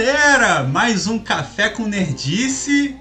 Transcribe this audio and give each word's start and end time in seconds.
Galera, 0.00 0.62
mais 0.62 1.06
um 1.06 1.18
café 1.18 1.68
com 1.68 1.86
nerdice. 1.86 2.96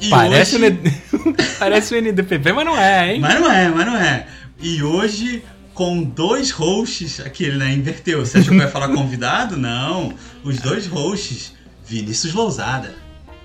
E 0.00 0.08
Parece, 0.10 0.56
hoje... 0.56 0.80
o 1.12 1.34
Parece 1.60 1.94
o 1.94 2.02
NDPP, 2.02 2.52
mas 2.52 2.64
não 2.64 2.76
é, 2.76 3.14
hein? 3.14 3.20
Mas 3.20 3.40
não 3.40 3.52
é, 3.52 3.68
mas 3.68 3.86
não 3.86 3.96
é. 3.96 4.26
E 4.60 4.82
hoje 4.82 5.44
com 5.72 6.02
dois 6.02 6.50
hosts, 6.50 7.20
aqui 7.20 7.44
ele 7.44 7.58
né, 7.58 7.72
inverteu. 7.72 8.26
Você 8.26 8.38
achou 8.38 8.50
que 8.50 8.58
vai 8.58 8.68
falar 8.68 8.88
convidado? 8.88 9.56
Não, 9.56 10.12
os 10.42 10.58
dois 10.58 10.88
hosts, 10.88 11.52
Vinícius 11.86 12.34
Lousada. 12.34 12.92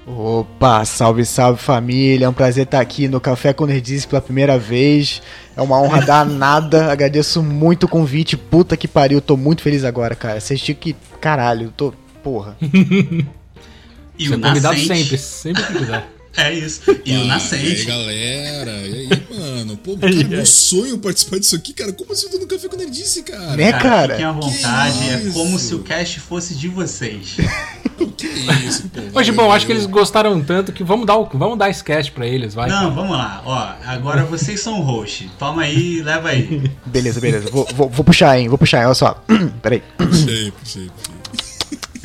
Opa, 0.08 0.84
salve, 0.84 1.24
salve 1.26 1.62
família. 1.62 2.26
É 2.26 2.30
um 2.30 2.34
prazer 2.34 2.64
estar 2.64 2.80
aqui 2.80 3.08
no 3.08 3.22
Café 3.22 3.54
com 3.54 3.68
Nerdice 3.68 4.08
pela 4.08 4.20
primeira 4.20 4.58
vez. 4.58 5.22
É 5.56 5.62
uma 5.62 5.80
honra 5.80 6.02
danada. 6.02 6.90
Agradeço 6.92 7.44
muito 7.44 7.84
o 7.84 7.88
convite. 7.88 8.36
Puta 8.36 8.76
que 8.76 8.88
pariu, 8.88 9.22
tô 9.22 9.38
muito 9.38 9.62
feliz 9.62 9.84
agora, 9.84 10.16
cara. 10.16 10.40
Vocês 10.40 10.60
tinham 10.60 10.80
que. 10.80 10.96
Caralho, 11.22 11.72
tô. 11.78 11.94
Porra. 12.30 12.56
e 12.62 14.28
Você 14.28 14.36
o 14.36 14.36
é 14.36 14.40
convidado 14.40 14.80
sempre, 14.80 15.18
sempre 15.18 15.64
que 15.64 15.74
quiser. 15.74 16.08
É 16.38 16.54
isso. 16.54 16.82
E 17.04 17.18
o 17.18 17.26
Nascente. 17.26 17.66
E 17.66 17.76
aí, 17.76 17.86
galera? 17.86 18.72
E 18.88 18.94
aí, 18.94 19.10
mano? 19.30 19.76
Pô, 19.78 19.98
cara, 19.98 20.14
meu 20.14 20.46
sonho 20.46 20.98
participar 21.00 21.40
disso 21.40 21.56
aqui, 21.56 21.74
cara. 21.74 21.92
Como 21.92 22.14
assim 22.14 22.28
eu 22.28 22.34
tô 22.34 22.38
no 22.38 22.48
Café 22.48 22.68
com 22.70 22.78
Nerdice, 22.78 23.24
cara? 23.24 23.58
Né, 23.58 23.74
cara? 23.74 24.14
Fiquem 24.14 24.26
à 24.26 24.32
vontade. 24.32 25.10
É 25.10 25.32
como 25.34 25.58
se 25.58 25.74
o 25.74 25.80
cast 25.80 26.20
fosse 26.20 26.54
de 26.54 26.68
vocês. 26.68 27.36
que 28.16 28.28
isso, 28.28 28.90
pô. 28.90 29.20
Hoje, 29.20 29.32
bom, 29.32 29.52
acho 29.52 29.66
que 29.66 29.72
eles 29.72 29.86
gostaram 29.86 30.42
tanto 30.42 30.72
que 30.72 30.84
vamos 30.84 31.06
dar, 31.06 31.18
o, 31.18 31.26
vamos 31.34 31.58
dar 31.58 31.70
esse 31.70 31.84
cast 31.84 32.12
pra 32.12 32.28
eles, 32.28 32.54
vai. 32.54 32.70
Não, 32.70 32.94
vamos 32.94 33.18
lá. 33.18 33.42
Ó, 33.46 33.74
agora 33.86 34.24
vocês 34.24 34.62
são 34.62 34.80
host. 34.82 35.30
Toma 35.38 35.64
aí, 35.64 36.02
leva 36.02 36.30
aí. 36.30 36.72
Beleza, 36.86 37.20
beleza. 37.20 37.50
Vou, 37.50 37.68
vou, 37.74 37.90
vou 37.90 38.06
puxar, 38.06 38.40
hein? 38.40 38.48
Vou 38.48 38.58
puxar, 38.58 38.80
hein? 38.80 38.86
Olha 38.86 38.96
só. 38.96 39.24
Peraí. 39.62 39.82
Puxei, 39.98 40.52
puxei, 40.52 40.90
puxei. 40.90 41.19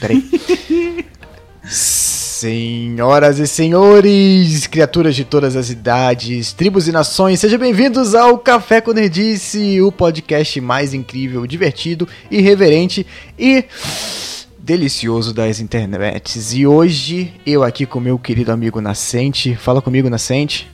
Peraí. 0.05 0.22
Senhoras 1.66 3.38
e 3.38 3.47
senhores, 3.47 4.66
criaturas 4.66 5.16
de 5.16 5.24
todas 5.24 5.56
as 5.56 5.70
idades, 5.70 6.52
tribos 6.52 6.86
e 6.86 6.92
nações, 6.92 7.41
sejam 7.41 7.58
bem-vindos 7.58 8.14
ao 8.14 8.36
Café 8.36 8.83
com 8.83 8.92
Nerdice, 8.92 9.80
o 9.80 9.91
podcast 9.91 10.61
mais 10.61 10.92
incrível, 10.92 11.46
divertido, 11.46 12.06
irreverente 12.30 13.06
e 13.38 13.64
delicioso 14.58 15.33
das 15.33 15.58
internets. 15.58 16.52
E 16.52 16.66
hoje 16.66 17.33
eu 17.46 17.62
aqui 17.62 17.86
com 17.86 17.98
meu 17.98 18.18
querido 18.18 18.52
amigo 18.52 18.83
Nascente. 18.83 19.56
Fala 19.56 19.80
comigo, 19.80 20.11
Nascente. 20.11 20.70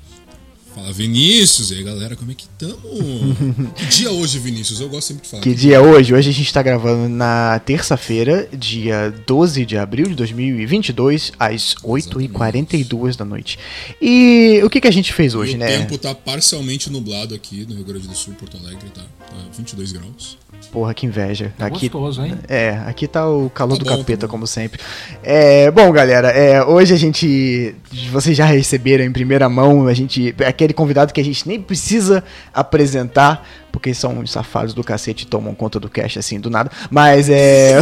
Fala 0.74 0.92
Vinícius, 0.92 1.72
e 1.72 1.74
aí 1.74 1.82
galera, 1.82 2.14
como 2.14 2.30
é 2.30 2.34
que 2.34 2.46
tamo? 2.56 2.78
que 3.74 3.86
dia 3.86 4.10
hoje, 4.12 4.38
Vinícius? 4.38 4.80
Eu 4.80 4.88
gosto 4.88 5.08
sempre 5.08 5.24
de 5.24 5.28
falar. 5.28 5.42
Que 5.42 5.52
dia 5.52 5.76
é 5.76 5.80
hoje? 5.80 6.14
Hoje 6.14 6.30
a 6.30 6.32
gente 6.32 6.52
tá 6.52 6.62
gravando 6.62 7.08
na 7.08 7.58
terça-feira, 7.58 8.48
dia 8.52 9.12
12 9.26 9.66
de 9.66 9.76
abril 9.76 10.06
de 10.06 10.14
2022, 10.14 11.32
às 11.38 11.74
8h42 11.82 13.16
da 13.16 13.24
noite. 13.24 13.58
E 14.00 14.60
o 14.62 14.70
que, 14.70 14.80
que 14.80 14.86
a 14.86 14.92
gente 14.92 15.12
fez 15.12 15.34
hoje, 15.34 15.56
o 15.56 15.58
né? 15.58 15.66
O 15.66 15.80
tempo 15.80 15.98
tá 15.98 16.14
parcialmente 16.14 16.88
nublado 16.88 17.34
aqui 17.34 17.66
no 17.68 17.74
Rio 17.74 17.84
Grande 17.84 18.06
do 18.06 18.14
Sul, 18.14 18.34
Porto 18.34 18.56
Alegre, 18.56 18.91
tá, 18.94 19.02
tá 19.02 19.36
22 19.56 19.91
graus. 19.91 20.38
Porra, 20.70 20.94
que 20.94 21.06
inveja. 21.06 21.52
Tá 21.58 21.66
aqui, 21.66 21.88
gostoso, 21.88 22.22
hein? 22.24 22.34
É, 22.48 22.70
aqui 22.86 23.08
tá 23.08 23.28
o 23.28 23.50
calor 23.50 23.76
tá 23.76 23.84
do 23.84 23.91
bom, 23.91 23.96
capeta, 23.98 24.26
tá 24.26 24.28
como 24.28 24.46
sempre. 24.46 24.80
É, 25.22 25.70
bom, 25.70 25.91
galera, 25.91 26.28
é, 26.28 26.62
hoje 26.62 26.94
a 26.94 26.96
gente. 26.96 27.74
Vocês 28.12 28.36
já 28.36 28.44
receberam 28.44 29.04
em 29.04 29.10
primeira 29.10 29.48
mão, 29.48 29.88
a 29.88 29.94
gente. 29.94 30.32
Aquele 30.60 30.75
convidado 30.75 31.15
que 31.15 31.21
a 31.22 31.25
gente 31.25 31.48
nem 31.48 31.59
precisa 31.59 32.22
apresentar, 32.53 33.48
porque 33.72 33.94
são 33.94 34.19
uns 34.19 34.31
safados 34.31 34.75
do 34.75 34.84
cacete 34.84 35.25
e 35.25 35.26
tomam 35.26 35.54
conta 35.54 35.81
do 35.81 35.88
cast 35.88 36.19
assim 36.19 36.38
do 36.38 36.50
nada. 36.50 36.71
Mas 36.91 37.31
é. 37.31 37.78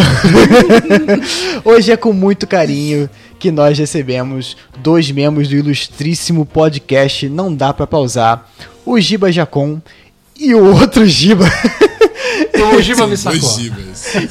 hoje 1.64 1.90
é 1.90 1.96
com 1.96 2.12
muito 2.12 2.46
carinho 2.46 3.10
que 3.36 3.50
nós 3.50 3.76
recebemos 3.76 4.56
dois 4.76 5.10
membros 5.10 5.48
do 5.48 5.56
ilustríssimo 5.56 6.46
podcast 6.46 7.28
Não 7.28 7.52
Dá 7.52 7.74
Pra 7.74 7.84
Pausar, 7.84 8.48
o 8.86 9.00
Giba 9.00 9.32
Jacon 9.32 9.82
e 10.38 10.54
o 10.54 10.76
outro 10.76 11.04
Giba. 11.04 11.46
O 12.76 12.82
Giba 12.82 13.06
me 13.06 13.16
sacou. 13.16 13.38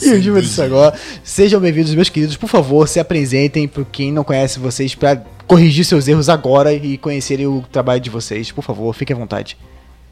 E 0.01 0.09
o 0.11 0.21
Giba 0.21 0.39
me 0.39 0.47
sacou. 0.47 0.93
Sejam 1.23 1.59
bem-vindos, 1.59 1.93
meus 1.93 2.09
queridos. 2.09 2.37
Por 2.37 2.47
favor, 2.47 2.87
se 2.87 2.99
apresentem 2.99 3.67
para 3.67 3.83
quem 3.85 4.11
não 4.11 4.23
conhece 4.23 4.59
vocês 4.59 4.93
para 4.95 5.21
corrigir 5.47 5.85
seus 5.85 6.07
erros 6.07 6.29
agora 6.29 6.73
e 6.73 6.97
conhecerem 6.97 7.47
o 7.47 7.63
trabalho 7.71 8.01
de 8.01 8.09
vocês. 8.09 8.51
Por 8.51 8.63
favor, 8.63 8.93
fique 8.93 9.13
à 9.13 9.15
vontade. 9.15 9.57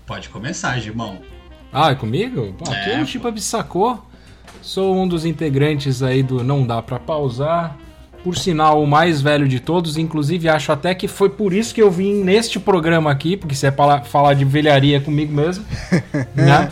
Pode 0.06 0.30
começar, 0.30 0.80
Gibão. 0.80 1.20
Ah, 1.72 1.92
é 1.92 1.96
comigo? 1.96 2.54
Pô, 2.58 2.72
aqui 2.72 2.92
é, 2.92 3.02
o 3.02 3.06
Giba 3.06 3.32
me 3.32 3.42
sacou. 3.42 4.02
Sou 4.62 4.96
um 4.96 5.08
dos 5.08 5.26
integrantes 5.26 6.02
aí 6.02 6.24
do 6.24 6.44
Não 6.44 6.66
Dá 6.66 6.82
Pra 6.82 6.98
Pausar. 6.98 7.78
Por 8.24 8.38
sinal, 8.38 8.82
o 8.82 8.88
mais 8.88 9.22
velho 9.22 9.48
de 9.48 9.60
todos. 9.60 9.98
Inclusive, 9.98 10.48
acho 10.48 10.72
até 10.72 10.96
que 10.96 11.08
foi 11.08 11.30
por 11.30 11.54
isso 11.54 11.76
que 11.76 11.82
eu 11.82 11.92
vim 11.92 12.24
neste 12.24 12.60
programa 12.60 13.12
aqui, 13.12 13.36
porque 13.36 13.54
se 13.54 13.68
é 13.68 13.72
falar 13.72 14.34
de 14.34 14.46
velharia 14.46 15.02
comigo 15.02 15.34
mesmo, 15.34 15.66
né? 16.34 16.72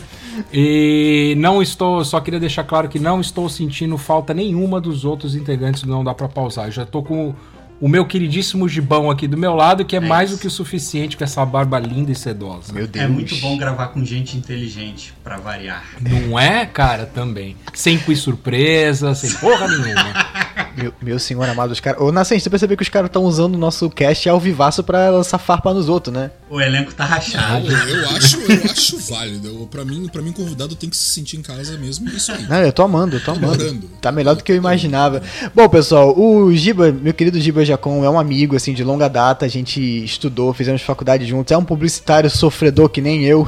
E 0.51 1.35
não 1.38 1.62
estou, 1.62 2.03
só 2.03 2.19
queria 2.19 2.40
deixar 2.40 2.63
claro 2.63 2.90
que 2.90 2.97
não 2.97 3.22
estou 3.22 3.47
sentindo 3.50 3.97
falta 3.97 4.34
nenhuma 4.34 4.81
dos 4.81 5.06
outros 5.06 5.35
integrantes 5.35 5.84
do 5.84 5.90
Não 5.90 6.03
Dá 6.03 6.13
Pra 6.13 6.28
Pausar. 6.28 6.72
Já 6.72 6.84
estou 6.84 7.03
com 7.03 7.35
o 7.83 7.89
meu 7.89 8.05
queridíssimo 8.05 8.69
gibão 8.69 9.11
aqui 9.11 9.27
do 9.27 9.35
meu 9.35 9.53
lado, 9.53 9.83
que 9.83 9.94
é, 9.94 9.99
é 9.99 9.99
mais 9.99 10.31
do 10.31 10.38
que 10.38 10.47
o 10.47 10.49
suficiente 10.49 11.17
com 11.17 11.23
essa 11.25 11.45
barba 11.45 11.77
linda 11.77 12.13
e 12.13 12.16
sedosa. 12.16 12.71
Meu 12.71 12.88
Deus. 12.88 13.03
É 13.03 13.09
muito 13.09 13.35
bom 13.41 13.57
gravar 13.57 13.88
com 13.88 14.05
gente 14.05 14.38
inteligente, 14.38 15.13
para 15.21 15.35
variar. 15.35 15.83
Não 15.99 16.39
é, 16.39 16.66
cara, 16.66 17.05
também. 17.05 17.57
Sem 17.73 17.97
quiz 17.97 18.19
surpresa, 18.19 19.13
sem 19.13 19.33
porra 19.33 19.67
nenhuma. 19.67 20.13
Meu, 20.75 20.94
meu 21.01 21.19
senhor 21.19 21.47
amado, 21.47 21.72
os 21.72 21.79
caras. 21.79 22.01
Ô, 22.01 22.11
Nascente, 22.11 22.41
você 22.41 22.50
percebeu 22.50 22.75
que 22.75 22.84
os 22.84 22.89
caras 22.89 23.07
estão 23.07 23.23
usando 23.23 23.56
o 23.56 23.57
nosso 23.57 23.89
cast 23.89 24.28
ao 24.28 24.39
vivaço 24.39 24.84
pra 24.84 25.09
lançar 25.09 25.38
farpa 25.38 25.73
nos 25.73 25.88
outros, 25.88 26.13
né? 26.13 26.31
O 26.50 26.59
elenco 26.59 26.94
tá 26.94 27.06
rachado. 27.06 27.69
Não, 27.69 27.88
eu, 27.88 28.09
acho, 28.09 28.38
eu 28.39 28.72
acho 28.72 28.97
válido. 29.12 29.67
Pra 29.69 29.85
mim, 29.85 30.07
pra 30.07 30.22
mim, 30.22 30.31
convidado 30.31 30.75
tem 30.75 30.89
que 30.89 30.97
se 30.97 31.13
sentir 31.13 31.38
em 31.38 31.41
casa 31.41 31.78
mesmo. 31.78 32.09
Isso 32.09 32.31
aí. 32.31 32.44
Não, 32.47 32.57
eu 32.57 32.73
tô 32.73 32.81
amando, 32.81 33.17
eu 33.17 33.23
tô 33.23 33.31
amando. 33.31 33.81
Tá 34.01 34.12
melhor 34.12 34.35
do 34.35 34.44
que 34.44 34.51
eu 34.51 34.56
imaginava. 34.56 35.22
Bom, 35.53 35.69
pessoal, 35.69 36.17
o 36.17 36.51
Giba, 36.56 36.91
meu 36.91 37.13
querido 37.13 37.39
Giba 37.39 37.63
Jacon, 37.63 38.03
é 38.03 38.09
um 38.09 38.19
amigo, 38.19 38.56
assim, 38.56 38.73
de 38.73 38.83
longa 38.83 39.07
data. 39.07 39.45
A 39.45 39.50
gente 39.50 39.79
estudou, 40.03 40.53
fizemos 40.53 40.81
faculdade 40.81 41.25
juntos. 41.25 41.51
É 41.51 41.57
um 41.57 41.66
publicitário 41.66 42.29
sofredor 42.29 42.89
que 42.89 43.01
nem 43.01 43.23
eu. 43.25 43.47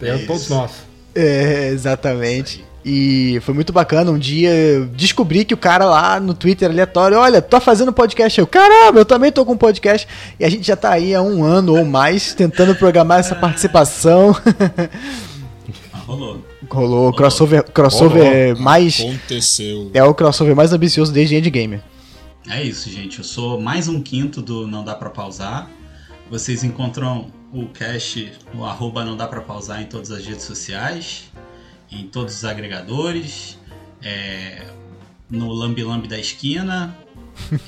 É, 0.00 0.18
todos 0.26 0.48
nós. 0.48 0.70
É, 1.12 1.70
exatamente. 1.70 2.64
E 2.84 3.38
foi 3.42 3.52
muito 3.52 3.72
bacana. 3.72 4.10
Um 4.10 4.18
dia 4.18 4.50
eu 4.50 4.86
descobri 4.86 5.44
que 5.44 5.52
o 5.52 5.56
cara 5.56 5.84
lá 5.84 6.18
no 6.18 6.32
Twitter 6.32 6.70
aleatório, 6.70 7.18
olha, 7.18 7.42
tô 7.42 7.60
fazendo 7.60 7.92
podcast. 7.92 8.38
Eu, 8.38 8.46
caramba, 8.46 9.00
eu 9.00 9.04
também 9.04 9.30
tô 9.30 9.44
com 9.44 9.56
podcast. 9.56 10.08
E 10.38 10.44
a 10.44 10.48
gente 10.48 10.66
já 10.66 10.76
tá 10.76 10.92
aí 10.92 11.14
há 11.14 11.20
um 11.20 11.44
ano 11.44 11.76
ou 11.76 11.84
mais 11.84 12.32
tentando 12.32 12.74
programar 12.74 13.20
essa 13.20 13.34
participação. 13.34 14.34
Ah, 15.92 15.98
rolou. 15.98 16.44
Rolou. 16.70 17.12
Crossover, 17.12 17.64
crossover 17.64 18.48
Rolou. 18.52 18.62
mais. 18.62 19.00
Aconteceu. 19.00 19.90
É 19.92 20.02
o 20.02 20.14
crossover 20.14 20.56
mais 20.56 20.72
ambicioso 20.72 21.12
desde 21.12 21.36
Endgame. 21.36 21.82
É 22.48 22.62
isso, 22.62 22.88
gente. 22.88 23.18
Eu 23.18 23.24
sou 23.24 23.60
mais 23.60 23.88
um 23.88 24.00
quinto 24.00 24.40
do 24.40 24.66
Não 24.66 24.82
Dá 24.84 24.94
Pra 24.94 25.10
Pausar. 25.10 25.68
Vocês 26.30 26.64
encontram 26.64 27.26
o 27.52 27.66
cast, 27.66 28.32
o 28.54 28.64
arroba 28.64 29.04
Não 29.04 29.16
Dá 29.16 29.26
Pra 29.26 29.40
Pausar 29.40 29.82
em 29.82 29.86
todas 29.86 30.10
as 30.10 30.24
redes 30.24 30.44
sociais 30.44 31.24
em 31.90 32.06
todos 32.06 32.36
os 32.36 32.44
agregadores, 32.44 33.58
é, 34.02 34.66
no 35.28 35.52
Lambi 35.52 35.82
Lambi 35.82 36.08
da 36.08 36.18
esquina 36.18 36.96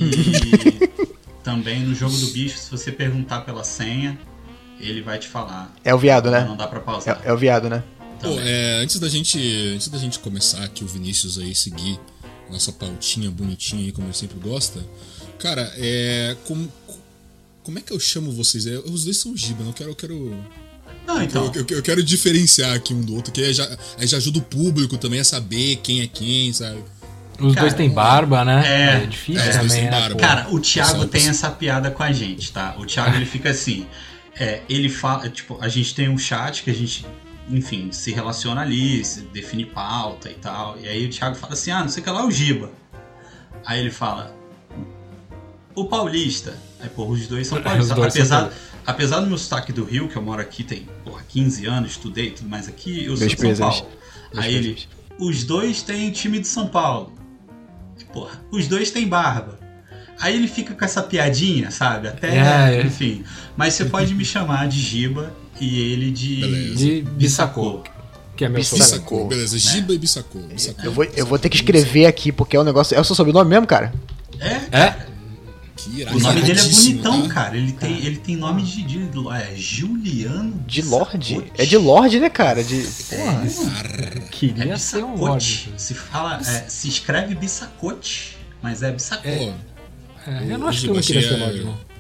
e 0.01 0.91
também 1.43 1.81
no 1.81 1.95
jogo 1.95 2.17
do 2.17 2.27
bicho, 2.29 2.59
se 2.59 2.71
você 2.71 2.93
perguntar 2.93 3.43
pela 3.43 3.65
senha, 3.65 4.19
ele 4.81 5.03
vai 5.03 5.19
te 5.19 5.29
falar. 5.29 5.75
É 5.85 5.95
o 5.95 5.99
viado, 5.99 6.31
né? 6.31 6.45
Não 6.45 6.57
dá 6.57 6.67
pra 6.67 6.81
pausar. 6.81 7.21
É, 7.25 7.29
é 7.29 7.33
o 7.33 7.37
viado, 7.37 7.69
né? 7.69 7.83
Pô, 8.21 8.29
é, 8.39 8.81
antes 8.83 8.99
da 9.01 9.09
gente, 9.09 9.39
antes 9.75 9.89
da 9.89 9.99
gente 9.99 10.19
começar 10.21 10.63
aqui 10.63 10.85
o 10.85 10.87
Vinícius 10.87 11.39
aí 11.39 11.55
seguir 11.55 11.99
nossa 12.49 12.71
pautinha 12.71 13.31
bonitinha 13.31 13.83
aí 13.83 13.93
como 13.93 14.07
ele 14.07 14.15
sempre 14.15 14.39
gosta, 14.39 14.85
cara, 15.39 15.73
é 15.77 16.37
como 16.47 16.71
como 17.63 17.79
é 17.79 17.83
que 17.83 17.93
eu 17.93 17.99
chamo 17.99 18.31
vocês? 18.31 18.67
É, 18.67 18.77
os 18.79 19.05
dois 19.05 19.19
são 19.19 19.37
Giba, 19.37 19.65
não 19.65 19.73
quero 19.73 19.91
eu 19.91 19.97
quero 19.97 20.37
não, 21.07 21.23
então. 21.23 21.47
Eu, 21.47 21.65
eu, 21.69 21.77
eu, 21.77 21.83
quero 21.83 22.03
diferenciar 22.03 22.75
aqui 22.75 22.95
um 22.95 23.01
do 23.01 23.15
outro, 23.15 23.33
que 23.33 23.43
aí 23.43 23.53
já, 23.53 23.69
aí 23.99 24.07
já 24.07 24.17
ajuda 24.17 24.39
o 24.39 24.43
público 24.43 24.97
também 24.97 25.21
a 25.21 25.25
saber 25.25 25.77
quem 25.77 26.01
é 26.01 26.07
quem, 26.07 26.53
sabe? 26.53 26.83
Os 27.41 27.55
cara, 27.55 27.67
dois 27.67 27.75
têm 27.75 27.91
barba, 27.91 28.45
né? 28.45 28.63
É, 28.65 29.03
é 29.03 29.07
difícil 29.07 29.43
é, 29.43 29.59
também, 29.59 29.85
né? 29.85 30.15
Cara, 30.15 30.49
o 30.51 30.61
Thiago 30.61 31.07
tem 31.07 31.29
essa 31.29 31.51
piada 31.51 31.91
com 31.91 32.03
a 32.03 32.13
gente, 32.13 32.53
tá? 32.53 32.75
O 32.79 32.87
Thiago 32.87 33.17
ele 33.17 33.27
fica 33.27 33.51
assim. 33.51 33.87
É, 34.39 34.63
ele 34.69 34.89
fala, 34.89 35.29
tipo, 35.29 35.59
a 35.61 35.69
gente 35.69 35.95
tem 35.95 36.09
um 36.09 36.17
chat 36.17 36.63
que 36.63 36.71
a 36.71 36.75
gente, 36.75 37.05
enfim, 37.51 37.91
se 37.91 38.13
relaciona 38.13 38.61
ali, 38.61 39.05
se 39.05 39.23
define 39.23 39.67
pauta 39.67 40.31
e 40.31 40.35
tal. 40.35 40.79
E 40.81 40.89
aí 40.89 41.07
o 41.07 41.11
Thiago 41.11 41.35
fala 41.35 41.55
assim: 41.55 41.71
ah, 41.71 41.81
não 41.81 41.89
sei 41.89 42.01
o 42.01 42.05
que 42.05 42.11
lá, 42.11 42.25
o 42.25 42.31
Giba. 42.31 42.71
Aí 43.67 43.81
ele 43.81 43.91
fala: 43.91 44.35
o 45.75 45.87
Paulista. 45.87 46.55
Aí, 46.81 46.89
porra, 46.89 47.13
os 47.13 47.27
dois 47.27 47.47
são 47.47 47.61
paulistas. 47.63 47.99
Apesar, 47.99 48.41
são 48.41 48.72
apesar 48.87 49.21
do 49.21 49.27
meu 49.27 49.39
sotaque 49.39 49.73
do 49.73 49.85
Rio, 49.85 50.09
que 50.09 50.17
eu 50.17 50.23
moro 50.23 50.41
aqui 50.41 50.65
tem 50.65 50.87
porra, 51.05 51.23
15 51.29 51.67
anos, 51.67 51.91
estudei 51.93 52.31
tudo 52.31 52.49
mais 52.49 52.69
aqui, 52.69 53.05
eu 53.05 53.17
sou 53.17 53.27
de 53.27 53.37
São 53.37 53.57
Paulo. 53.57 53.87
Aí 54.37 54.55
ele, 54.55 54.79
os 55.19 55.45
dois 55.45 55.83
têm 55.83 56.11
time 56.11 56.39
de 56.41 56.49
São 56.49 56.69
Paulo. 56.69 57.13
Porra, 58.13 58.41
os 58.51 58.67
dois 58.67 58.91
têm 58.91 59.07
barba. 59.07 59.59
Aí 60.21 60.37
ele 60.37 60.47
fica 60.47 60.75
com 60.75 60.85
essa 60.85 61.03
piadinha, 61.03 61.71
sabe? 61.71 62.09
Até, 62.09 62.37
É, 62.37 62.77
é. 62.77 62.83
enfim. 62.87 63.25
Mas 63.57 63.75
você 63.75 63.85
pode 63.87 64.15
me 64.15 64.25
chamar 64.25 64.69
de 64.69 64.79
Giba 64.81 65.35
e 65.61 65.81
ele 65.93 66.11
de, 66.11 66.41
Beleza. 66.41 66.77
De 66.77 67.03
Bissacô. 67.03 67.83
Que 68.37 68.45
é 68.45 68.49
meu 68.49 68.59
Bissacô. 68.59 69.27
beleza. 69.27 69.59
Giba 69.59 69.93
e 69.93 69.99
Bissacô. 69.99 70.39
Bissacô. 70.41 70.83
Eu 70.83 70.93
vou, 70.93 71.05
eu 71.05 71.27
vou 71.27 71.39
ter 71.39 71.49
que 71.49 71.57
escrever 71.57 72.07
aqui, 72.07 72.31
porque 72.31 72.57
é 72.57 72.61
um 72.61 72.65
negócio. 72.65 72.97
É 72.97 73.01
o 73.01 73.05
seu 73.05 73.17
sobrenome 73.17 73.51
mesmo, 73.51 73.67
cara? 73.67 73.93
É, 74.39 74.79
É? 74.79 75.12
Que 75.83 76.01
irado. 76.01 76.17
o 76.17 76.21
nome 76.21 76.43
dele 76.43 76.61
é 76.61 76.63
bonitão, 76.63 77.23
tá? 77.23 77.35
cara. 77.35 77.57
Ele 77.57 77.73
tem, 77.73 78.07
ele 78.07 78.17
tem 78.17 78.37
nome 78.37 78.63
de, 78.63 78.83
de 78.83 78.99
é, 79.33 79.57
Juliano 79.57 80.63
De 80.67 80.83
Lorde? 80.83 81.45
É 81.59 81.67
de 81.67 81.77
Lorde, 81.77 82.21
né, 82.21 82.31
cara? 82.31 82.63
De. 82.63 82.83
Porra. 83.11 83.43
É 83.45 84.21
Queria 84.31 84.79
ser 84.79 85.05
um. 85.05 85.17
Lorde. 85.17 85.73
Se 85.77 85.95
fala, 85.95 86.41
é, 86.41 86.69
se 86.69 86.89
escreve 86.89 87.35
Bissacote, 87.35 88.37
mas 88.63 88.83
é 88.83 88.93
Bissacote. 88.93 89.29
É, 89.29 89.55
eu 90.49 90.59
não 90.59 90.69
acho 90.69 90.83
que 90.83 90.89
eu 90.89 91.01
queria 91.01 91.23
ser 91.23 91.35
é, 91.35 91.37
Lorde, 91.37 91.65
não. 91.65 91.93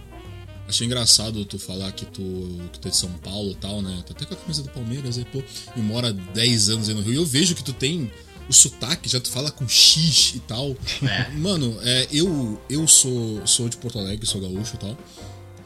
Achei 0.69 0.87
engraçado 0.87 1.45
tu 1.45 1.59
falar 1.59 1.91
que 1.93 2.07
tu, 2.07 2.61
que 2.73 2.79
tu 2.79 2.89
é 2.89 2.91
de 2.91 2.97
São 2.97 3.11
Paulo 3.23 3.51
e 3.51 3.55
tal, 3.57 3.83
né? 3.83 4.03
Tá 4.07 4.15
até 4.17 4.25
com 4.25 4.35
a 4.35 4.37
camisa 4.37 4.63
do 4.63 4.71
Palmeiras 4.71 5.19
aí, 5.19 5.25
pô. 5.25 5.43
E 5.77 5.81
mora 5.81 6.13
10 6.13 6.69
anos 6.71 6.89
aí 6.89 6.95
no 6.95 7.03
Rio. 7.03 7.13
E 7.13 7.17
eu 7.17 7.27
vejo 7.27 7.55
que 7.55 7.63
tu 7.63 7.73
tem 7.73 8.11
o 8.49 8.53
sotaque, 8.53 9.09
já 9.09 9.21
tu 9.21 9.31
fala 9.31 9.51
com 9.51 9.67
X 9.69 10.33
e 10.37 10.41
tal. 10.41 10.77
É. 11.03 11.31
Mano, 11.37 11.77
é, 11.83 12.09
eu, 12.13 12.61
eu 12.69 12.87
sou, 12.87 13.41
sou 13.47 13.69
de 13.69 13.77
Porto 13.77 13.99
Alegre, 13.99 14.27
sou 14.27 14.41
gaúcho 14.41 14.75
e 14.75 14.79
tal. 14.79 14.97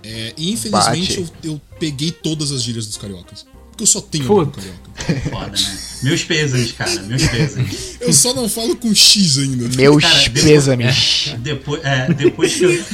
É, 0.03 0.33
e 0.37 0.53
infelizmente 0.53 1.19
eu, 1.19 1.29
eu 1.53 1.61
peguei 1.81 2.11
todas 2.13 2.53
as 2.53 2.63
gírias 2.63 2.87
dos 2.87 2.97
cariocas. 2.97 3.45
Porque 3.71 3.83
eu 3.83 3.87
só 3.87 4.01
tenho 4.01 4.25
Puta. 4.27 4.59
um 4.59 4.63
carioca. 4.63 5.31
Foda, 5.31 5.51
né? 5.61 5.79
Meus 6.03 6.25
pêsames, 6.25 6.73
cara, 6.73 7.03
meus 7.03 7.23
pêsames. 7.27 7.97
Eu 8.01 8.13
só 8.13 8.33
não 8.33 8.49
falo 8.49 8.75
com 8.77 8.95
X 8.95 9.37
ainda. 9.39 9.69
Meus 9.77 10.03
Cara, 10.03 10.15
depois- 10.29 10.45
pêsames. 10.45 11.35
Depois, 11.41 11.85
é, 11.85 12.15
depois 12.15 12.55
que 12.55 12.65
eu. 12.65 12.85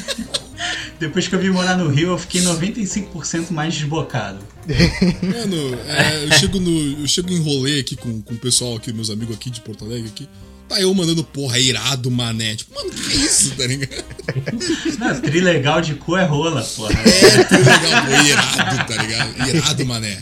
Depois 0.98 1.26
que 1.26 1.34
eu 1.34 1.38
vim 1.38 1.50
morar 1.50 1.76
no 1.76 1.88
Rio, 1.88 2.10
eu 2.10 2.18
fiquei 2.18 2.40
95% 2.40 3.50
mais 3.50 3.74
desbocado. 3.74 4.38
Mano, 5.22 5.74
é, 5.86 6.24
eu 6.24 6.32
chego 6.38 6.60
no. 6.60 7.00
Eu 7.00 7.08
chego 7.08 7.32
em 7.32 7.42
rolê 7.42 7.80
aqui 7.80 7.96
com, 7.96 8.22
com 8.22 8.34
o 8.34 8.38
pessoal 8.38 8.76
aqui, 8.76 8.92
meus 8.92 9.10
amigos 9.10 9.34
aqui 9.34 9.50
de 9.50 9.60
Porto 9.60 9.84
Alegre 9.84 10.08
aqui. 10.08 10.28
Tá 10.72 10.80
eu 10.80 10.94
mandando 10.94 11.22
porra, 11.22 11.58
é 11.58 11.60
irado, 11.60 12.10
mané. 12.10 12.56
Tipo, 12.56 12.74
mano, 12.74 12.90
que 12.90 13.14
isso, 13.16 13.54
tá 13.56 13.66
ligado? 13.66 14.04
Não, 14.98 15.20
trilegal 15.20 15.80
de 15.82 15.94
cu 15.96 16.16
é 16.16 16.24
rola, 16.24 16.62
porra. 16.62 16.92
É, 16.92 17.44
tudo 17.44 17.58
legal, 17.58 18.04
pô, 18.06 18.26
irado, 18.26 18.84
tá 18.86 19.02
ligado? 19.02 19.48
Irado, 19.48 19.86
mané. 19.86 20.18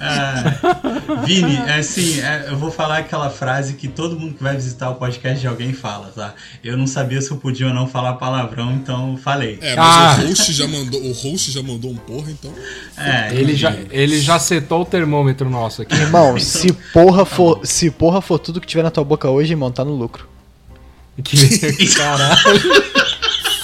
Ah, 0.00 1.24
Vini, 1.26 1.56
é 1.56 1.78
assim, 1.78 2.20
é, 2.20 2.46
eu 2.48 2.56
vou 2.56 2.70
falar 2.70 2.98
aquela 2.98 3.30
frase 3.30 3.74
que 3.74 3.88
todo 3.88 4.18
mundo 4.18 4.34
que 4.34 4.42
vai 4.42 4.54
visitar 4.54 4.90
o 4.90 4.94
podcast 4.96 5.40
de 5.40 5.46
alguém 5.46 5.72
fala, 5.72 6.12
tá? 6.14 6.34
Eu 6.62 6.76
não 6.76 6.86
sabia 6.86 7.20
se 7.20 7.30
eu 7.30 7.36
podia 7.36 7.66
ou 7.66 7.74
não 7.74 7.88
falar 7.88 8.14
palavrão, 8.14 8.72
então 8.72 9.16
falei. 9.16 9.58
É, 9.60 9.74
mas 9.74 9.86
Ah. 9.96 10.18
o 10.22 10.28
host 10.28 10.52
já 10.52 10.66
mandou. 10.68 11.00
O 11.02 11.12
host 11.12 11.50
já 11.50 11.62
mandou 11.62 11.90
um 11.90 11.96
porra, 11.96 12.30
então. 12.30 12.52
É, 12.96 13.34
Ele 13.34 13.56
já, 13.56 13.74
ele 13.90 14.20
já 14.20 14.38
setou 14.38 14.82
o 14.82 14.84
termômetro 14.84 15.48
nosso 15.50 15.82
aqui. 15.82 15.94
Irmão, 15.94 16.38
se 16.38 16.72
porra 16.92 17.24
for, 17.24 17.60
se 17.64 17.90
porra 17.90 18.20
for 18.20 18.38
tudo 18.38 18.60
que 18.60 18.66
tiver 18.66 18.82
na 18.82 18.90
tua 18.90 19.04
boca 19.04 19.28
hoje, 19.28 19.55
irmão, 19.56 19.72
tá 19.72 19.84
no 19.84 19.94
lucro. 19.94 20.28
Que, 21.22 21.86
caralho. 21.96 22.36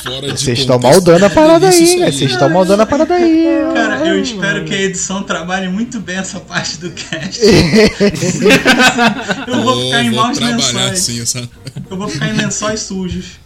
Fora 0.02 0.30
Vocês 0.36 0.58
estão 0.58 0.80
maldando 0.80 1.24
a 1.24 1.30
parada 1.30 1.68
aí, 1.68 1.96
né? 1.96 2.10
Vocês 2.10 2.32
estão 2.32 2.48
maldando 2.48 2.82
a 2.82 2.86
parada 2.86 3.14
aí. 3.14 3.46
Cara, 3.72 4.04
eu 4.08 4.20
espero 4.20 4.64
que 4.64 4.74
a 4.74 4.80
edição 4.82 5.22
trabalhe 5.22 5.68
muito 5.68 6.00
bem 6.00 6.16
essa 6.16 6.40
parte 6.40 6.78
do 6.78 6.90
cast. 6.90 7.40
eu 9.46 9.62
vou 9.62 9.84
ficar 9.84 10.02
em 10.02 10.10
maus 10.10 10.38
lençóis. 10.40 10.92
assim, 10.92 11.22
essa. 11.22 11.48
Eu 11.88 11.96
vou 11.96 12.08
ficar 12.08 12.30
em 12.30 12.32
lençóis 12.32 12.80
sujos. 12.80 13.38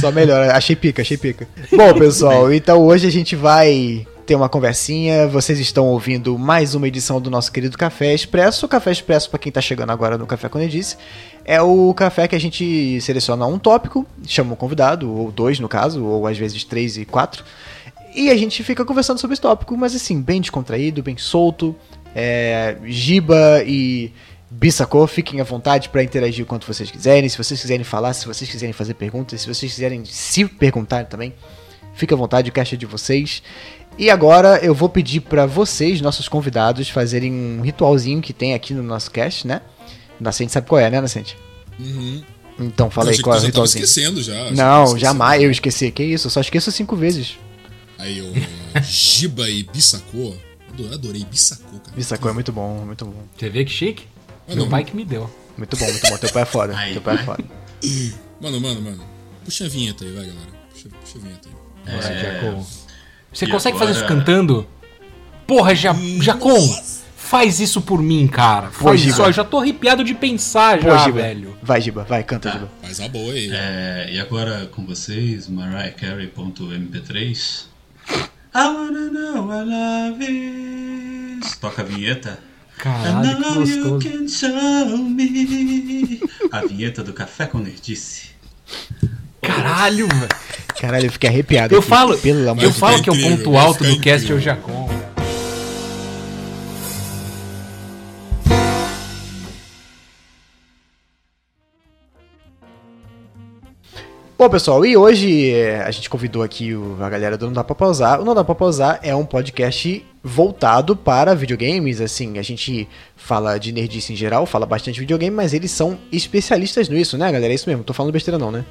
Só 0.00 0.12
melhor, 0.12 0.50
achei 0.50 0.76
pica, 0.76 1.00
achei 1.00 1.16
pica. 1.16 1.48
Bom, 1.74 1.94
pessoal, 1.94 2.52
então 2.52 2.78
hoje 2.82 3.06
a 3.06 3.10
gente 3.10 3.34
vai 3.34 4.06
ter 4.28 4.34
uma 4.34 4.48
conversinha. 4.50 5.26
Vocês 5.26 5.58
estão 5.58 5.86
ouvindo 5.86 6.38
mais 6.38 6.74
uma 6.74 6.86
edição 6.86 7.18
do 7.18 7.30
nosso 7.30 7.50
querido 7.50 7.78
Café 7.78 8.12
Expresso. 8.12 8.66
O 8.66 8.68
Café 8.68 8.92
Expresso, 8.92 9.30
para 9.30 9.38
quem 9.38 9.50
tá 9.50 9.58
chegando 9.58 9.88
agora 9.88 10.18
no 10.18 10.26
Café 10.26 10.50
Quando 10.50 10.64
eu 10.64 10.68
disse, 10.68 10.98
é 11.46 11.62
o 11.62 11.94
café 11.94 12.28
que 12.28 12.36
a 12.36 12.38
gente 12.38 13.00
seleciona 13.00 13.46
um 13.46 13.58
tópico, 13.58 14.06
chama 14.26 14.52
um 14.52 14.54
convidado, 14.54 15.10
ou 15.10 15.32
dois 15.32 15.58
no 15.58 15.66
caso, 15.66 16.04
ou 16.04 16.26
às 16.26 16.36
vezes 16.36 16.62
três 16.62 16.98
e 16.98 17.06
quatro. 17.06 17.42
E 18.14 18.28
a 18.28 18.36
gente 18.36 18.62
fica 18.62 18.84
conversando 18.84 19.18
sobre 19.18 19.32
esse 19.32 19.40
tópico, 19.40 19.74
mas 19.78 19.96
assim, 19.96 20.20
bem 20.20 20.42
descontraído, 20.42 21.02
bem 21.02 21.16
solto. 21.16 21.74
É, 22.14 22.76
Giba 22.84 23.62
e 23.64 24.12
Bissacô, 24.50 25.06
fiquem 25.06 25.40
à 25.40 25.44
vontade 25.44 25.88
para 25.88 26.02
interagir 26.02 26.44
quanto 26.44 26.66
vocês 26.66 26.90
quiserem. 26.90 27.30
Se 27.30 27.38
vocês 27.38 27.58
quiserem 27.58 27.82
falar, 27.82 28.12
se 28.12 28.26
vocês 28.26 28.50
quiserem 28.50 28.74
fazer 28.74 28.92
perguntas, 28.92 29.40
se 29.40 29.46
vocês 29.46 29.72
quiserem 29.72 30.04
se 30.04 30.44
perguntar 30.44 31.06
também, 31.06 31.32
fica 31.94 32.14
à 32.14 32.18
vontade, 32.18 32.50
o 32.50 32.52
caixa 32.52 32.74
é 32.74 32.78
de 32.78 32.84
vocês. 32.84 33.42
E 33.98 34.08
agora 34.10 34.58
eu 34.64 34.74
vou 34.74 34.88
pedir 34.88 35.20
para 35.20 35.44
vocês, 35.44 36.00
nossos 36.00 36.28
convidados, 36.28 36.88
fazerem 36.88 37.32
um 37.32 37.60
ritualzinho 37.62 38.20
que 38.22 38.32
tem 38.32 38.54
aqui 38.54 38.72
no 38.72 38.82
nosso 38.82 39.10
cast, 39.10 39.46
né? 39.46 39.60
Nascente 40.20 40.52
sabe 40.52 40.68
qual 40.68 40.80
é, 40.80 40.88
né, 40.90 41.00
Nascente? 41.00 41.36
Uhum. 41.80 42.22
Então 42.60 42.90
fala 42.90 43.06
Eu 43.06 43.10
aí 43.10 43.12
achei 43.14 43.18
que 43.18 43.24
qual 43.24 43.36
é 43.36 43.40
o 43.40 43.44
ritualzinho. 43.44 43.84
esquecendo 43.84 44.22
já. 44.22 44.50
Não, 44.52 44.96
jamais 44.98 45.42
eu 45.42 45.50
esqueci. 45.50 45.90
Que 45.90 46.02
isso? 46.04 46.26
Eu 46.26 46.30
só 46.30 46.40
esqueço 46.40 46.70
cinco 46.72 46.94
vezes. 46.96 47.36
Aí, 47.98 48.20
o 48.20 48.32
Giba 48.82 49.48
e 49.50 49.64
Bissacô. 49.64 50.34
Adorei, 50.72 50.94
adorei 50.94 51.24
Bissacô, 51.24 51.78
cara. 51.80 51.96
Bissacô 51.96 52.28
é 52.28 52.32
muito 52.32 52.52
bom, 52.52 52.84
muito 52.84 53.04
bom. 53.04 53.24
Você 53.36 53.48
vê 53.50 53.64
que 53.64 53.70
chique? 53.72 54.04
Ah, 54.48 54.54
Meu 54.54 54.68
pai 54.68 54.84
que 54.84 54.94
me 54.94 55.04
deu. 55.04 55.28
Muito 55.56 55.76
bom, 55.76 55.84
muito 55.86 56.08
bom. 56.08 56.16
Teu 56.18 56.30
pai 56.30 56.42
é 56.42 56.46
foda. 56.46 56.76
Aí, 56.76 56.92
Teu 56.92 57.02
pai 57.02 57.16
é 57.16 57.18
foda. 57.18 57.44
Mano, 58.40 58.60
mano, 58.60 58.80
mano. 58.80 59.04
Puxa 59.44 59.64
a 59.66 59.68
vinheta 59.68 60.04
aí, 60.04 60.12
vai, 60.12 60.24
galera. 60.26 60.46
Puxa, 60.72 60.88
puxa 61.00 61.18
a 61.18 61.20
vinheta 61.20 61.48
aí. 61.48 61.94
É, 61.96 62.22
Jacon. 62.22 62.66
Você 63.38 63.44
e 63.44 63.48
consegue 63.50 63.78
fazer 63.78 63.92
isso 63.92 64.04
agora- 64.04 64.18
cantando? 64.20 64.66
Porra, 65.46 65.72
ja 65.74 65.94
Jacon, 66.20 66.58
faz 67.16 67.60
isso 67.60 67.80
por 67.80 68.02
mim, 68.02 68.26
cara. 68.26 68.68
Faz 68.70 69.00
Giba. 69.00 69.12
isso. 69.12 69.22
Ó, 69.22 69.26
eu 69.28 69.32
já 69.32 69.44
tô 69.44 69.60
arrepiado 69.60 70.02
de 70.02 70.12
pensar 70.14 70.78
Pô, 70.80 70.90
já, 70.90 71.04
Giba. 71.04 71.20
velho. 71.22 71.56
Vai, 71.62 71.80
Giba, 71.80 72.02
vai, 72.04 72.24
canta, 72.24 72.50
Tá. 72.50 72.58
Giba. 72.58 72.70
Faz 72.82 73.00
a 73.00 73.08
boa 73.08 73.32
aí. 73.32 73.48
É, 73.52 74.08
e 74.12 74.18
agora 74.18 74.68
com 74.74 74.84
vocês, 74.84 75.48
MariahCarey.mp3. 75.48 77.66
I 78.54 78.66
wanna 78.66 79.10
know 79.10 79.46
what 79.46 79.68
love 79.68 80.24
is. 81.40 81.56
Toca 81.58 81.82
a 81.82 81.84
vinheta. 81.84 82.38
Caralho, 82.76 83.36
que 83.36 83.40
now 83.40 83.62
you 83.64 83.90
gostoso. 83.90 84.18
can 84.18 84.28
show 84.28 84.98
me. 84.98 86.20
A 86.52 86.60
vinheta 86.66 87.02
do 87.04 87.12
Café 87.12 87.46
com 87.46 87.58
Nerdice. 87.58 88.30
Caralho, 89.42 90.06
velho. 90.08 90.28
Caralho, 90.80 91.06
eu 91.06 91.12
fiquei 91.12 91.28
arrepiado. 91.28 91.74
Eu 91.74 91.80
aqui, 91.80 91.88
falo, 91.88 92.16
Pelo 92.18 92.50
amor 92.50 92.62
eu 92.62 92.72
falo 92.72 93.02
que 93.02 93.10
é 93.10 93.12
o 93.12 93.20
ponto 93.20 93.56
alto 93.56 93.84
do 93.84 94.00
cast 94.00 94.30
é 94.30 94.34
o. 94.34 94.40
Jacon. 94.40 94.88
Bom, 104.38 104.48
pessoal, 104.48 104.86
e 104.86 104.96
hoje 104.96 105.50
é, 105.50 105.82
a 105.82 105.90
gente 105.90 106.08
convidou 106.08 106.44
aqui 106.44 106.72
o- 106.72 106.96
a 107.00 107.10
galera 107.10 107.36
do 107.36 107.46
Não 107.46 107.52
Dá 107.52 107.64
Pra 107.64 107.74
Pausar. 107.74 108.20
O 108.20 108.24
Não 108.24 108.36
Dá 108.36 108.44
Pra 108.44 108.54
Pausar 108.54 109.00
é 109.02 109.12
um 109.12 109.24
podcast 109.26 110.04
voltado 110.22 110.94
para 110.94 111.34
videogames, 111.34 112.00
assim, 112.00 112.38
a 112.38 112.42
gente 112.42 112.88
fala 113.16 113.58
de 113.58 113.72
nerdice 113.72 114.12
em 114.12 114.16
geral, 114.16 114.46
fala 114.46 114.64
bastante 114.64 114.94
de 114.94 115.00
videogame, 115.00 115.34
mas 115.34 115.52
eles 115.54 115.72
são 115.72 115.98
especialistas 116.12 116.88
nisso, 116.88 117.18
né, 117.18 117.32
galera? 117.32 117.52
É 117.52 117.54
isso 117.56 117.68
mesmo, 117.68 117.82
tô 117.82 117.92
falando 117.92 118.12
besteira 118.12 118.38
não, 118.38 118.52
né? 118.52 118.64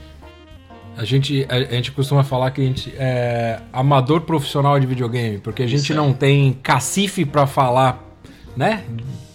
A 0.98 1.06
gente, 1.06 1.46
a, 1.48 1.56
a 1.56 1.62
gente 1.76 1.92
costuma 1.92 2.24
falar 2.24 2.50
que 2.52 2.60
a 2.62 2.64
gente 2.64 2.92
é 2.98 3.60
amador 3.72 4.22
profissional 4.22 4.80
de 4.80 4.88
videogame, 4.88 5.38
porque 5.38 5.62
a 5.64 5.68
gente 5.68 5.84
Isso 5.84 5.94
não 5.94 6.12
tem 6.12 6.54
cacife 6.64 7.24
pra 7.26 7.46
falar, 7.46 8.04
né? 8.56 8.84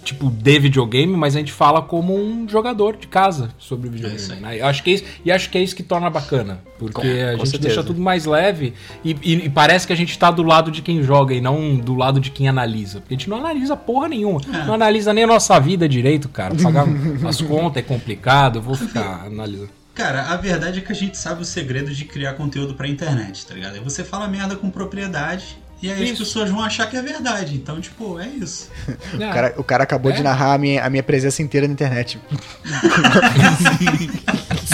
Tipo, 0.04 0.28
de 0.28 0.58
videogame, 0.58 1.16
mas 1.16 1.36
a 1.36 1.38
gente 1.38 1.52
fala 1.52 1.80
como 1.80 2.12
um 2.12 2.48
jogador 2.48 2.96
de 2.96 3.06
casa 3.06 3.50
sobre 3.56 3.88
É 3.88 3.92
videogame. 3.92 4.32
aí. 4.32 4.40
né? 4.40 4.60
Eu 4.60 4.66
acho 4.66 4.82
que 4.82 4.90
é 4.90 4.94
isso, 4.94 5.04
e 5.24 5.30
acho 5.30 5.48
que 5.48 5.56
é 5.56 5.62
isso 5.62 5.76
que 5.76 5.84
torna 5.84 6.10
bacana. 6.10 6.58
Porque 6.76 6.92
Com- 7.00 7.00
a 7.02 7.30
com 7.32 7.38
gente 7.38 7.50
certeza. 7.50 7.58
deixa 7.60 7.84
tudo 7.84 8.00
mais 8.00 8.24
leve 8.24 8.74
e, 9.04 9.12
e- 9.22 9.44
e 9.44 9.48
parece 9.48 9.86
que 9.86 9.92
a 9.92 9.96
gente 9.96 10.18
tá 10.18 10.32
do 10.32 10.42
lado 10.42 10.72
de 10.72 10.82
quem 10.82 11.00
joga 11.04 11.32
e 11.32 11.40
não 11.40 11.76
do 11.76 11.94
lado 11.94 12.18
de 12.18 12.32
quem 12.32 12.48
analisa. 12.48 12.98
Porque 13.00 13.14
a 13.14 13.16
gente 13.16 13.30
não 13.30 13.36
analisa 13.36 13.76
porra 13.76 14.08
nenhuma. 14.08 14.40
É. 14.52 14.66
Não 14.66 14.74
analisa 14.74 15.12
nem 15.14 15.22
a 15.22 15.28
nossa 15.28 15.60
vida 15.60 15.88
direito, 15.88 16.28
cara. 16.28 16.52
Pagar 16.60 16.84
as 17.28 17.40
contas 17.40 17.76
é 17.76 17.82
complicado, 17.86 18.56
eu 18.58 18.62
vou 18.62 18.74
ficar 18.74 19.22
analisando. 19.26 19.70
Cara, 19.94 20.22
a 20.28 20.36
verdade 20.36 20.78
é 20.78 20.82
que 20.82 20.90
a 20.90 20.94
gente 20.94 21.18
sabe 21.18 21.42
o 21.42 21.44
segredo 21.44 21.92
de 21.94 22.04
criar 22.06 22.32
conteúdo 22.34 22.74
pra 22.74 22.88
internet, 22.88 23.44
tá 23.46 23.54
ligado? 23.54 23.74
Aí 23.74 23.80
você 23.80 24.02
fala 24.02 24.26
merda 24.26 24.56
com 24.56 24.70
propriedade 24.70 25.58
e 25.82 25.90
aí 25.90 26.02
as 26.04 26.10
Isso. 26.10 26.18
pessoas 26.24 26.48
vão 26.48 26.62
achar 26.62 26.88
que 26.88 26.96
é 26.96 27.02
verdade. 27.02 27.54
Então, 27.56 27.78
tipo, 27.80 28.18
é 28.18 28.26
isso. 28.28 28.70
O 29.14 29.18
cara, 29.18 29.54
o 29.58 29.64
cara 29.64 29.82
acabou 29.84 30.12
É? 30.12 30.14
de 30.14 30.22
narrar 30.22 30.54
a 30.54 30.58
minha, 30.58 30.82
a 30.84 30.88
minha 30.88 31.02
presença 31.02 31.42
inteira 31.42 31.66
na 31.66 31.72
internet. 31.74 32.18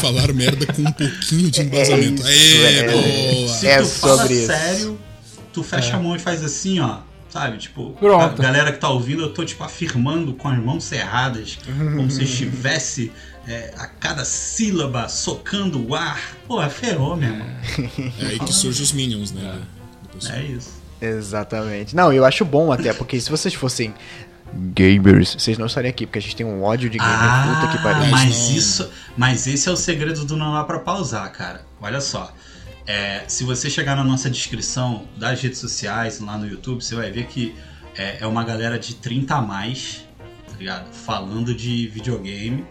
Falar 0.01 0.33
merda 0.33 0.67
com 0.73 0.83
um 0.83 0.93
pouquinho 0.93 1.51
de 1.51 1.63
embasamento. 1.63 2.23
isso, 2.23 2.27
Aê, 2.67 2.79
é. 2.79 2.91
boa! 2.93 3.49
Se 3.49 3.67
É 3.67 3.79
tu 3.83 3.87
fala 3.89 4.17
sobre 4.19 4.47
sério, 4.47 4.99
tu 5.53 5.63
fecha 5.63 5.97
a 5.97 6.01
mão 6.01 6.15
e 6.15 6.19
faz 6.19 6.45
assim, 6.45 6.81
ó. 6.81 6.99
Sabe? 7.29 7.59
Tipo, 7.59 7.91
Pronto. 7.93 8.41
a 8.41 8.43
galera 8.43 8.73
que 8.73 8.79
tá 8.79 8.89
ouvindo, 8.89 9.23
eu 9.23 9.35
tô, 9.35 9.45
tipo, 9.45 9.63
afirmando 9.63 10.33
com 10.33 10.49
as 10.49 10.59
mãos 10.59 10.85
cerradas, 10.85 11.59
como 11.67 12.11
se 12.11 12.23
estivesse 12.25 13.13
é, 13.49 13.73
a 13.79 13.87
cada 13.87 14.25
sílaba 14.27 15.09
socando 15.09 15.85
o 15.89 15.95
ar. 15.95 16.37
Pô, 16.47 16.63
ferrou, 16.69 17.17
meu 17.17 17.31
irmão. 17.31 17.47
É 18.21 18.27
aí 18.27 18.39
que 18.39 18.53
surgem 18.53 18.83
os 18.83 18.93
Minions, 18.93 19.33
né? 19.33 19.63
É, 20.31 20.39
é 20.39 20.43
isso. 20.43 20.83
Exatamente. 21.01 21.97
Não, 21.97 22.13
eu 22.13 22.25
acho 22.25 22.45
bom 22.45 22.71
até, 22.71 22.93
porque 22.93 23.19
se 23.19 23.31
vocês 23.31 23.55
fossem 23.55 23.95
gamers, 24.53 25.35
vocês 25.39 25.57
não 25.57 25.67
estariam 25.67 25.91
aqui, 25.91 26.07
porque 26.07 26.19
a 26.19 26.23
gente 26.23 26.37
tem 26.37 26.45
um 26.45 26.63
ódio 26.63 26.91
de 26.91 26.99
gamer 26.99 27.15
ah, 27.15 27.61
puta 27.61 27.77
que 27.77 27.83
pariu. 27.83 28.11
Mas 28.11 28.51
isso, 28.51 28.91
mas 29.17 29.47
esse 29.47 29.69
é 29.69 29.73
o 29.73 29.77
segredo 29.77 30.25
do 30.25 30.37
não 30.37 30.53
dá 30.53 30.65
pra 30.65 30.81
pausar, 30.81 31.31
cara. 31.33 31.65
Olha 31.81 32.01
só. 32.01 32.33
É, 32.87 33.25
se 33.29 33.45
você 33.45 33.71
chegar 33.71 33.97
na 33.97 34.05
nossa 34.05 34.29
descrição 34.29 35.07
das 35.17 35.41
redes 35.41 35.59
sociais, 35.59 36.21
lá 36.21 36.37
no 36.37 36.47
YouTube, 36.47 36.83
você 36.83 36.95
vai 36.95 37.11
ver 37.11 37.27
que 37.27 37.55
é, 37.97 38.19
é 38.21 38.27
uma 38.27 38.45
galera 38.45 38.79
de 38.79 38.95
30 38.95 39.35
a 39.35 39.43
mais, 39.43 40.05
tá 40.47 40.57
ligado? 40.59 40.93
Falando 40.93 41.55
de 41.55 41.87
videogame, 41.89 42.65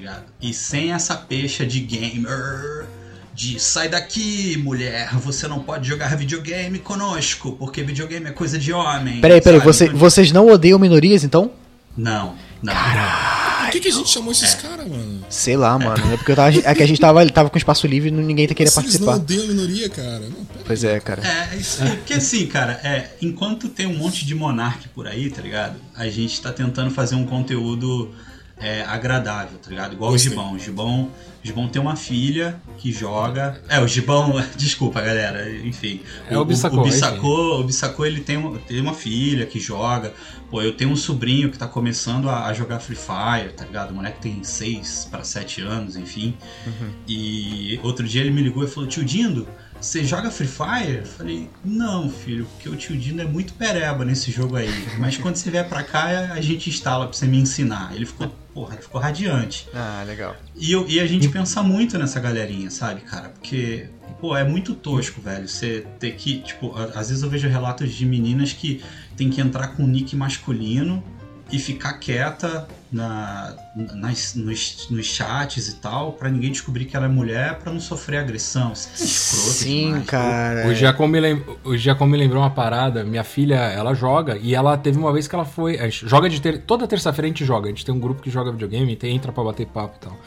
ligado? 0.00 0.24
E 0.40 0.52
sem 0.52 0.92
essa 0.92 1.14
pecha 1.14 1.66
de 1.66 1.80
gamer, 1.80 2.86
de 3.34 3.60
sai 3.60 3.88
daqui, 3.88 4.56
mulher, 4.56 5.14
você 5.16 5.46
não 5.46 5.60
pode 5.60 5.88
jogar 5.88 6.16
videogame 6.16 6.78
conosco, 6.78 7.52
porque 7.52 7.82
videogame 7.82 8.26
é 8.26 8.32
coisa 8.32 8.58
de 8.58 8.72
homem. 8.72 9.20
Peraí, 9.20 9.40
peraí, 9.40 9.60
você, 9.60 9.88
vocês 9.88 10.32
não 10.32 10.48
odeiam 10.48 10.78
minorias 10.78 11.22
então? 11.22 11.50
Não, 11.96 12.34
não. 12.62 12.72
Caralho. 12.72 13.46
Por 13.66 13.72
que, 13.72 13.80
que 13.80 13.88
a 13.88 13.92
gente 13.92 14.08
chamou 14.08 14.30
esses 14.30 14.54
é. 14.54 14.56
caras, 14.58 14.88
mano? 14.88 15.24
Sei 15.28 15.56
lá, 15.56 15.78
mano. 15.78 16.12
É 16.12 16.16
porque 16.16 16.32
eu 16.32 16.36
tava, 16.36 16.56
é 16.56 16.74
que 16.74 16.82
a 16.82 16.86
gente 16.86 17.00
tava, 17.00 17.28
tava 17.30 17.50
com 17.50 17.58
espaço 17.58 17.86
livre 17.86 18.08
e 18.08 18.12
ninguém 18.12 18.46
queria 18.46 18.72
participar. 18.72 19.06
Não 19.06 19.14
odeiam 19.16 19.48
minoria, 19.48 19.88
cara. 19.88 20.20
Não, 20.20 20.46
pois 20.64 20.84
é, 20.84 21.00
cara. 21.00 21.22
É, 21.26 21.56
isso, 21.56 21.82
é, 21.82 21.90
porque 21.90 22.14
assim, 22.14 22.46
cara, 22.46 22.72
é, 22.84 23.10
enquanto 23.20 23.68
tem 23.68 23.86
um 23.86 23.96
monte 23.96 24.24
de 24.24 24.34
monarque 24.34 24.88
por 24.88 25.06
aí, 25.06 25.30
tá 25.30 25.42
ligado? 25.42 25.76
A 25.96 26.08
gente 26.08 26.40
tá 26.40 26.52
tentando 26.52 26.90
fazer 26.90 27.16
um 27.16 27.26
conteúdo 27.26 28.14
é, 28.58 28.82
agradável, 28.82 29.58
tá 29.58 29.70
ligado? 29.70 29.92
Igual 29.92 30.12
Gostei. 30.12 30.30
o 30.30 30.34
Gibão. 30.34 30.52
O 30.54 30.58
Gibão 30.58 31.10
Gibão 31.46 31.68
tem 31.68 31.80
uma 31.80 31.94
filha 31.94 32.60
que 32.76 32.90
joga. 32.90 33.60
É, 33.68 33.78
o 33.78 33.86
Gibão. 33.86 34.34
Desculpa, 34.56 35.00
galera. 35.00 35.48
Enfim. 35.64 36.00
É 36.28 36.36
o, 36.36 36.40
o 36.40 36.44
Bissacô. 36.44 36.80
O 36.80 36.82
Bissacô, 36.82 37.60
o 37.60 37.64
Bissacô 37.64 38.04
ele 38.04 38.20
tem, 38.20 38.58
tem 38.66 38.80
uma 38.80 38.94
filha 38.94 39.46
que 39.46 39.60
joga. 39.60 40.12
Pô, 40.50 40.60
eu 40.60 40.76
tenho 40.76 40.90
um 40.90 40.96
sobrinho 40.96 41.50
que 41.50 41.58
tá 41.58 41.68
começando 41.68 42.28
a, 42.28 42.46
a 42.46 42.52
jogar 42.52 42.80
Free 42.80 42.96
Fire, 42.96 43.52
tá 43.56 43.64
ligado? 43.64 43.92
O 43.92 43.94
moleque 43.94 44.20
tem 44.20 44.42
6 44.42 45.08
para 45.10 45.22
7 45.22 45.60
anos, 45.60 45.96
enfim. 45.96 46.36
Uhum. 46.66 46.90
E 47.06 47.78
outro 47.82 48.06
dia 48.06 48.22
ele 48.22 48.30
me 48.30 48.42
ligou 48.42 48.64
e 48.64 48.66
falou: 48.68 48.88
Tio 48.88 49.04
Dindo, 49.04 49.46
você 49.80 50.04
joga 50.04 50.30
Free 50.30 50.48
Fire? 50.48 50.96
Eu 50.98 51.06
falei, 51.06 51.48
não, 51.64 52.10
filho, 52.10 52.46
porque 52.46 52.68
o 52.68 52.74
tio 52.74 52.96
Dindo 52.96 53.22
é 53.22 53.24
muito 53.24 53.54
pereba 53.54 54.04
nesse 54.04 54.32
jogo 54.32 54.56
aí. 54.56 54.70
Mas 54.98 55.16
quando 55.16 55.36
você 55.36 55.50
vier 55.50 55.68
pra 55.68 55.82
cá, 55.82 56.32
a 56.32 56.40
gente 56.40 56.70
instala 56.70 57.06
pra 57.06 57.16
você 57.16 57.26
me 57.26 57.38
ensinar. 57.38 57.94
Ele 57.94 58.06
ficou 58.06 58.32
porra, 58.56 58.72
ele 58.72 58.82
ficou 58.82 58.98
radiante. 58.98 59.68
Ah, 59.74 60.02
legal. 60.06 60.34
E, 60.56 60.72
eu, 60.72 60.88
e 60.88 60.98
a 60.98 61.06
gente 61.06 61.28
pensa 61.28 61.62
muito 61.62 61.98
nessa 61.98 62.18
galerinha, 62.18 62.70
sabe, 62.70 63.02
cara? 63.02 63.28
Porque, 63.28 63.90
pô, 64.18 64.34
é 64.34 64.42
muito 64.42 64.74
tosco, 64.74 65.20
velho. 65.20 65.46
Você 65.46 65.86
ter 66.00 66.12
que, 66.12 66.38
tipo, 66.38 66.74
às 66.74 67.10
vezes 67.10 67.22
eu 67.22 67.28
vejo 67.28 67.46
relatos 67.48 67.92
de 67.92 68.06
meninas 68.06 68.54
que 68.54 68.82
tem 69.14 69.28
que 69.28 69.42
entrar 69.42 69.68
com 69.68 69.86
nick 69.86 70.16
masculino 70.16 71.04
e 71.50 71.58
ficar 71.58 71.94
quieta 71.94 72.66
na, 72.90 73.54
nas, 73.94 74.34
nos, 74.34 74.88
nos 74.90 75.06
chats 75.06 75.68
e 75.68 75.76
tal, 75.76 76.12
para 76.12 76.28
ninguém 76.28 76.50
descobrir 76.50 76.86
que 76.86 76.96
ela 76.96 77.06
é 77.06 77.08
mulher, 77.08 77.58
para 77.58 77.72
não 77.72 77.80
sofrer 77.80 78.18
agressão. 78.18 78.70
É 78.70 78.72
escroto 78.72 79.04
Sim, 79.04 79.86
demais. 79.86 80.06
cara. 80.06 80.66
O 80.66 80.74
Giacomo, 80.74 81.08
me 81.08 81.20
lem... 81.20 81.44
o 81.62 81.76
Giacomo 81.76 82.10
me 82.10 82.18
lembrou 82.18 82.42
uma 82.42 82.50
parada. 82.50 83.04
Minha 83.04 83.22
filha, 83.22 83.56
ela 83.56 83.94
joga 83.94 84.36
e 84.38 84.54
ela 84.54 84.76
teve 84.76 84.98
uma 84.98 85.12
vez 85.12 85.28
que 85.28 85.34
ela 85.34 85.44
foi. 85.44 85.78
joga 85.90 86.28
de 86.28 86.40
ter... 86.40 86.62
Toda 86.62 86.86
terça-feira 86.86 87.26
a 87.26 87.28
gente 87.28 87.44
joga. 87.44 87.66
A 87.66 87.70
gente 87.70 87.84
tem 87.84 87.94
um 87.94 88.00
grupo 88.00 88.22
que 88.22 88.30
joga 88.30 88.50
videogame, 88.50 88.96
tem, 88.96 89.14
entra 89.14 89.30
pra 89.30 89.44
bater 89.44 89.66
papo 89.66 89.96
e 89.96 90.00
tal. 90.00 90.18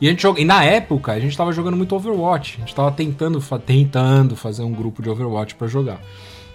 E 0.00 0.06
a 0.06 0.10
gente 0.10 0.22
joga. 0.22 0.40
E 0.40 0.44
na 0.44 0.64
época 0.64 1.12
a 1.12 1.18
gente 1.18 1.36
tava 1.36 1.52
jogando 1.52 1.76
muito 1.76 1.94
Overwatch. 1.94 2.56
A 2.58 2.60
gente 2.60 2.74
tava 2.74 2.92
tentando, 2.92 3.40
tentando 3.66 4.36
fazer 4.36 4.62
um 4.62 4.72
grupo 4.72 5.02
de 5.02 5.10
Overwatch 5.10 5.56
para 5.56 5.66
jogar. 5.66 6.00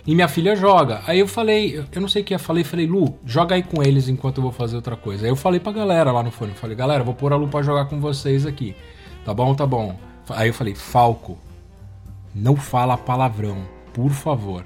E 0.06 0.14
minha 0.14 0.28
filha 0.28 0.56
joga. 0.56 1.02
Aí 1.08 1.20
eu 1.20 1.28
falei, 1.28 1.84
eu 1.92 2.02
não 2.02 2.10
sei 2.10 2.22
o 2.22 2.26
que 2.26 2.36
eu 2.36 2.40
falei, 2.40 2.64
falei, 2.64 2.86
Lu, 2.86 3.18
joga 3.26 3.56
aí 3.56 3.64
com 3.64 3.82
eles 3.82 4.10
enquanto 4.10 4.38
eu 4.38 4.44
vou 4.44 4.52
fazer 4.52 4.76
outra 4.76 4.98
coisa. 4.98 5.26
Aí 5.26 5.32
eu 5.32 5.36
falei 5.36 5.60
pra 5.60 5.72
galera 5.72 6.12
lá 6.12 6.22
no 6.22 6.32
fone, 6.32 6.54
falei, 6.54 6.76
galera, 6.76 7.04
vou 7.04 7.14
pôr 7.14 7.32
a 7.32 7.38
Lu 7.38 7.48
pra 7.48 7.62
jogar 7.62 7.86
com 7.86 8.00
vocês 8.00 8.46
aqui. 8.46 8.76
Tá 9.24 9.34
bom, 9.34 9.56
tá 9.56 9.66
bom. 9.66 9.98
Aí 10.30 10.50
eu 10.50 10.54
falei, 10.54 10.76
Falco, 10.76 11.38
não 12.36 12.56
fala 12.56 12.98
palavrão, 12.98 13.64
por 13.94 14.12
favor. 14.12 14.66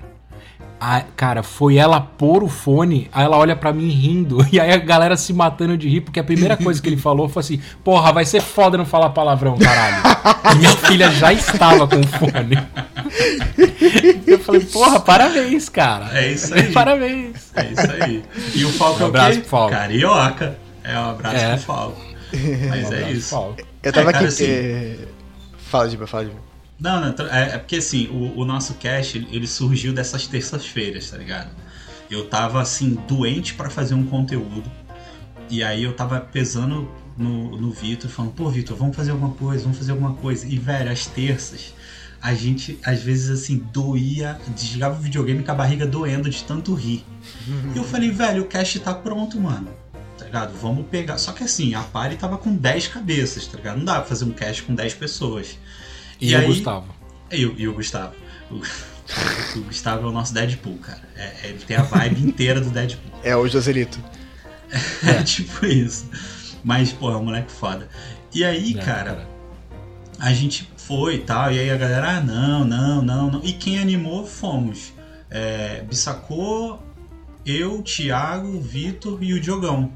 A, 0.79 1.01
cara, 1.15 1.41
foi 1.41 1.77
ela 1.77 1.99
pôr 1.99 2.43
o 2.43 2.47
fone, 2.47 3.09
aí 3.11 3.25
ela 3.25 3.35
olha 3.37 3.55
para 3.55 3.73
mim 3.73 3.89
rindo, 3.89 4.45
e 4.51 4.59
aí 4.59 4.71
a 4.71 4.77
galera 4.77 5.17
se 5.17 5.33
matando 5.33 5.77
de 5.77 5.89
rir, 5.89 6.01
porque 6.01 6.19
a 6.19 6.23
primeira 6.23 6.55
coisa 6.55 6.81
que 6.81 6.87
ele 6.87 6.97
falou 6.97 7.27
foi 7.27 7.39
assim: 7.39 7.61
Porra, 7.83 8.13
vai 8.13 8.25
ser 8.25 8.41
foda 8.41 8.77
não 8.77 8.85
falar 8.85 9.09
palavrão, 9.09 9.57
caralho. 9.57 10.03
e 10.53 10.55
minha 10.59 10.75
filha 10.77 11.09
já 11.11 11.33
estava 11.33 11.87
com 11.87 11.99
o 11.99 12.07
fone. 12.07 12.57
Eu 14.27 14.39
falei, 14.39 14.61
porra, 14.65 14.99
parabéns, 14.99 15.69
cara. 15.69 16.09
É 16.13 16.31
isso 16.31 16.53
aí. 16.53 16.71
Parabéns. 16.71 17.51
É 17.55 17.65
isso 17.65 17.91
aí. 18.03 18.23
E 18.53 18.65
o 18.65 18.69
Falco 18.73 18.99
um 18.99 19.01
é 19.01 19.05
o 19.05 19.07
abraço 19.07 19.39
Pro 19.39 19.49
Falco. 19.49 19.71
Carioca. 19.71 20.57
É 20.83 20.99
um 20.99 21.09
abraço 21.09 21.35
é. 21.37 21.49
pro 21.55 21.59
Falco. 21.59 22.01
Mas 22.69 22.89
um 22.89 22.93
é 22.93 23.11
isso. 23.11 23.55
Eu 23.81 23.93
tava 23.93 24.09
é, 24.09 24.13
cara, 24.13 24.25
aqui. 24.25 24.25
Assim, 24.25 24.45
é... 24.45 24.97
Fala, 25.57 25.89
Giba, 25.89 26.07
fala, 26.07 26.25
Giba. 26.25 26.46
Não, 26.79 27.01
não, 27.01 27.27
é, 27.27 27.55
é 27.55 27.57
porque 27.57 27.77
assim, 27.77 28.07
o, 28.07 28.39
o 28.39 28.45
nosso 28.45 28.75
cast 28.75 29.17
ele 29.31 29.47
surgiu 29.47 29.93
dessas 29.93 30.27
terças-feiras, 30.27 31.09
tá 31.09 31.17
ligado? 31.17 31.49
Eu 32.09 32.29
tava 32.29 32.61
assim, 32.61 32.97
doente 33.07 33.53
para 33.53 33.69
fazer 33.69 33.95
um 33.95 34.05
conteúdo. 34.05 34.71
E 35.49 35.63
aí 35.63 35.83
eu 35.83 35.93
tava 35.93 36.19
pesando 36.19 36.89
no, 37.17 37.57
no 37.57 37.71
Vitor, 37.71 38.09
falando, 38.09 38.33
pô, 38.33 38.49
Vitor, 38.49 38.77
vamos 38.77 38.95
fazer 38.95 39.11
alguma 39.11 39.33
coisa, 39.33 39.63
vamos 39.63 39.77
fazer 39.77 39.91
alguma 39.91 40.13
coisa. 40.13 40.45
E, 40.45 40.57
velho, 40.57 40.91
as 40.91 41.05
terças, 41.07 41.73
a 42.21 42.33
gente, 42.33 42.77
às 42.83 43.01
vezes, 43.01 43.29
assim, 43.29 43.57
doía, 43.73 44.39
desligava 44.55 44.97
o 44.97 45.01
videogame 45.01 45.43
com 45.43 45.51
a 45.51 45.55
barriga 45.55 45.85
doendo 45.85 46.29
de 46.29 46.43
tanto 46.43 46.73
rir. 46.73 47.03
e 47.73 47.77
eu 47.77 47.83
falei, 47.83 48.11
velho, 48.11 48.43
o 48.43 48.45
cast 48.45 48.79
tá 48.79 48.93
pronto, 48.93 49.39
mano. 49.39 49.69
Tá 50.17 50.25
ligado? 50.25 50.53
Vamos 50.59 50.87
pegar. 50.87 51.17
Só 51.17 51.31
que 51.31 51.43
assim, 51.43 51.75
a 51.75 51.81
party 51.81 52.17
tava 52.17 52.37
com 52.37 52.55
10 52.55 52.87
cabeças, 52.87 53.45
tá 53.47 53.57
ligado? 53.57 53.77
Não 53.77 53.85
dá 53.85 53.95
pra 53.95 54.05
fazer 54.05 54.25
um 54.25 54.31
cast 54.31 54.63
com 54.63 54.73
10 54.73 54.95
pessoas. 54.95 55.57
E, 56.19 56.31
e 56.31 56.35
o 56.35 56.39
aí, 56.39 56.47
Gustavo. 56.47 56.95
E, 57.31 57.41
e 57.41 57.67
o 57.67 57.73
Gustavo. 57.73 58.15
O, 58.49 58.55
o, 58.55 59.63
Gustavo 59.63 60.07
é 60.07 60.09
o 60.09 60.11
nosso 60.11 60.33
Deadpool, 60.33 60.77
cara. 60.77 61.01
É, 61.15 61.49
ele 61.49 61.59
tem 61.59 61.77
a 61.77 61.83
vibe 61.83 62.21
inteira 62.21 62.61
do 62.61 62.69
Deadpool. 62.69 63.19
É 63.23 63.35
o 63.35 63.47
Joselito. 63.47 63.99
É, 65.01 65.23
tipo 65.23 65.65
isso. 65.65 66.09
Mas, 66.61 66.91
pô, 66.91 67.09
é 67.09 67.15
um 67.15 67.23
moleque 67.23 67.49
foda. 67.49 67.87
E 68.33 68.43
aí, 68.43 68.77
é, 68.77 68.83
cara, 68.83 69.15
cara, 69.15 69.27
a 70.19 70.33
gente 70.33 70.69
foi 70.75 71.15
e 71.15 71.19
tal. 71.19 71.51
E 71.53 71.59
aí 71.59 71.69
a 71.71 71.77
galera, 71.77 72.17
ah, 72.17 72.21
não, 72.21 72.65
não, 72.65 73.01
não, 73.01 73.31
não. 73.31 73.43
E 73.45 73.53
quem 73.53 73.79
animou 73.79 74.25
fomos. 74.25 74.91
É, 75.29 75.83
Bissacô, 75.83 76.79
eu, 77.45 77.81
Thiago, 77.81 78.59
Vitor 78.59 79.23
e 79.23 79.33
o 79.33 79.39
Diogão. 79.39 79.91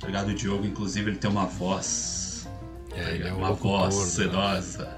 Tá 0.00 0.06
ligado? 0.06 0.30
O 0.30 0.34
Diogo, 0.34 0.66
inclusive, 0.66 1.10
ele 1.10 1.18
tem 1.18 1.30
uma 1.30 1.46
voz. 1.46 2.48
É, 2.92 3.04
tá 3.04 3.10
ele 3.10 3.28
é 3.28 3.32
uma 3.32 3.52
voz 3.52 4.18
né? 4.18 4.88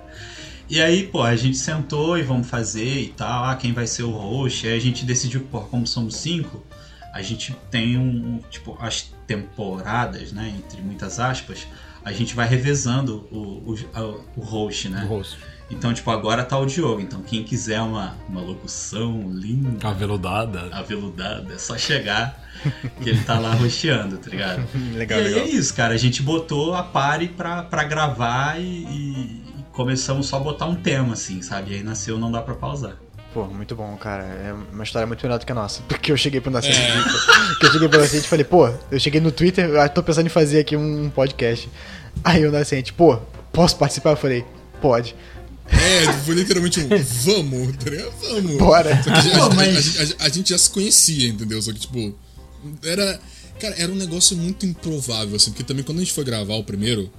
E 0.68 0.80
aí, 0.80 1.06
pô, 1.06 1.23
a 1.23 1.37
gente 1.37 1.56
sentou 1.56 2.18
e 2.18 2.23
vamos 2.23 2.49
fazer 2.49 3.00
e 3.00 3.09
tal, 3.09 3.44
ah, 3.44 3.56
quem 3.56 3.73
vai 3.73 3.87
ser 3.87 4.02
o 4.02 4.11
host. 4.11 4.66
Aí 4.66 4.76
a 4.76 4.80
gente 4.80 5.04
decidiu, 5.04 5.47
pô, 5.50 5.61
como 5.61 5.87
somos 5.87 6.16
cinco, 6.16 6.64
a 7.12 7.23
gente 7.23 7.54
tem 7.71 7.99
um, 7.99 8.40
tipo, 8.50 8.76
as 8.80 9.12
temporadas, 9.26 10.33
né, 10.33 10.54
entre 10.56 10.80
muitas 10.80 11.21
aspas, 11.21 11.66
a 12.04 12.12
gente 12.12 12.35
vai 12.35 12.47
revezando 12.47 13.26
o, 13.30 13.73
o, 13.73 14.25
o 14.37 14.40
host, 14.40 14.88
né? 14.88 15.04
O 15.04 15.09
host. 15.09 15.38
Então, 15.71 15.94
tipo, 15.94 16.11
agora 16.11 16.44
tá 16.44 16.59
o 16.59 16.66
Diogo. 16.66 17.00
Então, 17.00 17.23
quem 17.23 17.42
quiser 17.42 17.80
uma, 17.80 18.14
uma 18.28 18.40
locução 18.40 19.30
linda. 19.33 19.88
Aveludada. 19.88 20.68
Aveludada, 20.73 21.54
é 21.54 21.59
só 21.59 21.76
chegar 21.78 22.38
que 23.02 23.11
ele 23.11 23.25
tá 23.25 23.38
lá 23.38 23.54
rosteando, 23.54 24.18
tá 24.18 24.30
ligado? 24.30 24.62
legal, 24.94 25.21
e 25.21 25.23
aí 25.23 25.35
legal. 25.35 25.47
é 25.47 25.50
isso, 25.50 25.75
cara. 25.75 25.94
A 25.94 25.99
gente 25.99 26.23
botou 26.23 26.75
a 26.75 26.83
pare 26.83 27.28
pra, 27.28 27.62
pra 27.62 27.85
gravar 27.85 28.61
e, 28.61 28.62
e, 28.62 29.44
começamos 29.75 30.26
só 30.28 30.37
a 30.37 30.40
botar 30.40 30.66
um 30.66 30.76
tema, 30.76 31.12
assim, 31.12 31.43
sabe? 31.43 31.73
E 31.73 31.75
aí 31.76 31.83
nasceu 31.83 32.19
Não 32.19 32.33
Dá 32.33 32.40
Pra 32.40 32.54
Pausar. 32.54 32.97
Pô, 33.35 33.45
muito 33.47 33.75
bom, 33.75 33.97
cara. 33.97 34.23
É 34.23 34.52
uma 34.73 34.85
história 34.85 35.07
muito 35.07 35.21
melhor 35.23 35.38
do 35.38 35.45
que 35.45 35.50
a 35.50 35.54
nossa. 35.54 35.83
Porque 35.88 36.12
eu 36.12 36.16
cheguei 36.16 36.40
pro 36.40 36.50
Nascente 36.50 36.78
é. 36.78 37.59
que 37.59 37.66
eu 37.66 37.73
cheguei 37.73 37.88
pro 37.88 38.00
Nascente 38.00 38.25
e 38.25 38.28
falei, 38.28 38.45
pô, 38.45 38.71
eu 38.90 39.00
cheguei 39.00 39.21
no 39.21 39.33
Twitter, 39.33 39.69
eu 39.69 39.88
tô 39.88 40.02
pensando 40.02 40.26
em 40.26 40.31
fazer 40.31 40.61
aqui 40.61 40.76
um 40.76 41.11
podcast. 41.11 41.69
Aí 42.23 42.47
o 42.47 42.52
Nascente, 42.52 42.93
pô, 42.93 43.16
posso 43.52 43.76
participar? 43.76 44.11
Eu 44.11 44.16
falei, 44.16 44.45
pode. 44.81 45.16
É, 45.66 46.12
foi 46.25 46.35
literalmente 46.35 46.78
um 46.78 46.88
vamos, 46.88 47.76
tá 47.78 47.90
ligado? 47.90 48.12
Vamos. 48.21 48.57
Bora. 48.59 49.02
Só 49.02 49.11
que 49.11 49.16
a, 49.19 49.21
gente, 49.21 49.99
a, 49.99 50.23
a, 50.23 50.26
a, 50.26 50.28
gente 50.28 50.50
já 50.50 50.59
se 50.59 50.71
conhecia, 50.71 51.28
entendeu? 51.28 51.61
Só 51.61 51.73
que, 51.73 51.81
tipo, 51.81 52.14
era. 52.85 53.21
Cara, 53.59 53.75
era 53.78 53.90
um 53.90 53.95
negócio 53.95 54.37
muito 54.37 54.66
improvável, 54.66 55.37
assim, 55.37 55.50
porque 55.50 55.64
também 55.64 55.85
quando 55.85 55.99
a 55.99 56.00
gente 56.02 56.12
foi 56.12 56.25
gravar 56.25 56.54
o 56.54 56.64
primeiro, 56.64 57.11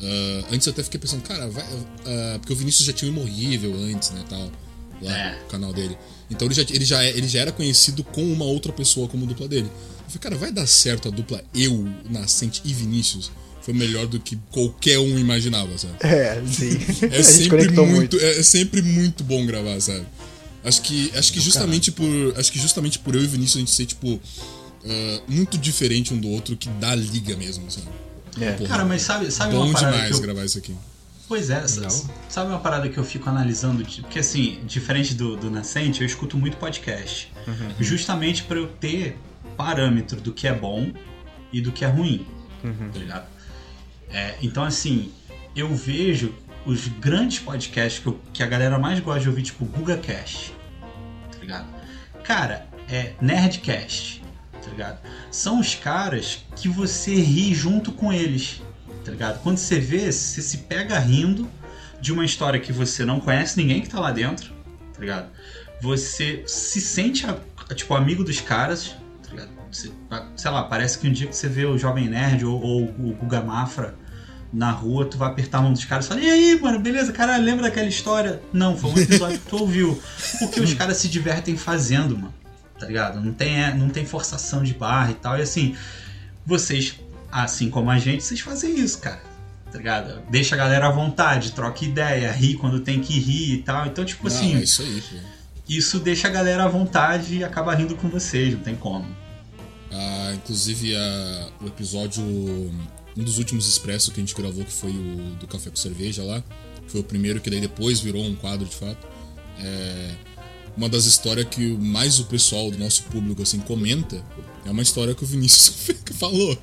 Uh, 0.00 0.54
antes 0.54 0.66
eu 0.66 0.72
até 0.72 0.82
fiquei 0.82 0.98
pensando, 0.98 1.22
cara, 1.22 1.46
vai, 1.48 1.64
uh, 1.64 2.38
porque 2.38 2.52
o 2.52 2.56
Vinícius 2.56 2.86
já 2.86 2.92
tinha 2.92 3.10
o 3.10 3.14
Imorrível 3.14 3.74
antes, 3.74 4.10
né, 4.10 4.24
tal. 4.28 4.50
lá, 5.02 5.12
é. 5.12 5.42
o 5.44 5.48
canal 5.48 5.72
dele. 5.72 5.96
Então 6.30 6.46
ele 6.46 6.54
já, 6.54 6.62
ele, 6.62 6.84
já, 6.84 7.04
ele 7.04 7.28
já 7.28 7.40
era 7.40 7.52
conhecido 7.52 8.02
com 8.02 8.22
uma 8.22 8.44
outra 8.44 8.72
pessoa 8.72 9.08
como 9.08 9.26
dupla 9.26 9.46
dele. 9.48 9.66
Eu 9.66 10.04
falei, 10.06 10.20
cara, 10.20 10.36
vai 10.36 10.52
dar 10.52 10.66
certo 10.66 11.08
a 11.08 11.10
dupla 11.10 11.42
eu, 11.54 11.86
Nascente 12.08 12.62
e 12.64 12.72
Vinícius? 12.72 13.30
Foi 13.62 13.74
melhor 13.74 14.06
do 14.06 14.18
que 14.18 14.38
qualquer 14.50 14.98
um 14.98 15.18
imaginava, 15.18 15.76
sabe? 15.76 15.94
É, 16.00 16.42
sim. 16.46 16.78
É 17.12 17.22
sempre 17.22 17.64
muito, 17.66 17.86
muito. 17.86 18.18
É, 18.18 18.38
é, 18.38 18.42
sempre 18.42 18.80
muito 18.80 19.22
bom 19.22 19.44
gravar, 19.44 19.78
sabe? 19.80 20.06
Acho 20.64 20.80
que, 20.82 21.12
acho 21.14 21.32
que 21.32 21.40
justamente 21.40 21.92
por. 21.92 22.06
Acho 22.36 22.50
que 22.50 22.58
justamente 22.58 22.98
por 22.98 23.14
eu 23.14 23.22
e 23.22 23.26
Vinícius 23.26 23.56
a 23.56 23.60
gente 23.60 23.70
ser, 23.70 23.86
tipo, 23.86 24.14
uh, 24.14 24.20
muito 25.28 25.58
diferente 25.58 26.14
um 26.14 26.18
do 26.18 26.28
outro 26.28 26.56
que 26.56 26.68
dá 26.80 26.94
liga 26.94 27.36
mesmo, 27.36 27.70
sabe? 27.70 27.88
É. 28.40 28.52
Porra, 28.52 28.68
Cara, 28.68 28.84
mas 28.84 29.02
sabe, 29.02 29.30
sabe 29.30 29.54
bom 29.54 29.66
uma 29.66 29.72
parada 29.72 29.96
demais 29.96 30.16
eu... 30.16 30.20
gravar 30.20 30.44
isso 30.44 30.58
aqui. 30.58 30.76
Pois 31.28 31.48
é, 31.48 31.64
sabe 32.28 32.50
uma 32.50 32.58
parada 32.58 32.88
que 32.88 32.98
eu 32.98 33.04
fico 33.04 33.30
analisando? 33.30 33.84
Porque 33.84 34.18
assim, 34.18 34.60
diferente 34.66 35.14
do, 35.14 35.36
do 35.36 35.48
Nascente, 35.48 36.00
eu 36.00 36.06
escuto 36.06 36.36
muito 36.36 36.56
podcast. 36.56 37.32
Uhum. 37.46 37.70
Justamente 37.78 38.42
para 38.42 38.58
eu 38.58 38.66
ter 38.66 39.16
parâmetro 39.56 40.20
do 40.20 40.32
que 40.32 40.48
é 40.48 40.52
bom 40.52 40.90
e 41.52 41.60
do 41.60 41.70
que 41.70 41.84
é 41.84 41.88
ruim. 41.88 42.26
Uhum. 42.64 42.90
Tá 42.92 42.98
ligado? 42.98 43.28
É, 44.12 44.34
então, 44.42 44.64
assim, 44.64 45.12
eu 45.54 45.72
vejo 45.72 46.34
os 46.66 46.88
grandes 46.88 47.38
podcasts 47.38 48.02
que, 48.02 48.08
eu, 48.08 48.20
que, 48.32 48.42
a 48.42 48.46
galera 48.46 48.78
mais 48.78 48.98
gosta 49.00 49.20
de 49.20 49.28
ouvir, 49.28 49.42
tipo 49.42 49.64
GugaCast, 49.64 50.52
tá 51.30 51.38
ligado? 51.38 51.66
Cara, 52.24 52.66
é 52.88 53.14
Nerdcast, 53.20 54.19
tá 54.62 54.70
ligado? 54.70 54.98
São 55.30 55.60
os 55.60 55.74
caras 55.74 56.44
que 56.56 56.68
você 56.68 57.14
ri 57.14 57.54
junto 57.54 57.92
com 57.92 58.12
eles 58.12 58.60
tá 59.04 59.10
ligado? 59.10 59.42
Quando 59.42 59.58
você 59.58 59.78
vê, 59.78 60.10
você 60.10 60.42
se 60.42 60.58
pega 60.58 60.98
rindo 60.98 61.48
de 62.00 62.12
uma 62.12 62.24
história 62.24 62.58
que 62.58 62.72
você 62.72 63.04
não 63.04 63.20
conhece 63.20 63.56
ninguém 63.56 63.80
que 63.80 63.88
tá 63.88 64.00
lá 64.00 64.10
dentro, 64.10 64.52
tá 64.92 65.00
ligado? 65.00 65.28
Você 65.82 66.42
se 66.46 66.80
sente, 66.80 67.26
tipo, 67.74 67.94
amigo 67.94 68.22
dos 68.22 68.40
caras, 68.40 68.96
tá 69.22 69.30
ligado? 69.30 69.50
Você, 69.70 69.90
sei 70.36 70.50
lá, 70.50 70.64
parece 70.64 70.98
que 70.98 71.08
um 71.08 71.12
dia 71.12 71.26
que 71.26 71.36
você 71.36 71.48
vê 71.48 71.64
o 71.64 71.78
Jovem 71.78 72.08
Nerd 72.08 72.44
ou, 72.44 72.60
ou 72.60 72.84
o 72.84 73.14
Guga 73.14 73.40
Mafra 73.40 73.94
na 74.52 74.70
rua, 74.70 75.04
tu 75.04 75.16
vai 75.16 75.28
apertar 75.28 75.58
a 75.58 75.62
mão 75.62 75.72
dos 75.72 75.84
caras 75.84 76.06
e 76.06 76.08
fala, 76.08 76.20
e 76.20 76.28
aí, 76.28 76.60
mano, 76.60 76.80
beleza, 76.80 77.12
cara, 77.12 77.36
lembra 77.36 77.64
daquela 77.64 77.86
história? 77.86 78.42
Não, 78.52 78.76
foi 78.76 78.90
um 78.90 78.98
episódio 78.98 79.38
que 79.38 79.46
tu 79.46 79.58
ouviu. 79.58 80.00
Porque 80.40 80.60
os 80.60 80.74
caras 80.74 80.96
se 80.96 81.08
divertem 81.08 81.56
fazendo, 81.56 82.16
mano. 82.16 82.34
Tá 82.80 82.86
ligado? 82.86 83.20
Não 83.20 83.34
tem, 83.34 83.62
é, 83.62 83.74
não 83.74 83.90
tem 83.90 84.06
forçação 84.06 84.62
de 84.62 84.72
barra 84.72 85.10
e 85.10 85.14
tal. 85.14 85.38
E 85.38 85.42
assim, 85.42 85.76
vocês 86.46 86.98
assim 87.30 87.68
como 87.68 87.90
a 87.90 87.98
gente, 87.98 88.24
vocês 88.24 88.40
fazem 88.40 88.74
isso, 88.80 88.98
cara. 88.98 89.20
Tá 89.70 89.76
ligado? 89.76 90.22
Deixa 90.30 90.54
a 90.54 90.58
galera 90.58 90.88
à 90.88 90.90
vontade, 90.90 91.52
troca 91.52 91.84
ideia, 91.84 92.32
ri 92.32 92.54
quando 92.54 92.80
tem 92.80 93.00
que 93.00 93.20
rir 93.20 93.54
e 93.54 93.62
tal. 93.62 93.86
Então, 93.86 94.02
tipo 94.02 94.26
não, 94.26 94.34
assim. 94.34 94.56
É 94.56 94.62
isso 94.62 94.82
aí, 94.82 95.02
pô. 95.02 95.16
Isso 95.68 96.00
deixa 96.00 96.26
a 96.26 96.30
galera 96.30 96.64
à 96.64 96.68
vontade 96.68 97.36
e 97.36 97.44
acaba 97.44 97.74
rindo 97.74 97.94
com 97.94 98.08
vocês, 98.08 98.54
não 98.54 98.60
tem 98.60 98.74
como. 98.74 99.06
Ah, 99.92 100.32
inclusive, 100.34 100.96
a, 100.96 101.48
o 101.60 101.66
episódio. 101.66 102.24
Um 103.16 103.24
dos 103.24 103.38
últimos 103.38 103.68
expressos 103.68 104.08
que 104.08 104.20
a 104.20 104.24
gente 104.24 104.34
gravou, 104.34 104.64
que 104.64 104.72
foi 104.72 104.90
o 104.90 105.36
do 105.38 105.46
Café 105.46 105.68
com 105.68 105.76
Cerveja 105.76 106.24
lá. 106.24 106.42
Foi 106.88 107.00
o 107.00 107.04
primeiro 107.04 107.40
que 107.40 107.50
daí 107.50 107.60
depois 107.60 108.00
virou 108.00 108.24
um 108.24 108.34
quadro 108.34 108.66
de 108.66 108.74
fato. 108.74 109.06
É 109.58 110.14
uma 110.80 110.88
das 110.88 111.04
histórias 111.04 111.46
que 111.50 111.76
mais 111.76 112.18
o 112.20 112.24
pessoal 112.24 112.70
do 112.70 112.78
nosso 112.78 113.02
público 113.02 113.42
assim 113.42 113.60
comenta 113.60 114.16
é 114.64 114.70
uma 114.70 114.80
história 114.80 115.14
que 115.14 115.22
o 115.22 115.26
Vinícius 115.26 115.90
falou 116.18 116.56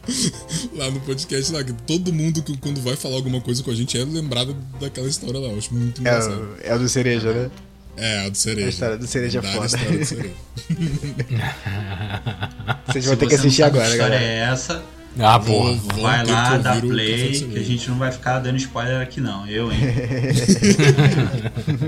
lá 0.74 0.90
no 0.90 1.00
podcast 1.02 1.54
lá, 1.54 1.64
que 1.64 1.74
todo 1.74 2.12
mundo 2.12 2.42
que 2.42 2.58
quando 2.58 2.82
vai 2.82 2.96
falar 2.96 3.16
alguma 3.16 3.40
coisa 3.40 3.62
com 3.62 3.70
a 3.70 3.76
gente 3.76 3.96
é 3.96 4.04
lembrado 4.04 4.58
daquela 4.80 5.08
história 5.08 5.40
lá. 5.40 5.50
Eu 5.50 5.60
acho 5.60 5.72
muito 5.72 6.02
engraçado. 6.02 6.50
É, 6.64 6.70
é 6.70 6.72
a 6.72 6.78
do 6.78 6.90
cereja, 6.90 7.32
né? 7.32 7.52
É, 7.96 8.26
a 8.26 8.30
do 8.30 8.38
cereja. 8.38 8.66
A 8.66 8.70
história 8.70 8.98
do 8.98 9.08
cereja 9.08 9.40
é 9.40 9.42
foda. 9.42 9.62
A 9.62 9.66
história 9.66 9.98
do 10.00 10.06
cereja. 10.06 10.34
Vocês 12.88 13.06
vão 13.06 13.16
ter 13.18 13.28
que 13.28 13.36
assistir 13.36 13.64
agora, 13.64 13.96
galera. 13.98 14.16
A 14.16 14.18
história 14.18 14.26
é 14.26 14.52
essa 14.52 14.84
ah, 15.20 15.40
porra. 15.40 15.78
Vai 16.02 16.26
lá, 16.26 16.58
dá 16.58 16.76
play, 16.76 17.40
que 17.40 17.58
a 17.58 17.64
gente 17.64 17.90
não 17.90 17.98
vai 17.98 18.12
ficar 18.12 18.40
dando 18.40 18.58
spoiler 18.58 19.02
aqui 19.02 19.20
não. 19.20 19.48
Eu, 19.48 19.72
hein? 19.72 19.80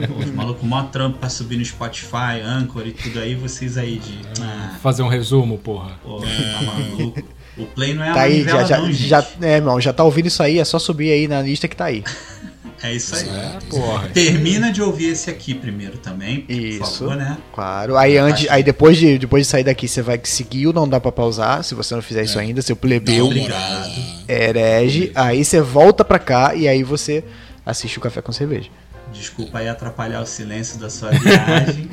Pô, 0.07 0.19
os 0.19 0.31
malucos 0.31 0.63
mó 0.63 0.83
trampo 0.83 1.17
pra 1.19 1.29
subir 1.29 1.57
no 1.57 1.65
Spotify, 1.65 2.41
Anchor 2.43 2.87
e 2.87 2.91
tudo 2.91 3.19
aí, 3.19 3.35
vocês 3.35 3.77
aí 3.77 3.97
de... 3.97 4.19
Ah, 4.41 4.77
Fazer 4.81 5.03
um 5.03 5.07
resumo, 5.07 5.57
porra. 5.57 5.91
Porra, 6.03 6.27
é. 6.27 6.53
tá 6.53 6.61
maluco. 6.61 7.23
O 7.57 7.65
play 7.65 7.93
não 7.93 8.03
é 8.03 8.13
tá 8.13 8.21
a 8.21 8.23
aí, 8.23 8.43
já, 8.43 8.63
já, 8.63 8.77
não, 8.77 8.91
já, 8.93 9.27
é, 9.41 9.55
irmão, 9.57 9.81
já 9.81 9.91
tá 9.91 10.03
ouvindo 10.03 10.27
isso 10.27 10.41
aí, 10.41 10.59
é 10.59 10.65
só 10.65 10.79
subir 10.79 11.11
aí 11.11 11.27
na 11.27 11.41
lista 11.41 11.67
que 11.67 11.75
tá 11.75 11.85
aí. 11.85 12.03
É 12.81 12.93
isso 12.93 13.15
aí. 13.15 13.27
É, 13.27 13.57
porra. 13.69 14.07
Termina 14.09 14.71
de 14.71 14.81
ouvir 14.81 15.09
esse 15.09 15.29
aqui 15.29 15.53
primeiro 15.53 15.97
também, 15.97 16.45
isso, 16.47 16.79
por 16.79 16.87
favor, 16.87 17.15
né? 17.15 17.37
Claro. 17.53 17.97
Aí, 17.97 18.17
antes, 18.17 18.49
aí 18.49 18.63
depois, 18.63 18.97
de, 18.97 19.17
depois 19.17 19.45
de 19.45 19.49
sair 19.49 19.63
daqui, 19.63 19.87
você 19.87 20.01
vai 20.01 20.19
seguir 20.23 20.67
o 20.67 20.73
Não 20.73 20.87
Dá 20.87 20.99
Pra 20.99 21.11
Pausar, 21.11 21.63
se 21.63 21.75
você 21.75 21.93
não 21.93 22.01
fizer 22.01 22.21
é. 22.21 22.23
isso 22.23 22.39
ainda, 22.39 22.61
seu 22.61 22.75
plebeu, 22.75 23.25
Obrigado. 23.25 23.91
herege. 24.27 25.11
Aí 25.13 25.43
você 25.43 25.61
volta 25.61 26.05
pra 26.05 26.19
cá 26.19 26.55
e 26.55 26.67
aí 26.67 26.83
você 26.83 27.23
assiste 27.65 27.97
o 27.97 28.01
Café 28.01 28.21
com 28.21 28.31
Cerveja. 28.31 28.69
Desculpa 29.11 29.57
aí 29.57 29.67
atrapalhar 29.67 30.21
o 30.21 30.25
silêncio 30.25 30.79
da 30.79 30.89
sua 30.89 31.09
viagem. 31.09 31.89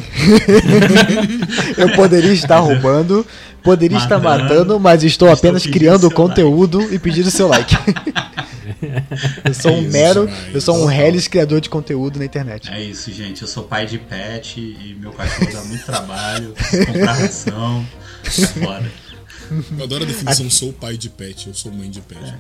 eu 1.79 1.93
poderia 1.97 2.33
estar 2.33 2.59
roubando, 2.59 3.27
poderia 3.63 3.99
matando, 3.99 4.27
estar 4.27 4.39
matando, 4.39 4.81
mas 4.81 5.03
estou 5.03 5.31
apenas 5.31 5.67
criando 5.67 6.11
conteúdo 6.11 6.79
like. 6.79 6.95
e 6.95 6.99
pedindo 6.99 7.31
seu 7.31 7.49
like. 7.49 7.75
eu 9.45 9.55
sou 9.55 9.73
um 9.73 9.83
mero, 9.83 10.29
eu 10.53 10.61
sou 10.61 10.77
um 10.77 10.87
reles 10.87 11.29
criador 11.29 11.61
de 11.61 11.69
conteúdo 11.69 12.19
na 12.19 12.25
internet. 12.25 12.71
É 12.71 12.83
isso, 12.83 13.11
gente. 13.13 13.43
Eu 13.43 13.49
sou 13.49 13.65
pai 13.65 13.87
de 13.87 13.99
pet 13.99 14.61
e 14.61 14.97
meu 15.01 15.13
cachorro 15.13 15.53
dá 15.53 15.63
muito 15.65 15.85
trabalho, 15.85 16.55
comprar 16.87 17.13
ração, 17.13 17.87
é 18.25 18.31
foda. 18.31 18.93
Eu 19.77 19.85
adoro 19.85 20.05
a 20.05 20.07
definição, 20.07 20.51
sou 20.51 20.73
pai 20.73 20.97
de 20.97 21.09
pet, 21.09 21.47
eu 21.49 21.55
sou 21.55 21.73
mãe 21.73 21.91
de 21.91 22.01
pet. 22.01 22.35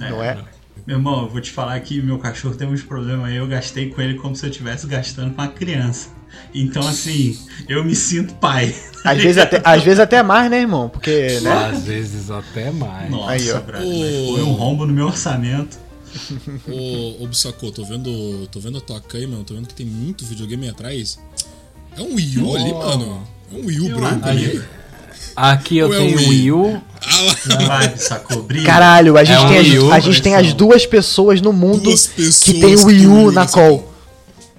É. 0.00 0.10
Não 0.10 0.22
é? 0.22 0.38
Meu 0.86 0.96
irmão, 0.96 1.22
eu 1.22 1.28
vou 1.28 1.40
te 1.40 1.50
falar 1.50 1.78
que 1.80 2.00
meu 2.02 2.18
cachorro 2.18 2.54
tem 2.54 2.66
uns 2.66 2.82
problemas 2.82 3.26
aí, 3.26 3.36
eu 3.36 3.46
gastei 3.46 3.90
com 3.90 4.00
ele 4.00 4.14
como 4.14 4.34
se 4.34 4.44
eu 4.44 4.50
estivesse 4.50 4.86
gastando 4.86 5.34
com 5.34 5.40
uma 5.40 5.48
criança. 5.48 6.08
Então, 6.54 6.86
assim, 6.86 7.38
eu 7.68 7.84
me 7.84 7.94
sinto 7.94 8.34
pai. 8.34 8.74
Às 9.04 9.18
vezes 9.18 9.38
até, 9.38 9.60
às 9.64 9.82
vezes 9.82 10.00
até 10.00 10.22
mais, 10.22 10.50
né, 10.50 10.60
irmão? 10.60 10.88
Porque, 10.88 11.40
né? 11.40 11.52
Às 11.72 11.82
vezes 11.84 12.30
até 12.30 12.70
mais. 12.70 13.10
Nossa, 13.10 13.30
aí, 13.32 13.50
ó. 13.50 13.60
Brother, 13.60 13.88
foi 13.88 14.42
um 14.42 14.52
rombo 14.52 14.86
no 14.86 14.92
meu 14.92 15.06
orçamento. 15.06 15.78
Ô, 16.68 17.24
ô 17.24 17.26
Bissacô, 17.26 17.70
tô 17.70 17.84
vendo, 17.84 18.46
tô 18.48 18.60
vendo 18.60 18.78
a 18.78 18.80
tua 18.80 19.00
cama, 19.00 19.42
tô 19.44 19.54
vendo 19.54 19.66
que 19.66 19.74
tem 19.74 19.86
muito 19.86 20.24
videogame 20.24 20.68
atrás. 20.68 21.18
É 21.96 22.02
um 22.02 22.14
Wii 22.14 22.38
U 22.38 22.48
oh. 22.48 22.56
ali, 22.56 22.72
mano. 22.72 23.26
É 23.50 23.56
um 23.56 23.66
Wii 23.66 23.80
U 23.80 23.96
branco 23.96 24.28
ali. 24.28 24.62
Aqui 25.34 25.78
eu 25.78 25.92
é 25.92 25.96
tenho 25.96 26.18
um 26.18 26.28
Wii 26.28 26.52
U. 26.52 26.82
Ah 27.04 27.66
Vai, 27.66 27.96
sacou, 27.96 28.42
brilho. 28.42 28.66
Caralho, 28.66 29.16
a 29.16 29.24
gente, 29.24 29.44
é 29.44 29.62
tem, 29.62 29.78
um 29.78 29.88
as, 29.88 29.94
a 29.94 30.00
gente 30.00 30.22
tem 30.22 30.34
as 30.34 30.52
duas 30.52 30.86
pessoas 30.86 31.40
no 31.40 31.52
mundo 31.52 31.92
que 32.42 32.60
tem 32.60 32.76
o 32.76 32.86
Wii 32.86 33.06
U 33.06 33.32
na 33.32 33.46
call. 33.46 33.91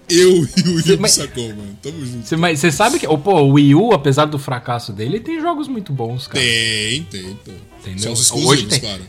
Eu 0.09 0.29
e 0.29 0.69
o 0.69 0.75
Wii 0.75 0.99
U 0.99 1.07
sacou, 1.07 1.47
mano. 1.49 1.77
Tamo 1.81 2.05
junto. 2.05 2.37
Mas 2.37 2.59
você 2.59 2.71
sabe 2.71 2.99
que, 2.99 3.07
oh, 3.07 3.17
pô, 3.17 3.41
o 3.41 3.53
Wii 3.53 3.75
U, 3.75 3.93
apesar 3.93 4.25
do 4.25 4.37
fracasso 4.37 4.91
dele, 4.91 5.19
tem 5.19 5.39
jogos 5.39 5.67
muito 5.67 5.93
bons, 5.93 6.27
cara. 6.27 6.43
Tem, 6.43 7.03
tem, 7.03 7.37
pô. 7.43 7.51
Entendeu? 7.81 8.03
São 8.03 8.13
os 8.13 8.21
exclusivos, 8.21 8.77
claro. 8.77 9.01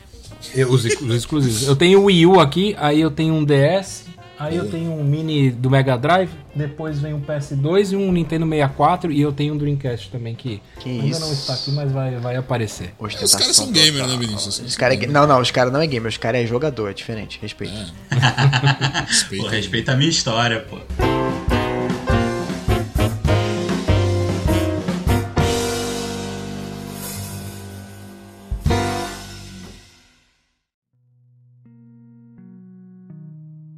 Eu, 0.55 0.71
os, 0.71 0.85
os, 0.85 1.15
exclusivos. 1.15 1.67
Eu 1.67 1.77
tenho 1.77 2.01
o 2.01 2.05
Wii 2.05 2.27
U 2.27 2.41
aqui, 2.41 2.77
aí 2.79 3.01
eu 3.01 3.11
tenho 3.11 3.35
um 3.35 3.45
DS, 3.45 4.05
aí 4.39 4.57
eu 4.57 4.71
tenho 4.71 4.93
um 4.93 5.05
mini 5.05 5.51
do 5.51 5.71
Mega 5.71 5.97
Drive, 5.97 6.31
depois 6.55 6.99
vem 6.99 7.15
um 7.15 7.21
PS2 7.21 7.93
e 7.93 7.97
um 7.97 8.13
Nintendo 8.13 8.47
64 8.47 9.13
e 9.13 9.21
eu 9.21 9.33
tenho 9.33 9.55
um 9.55 9.57
Dreamcast 9.57 10.11
também 10.11 10.35
que, 10.35 10.61
que 10.81 10.89
ainda 10.89 11.07
isso? 11.07 11.21
não 11.21 11.33
está 11.33 11.55
aqui, 11.55 11.71
mas 11.73 11.93
vai, 11.93 12.17
vai 12.17 12.37
aparecer. 12.37 12.95
Os 12.99 13.35
caras 13.35 13.57
são 13.57 13.71
gamer, 13.71 14.07
né, 14.07 14.17
Vinícius? 14.17 14.59
Os 14.61 14.77
cara 14.77 14.95
é, 14.95 15.07
não, 15.07 15.27
não, 15.27 15.41
os 15.41 15.51
caras 15.51 15.73
não 15.73 15.81
é 15.81 15.87
gamer, 15.87 16.09
os 16.09 16.17
caras 16.17 16.43
é 16.43 16.47
jogador, 16.47 16.91
é 16.91 16.93
diferente, 16.93 17.39
respeito. 17.41 17.75
É. 18.11 19.05
respeita, 19.07 19.45
pô, 19.45 19.51
respeita 19.51 19.93
a 19.93 19.97
minha 19.97 20.11
história, 20.11 20.61
pô. 20.61 21.14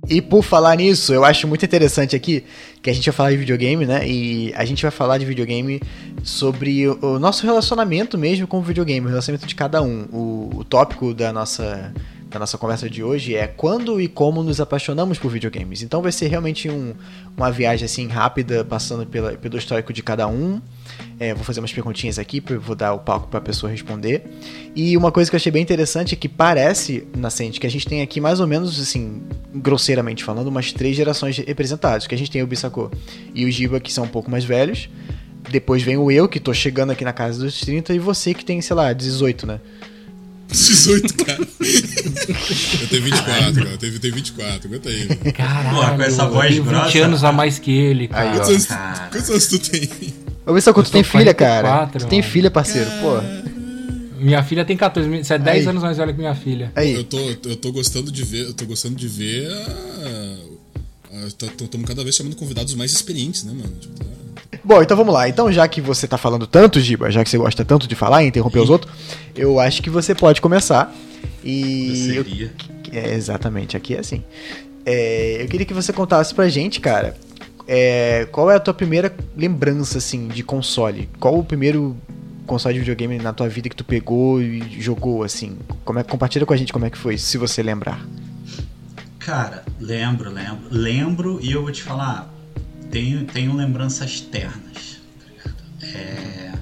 E 0.08 0.22
por 0.22 0.42
falar 0.42 0.76
nisso, 0.76 1.12
eu 1.12 1.24
acho 1.24 1.48
muito 1.48 1.64
interessante 1.64 2.14
aqui 2.14 2.44
que 2.80 2.88
a 2.88 2.92
gente 2.92 3.06
vai 3.06 3.12
falar 3.12 3.30
de 3.30 3.36
videogame, 3.38 3.84
né? 3.84 4.06
E 4.08 4.52
a 4.54 4.64
gente 4.64 4.82
vai 4.82 4.90
falar 4.92 5.18
de 5.18 5.24
videogame 5.24 5.82
sobre 6.22 6.86
o, 6.86 7.18
nosso 7.18 7.44
relacionamento 7.44 8.16
mesmo 8.16 8.46
com 8.46 8.58
o 8.58 8.62
videogame, 8.62 9.04
o 9.04 9.08
relacionamento 9.08 9.46
de 9.48 9.54
cada 9.54 9.82
um. 9.82 10.02
O, 10.12 10.50
o 10.58 10.64
tópico 10.64 11.12
da 11.12 11.32
nossa, 11.32 11.92
da 12.28 12.38
nossa 12.38 12.56
conversa 12.56 12.88
de 12.88 13.02
hoje 13.02 13.34
é 13.34 13.48
quando 13.48 14.00
e 14.00 14.06
como 14.06 14.44
nos 14.44 14.60
apaixonamos 14.60 15.18
por 15.18 15.28
videogames. 15.28 15.82
Então 15.82 16.00
vai 16.00 16.12
ser 16.12 16.28
realmente 16.28 16.70
um, 16.70 16.94
uma 17.36 17.50
viagem 17.50 17.84
assim 17.84 18.06
rápida, 18.06 18.64
passando 18.64 19.04
pela, 19.06 19.32
pelo 19.32 19.58
histórico 19.58 19.92
de 19.92 20.04
cada 20.04 20.28
um. 20.28 20.60
É, 21.18 21.32
vou 21.34 21.44
fazer 21.44 21.60
umas 21.60 21.72
perguntinhas 21.72 22.18
aqui, 22.18 22.40
vou 22.40 22.76
dar 22.76 22.92
o 22.92 22.98
palco 22.98 23.28
para 23.28 23.38
a 23.38 23.42
pessoa 23.42 23.70
responder. 23.70 24.22
E 24.74 24.96
uma 24.96 25.10
coisa 25.10 25.30
que 25.30 25.34
eu 25.34 25.38
achei 25.38 25.50
bem 25.50 25.62
interessante 25.62 26.14
é 26.14 26.16
que 26.16 26.28
parece, 26.28 27.06
Nascente, 27.16 27.58
que 27.58 27.66
a 27.66 27.70
gente 27.70 27.86
tem 27.86 28.02
aqui 28.02 28.20
mais 28.20 28.40
ou 28.40 28.46
menos, 28.46 28.78
assim, 28.80 29.22
grosseiramente 29.54 30.22
falando, 30.22 30.48
umas 30.48 30.72
três 30.72 30.96
gerações 30.96 31.38
representadas. 31.38 32.06
Que 32.06 32.14
a 32.14 32.18
gente 32.18 32.30
tem 32.30 32.42
o 32.42 32.46
Bissacô 32.46 32.90
e 33.34 33.44
o 33.46 33.50
Giba, 33.50 33.80
que 33.80 33.92
são 33.92 34.04
um 34.04 34.08
pouco 34.08 34.30
mais 34.30 34.44
velhos. 34.44 34.88
Depois 35.48 35.82
vem 35.82 35.96
o 35.96 36.10
eu, 36.10 36.28
que 36.28 36.40
tô 36.40 36.52
chegando 36.52 36.90
aqui 36.90 37.04
na 37.04 37.12
casa 37.12 37.42
dos 37.42 37.60
30, 37.60 37.94
e 37.94 37.98
você 37.98 38.34
que 38.34 38.44
tem, 38.44 38.60
sei 38.60 38.74
lá, 38.76 38.92
18, 38.92 39.46
né? 39.46 39.60
18, 40.48 41.14
cara. 41.24 41.38
eu 42.80 42.88
tenho 42.88 43.02
24, 43.02 43.54
cara. 43.54 43.70
Eu 43.70 43.78
tenho, 43.78 43.98
tenho 43.98 44.14
24, 44.14 44.68
aguenta 44.68 44.88
aí. 44.88 45.32
Caralho, 45.32 45.76
Pô, 45.76 45.96
com 45.96 46.02
essa 46.02 46.26
voz 46.26 46.56
eu 46.56 46.64
tenho 46.64 46.84
20 46.84 46.98
anos 47.00 47.24
a 47.24 47.32
mais 47.32 47.58
que 47.58 47.70
ele, 47.70 48.08
cara. 48.08 48.30
Aí, 48.30 48.38
quantos, 48.38 48.70
anos, 48.70 48.98
quantos 49.10 49.30
anos 49.30 49.46
tu 49.46 49.58
tem? 49.58 50.25
Ô, 50.46 50.52
ver 50.54 50.60
só 50.60 50.72
quanto 50.72 50.86
tu 50.86 50.92
tem 50.92 51.02
filha, 51.02 51.34
cara. 51.34 51.86
Tu 51.86 52.06
tem 52.06 52.22
filha, 52.22 52.50
parceiro, 52.50 52.88
pô. 53.00 53.20
Minha 54.18 54.42
filha 54.42 54.64
tem 54.64 54.76
14, 54.76 55.08
você 55.24 55.34
é 55.34 55.38
10 55.38 55.58
aí. 55.58 55.70
anos 55.70 55.82
mais 55.82 55.98
velha 55.98 56.12
que 56.12 56.18
minha 56.18 56.34
filha. 56.34 56.72
Aí. 56.74 56.94
Eu 56.94 57.04
tô, 57.04 57.18
eu 57.18 57.56
tô 57.56 57.70
gostando 57.72 58.10
de 58.10 58.24
ver, 58.24 58.46
eu 58.46 58.54
tô 58.54 58.64
gostando 58.64 58.96
de 58.96 59.06
ver 59.08 59.46
a, 59.50 60.36
Estamos 61.26 61.86
cada 61.86 62.02
vez 62.02 62.14
chamando 62.14 62.36
convidados 62.36 62.74
mais 62.74 62.92
experientes, 62.92 63.44
né, 63.44 63.52
mano? 63.52 63.72
Tipo, 63.80 63.94
tá... 63.94 64.58
Bom, 64.62 64.82
então 64.82 64.96
vamos 64.96 65.14
lá. 65.14 65.28
Então, 65.28 65.50
já 65.50 65.66
que 65.66 65.80
você 65.80 66.06
tá 66.06 66.18
falando 66.18 66.46
tanto, 66.46 66.80
Giba, 66.80 67.10
já 67.10 67.24
que 67.24 67.30
você 67.30 67.38
gosta 67.38 67.64
tanto 67.64 67.86
de 67.86 67.94
falar 67.94 68.22
e 68.22 68.26
interromper 68.26 68.60
os 68.60 68.68
outros, 68.68 68.92
eu 69.34 69.58
acho 69.58 69.82
que 69.82 69.88
você 69.88 70.14
pode 70.14 70.40
começar. 70.40 70.94
E. 71.42 71.88
Eu 71.88 72.24
seria. 72.24 72.52
Eu, 72.92 73.00
é, 73.00 73.14
exatamente, 73.14 73.76
aqui 73.76 73.94
é 73.94 74.00
assim. 74.00 74.22
É, 74.84 75.42
eu 75.42 75.48
queria 75.48 75.66
que 75.66 75.74
você 75.74 75.92
contasse 75.92 76.34
pra 76.34 76.48
gente, 76.48 76.80
cara, 76.80 77.16
é, 77.66 78.26
qual 78.30 78.50
é 78.50 78.56
a 78.56 78.60
tua 78.60 78.74
primeira 78.74 79.14
lembrança, 79.36 79.98
assim, 79.98 80.28
de 80.28 80.42
console? 80.42 81.08
Qual 81.18 81.38
o 81.38 81.44
primeiro 81.44 81.96
console 82.46 82.74
de 82.74 82.80
videogame 82.80 83.18
na 83.18 83.32
tua 83.32 83.48
vida 83.48 83.68
que 83.68 83.74
tu 83.74 83.84
pegou 83.84 84.40
e 84.40 84.80
jogou, 84.80 85.24
assim? 85.24 85.58
Como 85.84 85.98
é, 85.98 86.04
compartilha 86.04 86.46
com 86.46 86.52
a 86.52 86.56
gente 86.56 86.72
como 86.72 86.84
é 86.84 86.90
que 86.90 86.98
foi, 86.98 87.18
se 87.18 87.36
você 87.36 87.62
lembrar. 87.62 88.06
Cara, 89.18 89.64
lembro, 89.80 90.30
lembro. 90.30 90.68
Lembro 90.70 91.40
e 91.42 91.50
eu 91.50 91.62
vou 91.62 91.72
te 91.72 91.82
falar, 91.82 92.32
tenho, 92.90 93.24
tenho 93.24 93.52
lembranças 93.54 94.20
ternas. 94.20 95.00
Tá 95.80 95.86
é, 95.86 96.52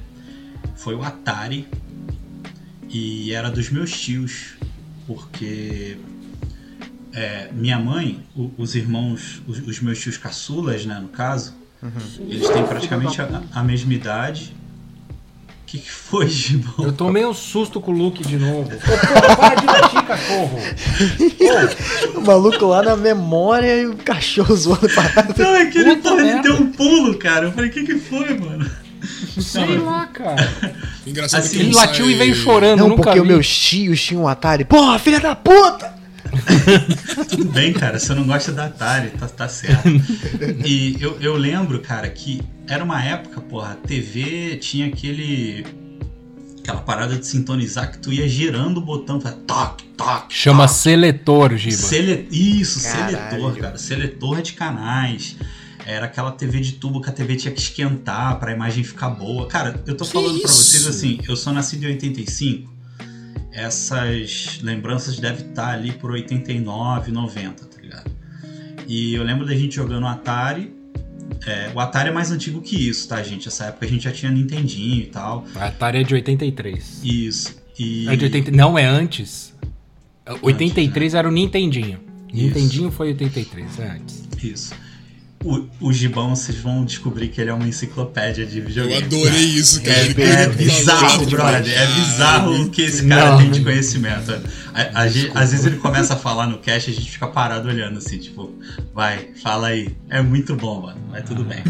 foi 0.75 0.95
o 0.95 1.03
Atari 1.03 1.69
e 2.88 3.33
era 3.33 3.51
dos 3.51 3.69
meus 3.69 3.90
tios, 3.90 4.55
porque 5.07 5.99
é, 7.14 7.50
minha 7.53 7.79
mãe, 7.79 8.22
o, 8.37 8.50
os 8.59 8.74
irmãos, 8.74 9.42
os, 9.46 9.59
os, 9.61 9.81
meus 9.81 10.00
tios 10.00 10.16
caçulas, 10.16 10.85
né, 10.85 10.98
no 11.00 11.09
caso, 11.09 11.55
uhum. 11.83 11.90
eles 12.29 12.48
têm 12.48 12.66
praticamente 12.66 13.20
a, 13.20 13.42
a 13.53 13.62
mesma 13.62 13.94
idade 13.94 14.55
que, 15.74 15.79
que 15.79 15.90
foi, 15.90 16.29
Gibão? 16.29 16.87
Eu 16.87 16.92
tomei 16.92 17.24
um 17.24 17.35
susto 17.35 17.81
com 17.81 17.90
o 17.90 17.94
Luke 17.94 18.22
de 18.22 18.37
novo. 18.37 18.70
Ô, 18.70 18.79
porra, 18.79 19.37
para 19.37 19.55
de 19.57 19.66
latir, 19.66 20.03
cachorro! 20.05 20.59
o 22.14 22.20
maluco 22.20 22.66
lá 22.66 22.83
na 22.83 22.96
memória 22.96 23.83
e 23.83 23.87
o 23.87 23.96
cachorro 23.96 24.55
zoando 24.55 24.88
parado. 24.90 25.35
Não, 25.37 25.55
é 25.57 25.66
que 25.66 25.79
ele, 25.79 25.90
ele 25.90 26.42
deu 26.42 26.55
um 26.55 26.70
pulo, 26.70 27.16
cara. 27.18 27.46
Eu 27.46 27.53
falei, 27.53 27.70
o 27.70 27.72
que, 27.72 27.85
que 27.85 27.98
foi, 27.98 28.38
mano? 28.38 28.70
Sei 29.40 29.79
lá, 29.79 30.07
cara. 30.07 30.48
Engraçado 31.07 31.40
assim, 31.40 31.61
ele 31.61 31.74
latiu 31.74 32.09
e 32.09 32.14
veio 32.14 32.35
chorando, 32.35 32.88
Não, 32.88 32.96
porque 32.96 33.18
os 33.18 33.27
meus 33.27 33.48
tios 33.48 34.00
tinham 34.00 34.22
um 34.22 34.29
Atari. 34.29 34.64
Porra, 34.64 34.98
filha 34.98 35.20
da 35.20 35.35
puta! 35.35 35.93
Tudo 37.29 37.44
bem, 37.47 37.73
cara, 37.73 37.99
você 37.99 38.14
não 38.14 38.25
gosta 38.25 38.53
da 38.53 38.66
Atari, 38.66 39.11
tá, 39.11 39.27
tá 39.29 39.49
certo. 39.49 39.88
E 40.64 40.97
eu, 41.01 41.18
eu 41.20 41.37
lembro, 41.37 41.81
cara, 41.81 42.09
que 42.09 42.42
era 42.68 42.83
uma 42.83 43.03
época, 43.03 43.40
porra, 43.40 43.73
a 43.73 43.75
TV 43.75 44.57
tinha 44.57 44.87
aquele. 44.87 45.64
aquela 46.61 46.81
parada 46.81 47.16
de 47.16 47.27
sintonizar 47.27 47.90
que 47.92 47.99
tu 47.99 48.12
ia 48.12 48.29
girando 48.29 48.79
o 48.79 48.81
botão, 48.81 49.20
faz 49.20 49.37
toque, 49.47 49.85
toque. 49.97 50.35
Chama 50.35 50.66
toque. 50.66 50.79
seletor, 50.79 51.57
Giba. 51.57 51.77
Sele... 51.77 52.29
Isso, 52.31 52.83
Caralho. 52.83 53.16
seletor, 53.16 53.57
cara. 53.57 53.79
Seletor 53.79 54.42
de 54.42 54.53
canais. 54.53 55.37
Era 55.87 56.07
aquela 56.07 56.33
TV 56.33 56.61
de 56.61 56.73
tubo 56.73 57.01
que 57.01 57.11
a 57.11 57.12
TV 57.12 57.37
tinha 57.37 57.53
que 57.53 57.61
esquentar 57.61 58.38
pra 58.40 58.53
imagem 58.53 58.83
ficar 58.83 59.11
boa. 59.11 59.47
Cara, 59.49 59.83
eu 59.87 59.94
tô 59.94 60.07
que 60.07 60.12
falando 60.12 60.40
para 60.40 60.51
vocês 60.51 60.87
assim, 60.87 61.20
eu 61.29 61.37
sou 61.37 61.53
nascido 61.53 61.85
em 61.85 61.88
85 61.88 62.73
essas 63.55 64.59
lembranças 64.62 65.19
devem 65.19 65.47
estar 65.47 65.71
ali 65.71 65.93
por 65.93 66.11
89, 66.11 67.12
90, 67.12 67.64
tá 67.64 67.81
ligado? 67.81 68.11
E 68.87 69.14
eu 69.14 69.23
lembro 69.23 69.47
da 69.47 69.55
gente 69.55 69.77
jogando 69.77 70.07
Atari. 70.07 70.75
É, 71.47 71.71
o 71.75 71.81
Atari 71.81 72.09
é 72.09 72.12
mais 72.12 72.31
antigo 72.31 72.61
que 72.61 72.77
isso, 72.88 73.09
tá, 73.09 73.23
gente? 73.23 73.49
Essa 73.49 73.67
época 73.67 73.87
a 73.87 73.88
gente 73.88 74.05
já 74.05 74.12
tinha 74.12 74.31
Nintendinho 74.31 75.03
e 75.03 75.07
tal. 75.07 75.45
O 75.55 75.59
Atari 75.59 75.99
é 75.99 76.03
de 76.03 76.14
83. 76.14 77.01
Isso. 77.05 77.57
E... 77.79 78.09
É 78.09 78.17
de 78.17 78.25
80... 78.25 78.51
Não, 78.51 78.77
é 78.77 78.85
antes. 78.85 79.55
83 80.43 80.97
antes, 80.97 81.12
né? 81.12 81.19
era 81.19 81.29
o 81.29 81.33
Nintendinho. 81.33 82.01
Isso. 82.33 82.43
Nintendinho 82.43 82.90
foi 82.90 83.09
83, 83.09 83.79
é 83.79 83.90
antes. 83.90 84.29
Isso 84.43 84.84
o, 85.44 85.68
o 85.78 85.92
Gibão, 85.92 86.35
vocês 86.35 86.59
vão 86.59 86.85
descobrir 86.85 87.28
que 87.28 87.38
ele 87.38 87.50
é 87.50 87.52
uma 87.52 87.68
enciclopédia 87.68 88.46
de 88.46 88.62
videogame. 88.62 89.00
Eu 89.00 89.07
adorei 89.07 89.44
isso, 89.44 89.83
cara. 89.83 89.98
É, 89.98 90.42
é 90.44 90.48
bizarro, 90.48 91.26
brother. 91.26 91.78
É 91.78 91.87
bizarro 91.87 92.62
o 92.62 92.70
que 92.70 92.80
esse 92.80 93.07
cara 93.07 93.33
não. 93.33 93.38
tem 93.38 93.50
de 93.50 93.61
conhecimento. 93.62 94.33
A, 94.72 95.02
a, 95.02 95.04
às 95.04 95.50
vezes 95.50 95.66
ele 95.66 95.76
começa 95.76 96.14
a 96.14 96.16
falar 96.16 96.46
no 96.46 96.59
cast 96.59 96.90
e 96.90 96.94
a 96.94 96.96
gente 96.96 97.11
fica 97.11 97.26
parado 97.26 97.68
olhando 97.68 97.98
assim, 97.98 98.18
tipo, 98.18 98.50
vai, 98.94 99.28
fala 99.42 99.68
aí. 99.68 99.94
É 100.09 100.22
muito 100.22 100.57
bom, 100.57 100.80
mano. 100.80 101.00
Mas 101.11 101.24
tudo 101.24 101.44
bem. 101.44 101.62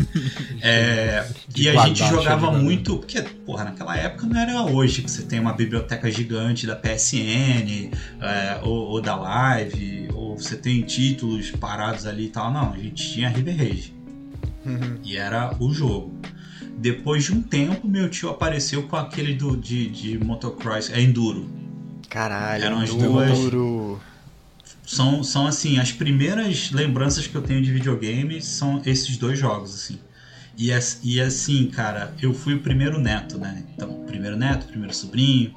É, 0.62 1.26
e 1.54 1.68
a 1.68 1.86
gente 1.86 1.98
jogava 2.08 2.50
muito, 2.50 2.96
porque, 2.96 3.20
porra, 3.44 3.64
naquela 3.64 3.94
época 3.96 4.26
não 4.26 4.40
era 4.40 4.62
hoje 4.62 5.02
que 5.02 5.10
você 5.10 5.22
tem 5.22 5.38
uma 5.38 5.52
biblioteca 5.52 6.10
gigante 6.10 6.66
da 6.66 6.74
PSN 6.74 7.90
é, 8.22 8.60
ou, 8.62 8.72
ou 8.72 9.02
da 9.02 9.14
Live, 9.14 10.08
ou 10.14 10.23
você 10.34 10.56
tem 10.56 10.82
títulos 10.82 11.50
parados 11.50 12.06
ali 12.06 12.26
e 12.26 12.28
tal. 12.28 12.52
Não, 12.52 12.72
a 12.72 12.78
gente 12.78 13.12
tinha 13.12 13.28
River 13.28 13.56
Raid. 13.56 13.94
Uhum. 14.64 14.98
E 15.02 15.16
era 15.16 15.54
o 15.60 15.72
jogo. 15.72 16.18
Depois 16.76 17.24
de 17.24 17.32
um 17.32 17.42
tempo, 17.42 17.86
meu 17.86 18.08
tio 18.08 18.30
apareceu 18.30 18.82
com 18.84 18.96
aquele 18.96 19.34
do, 19.34 19.56
de, 19.56 19.88
de 19.88 20.18
motocross, 20.18 20.90
é 20.90 21.00
Enduro. 21.00 21.48
Caralho, 22.08 22.64
Eram 22.64 22.80
as 22.80 22.90
duas. 22.90 23.38
São, 24.86 25.24
são 25.24 25.46
assim, 25.46 25.78
as 25.78 25.92
primeiras 25.92 26.70
lembranças 26.70 27.26
que 27.26 27.34
eu 27.34 27.42
tenho 27.42 27.62
de 27.62 27.72
videogame 27.72 28.40
são 28.42 28.82
esses 28.84 29.16
dois 29.16 29.38
jogos, 29.38 29.74
assim. 29.74 29.98
E, 30.56 30.70
e 31.02 31.20
assim, 31.20 31.66
cara, 31.66 32.14
eu 32.20 32.32
fui 32.32 32.54
o 32.54 32.60
primeiro 32.60 33.00
neto, 33.00 33.38
né? 33.38 33.64
Então, 33.74 34.04
primeiro 34.06 34.36
neto, 34.36 34.66
primeiro 34.66 34.94
sobrinho. 34.94 35.54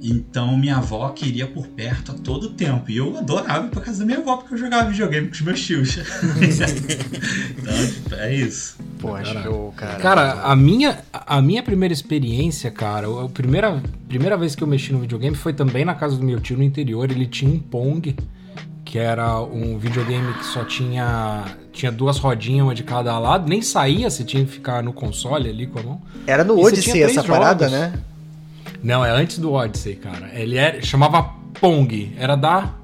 Então 0.00 0.56
minha 0.56 0.76
avó 0.76 1.08
queria 1.10 1.46
por 1.46 1.66
perto 1.66 2.12
a 2.12 2.14
todo 2.14 2.50
tempo. 2.50 2.90
E 2.90 2.96
eu 2.96 3.16
adorava 3.16 3.66
ir 3.66 3.70
pra 3.70 3.80
casa 3.80 4.00
da 4.00 4.06
minha 4.06 4.18
avó 4.18 4.36
porque 4.36 4.54
eu 4.54 4.58
jogava 4.58 4.90
videogame 4.90 5.28
com 5.28 5.34
os 5.34 5.40
meus 5.40 5.64
tios. 5.64 5.98
então, 7.58 7.86
tipo, 7.86 8.14
é 8.14 8.34
isso. 8.34 8.76
Pô, 8.98 9.22
show, 9.24 9.72
cara. 9.76 9.98
Cara, 9.98 10.32
a 10.42 10.56
minha, 10.56 10.98
a 11.12 11.40
minha 11.40 11.62
primeira 11.62 11.92
experiência, 11.92 12.70
cara, 12.70 13.06
a 13.24 13.28
primeira, 13.28 13.80
primeira 14.08 14.36
vez 14.36 14.54
que 14.54 14.62
eu 14.62 14.66
mexi 14.68 14.92
no 14.92 15.00
videogame 15.00 15.36
foi 15.36 15.52
também 15.52 15.84
na 15.84 15.94
casa 15.94 16.16
do 16.16 16.24
meu 16.24 16.40
tio 16.40 16.56
no 16.56 16.62
interior. 16.62 17.10
Ele 17.10 17.26
tinha 17.26 17.50
um 17.50 17.58
Pong, 17.58 18.14
que 18.84 18.98
era 18.98 19.40
um 19.40 19.78
videogame 19.78 20.32
que 20.34 20.46
só 20.46 20.64
tinha 20.64 21.44
tinha 21.78 21.92
duas 21.92 22.18
rodinhas, 22.18 22.64
uma 22.64 22.74
de 22.74 22.82
cada 22.82 23.16
lado. 23.18 23.48
Nem 23.48 23.62
saía, 23.62 24.10
você 24.10 24.24
tinha 24.24 24.44
que 24.44 24.50
ficar 24.50 24.82
no 24.82 24.92
console 24.92 25.48
ali 25.48 25.66
com 25.66 25.78
a 25.78 25.82
mão. 25.82 26.02
Era 26.26 26.42
no 26.42 26.58
Odyssey 26.58 27.02
essa 27.02 27.14
jogos. 27.14 27.30
parada, 27.30 27.68
né? 27.68 27.92
Não, 28.82 29.04
é 29.04 29.10
antes 29.10 29.38
do 29.38 29.52
Odyssey, 29.52 29.96
cara. 29.96 30.30
Ele 30.34 30.56
era, 30.56 30.80
chamava 30.82 31.22
Pong. 31.60 32.14
Era 32.18 32.36
da. 32.36 32.74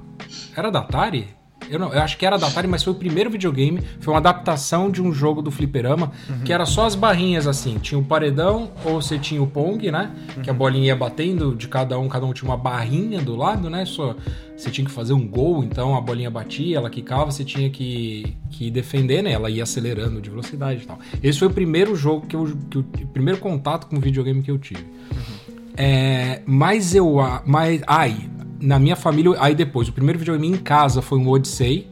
Era 0.55 0.69
da 0.69 0.79
Atari? 0.79 1.35
Eu, 1.69 1.79
não, 1.79 1.91
eu 1.91 2.01
acho 2.01 2.17
que 2.17 2.25
era 2.25 2.37
da 2.37 2.47
Atari, 2.47 2.67
mas 2.67 2.83
foi 2.83 2.93
o 2.93 2.95
primeiro 2.95 3.29
videogame. 3.29 3.81
Foi 3.99 4.13
uma 4.13 4.19
adaptação 4.19 4.89
de 4.91 5.01
um 5.01 5.11
jogo 5.11 5.41
do 5.41 5.49
Fliperama, 5.49 6.11
uhum. 6.29 6.39
que 6.39 6.53
era 6.53 6.65
só 6.65 6.85
as 6.85 6.95
barrinhas 6.95 7.47
assim. 7.47 7.77
Tinha 7.79 7.99
o 7.99 8.03
paredão, 8.03 8.71
ou 8.83 9.01
você 9.01 9.17
tinha 9.17 9.41
o 9.41 9.47
Pong, 9.47 9.89
né? 9.91 10.11
Uhum. 10.35 10.43
Que 10.43 10.49
a 10.49 10.53
bolinha 10.53 10.87
ia 10.87 10.95
batendo 10.95 11.55
de 11.55 11.67
cada 11.67 11.97
um, 11.97 12.07
cada 12.07 12.25
um 12.25 12.33
tinha 12.33 12.49
uma 12.49 12.57
barrinha 12.57 13.21
do 13.21 13.35
lado, 13.35 13.69
né? 13.69 13.85
Só, 13.85 14.15
você 14.55 14.69
tinha 14.69 14.85
que 14.85 14.91
fazer 14.91 15.13
um 15.13 15.27
gol, 15.27 15.63
então 15.63 15.95
a 15.95 16.01
bolinha 16.01 16.29
batia, 16.29 16.77
ela 16.77 16.89
quicava, 16.89 17.25
você 17.31 17.43
tinha 17.43 17.69
que, 17.69 18.37
que 18.51 18.69
defender, 18.69 19.21
né? 19.21 19.31
Ela 19.31 19.49
ia 19.49 19.63
acelerando 19.63 20.21
de 20.21 20.29
velocidade 20.29 20.83
e 20.83 20.85
tal. 20.85 20.99
Esse 21.23 21.39
foi 21.39 21.47
o 21.47 21.51
primeiro 21.51 21.95
jogo 21.95 22.27
que 22.27 22.35
eu. 22.35 22.45
Que 22.69 23.03
o 23.03 23.07
primeiro 23.07 23.39
contato 23.39 23.87
com 23.87 23.97
o 23.97 23.99
videogame 23.99 24.43
que 24.43 24.51
eu 24.51 24.57
tive. 24.57 24.81
Uhum. 24.81 25.44
É, 25.77 26.41
mas 26.45 26.95
eu. 26.95 27.17
Mas, 27.45 27.81
ai, 27.87 28.29
na 28.59 28.79
minha 28.79 28.95
família. 28.95 29.35
Aí 29.39 29.55
depois, 29.55 29.87
o 29.87 29.93
primeiro 29.93 30.19
videogame 30.19 30.47
em 30.47 30.57
casa 30.57 31.01
foi 31.01 31.17
um 31.17 31.29
Odyssey. 31.29 31.87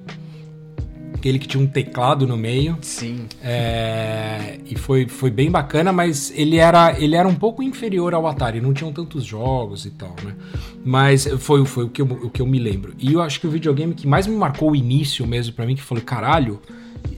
aquele 1.16 1.40
que 1.40 1.48
tinha 1.48 1.64
um 1.64 1.68
teclado 1.68 2.28
no 2.28 2.36
meio. 2.36 2.78
Sim. 2.82 3.26
É, 3.42 4.60
e 4.66 4.76
foi, 4.76 5.08
foi 5.08 5.32
bem 5.32 5.50
bacana, 5.50 5.94
mas 5.94 6.32
ele 6.36 6.58
era, 6.58 7.00
ele 7.00 7.16
era 7.16 7.28
um 7.28 7.36
pouco 7.36 7.64
inferior 7.64 8.14
ao 8.14 8.28
Atari, 8.28 8.60
não 8.60 8.74
tinham 8.74 8.92
tantos 8.92 9.24
jogos 9.24 9.86
e 9.86 9.92
tal, 9.92 10.16
né? 10.24 10.36
Mas 10.84 11.26
foi, 11.40 11.66
foi 11.66 11.86
o, 11.86 11.90
que 11.90 12.02
eu, 12.02 12.06
o 12.06 12.30
que 12.30 12.42
eu 12.42 12.46
me 12.46 12.60
lembro. 12.60 12.94
E 13.00 13.14
eu 13.14 13.22
acho 13.22 13.40
que 13.40 13.48
o 13.48 13.50
videogame 13.50 13.94
que 13.94 14.08
mais 14.08 14.28
me 14.28 14.36
marcou 14.36 14.72
o 14.72 14.76
início 14.76 15.26
mesmo 15.26 15.54
para 15.54 15.66
mim, 15.66 15.76
que 15.76 15.82
falei, 15.82 16.04
caralho, 16.04 16.60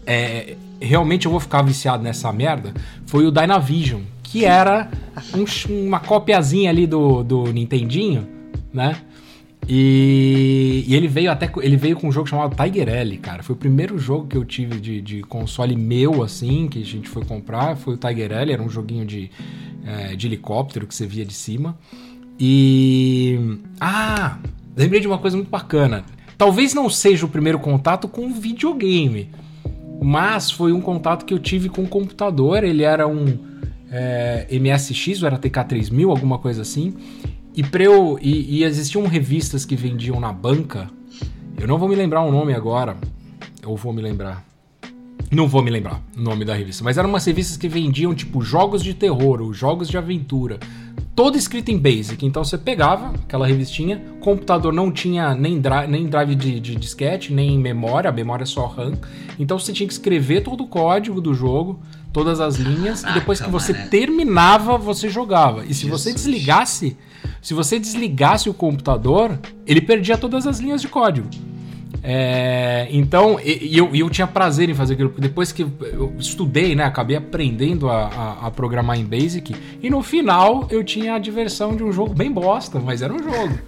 é, 0.05 0.55
realmente 0.79 1.25
eu 1.25 1.31
vou 1.31 1.39
ficar 1.39 1.61
viciado 1.61 2.03
nessa 2.03 2.31
merda, 2.31 2.73
foi 3.05 3.25
o 3.25 3.31
Dynavision, 3.31 4.01
que 4.35 4.43
era 4.43 4.89
um, 5.33 5.87
uma 5.87 6.01
copiazinha 6.01 6.69
ali 6.69 6.85
do, 6.85 7.23
do 7.23 7.53
Nintendinho, 7.53 8.27
né? 8.73 8.97
E, 9.65 10.83
e, 10.85 10.93
ele 10.93 11.07
veio 11.07 11.31
até 11.31 11.49
ele 11.61 11.77
veio 11.77 11.95
com 11.95 12.09
um 12.09 12.11
jogo 12.11 12.27
chamado 12.27 12.53
Tiger 12.53 12.89
L, 12.89 13.17
cara. 13.17 13.41
Foi 13.41 13.55
o 13.55 13.57
primeiro 13.57 13.97
jogo 13.97 14.27
que 14.27 14.35
eu 14.35 14.43
tive 14.43 14.77
de, 14.81 15.01
de 15.01 15.21
console 15.21 15.73
meu, 15.77 16.21
assim, 16.21 16.67
que 16.67 16.81
a 16.81 16.85
gente 16.85 17.07
foi 17.07 17.23
comprar. 17.23 17.77
Foi 17.77 17.93
o 17.93 17.97
Tiger 17.97 18.33
L, 18.33 18.51
era 18.51 18.61
um 18.61 18.69
joguinho 18.69 19.05
de, 19.05 19.31
é, 19.85 20.17
de 20.17 20.27
helicóptero 20.27 20.85
que 20.85 20.93
você 20.93 21.07
via 21.07 21.23
de 21.23 21.33
cima. 21.33 21.77
E. 22.37 23.57
Ah! 23.79 24.37
Lembrei 24.75 24.99
de 24.99 25.07
uma 25.07 25.17
coisa 25.17 25.37
muito 25.37 25.49
bacana. 25.49 26.03
Talvez 26.37 26.73
não 26.73 26.89
seja 26.89 27.25
o 27.25 27.29
primeiro 27.29 27.57
contato 27.57 28.09
com 28.09 28.33
videogame, 28.33 29.29
mas 30.03 30.51
foi 30.51 30.73
um 30.73 30.81
contato 30.81 31.23
que 31.23 31.33
eu 31.33 31.39
tive 31.39 31.69
com 31.69 31.83
o 31.83 31.87
computador. 31.87 32.65
Ele 32.65 32.83
era 32.83 33.07
um 33.07 33.55
é, 33.97 34.47
MSX, 34.51 35.21
ou 35.21 35.27
era 35.27 35.37
TK3000, 35.37 36.09
alguma 36.09 36.37
coisa 36.37 36.61
assim. 36.61 36.93
E, 37.55 37.63
eu, 37.79 38.19
e, 38.21 38.57
e 38.57 38.63
existiam 38.65 39.07
revistas 39.07 39.63
que 39.63 39.75
vendiam 39.75 40.19
na 40.19 40.33
banca. 40.33 40.89
Eu 41.57 41.65
não 41.65 41.77
vou 41.77 41.87
me 41.87 41.95
lembrar 41.95 42.21
o 42.21 42.29
nome 42.29 42.53
agora. 42.53 42.97
Ou 43.65 43.77
vou 43.77 43.93
me 43.93 44.01
lembrar. 44.01 44.45
Não 45.31 45.47
vou 45.47 45.63
me 45.63 45.71
lembrar 45.71 46.01
o 46.15 46.21
nome 46.21 46.43
da 46.43 46.53
revista. 46.53 46.83
Mas 46.83 46.97
eram 46.97 47.07
umas 47.07 47.23
revistas 47.23 47.55
que 47.55 47.69
vendiam, 47.69 48.13
tipo, 48.13 48.41
jogos 48.41 48.83
de 48.83 48.93
terror 48.93 49.41
ou 49.41 49.53
jogos 49.53 49.87
de 49.87 49.97
aventura. 49.97 50.59
Todo 51.15 51.37
escrito 51.37 51.71
em 51.71 51.77
Basic. 51.77 52.25
Então 52.25 52.43
você 52.43 52.57
pegava 52.57 53.13
aquela 53.23 53.47
revistinha, 53.47 54.03
computador 54.19 54.73
não 54.73 54.91
tinha 54.91 55.33
nem, 55.33 55.61
dri 55.61 55.87
nem 55.87 56.07
drive 56.07 56.35
de, 56.35 56.59
de 56.59 56.75
disquete, 56.75 57.31
nem 57.31 57.57
memória, 57.57 58.09
a 58.09 58.13
memória 58.13 58.43
é 58.43 58.45
só 58.45 58.65
RAM. 58.65 58.91
Então 59.39 59.57
você 59.57 59.71
tinha 59.71 59.87
que 59.87 59.93
escrever 59.93 60.43
todo 60.43 60.65
o 60.65 60.67
código 60.67 61.21
do 61.21 61.33
jogo, 61.33 61.79
todas 62.15 62.39
as 62.39 62.55
linhas, 62.55 63.03
e 63.03 63.11
depois 63.11 63.41
que 63.41 63.49
você 63.49 63.73
terminava, 63.73 64.77
você 64.77 65.09
jogava. 65.09 65.65
E 65.65 65.73
se 65.73 65.81
Jesus. 65.81 66.01
você 66.01 66.13
desligasse 66.13 66.95
se 67.41 67.53
você 67.53 67.77
desligasse 67.77 68.49
o 68.49 68.53
computador, 68.53 69.37
ele 69.67 69.81
perdia 69.81 70.17
todas 70.17 70.47
as 70.47 70.59
linhas 70.59 70.81
de 70.81 70.87
código. 70.87 71.29
É, 72.01 72.87
então, 72.89 73.39
e, 73.43 73.77
eu, 73.77 73.95
eu 73.95 74.09
tinha 74.09 74.25
prazer 74.25 74.67
em 74.69 74.73
fazer 74.73 74.93
aquilo, 74.93 75.09
porque 75.09 75.21
depois 75.21 75.51
que 75.51 75.61
eu 75.61 76.13
estudei, 76.17 76.75
né, 76.75 76.83
acabei 76.83 77.17
aprendendo 77.17 77.89
a, 77.89 78.07
a, 78.07 78.47
a, 78.47 78.51
programar 78.51 78.97
em 78.97 79.05
Basic, 79.05 79.55
e 79.81 79.89
no 79.91 80.01
final 80.01 80.67
eu 80.71 80.83
tinha 80.83 81.13
a 81.13 81.19
diversão 81.19 81.75
de 81.75 81.83
um 81.83 81.91
jogo 81.91 82.13
bem 82.13 82.31
bosta, 82.31 82.79
mas 82.79 83.03
era 83.03 83.13
um 83.13 83.19
jogo. 83.19 83.59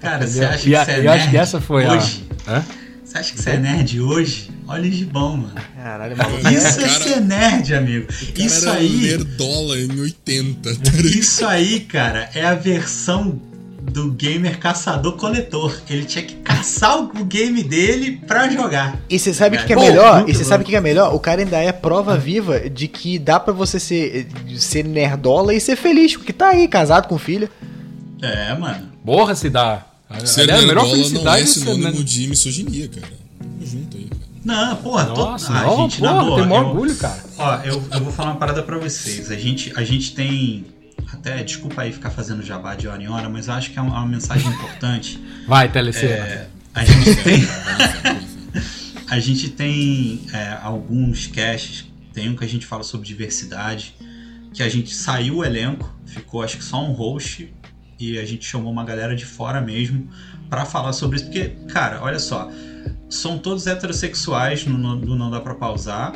Cara, 0.00 0.26
você 0.26 0.44
acha 0.44 0.62
que 0.62 0.74
e, 0.74 0.76
você 0.76 0.90
é 0.92 1.06
eu 1.06 1.12
acho 1.12 1.30
que 1.30 1.36
essa 1.36 1.60
foi 1.60 1.86
hoje? 1.86 2.24
a. 2.46 2.58
Hã? 2.58 2.64
Você 3.06 3.18
acha 3.18 3.32
que 3.32 3.40
você 3.40 3.50
é 3.50 3.56
nerd 3.56 4.00
hoje? 4.00 4.50
Olha 4.66 4.90
de 4.90 5.04
bom, 5.04 5.36
mano. 5.36 5.54
Caralho, 5.76 6.16
maluco. 6.16 6.48
Isso 6.48 6.80
é 6.80 6.88
ser 6.88 7.20
nerd, 7.20 7.72
amigo. 7.72 8.08
Isso 8.36 8.68
aí. 8.68 8.96
nerdola 8.96 9.78
em 9.78 10.00
80. 10.00 10.74
Tá 10.74 10.90
isso 11.04 11.46
aí, 11.46 11.80
cara, 11.80 12.28
é 12.34 12.44
a 12.44 12.56
versão 12.56 13.40
do 13.80 14.10
gamer 14.10 14.58
caçador-coletor. 14.58 15.80
Ele 15.88 16.04
tinha 16.04 16.24
que 16.24 16.34
caçar 16.34 16.98
o 16.98 17.24
game 17.24 17.62
dele 17.62 18.20
pra 18.26 18.50
jogar. 18.50 18.98
E 19.08 19.20
você 19.20 19.32
sabe 19.32 19.56
o 19.56 19.60
que, 19.60 19.66
que, 19.66 19.72
é 19.72 19.76
melhor? 19.76 20.28
E 20.28 20.34
você 20.34 20.42
sabe 20.42 20.62
o 20.62 20.64
que, 20.64 20.72
que 20.72 20.76
é 20.76 20.80
melhor? 20.80 21.14
O 21.14 21.20
cara 21.20 21.42
ainda 21.42 21.58
é 21.58 21.70
prova 21.70 22.18
viva 22.18 22.68
de 22.68 22.88
que 22.88 23.20
dá 23.20 23.38
para 23.38 23.52
você 23.52 23.78
ser, 23.78 24.26
ser 24.56 24.84
nerdola 24.84 25.54
e 25.54 25.60
ser 25.60 25.76
feliz, 25.76 26.16
porque 26.16 26.32
tá 26.32 26.48
aí, 26.48 26.66
casado 26.66 27.06
com 27.06 27.16
filha. 27.16 27.48
É, 28.20 28.52
mano. 28.54 28.88
Porra, 29.04 29.36
se 29.36 29.48
dá. 29.48 29.86
Ser 30.24 30.50
a 30.50 30.62
melhor 30.62 30.86
não 31.12 31.34
é 31.34 31.44
sinônimo 31.44 32.04
de 32.04 32.28
misoginia, 32.28 32.88
cara. 32.88 33.12
Tamo 33.38 33.66
junto 33.66 33.96
aí, 33.96 34.04
cara. 34.04 34.26
Não, 34.44 34.76
porra, 34.76 35.04
Nossa, 35.06 35.46
tô... 35.48 35.52
ah, 35.52 35.62
não, 35.62 35.76
gente, 35.78 35.98
porra, 35.98 36.24
boa, 36.24 36.38
tem 36.38 36.48
maior 36.48 36.66
orgulho, 36.66 36.96
cara. 36.96 37.24
Ó, 37.36 37.56
eu, 37.64 37.84
eu 37.90 38.00
vou 38.00 38.12
falar 38.12 38.30
uma 38.30 38.38
parada 38.38 38.62
pra 38.62 38.78
vocês. 38.78 39.30
A 39.30 39.36
gente, 39.36 39.72
a 39.76 39.82
gente 39.82 40.14
tem. 40.14 40.66
Até, 41.12 41.42
desculpa 41.42 41.82
aí 41.82 41.92
ficar 41.92 42.10
fazendo 42.10 42.42
jabá 42.42 42.74
de 42.76 42.86
hora 42.86 43.02
em 43.02 43.08
hora, 43.08 43.28
mas 43.28 43.48
eu 43.48 43.54
acho 43.54 43.72
que 43.72 43.78
é 43.78 43.82
uma, 43.82 43.98
uma 43.98 44.06
mensagem 44.06 44.48
importante. 44.48 45.20
Vai, 45.48 45.68
TLC. 45.68 46.06
É, 46.06 46.48
a 46.72 46.84
gente 46.84 47.16
tem. 47.24 47.48
a 49.10 49.18
gente 49.18 49.48
tem 49.48 50.26
é, 50.32 50.58
alguns 50.62 51.26
caches. 51.26 51.84
Tem 52.12 52.30
um 52.30 52.36
que 52.36 52.44
a 52.44 52.48
gente 52.48 52.64
fala 52.64 52.84
sobre 52.84 53.06
diversidade. 53.06 53.96
Que 54.54 54.62
a 54.62 54.68
gente 54.68 54.94
saiu 54.94 55.38
o 55.38 55.44
elenco, 55.44 55.92
ficou 56.06 56.42
acho 56.42 56.56
que 56.56 56.64
só 56.64 56.82
um 56.82 56.92
host 56.92 57.52
e 57.98 58.18
a 58.18 58.24
gente 58.24 58.44
chamou 58.44 58.70
uma 58.70 58.84
galera 58.84 59.14
de 59.14 59.24
fora 59.24 59.60
mesmo 59.60 60.08
para 60.48 60.64
falar 60.64 60.92
sobre 60.92 61.16
isso, 61.16 61.26
porque, 61.26 61.50
cara, 61.68 62.02
olha 62.02 62.18
só, 62.18 62.50
são 63.08 63.38
todos 63.38 63.66
heterossexuais 63.66 64.66
no, 64.66 64.76
no 64.76 65.16
Não 65.16 65.30
Dá 65.30 65.40
Pra 65.40 65.54
Pausar, 65.54 66.14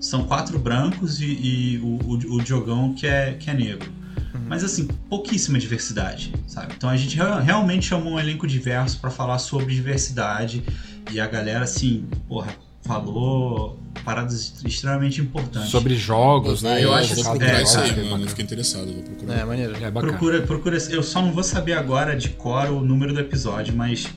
são 0.00 0.24
quatro 0.24 0.58
brancos 0.58 1.20
e, 1.20 1.26
e 1.26 1.78
o, 1.78 1.98
o, 2.04 2.36
o, 2.36 2.42
Diogão 2.42 2.92
que 2.92 3.06
é, 3.06 3.34
que 3.34 3.48
é 3.48 3.54
negro. 3.54 3.90
Uhum. 4.34 4.40
Mas 4.48 4.64
assim, 4.64 4.86
pouquíssima 5.08 5.58
diversidade, 5.58 6.32
sabe? 6.46 6.74
Então 6.76 6.90
a 6.90 6.96
gente 6.96 7.16
realmente 7.16 7.86
chamou 7.86 8.14
um 8.14 8.20
elenco 8.20 8.46
diverso 8.46 9.00
para 9.00 9.10
falar 9.10 9.38
sobre 9.38 9.74
diversidade 9.74 10.64
e 11.10 11.20
a 11.20 11.26
galera, 11.26 11.64
assim, 11.64 12.08
porra, 12.28 12.54
falou 12.82 13.78
paradas 14.04 14.54
extremamente 14.64 15.20
importantes. 15.20 15.70
Sobre 15.70 15.94
jogos, 15.96 16.62
né? 16.62 16.82
Eu, 16.82 16.92
acho 16.92 17.14
que 17.14 17.44
é, 17.44 17.62
isso 17.62 17.78
aí, 17.78 18.10
mano. 18.10 18.24
Eu 18.24 18.28
fiquei 18.28 18.44
interessado, 18.44 18.92
vou 18.92 19.02
procurar. 19.02 19.38
É, 19.38 19.44
maneiro. 19.44 19.76
É 19.76 19.90
procura, 19.90 20.42
procura. 20.42 20.78
Eu 20.90 21.02
só 21.02 21.22
não 21.22 21.32
vou 21.32 21.44
saber 21.44 21.74
agora 21.74 22.16
de 22.16 22.30
cor 22.30 22.68
o 22.70 22.80
número 22.80 23.14
do 23.14 23.20
episódio, 23.20 23.74
mas 23.74 24.08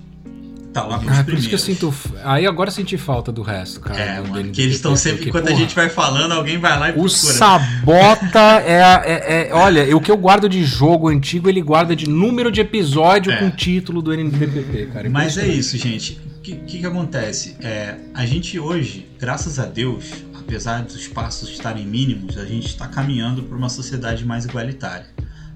tá 0.73 0.83
lá 0.83 0.99
pros 0.99 1.17
ah, 1.17 1.23
por 1.23 1.33
isso 1.35 1.47
que 1.47 1.55
eu 1.55 1.59
sinto. 1.59 1.93
Aí 2.23 2.47
agora 2.47 2.69
eu 2.69 2.73
senti 2.73 2.97
falta 2.97 3.31
do 3.31 3.41
resto, 3.41 3.79
cara. 3.79 3.99
É, 3.99 4.21
mano, 4.21 4.51
que 4.51 4.61
eles 4.61 4.75
estão 4.75 4.95
sempre. 4.95 5.29
Enquanto 5.29 5.45
porra, 5.45 5.55
a 5.55 5.59
gente 5.59 5.75
vai 5.75 5.89
falando, 5.89 6.31
alguém 6.31 6.57
vai 6.57 6.79
lá 6.79 6.89
e 6.89 6.93
procura. 6.93 7.05
O 7.05 7.09
Sabota 7.09 8.63
é, 8.65 8.81
é, 9.05 9.49
é, 9.49 9.53
Olha, 9.53 9.95
o 9.95 10.01
que 10.01 10.09
eu 10.09 10.17
guardo 10.17 10.49
de 10.49 10.63
jogo 10.63 11.09
antigo, 11.09 11.47
ele 11.47 11.61
guarda 11.61 11.95
de 11.95 12.09
número 12.09 12.51
de 12.51 12.59
episódio 12.59 13.31
é. 13.31 13.37
com 13.37 13.51
título 13.51 14.01
do 14.01 14.11
NDPP, 14.11 14.87
cara. 14.91 15.09
Mas 15.09 15.37
é 15.37 15.47
isso, 15.47 15.77
gente 15.77 16.19
que, 16.45 16.55
que, 16.57 16.79
que 16.79 16.85
acontece? 16.85 17.57
É, 17.59 17.97
a 18.13 18.23
gente 18.25 18.59
hoje, 18.59 19.09
graças 19.19 19.57
a 19.57 19.65
Deus, 19.65 20.11
apesar 20.35 20.83
dos 20.83 21.07
passos 21.07 21.49
estarem 21.49 21.87
mínimos, 21.87 22.37
a 22.37 22.45
gente 22.45 22.67
está 22.67 22.87
caminhando 22.87 23.41
para 23.43 23.57
uma 23.57 23.69
sociedade 23.69 24.23
mais 24.23 24.45
igualitária. 24.45 25.07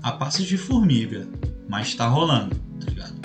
A 0.01 0.11
passos 0.11 0.47
de 0.47 0.57
formiga, 0.57 1.27
mas 1.67 1.89
está 1.89 2.07
rolando, 2.07 2.55
tá 2.55 2.89
ligado? 2.89 3.19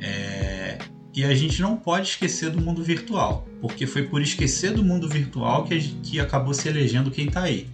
É, 0.00 0.78
e 1.14 1.24
a 1.24 1.32
gente 1.34 1.62
não 1.62 1.76
pode 1.76 2.08
esquecer 2.08 2.50
do 2.50 2.60
mundo 2.60 2.82
virtual, 2.82 3.46
porque 3.60 3.86
foi 3.86 4.02
por 4.02 4.20
esquecer 4.20 4.72
do 4.72 4.82
mundo 4.82 5.08
virtual 5.08 5.64
que, 5.64 5.78
gente, 5.78 6.10
que 6.10 6.18
acabou 6.18 6.52
se 6.52 6.68
elegendo 6.68 7.12
quem 7.12 7.30
tá 7.30 7.42
aí, 7.42 7.68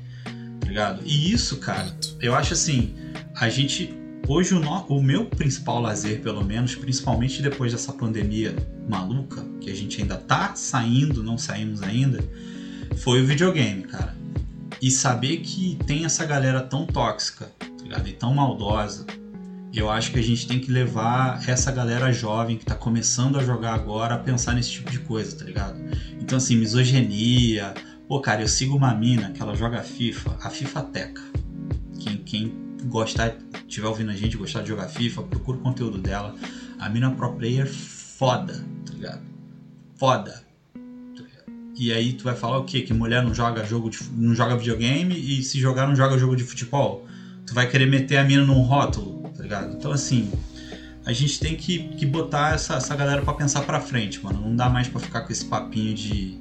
tá 0.60 0.68
ligado? 0.68 1.02
E 1.02 1.32
isso, 1.32 1.56
cara, 1.58 1.96
eu 2.20 2.34
acho 2.34 2.52
assim, 2.52 2.94
a 3.34 3.48
gente 3.48 3.94
Hoje 4.26 4.54
o, 4.54 4.60
no, 4.60 4.86
o 4.86 5.02
meu 5.02 5.26
principal 5.26 5.80
lazer, 5.80 6.22
pelo 6.22 6.42
menos, 6.42 6.74
principalmente 6.74 7.42
depois 7.42 7.72
dessa 7.72 7.92
pandemia 7.92 8.56
maluca, 8.88 9.44
que 9.60 9.70
a 9.70 9.74
gente 9.74 10.00
ainda 10.00 10.16
tá 10.16 10.54
saindo, 10.54 11.22
não 11.22 11.36
saímos 11.36 11.82
ainda, 11.82 12.24
foi 12.96 13.22
o 13.22 13.26
videogame, 13.26 13.82
cara. 13.82 14.16
E 14.80 14.90
saber 14.90 15.38
que 15.38 15.78
tem 15.86 16.06
essa 16.06 16.24
galera 16.24 16.62
tão 16.62 16.86
tóxica, 16.86 17.52
tá 17.90 18.02
e 18.06 18.12
tão 18.12 18.34
maldosa, 18.34 19.06
eu 19.74 19.90
acho 19.90 20.10
que 20.10 20.18
a 20.18 20.22
gente 20.22 20.46
tem 20.46 20.58
que 20.58 20.70
levar 20.70 21.46
essa 21.48 21.70
galera 21.70 22.10
jovem 22.10 22.56
que 22.56 22.64
tá 22.64 22.74
começando 22.74 23.38
a 23.38 23.44
jogar 23.44 23.74
agora 23.74 24.14
a 24.14 24.18
pensar 24.18 24.54
nesse 24.54 24.70
tipo 24.70 24.90
de 24.90 25.00
coisa, 25.00 25.36
tá 25.36 25.44
ligado? 25.44 25.78
Então, 26.20 26.38
assim, 26.38 26.56
misoginia. 26.56 27.74
Pô, 28.08 28.20
cara, 28.20 28.40
eu 28.42 28.48
sigo 28.48 28.76
uma 28.76 28.94
mina 28.94 29.32
que 29.32 29.42
ela 29.42 29.54
joga 29.54 29.82
FIFA, 29.82 30.38
a 30.40 30.48
FIFA 30.48 30.82
Teca. 30.82 31.22
Quem, 31.98 32.18
quem 32.18 32.63
gostar, 32.84 33.34
tiver 33.66 33.86
ouvindo 33.86 34.10
a 34.10 34.14
gente, 34.14 34.36
gostar 34.36 34.62
de 34.62 34.68
jogar 34.68 34.88
FIFA, 34.88 35.22
procura 35.22 35.58
o 35.58 35.60
conteúdo 35.60 35.98
dela. 35.98 36.34
A 36.78 36.88
mina 36.88 37.10
pro 37.10 37.32
player 37.32 37.66
foda, 37.66 38.64
tá 38.86 38.92
ligado? 38.92 39.22
Foda. 39.96 40.44
Tá 41.16 41.24
e 41.76 41.92
aí 41.92 42.12
tu 42.12 42.24
vai 42.24 42.34
falar 42.34 42.58
o 42.58 42.64
quê? 42.64 42.82
Que 42.82 42.92
mulher 42.92 43.22
não 43.22 43.34
joga 43.34 43.64
jogo 43.64 43.90
de, 43.90 43.98
não 44.12 44.34
joga 44.34 44.56
videogame 44.56 45.14
e 45.14 45.42
se 45.42 45.58
jogar 45.58 45.86
não 45.86 45.96
joga 45.96 46.18
jogo 46.18 46.36
de 46.36 46.44
futebol. 46.44 47.06
Tu 47.46 47.54
vai 47.54 47.68
querer 47.68 47.86
meter 47.86 48.16
a 48.16 48.24
mina 48.24 48.44
num 48.44 48.62
rótulo, 48.62 49.28
tá 49.36 49.42
ligado? 49.42 49.76
Então 49.76 49.92
assim, 49.92 50.30
a 51.04 51.12
gente 51.12 51.38
tem 51.40 51.56
que, 51.56 51.88
que 51.96 52.06
botar 52.06 52.54
essa, 52.54 52.74
essa 52.74 52.94
galera 52.94 53.22
para 53.22 53.34
pensar 53.34 53.62
pra 53.62 53.80
frente, 53.80 54.22
mano. 54.22 54.40
Não 54.40 54.54
dá 54.54 54.68
mais 54.68 54.88
para 54.88 55.00
ficar 55.00 55.22
com 55.22 55.32
esse 55.32 55.44
papinho 55.44 55.94
de 55.94 56.40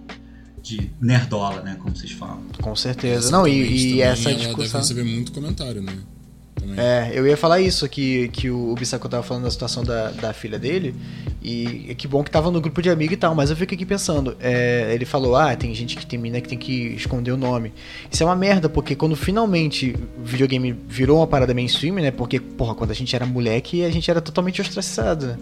de 0.63 0.89
nerdola, 0.99 1.61
né? 1.61 1.75
Como 1.77 1.93
vocês 1.93 2.13
falam. 2.13 2.41
Com 2.61 2.73
certeza. 2.73 3.29
Não, 3.29 3.45
e, 3.45 3.95
e 3.95 4.01
essa 4.01 4.33
discussão. 4.33 4.53
Ela 4.53 4.55
deve 4.55 4.77
receber 4.77 5.03
muito 5.03 5.31
comentário, 5.33 5.81
né? 5.81 5.93
Também. 6.73 6.85
É, 6.85 7.11
eu 7.13 7.27
ia 7.27 7.37
falar 7.37 7.61
isso, 7.61 7.87
que, 7.87 8.27
que 8.29 8.49
o 8.49 8.73
Bissacô 8.75 9.07
tava 9.07 9.23
falando 9.23 9.43
da 9.43 9.51
situação 9.51 9.83
da, 9.83 10.11
da 10.11 10.33
filha 10.33 10.57
dele, 10.57 10.95
e 11.41 11.93
que 11.97 12.07
bom 12.07 12.23
que 12.23 12.31
tava 12.31 12.49
no 12.49 12.59
grupo 12.59 12.81
de 12.81 12.89
amigo 12.89 13.13
e 13.13 13.17
tal, 13.17 13.35
mas 13.35 13.49
eu 13.49 13.55
fico 13.55 13.73
aqui 13.73 13.85
pensando, 13.85 14.35
é, 14.39 14.91
ele 14.93 15.05
falou, 15.05 15.35
ah, 15.35 15.55
tem 15.55 15.73
gente 15.73 15.95
que 15.95 16.05
tem 16.05 16.17
mina 16.17 16.41
que 16.41 16.49
tem 16.49 16.57
que 16.57 16.95
esconder 16.95 17.31
o 17.31 17.37
nome. 17.37 17.73
Isso 18.11 18.23
é 18.23 18.25
uma 18.25 18.35
merda, 18.35 18.69
porque 18.69 18.95
quando 18.95 19.15
finalmente 19.15 19.95
o 20.17 20.23
videogame 20.23 20.75
virou 20.87 21.17
uma 21.17 21.27
parada 21.27 21.53
mainstream, 21.53 21.95
né, 21.95 22.11
porque, 22.11 22.39
porra, 22.39 22.75
quando 22.75 22.91
a 22.91 22.95
gente 22.95 23.15
era 23.15 23.25
moleque, 23.25 23.83
a 23.83 23.91
gente 23.91 24.09
era 24.09 24.21
totalmente 24.21 24.61
ostracizado, 24.61 25.27
né? 25.27 25.37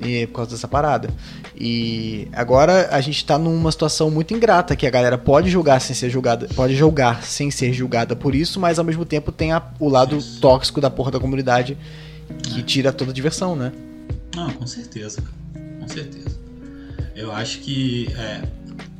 E, 0.00 0.26
por 0.26 0.36
causa 0.36 0.50
dessa 0.52 0.68
parada. 0.68 1.08
E 1.56 2.28
agora 2.32 2.88
a 2.90 3.00
gente 3.00 3.24
tá 3.24 3.38
numa 3.38 3.70
situação 3.70 4.10
muito 4.10 4.34
ingrata 4.34 4.74
que 4.74 4.86
a 4.86 4.90
galera 4.90 5.16
pode 5.16 5.48
julgar 5.48 5.80
sem 5.80 5.94
ser 5.94 6.10
julgada, 6.10 6.48
pode 6.54 6.74
julgar 6.74 7.22
sem 7.22 7.50
ser 7.50 7.72
julgada 7.72 8.16
por 8.16 8.34
isso, 8.34 8.58
mas 8.58 8.78
ao 8.78 8.84
mesmo 8.84 9.04
tempo 9.04 9.30
tem 9.30 9.52
a, 9.52 9.62
o 9.78 9.88
lado 9.88 10.18
tóxico 10.40 10.80
da 10.80 10.90
porra 10.90 11.12
da 11.12 11.20
comunidade 11.20 11.78
que 12.42 12.62
tira 12.62 12.92
toda 12.92 13.12
a 13.12 13.14
diversão, 13.14 13.54
né? 13.54 13.72
Não, 14.34 14.50
com 14.50 14.66
certeza, 14.66 15.22
cara. 15.22 15.66
Com 15.80 15.88
certeza. 15.88 16.36
Eu 17.14 17.30
acho 17.30 17.60
que 17.60 18.08
é, 18.16 18.42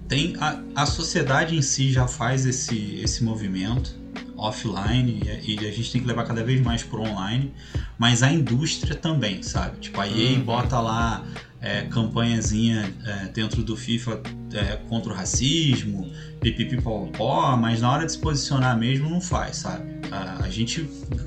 tem 0.06 0.36
a, 0.38 0.60
a 0.76 0.86
sociedade 0.86 1.56
em 1.56 1.62
si 1.62 1.92
já 1.92 2.06
faz 2.06 2.46
esse, 2.46 3.00
esse 3.02 3.24
movimento 3.24 4.03
offline 4.36 5.20
e, 5.42 5.58
a 5.58 5.70
gente 5.70 5.92
tem 5.92 6.00
que 6.00 6.06
levar 6.06 6.24
cada 6.24 6.42
vez 6.42 6.60
mais 6.60 6.82
pro 6.82 7.02
online, 7.02 7.52
mas 7.98 8.22
a 8.22 8.32
indústria 8.32 8.94
também, 8.94 9.42
sabe? 9.42 9.78
Tipo, 9.78 10.00
a 10.00 10.08
EA 10.08 10.38
uhum. 10.38 10.44
bota 10.44 10.80
lá 10.80 11.24
é, 11.60 11.82
campanhazinha 11.82 12.92
é, 13.04 13.28
dentro 13.28 13.62
do 13.62 13.76
FIFA 13.76 14.20
é, 14.52 14.76
contra 14.88 15.12
o 15.12 15.16
racismo, 15.16 16.10
pipipipopó, 16.40 17.56
mas 17.56 17.80
na 17.80 17.90
hora 17.90 18.04
de 18.04 18.12
se 18.12 18.18
posicionar 18.18 18.78
mesmo 18.78 19.08
não 19.08 19.20
faz, 19.20 19.56
sabe? 19.56 19.84
A, 20.10 20.44
a 20.44 20.50
gente 20.50 20.84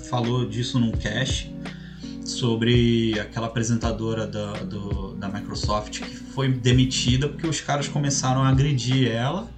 falou 0.09 0.47
disso 0.47 0.79
num 0.79 0.91
cast 0.91 1.51
sobre 2.23 3.17
aquela 3.19 3.47
apresentadora 3.47 4.27
da, 4.27 4.53
do, 4.63 5.15
da 5.15 5.29
Microsoft 5.29 6.01
que 6.01 6.15
foi 6.17 6.49
demitida 6.49 7.29
porque 7.29 7.47
os 7.47 7.61
caras 7.61 7.87
começaram 7.87 8.43
a 8.43 8.49
agredir 8.49 9.09
ela. 9.09 9.49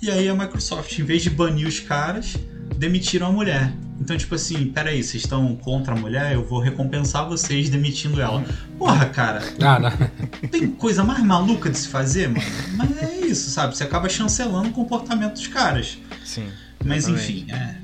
E 0.00 0.10
aí 0.10 0.28
a 0.28 0.34
Microsoft, 0.34 0.98
em 0.98 1.04
vez 1.04 1.22
de 1.22 1.30
banir 1.30 1.66
os 1.66 1.80
caras, 1.80 2.36
demitiram 2.82 3.28
a 3.28 3.32
mulher. 3.32 3.72
Então, 4.00 4.16
tipo 4.16 4.34
assim, 4.34 4.66
peraí, 4.66 5.04
vocês 5.04 5.22
estão 5.22 5.54
contra 5.54 5.94
a 5.94 5.96
mulher, 5.96 6.34
eu 6.34 6.44
vou 6.44 6.58
recompensar 6.58 7.28
vocês 7.28 7.70
demitindo 7.70 8.20
ela. 8.20 8.44
Porra, 8.76 9.06
cara. 9.06 9.40
Ah, 9.60 9.78
não. 9.78 10.48
Tem 10.48 10.66
coisa 10.66 11.04
mais 11.04 11.22
maluca 11.22 11.70
de 11.70 11.78
se 11.78 11.86
fazer, 11.86 12.28
mano. 12.28 12.44
Mas 12.74 13.00
é 13.00 13.20
isso, 13.24 13.50
sabe? 13.50 13.76
Você 13.76 13.84
acaba 13.84 14.08
chancelando 14.08 14.70
o 14.70 14.72
comportamento 14.72 15.34
dos 15.34 15.46
caras. 15.46 15.96
Sim. 16.24 16.48
Mas 16.84 17.06
enfim, 17.06 17.46
é. 17.52 17.76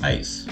É 0.00 0.20
isso. 0.20 0.46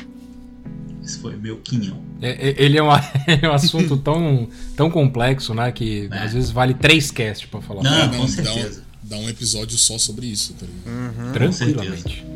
Esse 1.04 1.20
foi 1.20 1.36
o 1.36 1.38
meu 1.38 1.58
quinhão. 1.58 2.02
É, 2.20 2.48
é 2.48 2.54
ele 2.58 2.78
é, 2.78 2.82
uma, 2.82 2.98
é 3.28 3.48
um 3.48 3.52
assunto 3.52 3.96
tão, 3.96 4.48
tão 4.76 4.90
complexo, 4.90 5.54
né? 5.54 5.70
Que 5.70 6.08
é. 6.10 6.18
às 6.18 6.32
vezes 6.32 6.50
vale 6.50 6.74
três 6.74 7.12
casts 7.12 7.48
pra 7.48 7.60
falar. 7.60 7.84
Não, 7.84 8.06
não 8.08 8.18
com 8.22 8.26
certeza. 8.26 8.82
Dá 9.04 9.16
um, 9.16 9.20
dá 9.20 9.26
um, 9.26 9.28
episódio 9.28 9.78
só 9.78 9.96
sobre 9.98 10.26
isso, 10.26 10.54
tá 10.54 10.66
ligado? 10.66 11.26
Uhum, 11.26 11.32
Tranquilamente. 11.32 12.26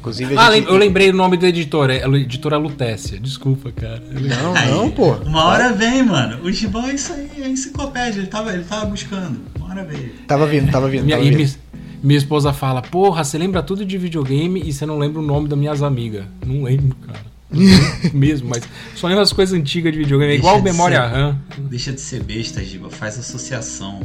Inclusive, 0.00 0.34
ah, 0.34 0.50
gente... 0.50 0.66
eu 0.66 0.78
lembrei 0.78 1.10
o 1.10 1.12
nome 1.12 1.36
do 1.36 1.44
editor, 1.44 1.90
é 1.90 2.02
a 2.02 2.08
editora 2.08 2.56
Lutécia. 2.56 3.20
Desculpa, 3.20 3.70
cara. 3.70 4.02
Não, 4.10 4.56
aí, 4.56 4.70
não, 4.70 4.90
pô. 4.90 5.12
Uma 5.16 5.44
hora 5.44 5.74
vem, 5.74 6.02
mano. 6.02 6.42
O 6.42 6.50
Gibão 6.50 6.86
é 6.86 6.94
isso 6.94 7.12
aí, 7.12 7.30
é 7.42 7.46
enciclopédia. 7.46 8.18
Ele 8.18 8.26
tava, 8.26 8.50
ele 8.54 8.64
tava 8.64 8.86
buscando. 8.86 9.38
Uma 9.56 9.68
hora 9.68 9.84
veio. 9.84 10.10
Tava 10.26 10.46
vindo, 10.46 10.72
tava 10.72 10.88
vindo. 10.88 11.04
Minha, 11.04 11.18
tava 11.18 11.28
vindo. 11.28 11.36
Minha, 11.36 11.54
minha, 12.02 12.18
esposa 12.18 12.50
fala: 12.50 12.80
Porra, 12.80 13.22
você 13.22 13.36
lembra 13.36 13.62
tudo 13.62 13.84
de 13.84 13.98
videogame 13.98 14.62
e 14.64 14.72
você 14.72 14.86
não 14.86 14.98
lembra 14.98 15.20
o 15.20 15.24
nome 15.24 15.48
das 15.48 15.58
minhas 15.58 15.82
amigas. 15.82 16.24
Não 16.46 16.62
lembro, 16.62 16.96
cara. 17.06 17.20
mesmo, 18.14 18.48
mas 18.48 18.62
só 18.94 19.06
lembra 19.06 19.22
as 19.22 19.34
coisas 19.34 19.58
antigas 19.58 19.92
de 19.92 19.98
videogame. 19.98 20.32
É 20.32 20.36
igual 20.36 20.62
memória 20.62 21.02
ser, 21.02 21.14
RAM. 21.14 21.38
Deixa 21.58 21.92
de 21.92 22.00
ser 22.00 22.22
besta, 22.22 22.64
Giba. 22.64 22.88
Faz 22.88 23.18
associação. 23.18 24.00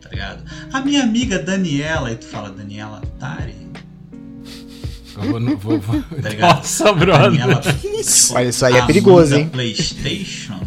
Tá 0.00 0.08
ligado? 0.08 0.44
A 0.72 0.80
minha 0.80 1.02
amiga 1.02 1.38
Daniela, 1.38 2.10
e 2.10 2.16
tu 2.16 2.24
fala 2.24 2.48
Daniela 2.48 3.02
Tari 3.20 3.64
Vou, 5.16 5.56
vou, 5.56 5.78
vou. 5.78 6.02
Tá 6.02 6.54
Nossa, 6.54 6.92
brother. 6.92 7.40
Olha, 8.34 8.48
isso 8.48 8.66
aí 8.66 8.76
é 8.76 8.86
perigoso, 8.86 9.36
hein? 9.36 9.48
PlayStation. 9.48 10.60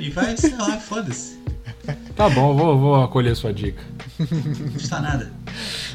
E 0.00 0.10
vai, 0.10 0.36
sei 0.36 0.54
lá, 0.56 0.78
foda-se. 0.78 1.38
Tá 2.14 2.28
bom, 2.28 2.56
vou, 2.56 2.78
vou 2.78 3.02
acolher 3.02 3.34
sua 3.34 3.52
dica. 3.52 3.82
Não 4.18 4.72
custa 4.72 5.00
nada. 5.00 5.32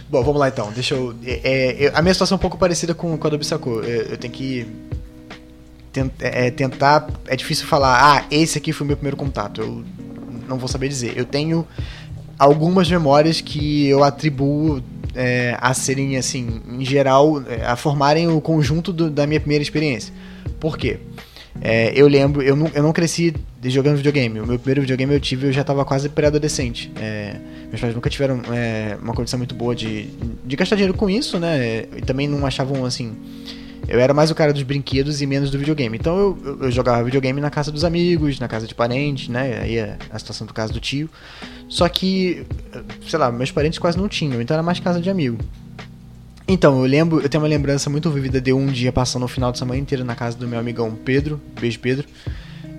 Bom, 0.10 0.23
vamos 0.23 0.39
lá 0.39 0.50
então. 0.50 0.71
Deixa 0.71 0.95
eu. 0.95 1.15
É, 1.23 1.86
é, 1.86 1.91
a 1.93 2.02
minha 2.02 2.13
situação 2.13 2.36
é 2.36 2.38
um 2.38 2.41
pouco 2.41 2.58
parecida 2.58 2.93
com, 2.93 3.17
com 3.17 3.28
a 3.28 3.30
do 3.30 3.38
Bissacô. 3.38 3.82
Eu, 3.82 4.04
eu 4.04 4.17
tenho 4.17 4.34
que. 4.34 4.67
Tent, 5.91 6.12
é, 6.19 6.52
tentar. 6.52 7.08
É 7.28 7.36
difícil 7.36 7.65
falar, 7.65 8.17
ah, 8.17 8.26
esse 8.30 8.58
aqui 8.58 8.73
foi 8.73 8.86
o 8.86 8.88
meu 8.88 8.97
primeiro 8.97 9.17
contato. 9.17 9.62
Eu 9.62 9.84
não 10.47 10.58
vou 10.58 10.67
saber 10.67 10.89
dizer. 10.89 11.17
Eu 11.17 11.26
tenho 11.26 11.65
algumas 12.38 12.89
memórias 12.89 13.41
que 13.41 13.88
eu 13.88 14.04
atribuo 14.04 14.82
é, 15.15 15.58
a 15.60 15.73
serem, 15.73 16.17
assim, 16.17 16.62
em 16.69 16.86
geral, 16.86 17.41
é, 17.47 17.65
a 17.65 17.76
formarem 17.76 18.28
o 18.28 18.39
conjunto 18.39 18.93
do, 18.93 19.10
da 19.10 19.26
minha 19.26 19.39
primeira 19.39 19.63
experiência. 19.63 20.13
Por 20.60 20.78
quê? 20.78 21.00
É, 21.60 21.91
eu 21.95 22.08
lembro, 22.08 22.41
eu 22.43 22.56
não, 22.56 22.67
eu 22.73 22.84
não 22.84 22.93
cresci 22.93 23.34
jogando 23.63 23.97
videogame. 23.97 24.39
O 24.39 24.45
meu 24.45 24.60
primeiro 24.60 24.82
videogame 24.82 25.13
eu 25.13 25.19
tive, 25.19 25.47
eu 25.47 25.52
já 25.52 25.62
estava 25.62 25.84
quase 25.84 26.08
pré-adolescente. 26.10 26.91
É, 27.02 27.36
meus 27.67 27.82
pais 27.82 27.93
nunca 27.95 28.10
tiveram 28.10 28.41
é, 28.54 28.95
uma 29.02 29.13
condição 29.13 29.39
muito 29.39 29.56
boa 29.56 29.76
de, 29.76 30.08
de 30.45 30.56
gastar 30.56 30.76
dinheiro 30.76 30.93
com 30.93 31.10
isso, 31.10 31.39
né? 31.39 31.86
E 31.95 32.02
também 32.02 32.28
não 32.28 32.45
achavam 32.45 32.86
assim. 32.86 33.15
Eu 33.88 34.00
era 34.00 34.13
mais 34.13 34.30
o 34.30 34.36
cara 34.36 34.52
dos 34.52 34.63
brinquedos 34.63 35.21
e 35.21 35.26
menos 35.26 35.50
do 35.50 35.58
videogame. 35.58 35.97
Então 35.97 36.17
eu, 36.17 36.58
eu, 36.62 36.71
jogava 36.71 37.04
videogame 37.04 37.39
na 37.39 37.50
casa 37.50 37.71
dos 37.71 37.84
amigos, 37.84 38.39
na 38.39 38.47
casa 38.47 38.67
de 38.67 38.76
parentes, 38.76 39.30
né? 39.30 39.60
Aí 39.62 39.78
é 39.78 39.97
a 40.12 40.19
situação 40.19 40.45
do 40.45 40.54
caso 40.54 40.73
do 40.73 40.80
tio. 40.80 41.10
Só 41.69 41.88
que, 41.88 42.45
sei 43.08 43.17
lá, 43.17 43.32
meus 43.32 43.52
parentes 43.52 43.80
quase 43.80 43.97
não 43.97 44.08
tinham, 44.08 44.41
então 44.41 44.54
era 44.56 44.63
mais 44.63 44.80
casa 44.80 45.00
de 45.00 45.10
amigo. 45.10 45.38
Então, 46.47 46.80
eu 46.82 46.86
lembro, 46.86 47.19
eu 47.19 47.28
tenho 47.28 47.43
uma 47.43 47.50
lembrança 47.50 47.89
muito 47.89 48.10
vívida 48.10 48.39
de 48.39 48.54
um 48.54 48.67
dia 48.67 48.91
passando 48.91 49.23
o 49.23 49.28
final 49.28 49.52
de 49.52 49.60
semana 49.60 49.80
inteiro 49.80 50.06
na 50.06 50.15
casa 50.15 50.38
do 50.38 50.47
meu 50.47 50.58
amigão 50.58 50.95
Pedro, 50.95 51.41
beijo 51.60 51.78
Pedro. 51.80 52.08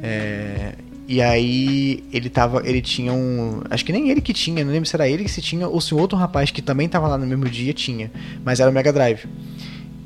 É, 0.03 0.73
e 1.07 1.21
aí 1.21 2.05
ele 2.13 2.31
tava, 2.31 2.63
ele 2.67 2.81
tinha 2.81 3.13
um, 3.13 3.63
acho 3.71 3.85
que 3.85 3.93
nem 3.93 4.11
ele 4.11 4.21
que 4.21 4.33
tinha, 4.33 4.65
não 4.65 4.73
lembro 4.73 4.89
se 4.89 4.95
era 4.95 5.09
ele 5.09 5.25
que 5.25 5.31
se 5.31 5.43
tinha 5.43 5.67
ou 5.67 5.81
se 5.81 5.95
um 5.95 5.99
outro 5.99 6.17
rapaz 6.17 6.51
que 6.51 6.63
também 6.63 6.89
tava 6.89 7.09
lá 7.09 7.19
no 7.19 7.27
mesmo 7.27 7.47
dia 7.47 7.73
tinha, 7.73 8.11
mas 8.45 8.61
era 8.61 8.71
o 8.71 8.75
Mega 8.75 8.93
Drive. 8.93 9.27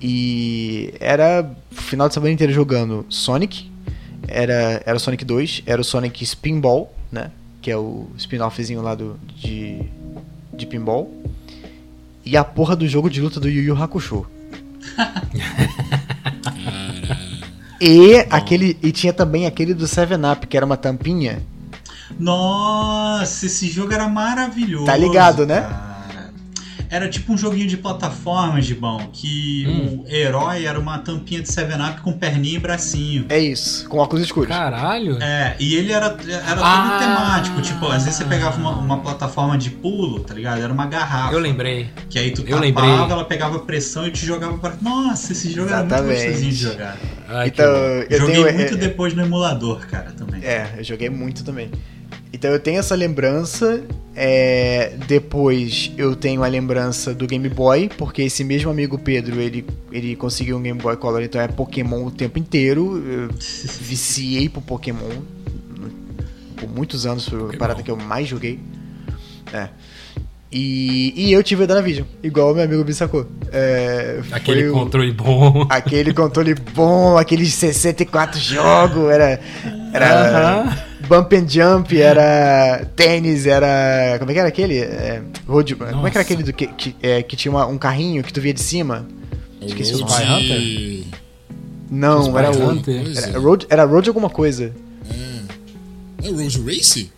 E 0.02 0.92
era 0.98 1.48
final 1.70 2.08
de 2.08 2.14
semana 2.14 2.32
inteiro 2.32 2.52
jogando 2.52 3.06
Sonic, 3.08 3.70
era 4.26 4.82
era 4.84 4.96
o 4.96 5.00
Sonic 5.00 5.24
2, 5.24 5.62
era 5.64 5.80
o 5.80 5.84
Sonic 5.84 6.24
Spinball, 6.24 6.92
né? 7.10 7.30
que 7.62 7.70
é 7.70 7.76
o 7.76 8.08
spin-offzinho 8.18 8.82
lá 8.82 8.96
do, 8.96 9.16
de, 9.36 9.80
de 10.52 10.66
pinball. 10.66 11.08
E 12.24 12.36
a 12.36 12.42
porra 12.42 12.74
do 12.74 12.88
jogo 12.88 13.08
de 13.08 13.20
luta 13.20 13.38
do 13.38 13.48
Yu 13.48 13.62
Yu 13.62 13.80
Hakusho. 13.80 14.26
e 17.80 18.16
aquele 18.28 18.76
e 18.82 18.90
tinha 18.90 19.12
também 19.12 19.46
aquele 19.46 19.74
do 19.74 19.86
Seven 19.86 20.18
Up, 20.30 20.44
que 20.46 20.56
era 20.56 20.66
uma 20.66 20.76
tampinha. 20.76 21.40
Nossa, 22.18 23.46
esse 23.46 23.68
jogo 23.68 23.92
era 23.92 24.08
maravilhoso. 24.08 24.86
Tá 24.86 24.96
ligado, 24.96 25.46
né? 25.46 25.60
Cara. 25.60 25.91
Era 26.92 27.08
tipo 27.08 27.32
um 27.32 27.38
joguinho 27.38 27.66
de 27.66 27.78
plataforma, 27.78 28.60
Gibão, 28.60 29.08
que 29.10 29.66
hum. 29.66 30.04
o 30.04 30.14
herói 30.14 30.66
era 30.66 30.78
uma 30.78 30.98
tampinha 30.98 31.40
de 31.40 31.48
7-Up 31.48 32.02
com 32.02 32.12
perninha 32.12 32.56
e 32.56 32.58
bracinho. 32.58 33.24
É 33.30 33.38
isso, 33.38 33.88
com 33.88 33.96
óculos 33.96 34.22
escuros. 34.22 34.50
Caralho! 34.50 35.16
É, 35.22 35.56
e 35.58 35.74
ele 35.74 35.90
era, 35.90 36.14
era 36.28 36.60
ah. 36.60 36.90
todo 36.90 36.98
temático. 36.98 37.62
Tipo, 37.62 37.86
às 37.86 38.04
vezes 38.04 38.18
você 38.18 38.26
pegava 38.26 38.58
uma, 38.60 38.72
uma, 38.72 39.00
plataforma 39.00 39.56
de 39.56 39.70
pulo, 39.70 40.20
tá 40.20 40.34
ligado? 40.34 40.60
Era 40.60 40.70
uma 40.70 40.84
garrafa. 40.84 41.32
Eu 41.32 41.38
lembrei. 41.38 41.88
Que 42.10 42.18
aí 42.18 42.30
tu 42.30 42.42
eu 42.42 42.60
tapava, 42.60 42.60
lembrei. 42.60 42.90
ela 42.90 43.24
pegava 43.24 43.58
pressão 43.60 44.06
e 44.06 44.10
te 44.10 44.26
jogava 44.26 44.58
para. 44.58 44.74
Nossa, 44.82 45.32
esse 45.32 45.50
jogo 45.50 45.68
Exatamente. 45.68 45.94
era 45.94 46.02
muito 46.02 46.18
gostosinho 46.18 46.52
de 46.52 46.62
jogar. 46.62 46.98
Ai, 47.26 47.48
então, 47.48 47.64
eu 47.64 48.18
joguei 48.18 48.44
tenho, 48.44 48.54
muito 48.54 48.74
é, 48.74 48.76
depois 48.76 49.14
no 49.14 49.22
emulador, 49.22 49.86
cara, 49.86 50.12
também. 50.12 50.44
É, 50.44 50.74
eu 50.76 50.84
joguei 50.84 51.08
muito 51.08 51.42
também. 51.42 51.70
Então 52.32 52.50
eu 52.50 52.58
tenho 52.58 52.78
essa 52.78 52.94
lembrança. 52.94 53.82
É, 54.14 54.94
depois 55.06 55.90
eu 55.96 56.14
tenho 56.14 56.42
a 56.44 56.46
lembrança 56.46 57.14
do 57.14 57.26
Game 57.26 57.48
Boy, 57.48 57.90
porque 57.96 58.22
esse 58.22 58.44
mesmo 58.44 58.70
amigo 58.70 58.98
Pedro 58.98 59.40
ele, 59.40 59.64
ele 59.90 60.16
conseguiu 60.16 60.58
um 60.58 60.62
Game 60.62 60.80
Boy 60.80 60.96
Color, 60.96 61.22
então 61.22 61.40
é 61.40 61.48
Pokémon 61.48 62.04
o 62.04 62.10
tempo 62.10 62.38
inteiro. 62.38 63.02
Eu 63.06 63.28
viciei 63.80 64.48
por 64.48 64.62
Pokémon 64.62 65.08
por 66.62 66.68
muitos 66.68 67.06
anos, 67.06 67.28
foi 67.28 67.54
a 67.54 67.58
parada 67.58 67.82
que 67.82 67.90
eu 67.90 67.96
mais 67.96 68.28
joguei. 68.28 68.60
É. 69.52 69.68
E, 70.50 71.12
e 71.16 71.32
eu 71.32 71.42
tive 71.42 71.64
o 71.64 71.66
Danavision, 71.66 72.06
igual 72.22 72.52
o 72.52 72.54
meu 72.54 72.64
amigo 72.64 72.84
Bissacô. 72.84 73.24
É, 73.50 74.20
aquele 74.30 74.70
controle 74.70 75.10
bom. 75.10 75.66
Aquele 75.70 76.12
controle 76.12 76.54
bom, 76.54 77.16
aqueles 77.16 77.54
64 77.54 78.38
jogos, 78.38 79.10
era. 79.10 79.40
Era. 79.92 80.64
Uh 80.64 80.68
-huh. 80.68 80.91
Bump 81.08 81.32
and 81.34 81.48
Jump, 81.48 82.00
era 82.00 82.84
tênis, 82.96 83.46
era. 83.46 84.16
Como 84.18 84.30
é 84.30 84.34
que 84.34 84.40
era 84.40 84.48
aquele? 84.48 84.78
É, 84.78 85.22
road, 85.46 85.74
como 85.74 86.06
é 86.06 86.10
que 86.10 86.16
era 86.16 86.22
aquele 86.22 86.42
do 86.42 86.52
que, 86.52 86.66
que, 86.66 86.96
é, 87.02 87.22
que 87.22 87.36
tinha 87.36 87.52
uma, 87.52 87.66
um 87.66 87.78
carrinho 87.78 88.22
que 88.22 88.32
tu 88.32 88.40
via 88.40 88.54
de 88.54 88.60
cima? 88.60 89.06
Esqueci 89.60 89.94
o 89.94 89.98
nome. 89.98 91.06
Não, 91.90 92.38
era 92.38 92.50
o. 92.50 92.82
Era 93.16 93.38
Road, 93.38 93.66
era 93.68 93.84
Road 93.84 94.08
alguma 94.08 94.30
coisa. 94.30 94.72
É. 96.22 96.28
É 96.28 96.30
Road 96.30 96.62
Race? 96.62 97.10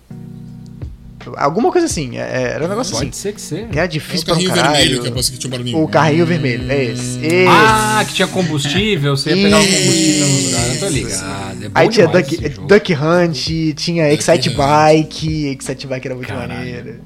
Alguma 1.36 1.70
coisa 1.72 1.86
assim, 1.86 2.16
é, 2.16 2.20
é, 2.20 2.42
era 2.54 2.64
um 2.64 2.68
negócio 2.68 2.92
Pode 2.92 3.08
assim. 3.08 3.10
Pode 3.10 3.16
ser 3.16 3.32
que 3.34 3.40
seja. 3.40 3.66
Que 3.66 3.78
era 3.78 3.86
difícil 3.86 4.26
é 4.28 4.32
o 4.32 4.34
pra 4.34 4.34
um 4.34 4.46
caralho. 4.46 4.72
vermelho, 4.72 5.02
que, 5.02 5.08
é 5.08 5.22
que 5.22 5.38
tinha 5.38 5.48
um 5.48 5.50
barulhinho. 5.50 5.82
O 5.82 5.88
carrinho 5.88 6.26
vermelho, 6.26 6.70
é 6.70 6.84
esse, 6.84 7.26
esse. 7.26 7.46
Ah, 7.48 8.04
que 8.06 8.14
tinha 8.14 8.28
combustível, 8.28 9.16
você 9.16 9.30
ia 9.30 9.36
pegar 9.36 9.60
o 9.60 9.66
combustível 9.66 10.28
no 10.28 10.42
lugar, 10.42 10.68
eu 10.68 10.80
tô 10.80 10.88
ligado. 10.88 11.64
É 11.64 11.70
Aí 11.74 11.88
tinha 11.88 12.06
Duck, 12.06 12.48
Duck 12.48 12.94
Hunt, 12.94 13.74
tinha 13.76 14.12
Excite 14.12 14.50
Bike, 14.50 15.56
Excite 15.58 15.86
Bike 15.86 16.06
era 16.06 16.14
muito 16.14 16.28
Caralho. 16.28 16.54
maneiro. 16.54 17.00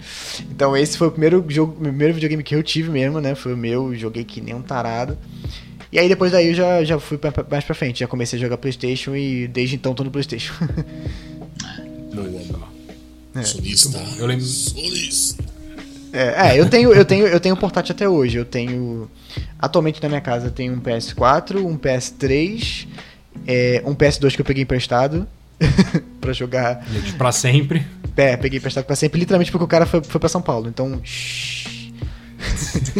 Então 0.50 0.76
esse 0.76 0.96
foi 0.98 1.08
o 1.08 1.10
primeiro 1.10 1.44
jogo, 1.48 1.72
o 1.72 1.82
primeiro 1.82 2.14
videogame 2.14 2.42
que 2.42 2.54
eu 2.54 2.62
tive 2.62 2.90
mesmo, 2.90 3.20
né? 3.20 3.34
Foi 3.34 3.54
o 3.54 3.56
meu, 3.56 3.94
joguei 3.94 4.24
que 4.24 4.40
nem 4.40 4.54
um 4.54 4.62
tarado. 4.62 5.16
E 5.90 5.98
aí 5.98 6.08
depois 6.08 6.32
daí 6.32 6.48
eu 6.48 6.54
já, 6.54 6.84
já 6.84 6.98
fui 6.98 7.16
pra, 7.16 7.32
mais 7.50 7.64
pra 7.64 7.74
frente, 7.74 8.00
já 8.00 8.06
comecei 8.06 8.38
a 8.38 8.42
jogar 8.42 8.58
Playstation 8.58 9.16
e 9.16 9.48
desde 9.48 9.76
então 9.76 9.94
tô 9.94 10.04
no 10.04 10.10
Playstation. 10.10 10.52
Boa, 12.12 12.68
é. 13.34 13.42
Solista. 13.42 13.98
Eu 14.18 14.26
lembro. 14.26 14.44
Solista. 14.44 15.44
É, 16.12 16.48
é, 16.48 16.60
eu 16.60 16.68
tenho, 16.68 16.92
eu 16.92 17.04
tenho, 17.04 17.26
eu 17.26 17.40
tenho 17.40 17.56
portátil 17.56 17.94
até 17.94 18.08
hoje. 18.08 18.38
Eu 18.38 18.44
tenho. 18.44 19.10
Atualmente 19.58 20.02
na 20.02 20.08
minha 20.08 20.20
casa 20.20 20.46
eu 20.46 20.50
tenho 20.50 20.74
um 20.74 20.80
PS4, 20.80 21.64
um 21.64 21.76
PS3, 21.76 22.86
é, 23.46 23.82
um 23.84 23.94
PS2 23.94 24.34
que 24.34 24.40
eu 24.40 24.44
peguei 24.44 24.62
emprestado 24.62 25.26
pra 26.20 26.32
jogar. 26.32 26.86
Pra 27.16 27.32
sempre. 27.32 27.86
É, 28.16 28.36
peguei 28.36 28.58
emprestado 28.58 28.84
pra 28.84 28.96
sempre, 28.96 29.20
literalmente 29.20 29.52
porque 29.52 29.64
o 29.64 29.68
cara 29.68 29.86
foi, 29.86 30.02
foi 30.02 30.18
pra 30.18 30.28
São 30.28 30.42
Paulo. 30.42 30.68
Então. 30.68 31.00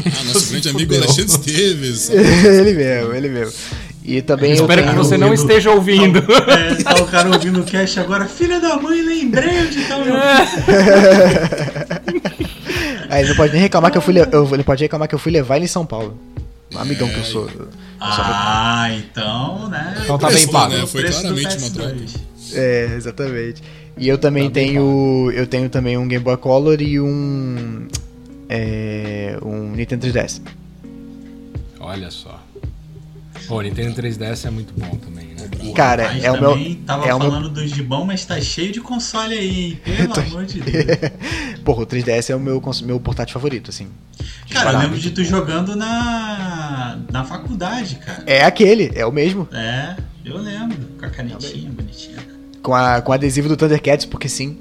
Ah, 0.07 0.25
nosso 0.25 0.51
grande 0.51 0.69
amigo 0.69 0.95
Alexandre 0.95 1.25
Esteves. 1.25 2.11
ele 2.11 2.75
mesmo, 2.75 3.15
ele 3.15 3.29
mesmo. 3.29 3.53
E 4.05 4.23
também 4.23 4.51
eu 4.53 4.57
espero 4.63 4.83
tenho... 4.83 4.93
que 4.95 4.99
você 4.99 5.19
não 5.19 5.35
esteja 5.35 5.71
ouvindo. 5.71 6.23
Tá, 6.23 6.53
é, 6.59 6.75
tá 6.77 6.95
o 7.03 7.07
cara 7.07 7.29
ouvindo 7.31 7.61
o 7.61 7.65
cast 7.65 8.01
agora. 8.01 8.27
Filha 8.27 8.59
da 8.59 8.77
mãe, 8.79 9.03
lembrei 9.03 9.61
onde 9.61 9.85
tá 9.85 9.99
o 9.99 10.05
meu. 10.05 10.15
Aí 13.11 13.21
ele 13.21 13.29
não 13.31 13.37
pode 13.37 13.53
nem 13.53 13.61
reclamar 13.61 13.91
que 13.91 13.99
eu 13.99 14.03
fui. 14.03 14.15
Eu, 14.19 14.49
ele 14.55 14.65
pode 14.65 14.83
reclamar 14.83 15.09
que 15.09 15.15
eu 15.15 15.19
fui 15.19 15.31
levar 15.33 15.57
ele 15.57 15.67
em 15.67 15.69
São 15.69 15.85
Paulo. 15.85 16.19
Um 16.75 16.79
amigão 16.79 17.09
que 17.09 17.19
eu 17.19 17.25
sou. 17.25 17.49
Eu 17.55 17.69
ah, 18.01 18.89
então, 18.93 19.69
né? 19.69 19.99
Então 20.03 20.19
tá 20.19 20.31
bem 20.31 20.47
pago. 20.49 20.73
Né? 20.73 20.87
Foi 20.87 21.03
claramente 21.03 21.57
uma 21.59 21.71
troca. 21.71 21.97
É, 22.53 22.95
exatamente. 22.97 23.63
E 23.97 24.09
eu 24.09 24.17
também 24.17 24.45
tá 24.45 24.55
tenho. 24.55 25.31
Eu 25.35 25.47
tenho 25.47 25.69
também 25.69 25.99
um 25.99 26.07
Game 26.07 26.25
Boy 26.25 26.37
Color 26.37 26.81
e 26.81 27.01
um. 27.01 27.89
É, 28.49 29.39
um 29.43 29.73
Nintendo 29.73 30.07
3DS. 30.07 30.41
Olha 31.81 32.11
só. 32.11 32.43
O 33.49 33.63
Nintendo 33.63 34.03
3DS 34.03 34.47
é 34.47 34.51
muito 34.51 34.75
bom 34.75 34.97
também, 34.97 35.29
né? 35.29 35.49
Cara, 35.75 36.11
Mas 36.13 36.25
é 36.25 36.31
o 36.31 36.41
meu. 36.41 36.77
Tava 36.85 37.07
é 37.07 37.09
falando 37.09 37.41
meu... 37.41 37.51
dos 37.51 37.71
de 37.71 37.83
bom, 37.83 38.05
mas 38.05 38.25
tá 38.25 38.39
cheio 38.41 38.71
de 38.73 38.81
console 38.81 39.33
aí, 39.35 39.65
hein? 39.65 39.81
Pelo 40.13 40.21
amor 40.21 40.45
de 40.45 40.61
Deus. 40.61 40.85
Porra, 41.65 41.83
o 41.83 41.87
3DS 41.87 42.31
é 42.31 42.37
o 42.37 42.41
meu, 42.41 42.63
meu 42.83 43.01
portátil 43.01 43.33
favorito, 43.33 43.71
assim. 43.71 43.89
Cara, 44.51 44.73
eu 44.73 44.79
lembro 44.81 44.99
de 44.99 45.11
tu 45.11 45.25
jogando 45.25 45.75
na, 45.77 46.99
na 47.11 47.25
faculdade, 47.25 47.97
cara. 47.97 48.23
É 48.27 48.45
aquele, 48.45 48.91
é 48.95 49.07
o 49.07 49.13
mesmo. 49.13 49.49
É, 49.53 49.97
eu 50.25 50.37
lembro. 50.37 50.77
Com 50.99 51.07
a 51.07 51.11
canetinha 51.11 51.71
bonitinha. 51.71 52.19
Com, 52.63 52.75
a, 52.75 53.01
com 53.01 53.13
o 53.13 53.15
adesivo 53.15 53.49
do 53.49 53.57
Thundercats, 53.57 54.05
porque 54.05 54.29
sim. 54.29 54.59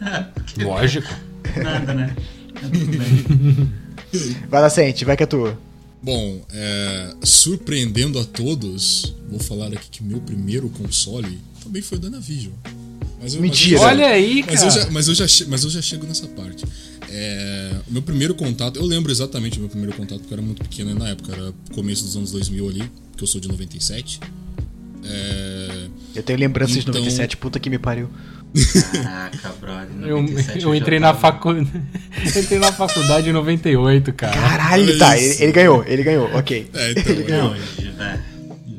É, 0.00 0.20
porque... 0.32 0.64
Lógico. 0.64 1.12
Nada, 1.62 1.92
né? 1.92 2.16
Vai 4.48 4.60
lá, 4.62 4.70
Sente, 4.70 5.04
vai 5.04 5.16
que 5.16 5.22
é 5.22 5.26
tua. 5.26 5.58
Bom, 6.02 6.40
é, 6.50 7.14
surpreendendo 7.24 8.18
a 8.18 8.24
todos, 8.24 9.14
vou 9.28 9.40
falar 9.40 9.66
aqui 9.66 9.90
que 9.90 10.02
meu 10.02 10.20
primeiro 10.20 10.68
console 10.70 11.38
também 11.62 11.82
foi 11.82 11.98
o 11.98 12.00
Danavision. 12.00 12.52
Mas 13.20 13.34
eu, 13.34 13.42
Mentira! 13.42 13.80
Mas 13.80 13.82
eu, 13.82 13.88
Olha 13.88 14.06
aí, 14.06 14.44
mas 14.46 14.60
cara! 14.60 14.66
Eu 14.66 14.70
já, 14.70 14.90
mas, 14.90 15.08
eu 15.08 15.14
já, 15.14 15.26
mas 15.48 15.64
eu 15.64 15.70
já 15.70 15.82
chego 15.82 16.06
nessa 16.06 16.26
parte. 16.28 16.64
É, 17.10 17.76
o 17.88 17.92
meu 17.92 18.02
primeiro 18.02 18.34
contato, 18.34 18.76
eu 18.76 18.84
lembro 18.84 19.10
exatamente 19.10 19.58
o 19.58 19.60
meu 19.60 19.68
primeiro 19.68 19.96
contato, 19.96 20.20
porque 20.20 20.32
eu 20.32 20.38
era 20.38 20.46
muito 20.46 20.62
pequeno 20.62 20.94
na 20.94 21.08
época, 21.08 21.32
era 21.32 21.52
começo 21.74 22.04
dos 22.04 22.16
anos 22.16 22.30
2000 22.30 22.68
ali, 22.68 22.90
porque 23.10 23.24
eu 23.24 23.28
sou 23.28 23.40
de 23.40 23.48
97. 23.48 24.20
É, 25.04 25.88
eu 26.14 26.22
tenho 26.22 26.38
lembranças 26.38 26.76
então... 26.76 26.92
de 26.92 26.98
97, 27.00 27.36
puta 27.36 27.58
que 27.58 27.68
me 27.68 27.78
pariu. 27.78 28.08
Caraca, 28.92 29.52
brother. 29.60 30.08
Eu, 30.08 30.24
eu 30.60 30.74
entrei 30.74 30.98
na 30.98 31.14
faculdade. 31.14 31.70
entrei 32.36 32.58
na 32.58 32.72
faculdade 32.72 33.28
em 33.28 33.32
98, 33.32 34.12
cara. 34.12 34.32
Caralho, 34.32 34.98
tá. 34.98 35.18
Ele, 35.18 35.42
ele, 35.42 35.52
ganhou, 35.52 35.84
ele 35.86 36.02
ganhou, 36.02 36.30
ok. 36.34 36.70
É, 36.72 36.90
então, 36.92 37.12
ele 37.12 37.22
ganhou. 37.24 37.54
É. 37.54 38.18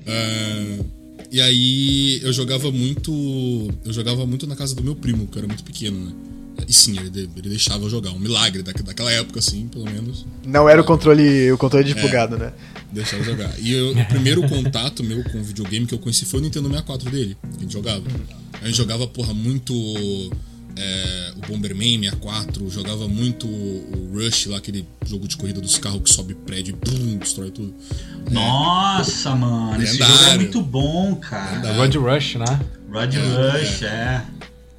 Uh, 0.09 0.85
e 1.31 1.41
aí 1.41 2.19
eu 2.23 2.33
jogava 2.33 2.71
muito. 2.71 3.11
Eu 3.85 3.93
jogava 3.93 4.25
muito 4.25 4.47
na 4.47 4.55
casa 4.55 4.73
do 4.75 4.83
meu 4.83 4.95
primo, 4.95 5.27
que 5.27 5.37
era 5.37 5.47
muito 5.47 5.63
pequeno, 5.63 6.05
né? 6.05 6.11
E 6.67 6.73
sim, 6.73 6.97
ele, 6.99 7.29
ele 7.37 7.49
deixava 7.49 7.83
eu 7.83 7.89
jogar. 7.89 8.11
Um 8.11 8.19
milagre 8.19 8.63
daquela 8.63 9.11
época, 9.11 9.39
assim, 9.39 9.67
pelo 9.67 9.85
menos. 9.85 10.25
Não 10.45 10.67
era 10.67 10.81
o 10.81 10.83
controle, 10.83 11.51
o 11.51 11.57
controle 11.57 11.85
desplugado, 11.85 12.35
é, 12.35 12.39
né? 12.39 12.53
Deixava 12.91 13.21
eu 13.21 13.25
jogar. 13.25 13.53
E 13.59 13.71
eu, 13.71 13.91
o 13.91 14.05
primeiro 14.05 14.47
contato 14.49 15.03
meu 15.03 15.23
com 15.23 15.41
videogame 15.43 15.85
que 15.85 15.93
eu 15.93 15.99
conheci 15.99 16.25
foi 16.25 16.39
o 16.39 16.43
Nintendo 16.43 16.67
64 16.67 17.09
dele, 17.09 17.37
que 17.51 17.57
a 17.57 17.61
gente 17.61 17.73
jogava. 17.73 18.03
A 18.61 18.65
gente 18.65 18.75
jogava, 18.75 19.07
porra, 19.07 19.33
muito 19.33 19.73
é, 20.75 21.33
o 21.35 21.47
Bomberman 21.47 21.99
64, 21.99 22.69
jogava 22.69 23.07
muito 23.07 23.47
o 23.47 24.11
Rush 24.13 24.47
lá, 24.47 24.57
aquele 24.57 24.85
jogo 25.05 25.27
de 25.27 25.35
corrida 25.35 25.59
dos 25.59 25.77
carros 25.77 26.01
que 26.03 26.09
sobe 26.09 26.33
prédio 26.33 26.75
e 26.75 26.89
bum, 26.89 27.17
destrói 27.17 27.51
tudo. 27.51 27.73
Nossa, 28.31 29.29
é. 29.29 29.35
mano, 29.35 29.83
esse 29.83 29.97
jogo 29.97 30.23
é 30.29 30.35
muito 30.35 30.61
bom, 30.61 31.15
cara. 31.15 31.67
É 31.67 31.77
Road 31.77 31.97
Rush, 31.97 32.35
né? 32.35 32.61
Road 32.91 33.17
é, 33.17 33.21
Rush, 33.21 33.83
é. 33.83 33.87
é. 33.87 34.25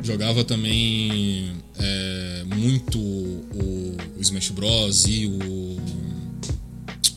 Jogava 0.03 0.43
também 0.45 1.53
é, 1.79 2.45
muito 2.47 2.99
o, 2.99 3.97
o, 4.17 4.21
Smash 4.21 4.51
Bros. 4.51 5.05
e 5.07 5.27
o 5.27 5.77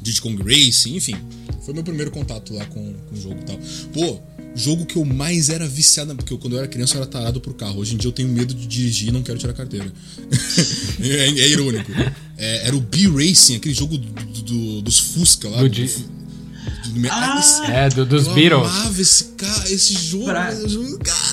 Diddy 0.02 0.22
Kong 0.22 0.44
Racing, 0.44 0.98
enfim. 0.98 1.16
Foi 1.62 1.74
meu 1.74 1.84
primeiro 1.84 2.12
contato 2.12 2.54
lá 2.54 2.66
com, 2.66 2.94
com 2.94 3.16
o 3.16 3.22
jogo 3.22 3.40
e 3.40 3.46
tal. 3.46 3.58
Pô, 3.94 4.22
jogo 4.56 4.86
que 4.86 4.96
eu 4.96 5.06
mais 5.06 5.50
era 5.50 5.68
viciado, 5.68 6.16
porque 6.16 6.34
eu, 6.34 6.38
quando 6.38 6.54
eu 6.54 6.60
era 6.60 6.68
criança 6.68 6.96
eu 6.96 7.02
era 7.02 7.10
tarado 7.10 7.42
pro 7.42 7.54
carro. 7.54 7.80
Hoje 7.80 7.96
em 7.96 7.98
dia 7.98 8.08
eu 8.08 8.14
tenho 8.14 8.30
medo 8.30 8.54
de 8.54 8.68
dirigir 8.68 9.10
e 9.10 9.12
não 9.12 9.24
quero 9.24 9.38
tirar 9.38 9.54
carteira. 9.54 9.92
é, 11.02 11.28
é, 11.28 11.50
irônico. 11.50 11.92
É, 12.38 12.68
era 12.68 12.76
o 12.76 12.82
B-Racing, 12.82 13.56
aquele 13.56 13.74
jogo 13.74 13.98
do, 13.98 14.42
do, 14.42 14.82
dos 14.82 15.00
Fusca 15.00 15.50
lá. 15.50 15.62
Do, 15.62 15.70
do, 15.70 15.76
do, 15.80 17.08
ah, 17.10 17.42
é, 17.70 17.90
do, 17.90 18.06
dos 18.06 18.28
eu 18.28 18.34
Beatles. 18.34 18.72
Eu 18.86 19.02
esse, 19.02 19.24
cara, 19.36 19.72
esse 19.72 19.94
jogo. 19.94 20.26
Pra, 20.26 20.54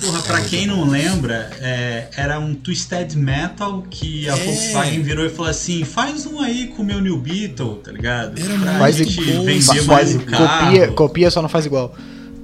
porra, 0.01 0.23
pra 0.23 0.41
quem 0.43 0.67
não 0.67 0.89
lembra, 0.89 1.51
é, 1.61 2.09
era 2.17 2.39
um 2.39 2.55
Twisted 2.55 3.15
Metal 3.17 3.83
que 3.91 4.29
a 4.29 4.37
é. 4.37 4.45
Volkswagen 4.45 5.03
virou 5.03 5.27
e 5.27 5.29
falou 5.29 5.51
assim: 5.51 5.85
faz 5.85 6.25
um 6.25 6.41
aí 6.41 6.69
com 6.69 6.83
o 6.83 6.85
meu 6.85 7.01
New 7.01 7.19
Beetle, 7.19 7.77
tá 7.77 7.93
ligado? 7.93 8.41
Era 8.41 8.59
pra 8.59 8.79
faz 8.79 8.97
gente 8.97 9.21
vender 9.21 9.85
mais 9.85 10.15
o 10.15 10.21
carro. 10.21 10.67
Copia, 10.67 10.89
copia, 10.93 11.31
só 11.31 11.43
não 11.43 11.49
faz 11.49 11.67
igual. 11.67 11.95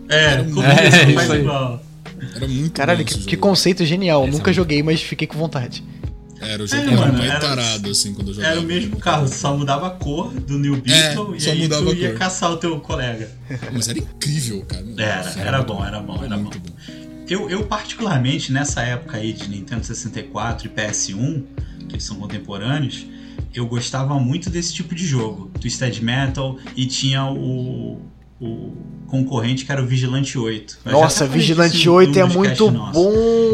É, 0.09 0.37
como 0.45 0.63
é, 0.63 1.13
faz 1.13 1.31
igual. 1.31 1.83
Era 2.35 2.49
muito 2.49 2.73
Caralho, 2.73 3.05
que, 3.05 3.19
que, 3.25 3.37
conceito 3.37 3.85
genial. 3.85 4.27
Nunca 4.27 4.51
é 4.51 4.55
joguei, 4.55 4.83
mas 4.83 5.03
fiquei 5.03 5.27
com 5.27 5.39
vontade. 5.39 5.85
Era 6.41 6.63
o 6.63 6.67
jogo 6.67 6.83
é, 6.83 6.97
mano, 6.97 7.13
mais 7.15 7.31
era, 7.31 7.41
tarado, 7.41 7.91
assim, 7.91 8.13
quando 8.13 8.29
eu 8.29 8.35
jogava. 8.35 8.53
Era 8.53 8.61
o 8.61 8.65
mesmo 8.65 8.97
carro, 8.97 9.27
só 9.27 9.57
mudava 9.57 9.87
a 9.87 9.91
cor 9.91 10.33
do 10.33 10.59
New 10.59 10.77
Beetle 10.77 11.35
é, 11.35 11.39
e 11.39 11.51
aí 11.51 11.69
tu 11.69 11.95
ia 11.95 12.15
caçar 12.15 12.53
o 12.53 12.57
teu 12.59 12.79
colega. 12.81 13.31
Mas 13.73 13.89
era 13.89 13.99
incrível, 13.99 14.63
cara. 14.67 14.85
Era, 14.99 15.31
era, 15.31 15.41
era 15.41 15.63
bom, 15.63 15.85
era 15.85 16.01
bom, 16.01 16.23
era, 16.23 16.37
muito 16.37 16.59
bom. 16.59 16.71
bom. 16.71 16.77
Eu, 17.29 17.51
eu, 17.51 17.65
particularmente, 17.65 18.53
nessa 18.53 18.83
época 18.83 19.17
aí 19.17 19.33
de 19.33 19.49
Nintendo 19.49 19.85
64 19.85 20.67
e 20.67 20.71
PS1, 20.71 21.43
que 21.89 21.95
eles 21.95 22.05
são 22.05 22.17
contemporâneos, 22.17 23.07
eu 23.53 23.67
gostava 23.67 24.19
muito 24.21 24.51
desse 24.51 24.73
tipo 24.75 24.95
de 24.95 25.05
jogo. 25.07 25.51
Twisted 25.61 26.01
Metal 26.03 26.59
e 26.77 26.87
tinha 26.87 27.25
o, 27.25 28.01
o 28.41 28.72
concorrente 29.07 29.64
que 29.64 29.72
era 29.72 29.82
o 29.82 29.87
Vigilante 29.87 30.39
8. 30.39 30.78
Eu 30.84 30.93
Nossa, 30.93 31.26
Vigilante 31.26 31.89
8 31.89 32.18
é 32.18 32.24
muito 32.24 32.70
bom. 32.70 33.12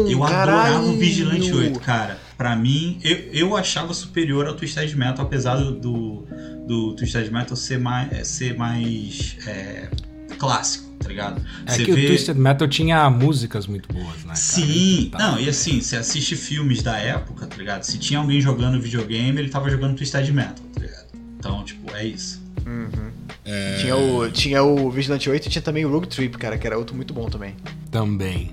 Eu 0.09 0.19
caralho. 0.19 0.75
adorava 0.75 0.85
o 0.87 0.97
Vigilante 0.97 1.51
8, 1.51 1.79
cara. 1.79 2.19
Pra 2.37 2.55
mim, 2.55 2.99
eu, 3.03 3.17
eu 3.31 3.55
achava 3.55 3.93
superior 3.93 4.47
ao 4.47 4.55
Twisted 4.55 4.93
Metal, 4.95 5.25
apesar 5.25 5.55
do, 5.55 5.71
do, 5.71 6.27
do 6.67 6.93
Twisted 6.95 7.31
Metal 7.31 7.55
ser 7.55 7.79
mais, 7.79 8.27
ser 8.27 8.57
mais 8.57 9.37
é, 9.47 9.87
clássico, 10.37 10.89
tá 10.99 11.07
ligado? 11.07 11.41
É 11.65 11.71
você 11.71 11.85
que 11.85 11.93
vê... 11.93 12.03
o 12.03 12.07
Twisted 12.07 12.37
Metal 12.37 12.67
tinha 12.67 13.09
músicas 13.09 13.67
muito 13.67 13.87
boas, 13.93 14.25
né? 14.25 14.35
Sim, 14.35 15.09
cara? 15.11 15.31
não, 15.31 15.39
e 15.39 15.47
assim, 15.47 15.79
você 15.79 15.95
assiste 15.95 16.35
filmes 16.35 16.81
da 16.81 16.97
época, 16.97 17.45
tá 17.45 17.55
ligado? 17.55 17.83
Se 17.83 17.97
tinha 17.97 18.19
alguém 18.19 18.41
jogando 18.41 18.81
videogame, 18.81 19.39
ele 19.39 19.49
tava 19.49 19.69
jogando 19.69 19.95
Twisted 19.95 20.29
Metal, 20.31 20.65
tá 20.73 20.81
ligado? 20.81 21.07
Então, 21.39 21.63
tipo, 21.63 21.95
é 21.95 22.05
isso. 22.05 22.41
Uhum. 22.65 23.12
É... 23.45 23.77
Tinha, 23.77 23.95
o, 23.95 24.31
tinha 24.31 24.63
o 24.63 24.89
Vigilante 24.89 25.29
8 25.29 25.47
e 25.47 25.49
tinha 25.49 25.61
também 25.61 25.85
o 25.85 25.91
Rogue 25.91 26.07
Trip, 26.07 26.37
cara, 26.37 26.57
que 26.57 26.65
era 26.65 26.77
outro 26.77 26.95
muito 26.95 27.13
bom 27.13 27.29
também. 27.29 27.55
Também. 27.91 28.51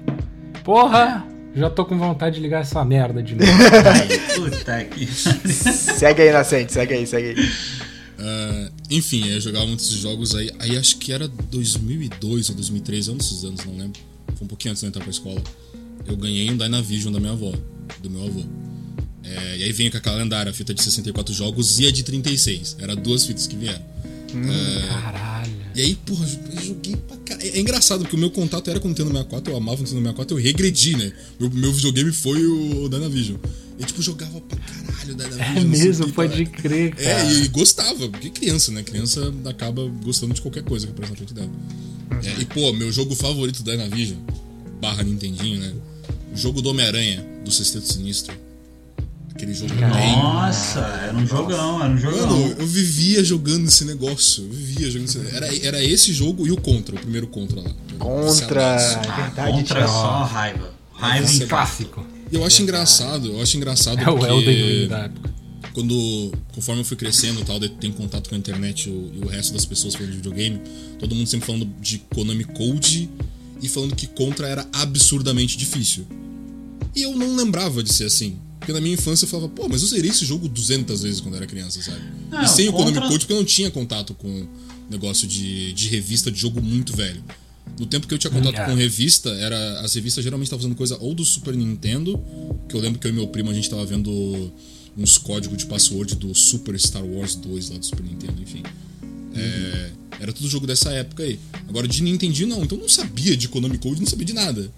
Porra! 0.65 1.27
Já 1.55 1.69
tô 1.69 1.85
com 1.85 1.99
vontade 1.99 2.37
de 2.37 2.43
ligar 2.43 2.61
essa 2.61 2.85
merda 2.85 3.23
de 3.23 3.35
novo. 3.35 3.51
Puta 4.37 4.85
que. 4.85 5.07
segue 5.07 6.23
aí, 6.23 6.33
Nascente, 6.33 6.73
segue 6.73 6.95
aí, 6.95 7.07
segue 7.07 7.29
aí. 7.29 7.51
Uh, 8.21 8.73
enfim, 8.91 9.29
eu 9.29 9.41
jogava 9.41 9.67
muitos 9.67 9.89
jogos 9.89 10.35
aí. 10.35 10.51
Aí 10.61 10.77
acho 10.77 10.99
que 10.99 11.13
era 11.13 11.27
2002 11.27 12.51
ou 12.51 12.55
2003, 12.55 13.09
é 13.09 13.13
um 13.13 13.17
desses 13.17 13.45
anos, 13.45 13.65
não 13.65 13.77
lembro. 13.77 14.01
Foi 14.37 14.45
um 14.45 14.49
pouquinho 14.49 14.73
antes 14.73 14.81
de 14.81 14.87
eu 14.87 14.89
entrar 14.89 15.03
pra 15.03 15.11
escola. 15.11 15.43
Eu 16.07 16.17
ganhei 16.17 16.51
um 16.51 16.57
Dynavision 16.57 17.13
da 17.13 17.19
minha 17.19 17.33
avó, 17.33 17.53
do 18.01 18.11
meu 18.11 18.27
avô. 18.27 18.43
É, 19.25 19.59
e 19.59 19.65
aí 19.65 19.73
vinha 19.73 19.91
com 19.91 19.97
aquela 19.97 20.17
lendária, 20.17 20.51
a 20.51 20.53
fita 20.53 20.73
de 20.73 20.83
64 20.83 21.35
jogos 21.35 21.79
e 21.79 21.87
a 21.87 21.91
de 21.91 22.03
36. 22.03 22.77
Era 22.79 22.95
duas 22.95 23.27
fitas 23.27 23.47
que 23.47 23.57
vieram. 23.57 23.83
Hum, 24.35 24.51
é, 24.51 24.89
caralho. 24.89 25.53
E 25.75 25.81
aí, 25.83 25.95
porra, 25.95 26.27
eu 26.55 26.63
joguei 26.63 26.97
pra 26.97 27.17
caralho. 27.19 27.49
É 27.49 27.61
engraçado, 27.61 28.01
porque 28.01 28.17
o 28.17 28.19
meu 28.19 28.31
contato 28.31 28.69
era 28.71 28.81
com 28.81 28.87
o 28.87 28.91
Nintendo 28.91 29.11
64, 29.11 29.53
eu 29.53 29.57
amava 29.57 29.81
o 29.81 29.85
Nintendo 29.85 30.01
64, 30.01 30.37
eu 30.37 30.43
regredi, 30.43 30.97
né? 30.97 31.13
Meu, 31.39 31.51
meu 31.51 31.73
videogame 31.73 32.13
foi 32.13 32.45
o 32.45 32.89
Dynavision. 32.89 33.37
Eu, 33.79 33.87
tipo, 33.87 34.03
jogava 34.03 34.41
pra 34.41 34.59
caralho 34.59 35.15
Dynavision. 35.15 35.57
É 35.57 35.65
mesmo, 35.65 36.13
pode 36.13 36.45
crer, 36.47 36.95
cara. 36.95 37.23
É, 37.23 37.33
e 37.33 37.49
gostava, 37.49 38.09
porque 38.09 38.31
criança, 38.31 38.71
né? 38.73 38.83
Criança 38.83 39.33
acaba 39.47 39.87
gostando 40.05 40.35
de 40.35 40.43
qualquer 40.43 40.63
coisa 40.63 40.87
que 40.87 40.93
aparece 40.93 41.13
na 41.13 41.17
frente 41.17 41.35
dela. 41.35 41.51
Uhum. 42.11 42.19
É, 42.23 42.41
e, 42.41 42.45
pô, 42.45 42.73
meu 42.73 42.93
jogo 42.93 43.15
favorito 43.15 43.63
da 43.63 43.73
Dynavision, 43.73 44.19
barra 44.81 45.03
Nintendinho, 45.03 45.61
né? 45.61 45.73
O 46.33 46.37
jogo 46.37 46.61
do 46.61 46.71
Homem-Aranha, 46.71 47.27
do 47.45 47.51
Sexteto 47.51 47.93
Sinistro. 47.93 48.35
Aquele 49.41 49.55
jogo 49.55 49.73
Nossa, 49.75 50.81
era 50.81 51.17
um 51.17 51.27
jogão, 51.27 51.83
era 51.83 51.91
um 51.91 51.97
jogão. 51.97 52.29
Mano, 52.29 52.57
eu 52.59 52.67
vivia 52.67 53.25
jogando 53.25 53.69
esse 53.69 53.87
negócio. 53.87 54.45
Eu 54.45 54.51
vivia 54.51 54.91
jogando 54.91 55.09
esse 55.09 55.35
era, 55.35 55.67
era 55.67 55.83
esse 55.83 56.13
jogo 56.13 56.47
e 56.47 56.53
o 56.53 56.61
Contra, 56.61 56.95
o 56.95 56.99
primeiro 56.99 57.27
Contra 57.27 57.63
lá. 57.63 57.71
Contra, 57.99 58.63
é 58.63 59.23
verdade. 59.23 59.53
Contra 59.53 59.81
é 59.81 59.87
só 59.87 60.25
raiva. 60.25 60.75
Raiva 60.93 61.33
em 61.33 61.47
clássico. 61.47 62.07
E 62.31 62.35
eu 62.35 62.45
acho 62.45 62.61
engraçado, 62.61 63.29
eu 63.29 63.41
acho 63.41 63.57
engraçado 63.57 63.99
é 63.99 64.11
o 64.11 64.27
Elden 64.27 64.81
Ring 64.83 64.89
da 64.89 64.99
época. 64.99 65.31
Quando, 65.73 66.33
conforme 66.55 66.83
eu 66.83 66.85
fui 66.85 66.99
crescendo 66.99 67.43
tal, 67.43 67.59
tem 67.61 67.91
contato 67.93 68.29
com 68.29 68.35
a 68.35 68.39
internet 68.39 68.91
e 68.91 68.93
o, 68.93 69.11
e 69.15 69.25
o 69.25 69.29
resto 69.29 69.55
das 69.55 69.65
pessoas 69.65 69.95
falando 69.95 70.11
de 70.11 70.17
videogame, 70.19 70.61
todo 70.99 71.15
mundo 71.15 71.27
sempre 71.27 71.47
falando 71.47 71.65
de 71.81 71.99
Konami 72.15 72.45
Code 72.45 73.09
e 73.63 73.69
falando 73.71 73.97
que 73.97 74.07
Contra 74.07 74.47
era 74.47 74.67
absurdamente 74.71 75.57
difícil. 75.57 76.07
E 76.95 77.01
eu 77.01 77.17
não 77.17 77.35
lembrava 77.37 77.83
de 77.83 77.91
ser 77.91 78.05
assim. 78.05 78.37
Porque 78.61 78.75
na 78.75 78.81
minha 78.81 78.95
infância 78.95 79.25
eu 79.25 79.29
falava, 79.29 79.49
pô, 79.49 79.67
mas 79.69 79.81
eu 79.81 79.89
zerei 79.89 80.11
esse 80.11 80.25
jogo 80.25 80.47
200 80.47 81.03
vezes 81.03 81.21
quando 81.21 81.35
era 81.35 81.47
criança, 81.47 81.81
sabe? 81.83 82.03
Não, 82.31 82.43
e 82.43 82.47
sem 82.47 82.69
o 82.69 82.73
Konami 82.73 83.01
Code, 83.01 83.21
porque 83.21 83.33
eu 83.33 83.39
não 83.39 83.45
tinha 83.45 83.71
contato 83.71 84.15
com 84.15 84.47
negócio 84.91 85.27
de, 85.27 85.73
de 85.73 85.89
revista 85.89 86.31
de 86.31 86.39
jogo 86.39 86.61
muito 86.61 86.95
velho. 86.95 87.25
No 87.79 87.87
tempo 87.87 88.07
que 88.07 88.13
eu 88.13 88.19
tinha 88.19 88.31
contato 88.31 88.61
hum, 88.61 88.67
com 88.67 88.75
revista, 88.75 89.31
era 89.31 89.81
as 89.81 89.95
revistas 89.95 90.23
geralmente 90.23 90.49
estavam 90.49 90.63
fazendo 90.63 90.77
coisa 90.77 90.99
ou 91.01 91.15
do 91.15 91.25
Super 91.25 91.57
Nintendo, 91.57 92.23
que 92.69 92.77
eu 92.77 92.81
lembro 92.81 92.99
que 92.99 93.07
eu 93.07 93.11
e 93.11 93.15
meu 93.15 93.29
primo 93.29 93.51
a 93.51 93.55
gente 93.55 93.71
tava 93.71 93.87
vendo 93.87 94.53
uns 94.95 95.17
códigos 95.17 95.57
de 95.57 95.65
password 95.65 96.17
do 96.17 96.35
Super 96.35 96.79
Star 96.79 97.05
Wars 97.05 97.37
2 97.37 97.71
lá 97.71 97.79
do 97.79 97.87
Super 97.87 98.05
Nintendo, 98.05 98.43
enfim. 98.43 98.63
Uhum. 99.03 99.33
É, 99.37 99.91
era 100.21 100.33
tudo 100.35 100.49
jogo 100.51 100.67
dessa 100.67 100.91
época 100.93 101.23
aí. 101.23 101.41
Agora 101.67 101.89
de 101.89 102.03
Nintendo 102.03 102.47
não, 102.47 102.63
então 102.63 102.77
eu 102.77 102.83
não 102.83 102.89
sabia 102.89 103.35
de 103.35 103.49
Konami 103.49 103.79
Code, 103.79 104.01
não 104.01 104.09
sabia 104.09 104.27
de 104.27 104.35
nada 104.35 104.71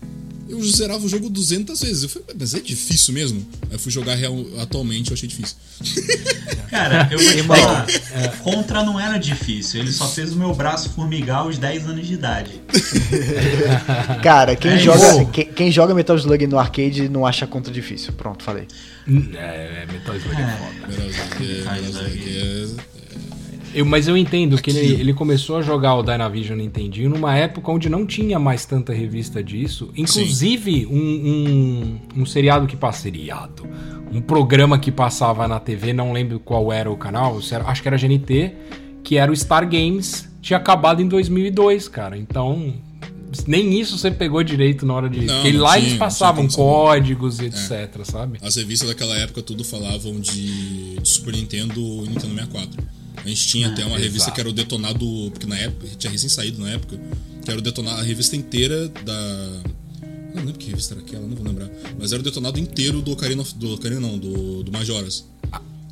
eu 0.52 0.62
zerava 0.62 1.04
o 1.04 1.08
jogo 1.08 1.30
200 1.30 1.80
vezes. 1.80 2.02
Eu 2.02 2.08
falei, 2.10 2.28
mas 2.38 2.52
é 2.54 2.60
difícil 2.60 3.14
mesmo? 3.14 3.46
Aí 3.62 3.72
eu 3.72 3.78
fui 3.78 3.90
jogar 3.90 4.14
real, 4.14 4.36
atualmente, 4.60 5.10
eu 5.10 5.14
achei 5.14 5.26
difícil. 5.26 5.56
Cara, 6.68 7.08
eu 7.10 7.18
vou 7.18 7.32
te 7.32 7.42
falar, 7.42 7.86
é, 8.12 8.28
Contra 8.42 8.82
não 8.82 9.00
era 9.00 9.18
difícil, 9.18 9.80
ele 9.80 9.92
só 9.92 10.08
fez 10.08 10.32
o 10.32 10.36
meu 10.36 10.54
braço 10.54 10.90
formigar 10.90 11.38
aos 11.38 11.58
10 11.58 11.86
anos 11.86 12.06
de 12.06 12.14
idade. 12.14 12.60
Cara, 14.22 14.54
quem, 14.54 14.72
é 14.72 14.78
joga, 14.78 15.24
quem, 15.26 15.46
quem, 15.46 15.70
joga 15.70 15.94
Metal 15.94 16.16
Slug 16.16 16.46
no 16.46 16.58
arcade 16.58 17.08
não 17.08 17.26
acha 17.26 17.46
Contra 17.46 17.72
difícil. 17.72 18.12
Pronto, 18.12 18.44
falei. 18.44 18.66
É, 19.06 19.86
Metal 19.90 20.16
Slug 20.16 20.40
é, 20.40 20.44
é 20.44 20.56
foda. 20.56 20.86
Metal 20.88 21.08
Slug 21.08 21.50
é, 21.50 21.64
Metal 21.64 21.90
Slug 21.90 22.38
é 22.38 22.91
eu, 23.74 23.84
mas 23.84 24.08
eu 24.08 24.16
entendo 24.16 24.60
que 24.60 24.70
ele, 24.70 25.00
ele 25.00 25.14
começou 25.14 25.56
a 25.56 25.62
jogar 25.62 25.94
o 25.94 26.02
Dynavision 26.02 26.58
Nintendinho 26.58 27.10
numa 27.10 27.36
época 27.36 27.70
onde 27.70 27.88
não 27.88 28.06
tinha 28.06 28.38
mais 28.38 28.64
tanta 28.64 28.92
revista 28.92 29.42
disso. 29.42 29.90
Inclusive, 29.96 30.86
um, 30.86 30.96
um, 30.96 32.22
um, 32.22 32.26
seriado 32.26 32.66
que 32.66 32.76
passa. 32.76 33.02
Seriado. 33.02 33.66
Um 34.12 34.20
programa 34.20 34.78
que 34.78 34.92
passava 34.92 35.48
na 35.48 35.58
TV, 35.58 35.92
não 35.92 36.12
lembro 36.12 36.38
qual 36.38 36.72
era 36.72 36.90
o 36.90 36.96
canal, 36.96 37.38
acho 37.66 37.82
que 37.82 37.88
era 37.88 37.96
GNT, 37.96 38.54
que 39.02 39.16
era 39.16 39.32
o 39.32 39.36
Star 39.36 39.68
Games. 39.68 40.30
Tinha 40.40 40.58
acabado 40.58 41.00
em 41.00 41.08
2002, 41.08 41.88
cara. 41.88 42.16
Então, 42.18 42.74
nem 43.46 43.80
isso 43.80 43.96
você 43.96 44.10
pegou 44.10 44.42
direito 44.42 44.84
na 44.84 44.94
hora 44.94 45.08
de. 45.08 45.24
Não, 45.24 45.34
Porque 45.36 45.52
lá 45.56 45.78
eles 45.78 45.94
passavam 45.94 46.46
códigos 46.46 47.40
e 47.40 47.46
etc, 47.46 47.70
é. 47.70 48.04
sabe? 48.04 48.38
As 48.42 48.56
revistas 48.56 48.88
daquela 48.88 49.16
época 49.16 49.42
tudo 49.42 49.64
falavam 49.64 50.20
de, 50.20 50.96
de 50.96 51.08
Super 51.08 51.32
Nintendo 51.32 51.80
e 51.80 52.08
Nintendo 52.08 52.34
64. 52.34 53.01
A 53.24 53.28
gente 53.28 53.46
tinha 53.46 53.68
até 53.68 53.84
uma 53.84 53.96
revista 53.96 54.16
exato. 54.16 54.32
que 54.32 54.40
era 54.40 54.48
o 54.48 54.52
Detonado, 54.52 55.30
porque 55.30 55.46
na 55.46 55.56
época, 55.56 55.86
tinha 55.96 56.10
recém 56.10 56.28
saído 56.28 56.60
na 56.60 56.70
época, 56.70 56.98
que 57.44 57.50
era 57.50 57.58
o 57.58 57.62
Detonado, 57.62 58.00
a 58.00 58.02
revista 58.02 58.36
inteira 58.36 58.88
da. 58.88 59.62
Não 60.34 60.44
lembro 60.44 60.54
que 60.54 60.70
revista 60.70 60.94
era 60.94 61.02
aquela, 61.02 61.26
não 61.26 61.36
vou 61.36 61.46
lembrar. 61.46 61.68
Mas 61.98 62.12
era 62.12 62.20
o 62.20 62.24
detonado 62.24 62.58
inteiro 62.58 63.02
do 63.02 63.12
Ocarina, 63.12 63.44
do 63.56 63.74
Ocarina 63.74 64.00
não, 64.00 64.18
do, 64.18 64.62
do 64.62 64.72
Majoras. 64.72 65.26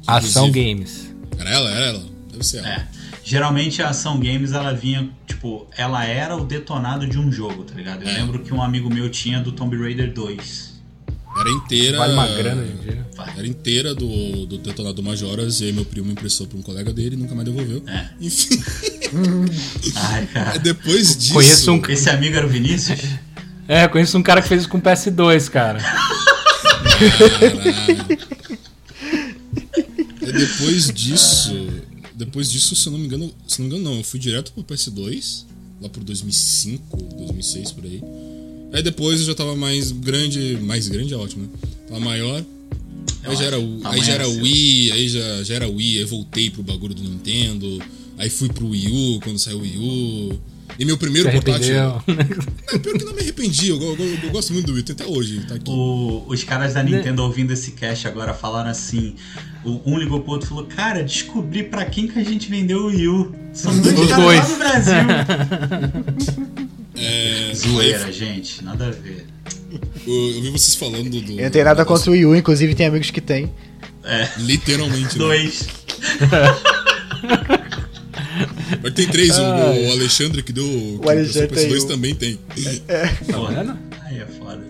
Ação 0.07 0.51
Games. 0.51 1.15
Era 1.39 1.51
ela? 1.51 1.71
Era 1.71 1.87
ela? 1.87 2.05
Deve 2.33 2.45
ser 2.45 2.59
ela. 2.59 2.69
É. 2.69 2.89
Geralmente 3.23 3.83
a 3.83 3.91
Ação 3.91 4.19
Games, 4.19 4.53
ela 4.53 4.73
vinha, 4.73 5.11
tipo, 5.27 5.67
ela 5.77 6.05
era 6.05 6.35
o 6.37 6.45
detonado 6.45 7.07
de 7.07 7.19
um 7.19 7.31
jogo, 7.31 7.65
tá 7.65 7.75
ligado? 7.75 8.03
Eu 8.03 8.09
é. 8.09 8.15
lembro 8.15 8.43
que 8.43 8.53
um 8.53 8.63
amigo 8.63 8.93
meu 8.93 9.11
tinha 9.11 9.41
do 9.41 9.53
Tomb 9.53 9.77
Raider 9.77 10.13
2. 10.13 10.70
Era 11.41 11.51
inteira. 11.51 11.99
Vale 11.99 12.13
uma 12.13 12.29
grana 12.29 12.63
hoje 12.63 12.73
em 12.73 12.77
dia. 12.77 13.07
Era 13.37 13.47
inteira 13.47 13.95
do, 13.95 14.47
do 14.47 14.59
detonado 14.59 15.03
Majoras, 15.03 15.61
e 15.61 15.65
aí 15.65 15.73
meu 15.73 15.85
primo 15.85 16.11
emprestou 16.11 16.47
pra 16.47 16.59
um 16.59 16.63
colega 16.63 16.93
dele 16.93 17.17
e 17.17 17.19
nunca 17.19 17.35
mais 17.35 17.47
devolveu. 17.47 17.83
É. 17.87 18.09
Enfim. 18.21 18.63
Ai, 19.97 20.27
cara. 20.27 20.59
Depois 20.59 21.17
disso. 21.17 21.35
Conheço 21.35 21.73
um... 21.73 21.83
Esse 21.89 22.11
amigo 22.11 22.37
era 22.37 22.47
o 22.47 22.49
Vinícius? 22.49 23.01
É, 23.67 23.89
conheço 23.89 24.19
um 24.19 24.23
cara 24.23 24.43
que 24.43 24.49
fez 24.49 24.63
isso 24.63 24.71
com 24.71 24.81
PS2, 24.81 25.49
cara. 25.49 25.81
Caralho. 25.81 26.21
É 30.23 30.33
depois 30.33 30.93
disso. 30.93 31.69
Depois 32.15 32.51
disso, 32.51 32.77
se 32.77 32.87
eu 32.87 32.93
não 32.93 32.99
me 32.99 33.07
engano. 33.07 33.33
Se 33.47 33.61
não 33.61 33.69
me 33.69 33.75
engano, 33.75 33.91
não. 33.91 33.99
Eu 33.99 34.05
fui 34.05 34.21
direto 34.21 34.53
pro 34.53 34.63
PS2, 34.63 35.45
lá 35.81 35.89
pro 35.89 36.05
2005, 36.05 36.97
2006 36.97 37.73
por 37.73 37.85
aí. 37.85 38.03
Aí 38.73 38.83
depois 38.83 39.21
eu 39.21 39.27
já 39.27 39.35
tava 39.35 39.57
mais 39.57 39.91
grande, 39.93 40.59
mais 40.63 40.89
grande 40.89 41.13
é 41.13 41.17
ótimo, 41.17 41.45
né? 41.45 41.49
Tava 41.89 42.01
maior. 42.01 42.45
Aí 43.25 43.37
já 43.37 43.45
era, 43.45 43.57
aí 43.85 44.03
já 44.03 44.13
era 44.15 44.29
Wii, 44.29 44.93
aí 44.93 45.09
já, 45.09 45.43
já 45.43 45.55
era 45.55 45.69
Wii, 45.69 45.99
aí 45.99 46.05
voltei 46.05 46.51
pro 46.51 46.63
bagulho 46.63 46.95
do 46.95 47.03
Nintendo. 47.03 47.83
Aí 48.17 48.31
fui 48.31 48.49
pro 48.49 48.69
Wii 48.69 49.17
U 49.17 49.21
quando 49.21 49.39
saiu 49.39 49.59
o 49.59 49.63
Wii 49.63 49.79
U. 49.79 50.41
E 50.79 50.85
meu 50.85 50.97
primeiro 50.97 51.29
Se 51.29 51.35
portátil. 51.35 51.75
É, 52.73 52.79
pior 52.79 52.97
que 52.97 53.05
não 53.05 53.13
me 53.13 53.21
arrependi, 53.21 53.69
eu, 53.69 53.83
eu, 53.83 53.97
eu, 53.99 54.19
eu 54.23 54.31
gosto 54.31 54.53
muito 54.53 54.67
do 54.67 54.75
Wii, 54.75 54.85
até 54.91 55.05
hoje. 55.05 55.41
Tá 55.41 55.57
o, 55.67 56.25
os 56.29 56.45
caras 56.45 56.75
da 56.75 56.83
Nintendo 56.83 57.23
ouvindo 57.23 57.53
esse 57.53 57.73
cast 57.73 58.07
agora 58.07 58.33
falaram 58.33 58.71
assim: 58.71 59.17
um 59.65 59.99
ligou 59.99 60.21
pro 60.21 60.33
outro 60.33 60.47
e 60.47 60.49
falou: 60.49 60.67
Cara, 60.67 61.03
descobri 61.03 61.65
pra 61.65 61.85
quem 61.85 62.07
que 62.07 62.19
a 62.19 62.25
gente 62.25 62.49
vendeu 62.49 62.85
o 62.85 62.87
Wii 62.87 63.09
U. 63.09 63.35
São 63.53 63.77
dois 63.81 64.09
caras 64.09 64.49
lá 64.49 64.49
no 64.49 64.59
Brasil. 64.59 64.95
É, 67.01 67.53
Zoeira, 67.55 68.07
aí... 68.07 68.13
gente, 68.13 68.63
nada 68.63 68.89
a 68.89 68.91
ver. 68.91 69.27
Eu, 70.07 70.15
eu 70.35 70.43
vi 70.43 70.51
vocês 70.51 70.75
falando 70.75 71.09
do. 71.09 71.33
Eu 71.33 71.45
não 71.45 71.51
tenho 71.51 71.65
nada 71.65 71.85
contra 71.85 72.11
o 72.11 72.13
Wii 72.13 72.27
U, 72.27 72.37
inclusive 72.37 72.75
tem 72.75 72.87
amigos 72.87 73.11
que 73.11 73.21
tem. 73.21 73.51
É. 74.05 74.29
Literalmente. 74.39 75.19
Né? 75.19 75.19
Dois. 75.19 75.67
Mas 78.83 78.95
tem 78.95 79.07
três, 79.09 79.39
o, 79.39 79.43
o, 79.43 79.93
Alexandre 79.93 80.43
que 80.43 80.53
deu. 80.53 80.65
O 80.65 81.09
Alexandre 81.09 81.49
tem. 81.49 81.69
Dois 81.69 81.85
também 81.85 82.15
tem. 82.15 82.39
É. 82.89 83.07
Tá 83.07 83.39
vendo? 83.39 83.79
Aí 84.05 84.19
é 84.19 84.27
foda. 84.27 84.61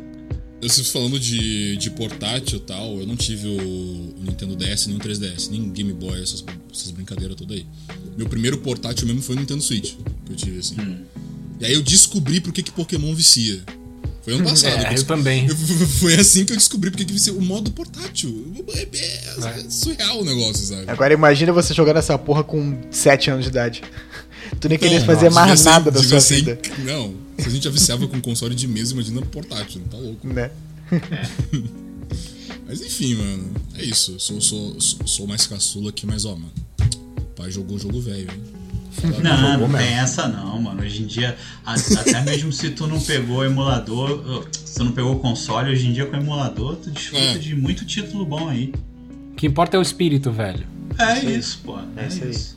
Eu 0.60 0.66
estou 0.66 0.84
falando 0.84 1.18
de, 1.18 1.76
de 1.76 1.90
portátil 1.90 2.58
e 2.58 2.60
tal, 2.60 3.00
eu 3.00 3.06
não 3.06 3.16
tive 3.16 3.48
o, 3.48 3.56
o, 3.56 4.14
Nintendo 4.22 4.54
DS, 4.54 4.88
nem 4.88 4.96
o 4.96 5.00
3DS, 5.00 5.48
nem 5.50 5.70
Game 5.70 5.92
Boy, 5.94 6.20
essas, 6.22 6.44
essas 6.70 6.90
brincadeiras 6.90 7.34
todas 7.34 7.56
aí. 7.56 7.66
Meu 8.16 8.28
primeiro 8.28 8.58
portátil 8.58 9.06
mesmo 9.06 9.22
foi 9.22 9.36
o 9.36 9.38
Nintendo 9.38 9.62
Switch, 9.62 9.94
que 10.26 10.32
eu 10.32 10.36
tive 10.36 10.58
assim. 10.58 10.78
Hum. 10.78 10.98
E 11.60 11.66
aí 11.66 11.74
eu 11.74 11.82
descobri 11.82 12.40
por 12.40 12.52
que, 12.52 12.62
que 12.62 12.72
Pokémon 12.72 13.14
vicia. 13.14 13.62
Foi 14.22 14.34
ano 14.34 14.44
passado. 14.44 14.70
É, 14.86 14.92
eu, 14.94 14.98
eu 14.98 15.04
também. 15.04 15.48
Foi 16.00 16.14
assim 16.14 16.44
que 16.44 16.52
eu 16.52 16.56
descobri 16.56 16.90
porque 16.90 17.04
que 17.04 17.12
vicia 17.12 17.32
o 17.32 17.40
modo 17.40 17.70
portátil. 17.70 18.52
É, 18.74 18.80
é, 18.80 19.60
é, 19.60 19.70
surreal 19.70 20.20
o 20.20 20.24
negócio, 20.24 20.66
sabe? 20.66 20.84
Agora 20.86 21.12
imagina 21.12 21.52
você 21.52 21.74
jogando 21.74 21.98
essa 21.98 22.18
porra 22.18 22.42
com 22.42 22.80
7 22.90 23.30
anos 23.30 23.44
de 23.44 23.50
idade. 23.50 23.82
Tu 24.58 24.68
nem 24.68 24.78
queria 24.78 25.00
fazer 25.04 25.30
mais 25.30 25.64
nada 25.64 25.90
da 25.90 26.02
sua 26.02 26.18
vida. 26.18 26.58
Não, 26.78 27.14
se 27.38 27.46
a 27.46 27.50
gente 27.50 27.64
já 27.64 27.70
viciava 27.70 28.06
com 28.08 28.20
console 28.20 28.54
de 28.54 28.66
mesa, 28.66 28.92
imagina 28.92 29.20
portátil, 29.22 29.82
tá 29.90 29.96
louco. 29.96 30.26
Né? 30.26 30.50
Mas 32.66 32.80
enfim, 32.80 33.16
mano. 33.16 33.50
É 33.76 33.84
isso. 33.84 34.18
Sou, 34.18 34.40
sou, 34.40 34.76
sou 34.80 35.26
mais 35.26 35.46
caçula 35.46 35.90
aqui, 35.90 36.06
mas 36.06 36.24
ó, 36.24 36.36
mano. 36.36 36.52
O 37.18 37.22
pai 37.34 37.50
jogou 37.50 37.76
o 37.76 37.80
jogo 37.80 38.00
velho, 38.00 38.30
hein? 38.30 38.59
Não, 39.22 39.58
não 39.58 39.78
tem 39.78 39.94
essa 39.94 40.28
não, 40.28 40.60
mano. 40.60 40.82
Hoje 40.82 41.02
em 41.02 41.06
dia, 41.06 41.36
até 41.64 42.20
mesmo 42.22 42.52
se 42.52 42.70
tu 42.70 42.86
não 42.86 43.00
pegou 43.00 43.44
emulador, 43.44 44.46
se 44.64 44.74
tu 44.74 44.84
não 44.84 44.92
pegou 44.92 45.18
console, 45.18 45.70
hoje 45.70 45.88
em 45.88 45.92
dia 45.92 46.06
com 46.06 46.16
emulador, 46.16 46.76
tu 46.76 46.90
desfruta 46.90 47.22
é. 47.22 47.38
de 47.38 47.54
muito 47.54 47.84
título 47.84 48.24
bom 48.24 48.48
aí. 48.48 48.72
O 49.32 49.36
que 49.36 49.46
importa 49.46 49.76
é 49.76 49.80
o 49.80 49.82
espírito, 49.82 50.30
velho. 50.30 50.66
É 50.98 51.18
isso, 51.20 51.60
pô. 51.64 51.78
É, 51.96 52.04
é 52.04 52.06
isso. 52.06 52.56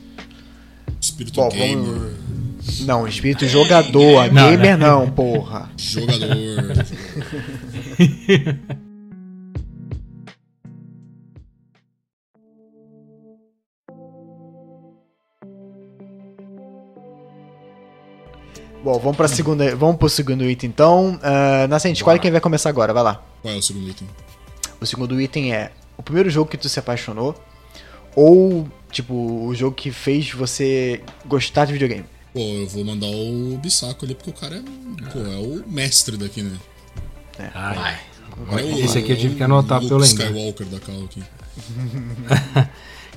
espírito 1.00 1.36
Bom, 1.36 1.48
gamer. 1.48 1.84
Vamos... 1.84 2.80
Não, 2.80 3.06
espírito 3.06 3.44
é, 3.44 3.48
jogador. 3.48 4.24
Gamer, 4.24 4.58
gamer 4.58 4.78
não, 4.78 5.10
porra. 5.10 5.70
Jogador. 5.76 6.86
Bom, 18.84 18.98
vamos 18.98 19.16
para 19.16 19.26
segunda, 19.28 19.74
vamos 19.74 19.96
pro 19.96 20.10
segundo 20.10 20.44
item 20.44 20.68
então. 20.68 21.14
Uh, 21.14 21.66
Nascente, 21.70 21.96
escolhe 21.96 22.18
quem 22.18 22.30
vai 22.30 22.38
começar 22.38 22.68
agora, 22.68 22.92
vai 22.92 23.02
lá. 23.02 23.24
Qual 23.40 23.54
é 23.54 23.56
o 23.56 23.62
segundo 23.62 23.88
item? 23.88 24.06
O 24.78 24.84
segundo 24.84 25.18
item 25.18 25.54
é 25.54 25.72
o 25.96 26.02
primeiro 26.02 26.28
jogo 26.28 26.50
que 26.50 26.58
tu 26.58 26.68
se 26.68 26.78
apaixonou 26.78 27.34
ou 28.14 28.68
tipo 28.90 29.14
o 29.14 29.54
jogo 29.54 29.74
que 29.74 29.90
fez 29.90 30.30
você 30.32 31.00
gostar 31.24 31.64
de 31.64 31.72
videogame. 31.72 32.04
Pô, 32.34 32.40
eu 32.40 32.66
vou 32.68 32.84
mandar 32.84 33.06
o 33.06 33.56
Bissaco 33.56 34.04
ali 34.04 34.14
porque 34.14 34.28
o 34.28 34.34
cara 34.34 34.56
é, 34.56 35.10
pô, 35.10 35.18
é 35.18 35.38
o 35.38 35.64
mestre 35.66 36.18
daqui, 36.18 36.42
né? 36.42 36.58
É. 37.38 37.50
Ai. 37.54 37.98
É 38.52 38.80
Esse 38.80 38.98
aqui 38.98 39.12
eu 39.12 39.16
tive 39.16 39.34
que 39.34 39.42
anotar 39.42 39.80
pra 39.80 39.88
eu 39.88 39.96
lembrar. 39.96 40.26
Skywalker 40.26 40.66
da 40.66 40.78
Cal 40.78 41.04
aqui. 41.04 41.22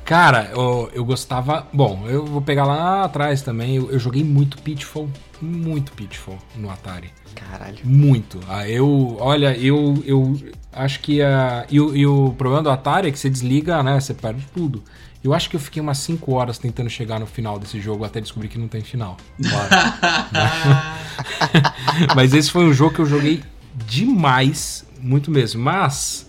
Cara, 0.08 0.50
eu, 0.54 0.90
eu 0.94 1.04
gostava. 1.04 1.68
Bom, 1.74 2.06
eu 2.08 2.26
vou 2.26 2.42
pegar 2.42 2.64
lá 2.64 3.04
atrás 3.04 3.42
também. 3.42 3.76
Eu, 3.76 3.92
eu, 3.92 4.00
joguei 4.00 4.24
muito 4.24 4.58
Pitfall. 4.58 5.10
Muito 5.42 5.92
Pitfall 5.92 6.38
no 6.56 6.70
Atari. 6.70 7.10
Caralho. 7.36 7.80
Muito. 7.84 8.40
Ah, 8.48 8.66
eu. 8.70 9.18
Olha, 9.20 9.54
eu, 9.58 10.02
eu 10.06 10.40
acho 10.72 11.02
que. 11.02 11.22
a 11.22 11.66
e, 11.70 11.76
e 11.76 12.08
o 12.08 12.34
problema 12.38 12.64
do 12.64 12.70
Atari 12.70 13.10
é 13.10 13.12
que 13.12 13.20
você 13.20 13.30
desliga, 13.30 13.84
né? 13.84 14.00
Você 14.00 14.14
perde 14.14 14.48
tudo. 14.56 14.82
Eu 15.22 15.34
acho 15.34 15.50
que 15.50 15.58
eu 15.58 15.60
fiquei 15.60 15.82
umas 15.82 15.98
5 15.98 16.32
horas 16.32 16.58
tentando 16.58 16.90
chegar 16.90 17.20
no 17.20 17.26
final 17.26 17.60
desse 17.60 17.82
jogo 17.82 18.06
até 18.06 18.22
descobrir 18.22 18.48
que 18.48 18.58
não 18.58 18.70
tem 18.70 18.82
final. 18.82 19.18
Mas 22.16 22.34
esse 22.34 22.50
foi 22.50 22.64
um 22.64 22.72
jogo 22.72 22.96
que 22.96 23.02
eu 23.02 23.06
joguei 23.06 23.44
demais, 23.86 24.86
muito 25.02 25.30
mesmo. 25.30 25.62
Mas 25.62 26.27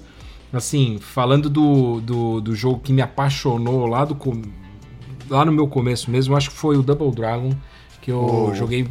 assim, 0.52 0.98
falando 0.98 1.50
do, 1.50 2.00
do, 2.00 2.40
do 2.40 2.54
jogo 2.54 2.80
que 2.80 2.92
me 2.92 3.02
apaixonou 3.02 3.86
lá, 3.86 4.04
do, 4.04 4.16
lá 5.28 5.44
no 5.44 5.52
meu 5.52 5.68
começo 5.68 6.10
mesmo, 6.10 6.36
acho 6.36 6.50
que 6.50 6.56
foi 6.56 6.76
o 6.76 6.82
Double 6.82 7.10
Dragon, 7.10 7.52
que 8.00 8.10
eu 8.10 8.48
oh. 8.50 8.54
joguei. 8.54 8.86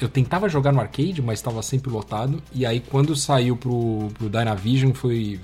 Eu 0.00 0.08
tentava 0.08 0.48
jogar 0.48 0.72
no 0.72 0.80
arcade, 0.80 1.22
mas 1.22 1.38
estava 1.38 1.62
sempre 1.62 1.90
lotado. 1.90 2.42
E 2.52 2.66
aí, 2.66 2.80
quando 2.80 3.14
saiu 3.14 3.56
pro, 3.56 4.08
pro 4.14 4.28
Dynavision, 4.28 4.92
foi, 4.92 5.38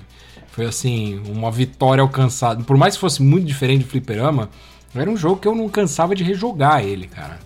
foi 0.49 0.66
assim, 0.66 1.21
uma 1.29 1.51
vitória 1.51 2.03
alcançada. 2.03 2.62
Por 2.64 2.77
mais 2.77 2.95
que 2.95 3.01
fosse 3.01 3.23
muito 3.23 3.47
diferente 3.47 3.85
do 3.85 3.89
Fliperama, 3.89 4.51
era 4.95 5.09
um 5.09 5.16
jogo 5.16 5.37
que 5.37 5.47
eu 5.47 5.55
não 5.55 5.69
cansava 5.69 6.14
de 6.14 6.25
rejogar 6.25 6.85
ele, 6.85 7.07
cara. 7.07 7.39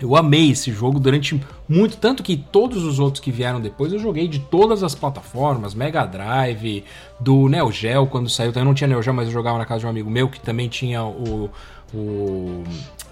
Eu 0.00 0.14
amei 0.16 0.50
esse 0.50 0.72
jogo 0.72 0.98
durante 0.98 1.38
muito, 1.68 1.96
tanto 1.96 2.22
que 2.22 2.36
todos 2.36 2.84
os 2.84 2.98
outros 2.98 3.20
que 3.20 3.30
vieram 3.32 3.60
depois 3.60 3.92
eu 3.92 3.98
joguei 3.98 4.28
de 4.28 4.38
todas 4.38 4.82
as 4.82 4.94
plataformas, 4.94 5.74
Mega 5.74 6.04
Drive, 6.06 6.84
do 7.18 7.48
Neo 7.48 7.72
Geo 7.72 8.06
quando 8.06 8.28
saiu, 8.28 8.52
eu 8.54 8.64
não 8.64 8.74
tinha 8.74 8.86
Neo 8.88 9.02
Geo, 9.02 9.14
mas 9.14 9.26
eu 9.26 9.32
jogava 9.32 9.58
na 9.58 9.64
casa 9.64 9.80
de 9.80 9.86
um 9.86 9.90
amigo 9.90 10.10
meu 10.10 10.28
que 10.28 10.40
também 10.40 10.68
tinha 10.68 11.02
o, 11.04 11.50
o, 11.92 12.64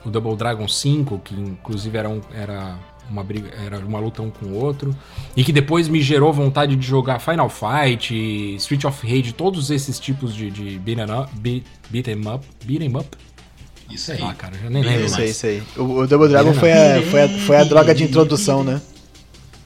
o 0.04 0.10
Double 0.10 0.36
Dragon 0.36 0.68
5, 0.68 1.18
que 1.24 1.34
inclusive 1.34 1.98
era, 1.98 2.08
um, 2.08 2.20
era 2.32 2.78
uma 3.10 3.22
briga, 3.22 3.50
era 3.64 3.78
uma 3.78 3.98
luta 3.98 4.22
um 4.22 4.30
com 4.30 4.46
o 4.46 4.54
outro, 4.54 4.94
e 5.36 5.42
que 5.42 5.52
depois 5.52 5.88
me 5.88 6.00
gerou 6.00 6.32
vontade 6.32 6.76
de 6.76 6.86
jogar 6.86 7.18
Final 7.18 7.48
Fight, 7.48 8.54
Street 8.56 8.84
of 8.84 9.06
Rage, 9.06 9.32
todos 9.32 9.70
esses 9.70 9.98
tipos 9.98 10.34
de, 10.34 10.50
de 10.50 10.80
up, 11.02 11.30
beat, 11.38 11.64
beat 11.90 12.06
up, 12.08 12.46
beat 12.64 12.96
up, 12.96 13.16
isso 13.90 14.12
aí. 14.12 14.22
Ah, 14.22 14.34
cara, 14.34 14.54
já 14.62 14.70
nem 14.70 14.82
lembro 14.82 15.06
isso. 15.06 15.20
Aí, 15.20 15.30
isso 15.30 15.46
aí. 15.46 15.62
O, 15.76 15.82
o 16.00 16.06
Double 16.06 16.28
Dragon 16.28 16.54
foi 16.54 16.72
a, 16.72 17.02
foi, 17.02 17.22
a, 17.22 17.28
foi 17.28 17.56
a 17.56 17.64
droga 17.64 17.94
de 17.94 18.04
introdução, 18.04 18.64
né? 18.64 18.80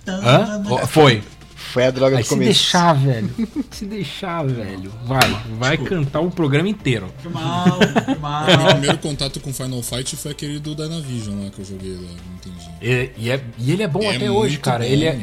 Hã? 0.07 0.63
foi. 0.87 1.23
Foi 1.69 1.85
a 1.85 1.91
droga 1.91 2.17
Aí 2.17 2.23
de 2.23 2.29
começo. 2.29 2.53
Se 2.53 2.59
deixar, 2.59 2.93
velho. 2.95 3.31
Se 3.71 3.85
deixar, 3.85 4.43
velho. 4.47 4.91
Vai, 5.05 5.43
vai 5.59 5.77
tipo, 5.77 5.89
cantar 5.91 6.21
o 6.21 6.31
programa 6.31 6.69
inteiro. 6.69 7.13
Que 7.21 7.29
mal, 7.29 7.79
que 7.79 8.19
mal. 8.19 8.47
Meu 8.47 8.67
primeiro 8.69 8.99
contato 8.99 9.39
com 9.39 9.53
Final 9.53 9.83
Fight 9.83 10.17
foi 10.17 10.33
aquele 10.33 10.59
do 10.59 10.75
Dynavision 10.75 11.45
lá 11.45 11.51
que 11.51 11.59
eu 11.61 11.65
joguei 11.65 11.93
lá, 11.93 12.01
não 12.01 12.35
entendi. 12.37 12.71
E, 12.81 13.11
e, 13.19 13.31
é, 13.31 13.45
e 13.59 13.71
ele 13.71 13.83
é 13.83 13.89
bom 13.89 14.03
é 14.03 14.17
até 14.17 14.31
hoje, 14.31 14.59
cara. 14.59 14.79
Bom. 14.79 14.91
Ele 14.91 15.05
é, 15.05 15.21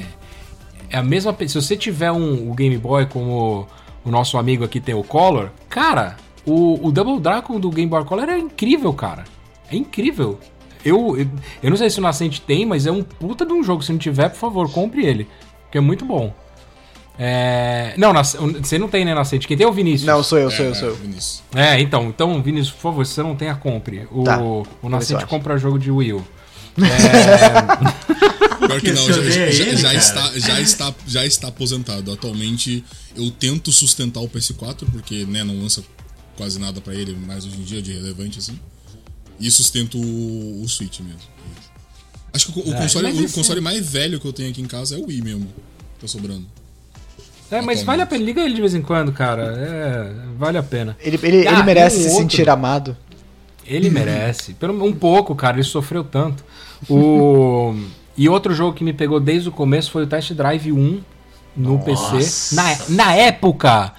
é 0.92 0.98
a 0.98 1.04
mesma. 1.04 1.36
Se 1.48 1.56
você 1.56 1.76
tiver 1.76 2.12
um, 2.12 2.52
o 2.52 2.54
Game 2.54 2.78
Boy 2.78 3.08
como 3.08 3.68
o 4.04 4.12
nosso 4.12 4.38
amigo 4.38 4.64
aqui 4.64 4.80
tem 4.80 4.94
o 4.94 5.04
Color, 5.04 5.50
cara, 5.68 6.16
o, 6.46 6.88
o 6.88 6.92
Double 6.92 7.20
Dragon 7.20 7.60
do 7.60 7.70
Game 7.70 7.90
Boy 7.90 8.06
Color 8.06 8.30
é 8.30 8.38
incrível, 8.38 8.94
cara. 8.94 9.24
É 9.72 9.76
incrível. 9.76 10.40
Eu, 10.84 11.18
eu, 11.18 11.28
eu 11.64 11.70
não 11.70 11.78
sei 11.78 11.90
se 11.90 11.98
o 12.00 12.02
Nascente 12.02 12.40
tem, 12.42 12.66
mas 12.66 12.86
é 12.86 12.92
um 12.92 13.02
puta 13.02 13.46
de 13.46 13.52
um 13.52 13.64
jogo. 13.64 13.82
Se 13.82 13.92
não 13.92 14.00
tiver, 14.00 14.30
por 14.30 14.38
favor, 14.38 14.72
compre 14.72 15.06
ele. 15.06 15.28
Que 15.72 15.80
é 15.80 15.82
muito 15.82 16.06
bom. 16.06 16.34
É... 17.18 17.94
Não, 17.98 18.14
você 18.14 18.78
não 18.78 18.88
tem, 18.88 19.06
né, 19.06 19.16
Nascente? 19.16 19.48
Quem 19.48 19.58
tem 19.58 19.66
é 19.66 19.70
o 19.70 19.74
Vinícius. 19.74 20.06
Não, 20.06 20.22
sou 20.22 20.38
eu, 20.38 20.52
sou 20.52 20.66
é, 20.66 20.70
eu, 20.70 20.76
sou 20.76 20.90
eu. 20.90 20.98
É, 21.56 21.80
então, 21.80 22.08
então, 22.10 22.42
Vinícius, 22.42 22.76
por 22.76 22.82
favor, 22.82 23.06
se 23.06 23.14
você 23.14 23.24
não 23.24 23.36
tem, 23.36 23.50
a 23.50 23.56
compre. 23.56 24.08
O, 24.12 24.24
tá. 24.24 24.40
o 24.40 24.90
Nascente 24.90 25.26
compra 25.26 25.58
jogo 25.58 25.80
de 25.80 25.90
Wii 25.90 26.14
U. 26.14 26.26
É... 26.78 28.06
Pior 28.68 28.82
que 28.82 28.92
não, 28.92 29.08
já, 29.08 29.14
já, 29.14 29.42
ele, 29.42 29.78
já 29.78 29.94
está, 29.94 30.32
já, 30.40 30.62
está, 30.62 30.94
já 31.08 31.26
está 31.26 31.48
aposentado. 31.48 32.12
Atualmente 32.12 32.84
eu 33.16 33.32
tento 33.32 33.72
sustentar 33.72 34.22
o 34.22 34.30
PS4, 34.30 34.86
porque 34.92 35.26
né, 35.26 35.44
não 35.44 35.62
lança 35.62 35.84
quase 36.38 36.60
nada 36.60 36.82
para 36.82 36.94
ele 36.94 37.16
mais 37.16 37.46
hoje 37.46 37.58
em 37.58 37.64
dia 37.64 37.82
de 37.82 37.94
relevante 37.94 38.40
assim. 38.40 38.60
E 39.40 39.50
sustento 39.52 39.98
o, 39.98 40.62
o 40.64 40.68
Switch 40.68 41.00
mesmo. 41.02 41.20
Acho 42.34 42.52
que 42.52 42.60
o, 42.60 42.74
é, 42.74 42.78
console, 42.78 43.26
o 43.26 43.32
console 43.32 43.62
mais 43.62 43.90
velho 43.90 44.20
que 44.20 44.28
eu 44.28 44.34
tenho 44.34 44.50
aqui 44.50 44.62
em 44.62 44.66
casa 44.66 44.96
é 44.96 44.98
o 44.98 45.06
Wii 45.06 45.22
mesmo. 45.22 45.48
Tá 46.00 46.08
sobrando. 46.08 46.46
É, 47.50 47.62
mas 47.62 47.84
vale 47.84 48.02
a 48.02 48.06
pena. 48.06 48.24
Liga 48.24 48.42
ele 48.42 48.54
de 48.54 48.62
vez 48.62 48.74
em 48.74 48.82
quando, 48.82 49.12
cara. 49.12 49.44
É, 49.58 50.14
vale 50.38 50.58
a 50.58 50.64
pena. 50.64 50.98
Ele, 51.00 51.20
ele, 51.22 51.48
ah, 51.48 51.54
ele 51.54 51.64
merece 51.64 51.98
um 51.98 52.00
se 52.00 52.08
outro. 52.08 52.22
sentir 52.22 52.50
amado. 52.50 52.98
Ele 53.66 53.90
merece. 53.90 54.54
Pelo, 54.54 54.84
um 54.84 54.94
pouco, 54.94 55.36
cara. 55.36 55.58
Ele 55.58 55.64
sofreu 55.64 56.04
tanto. 56.04 56.44
O... 56.90 57.74
e 58.18 58.28
outro 58.28 58.54
jogo 58.54 58.74
que 58.74 58.84
me 58.84 58.94
pegou 58.94 59.20
desde 59.20 59.50
o 59.50 59.52
começo 59.52 59.92
foi 59.92 60.04
o 60.04 60.08
Test 60.08 60.34
Drive 60.34 60.72
1 60.72 61.02
no 61.56 61.78
Nossa. 61.78 62.16
PC. 62.16 62.56
Na, 62.56 62.78
na 62.90 63.16
época, 63.16 63.94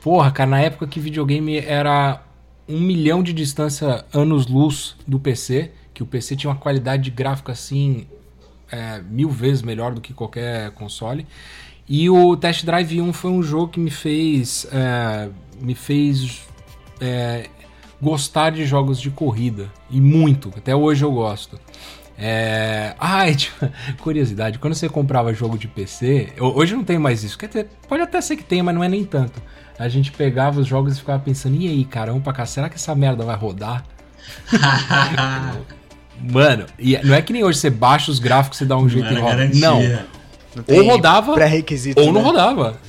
Porra, 0.00 0.30
cara, 0.30 0.50
na 0.50 0.60
época 0.60 0.86
que 0.86 1.00
videogame 1.00 1.58
era 1.58 2.22
um 2.68 2.80
milhão 2.80 3.22
de 3.22 3.32
distância 3.32 4.04
anos-luz 4.12 4.94
do 5.06 5.18
PC, 5.18 5.72
que 5.92 6.02
o 6.02 6.06
PC 6.06 6.36
tinha 6.36 6.50
uma 6.50 6.56
qualidade 6.56 7.04
de 7.04 7.10
gráfico 7.10 7.50
assim 7.50 8.06
é, 8.70 9.00
mil 9.02 9.30
vezes 9.30 9.62
melhor 9.62 9.92
do 9.94 10.00
que 10.00 10.12
qualquer 10.12 10.70
console. 10.72 11.26
E 11.88 12.08
o 12.10 12.36
Test 12.36 12.64
Drive 12.64 13.00
1 13.00 13.12
foi 13.12 13.30
um 13.30 13.42
jogo 13.42 13.68
que 13.68 13.80
me 13.80 13.90
fez 13.90 14.66
é, 14.70 15.30
me 15.60 15.74
fez 15.74 16.42
é, 17.00 17.48
gostar 18.00 18.50
de 18.50 18.64
jogos 18.66 19.00
de 19.00 19.10
corrida 19.10 19.72
e 19.90 20.00
muito. 20.00 20.52
Até 20.56 20.76
hoje 20.76 21.04
eu 21.04 21.10
gosto. 21.10 21.58
É... 22.16 22.94
Ah, 22.98 23.30
tipo, 23.32 23.70
curiosidade, 24.00 24.58
quando 24.58 24.74
você 24.74 24.88
comprava 24.88 25.32
jogo 25.32 25.56
de 25.56 25.68
PC, 25.68 26.32
hoje 26.38 26.74
não 26.74 26.84
tem 26.84 26.98
mais 26.98 27.24
isso. 27.24 27.38
Quer 27.38 27.46
dizer, 27.46 27.68
pode 27.88 28.02
até 28.02 28.20
ser 28.20 28.36
que 28.36 28.44
tenha, 28.44 28.62
mas 28.62 28.74
não 28.74 28.84
é 28.84 28.88
nem 28.88 29.04
tanto 29.04 29.40
a 29.78 29.88
gente 29.88 30.10
pegava 30.10 30.60
os 30.60 30.66
jogos 30.66 30.96
e 30.96 31.00
ficava 31.00 31.22
pensando, 31.22 31.56
e 31.56 31.68
aí, 31.68 31.84
caramba, 31.84 32.32
cá, 32.32 32.44
será 32.44 32.68
que 32.68 32.74
essa 32.74 32.94
merda 32.94 33.24
vai 33.24 33.36
rodar? 33.36 33.84
Mano, 36.20 36.66
e 36.78 36.98
não 36.98 37.14
é 37.14 37.22
que 37.22 37.32
nem 37.32 37.44
hoje 37.44 37.58
você 37.58 37.70
baixa 37.70 38.10
os 38.10 38.18
gráficos 38.18 38.60
e 38.60 38.64
dá 38.64 38.76
um 38.76 38.88
jeito 38.88 39.12
e 39.12 39.14
roda. 39.14 39.36
Garantia. 39.36 39.60
Não. 39.60 40.17
Ou 40.66 40.82
rodava, 40.84 41.34
pré-requisito, 41.34 42.00
ou 42.00 42.12
não 42.12 42.20
né? 42.20 42.26
rodava. 42.26 42.80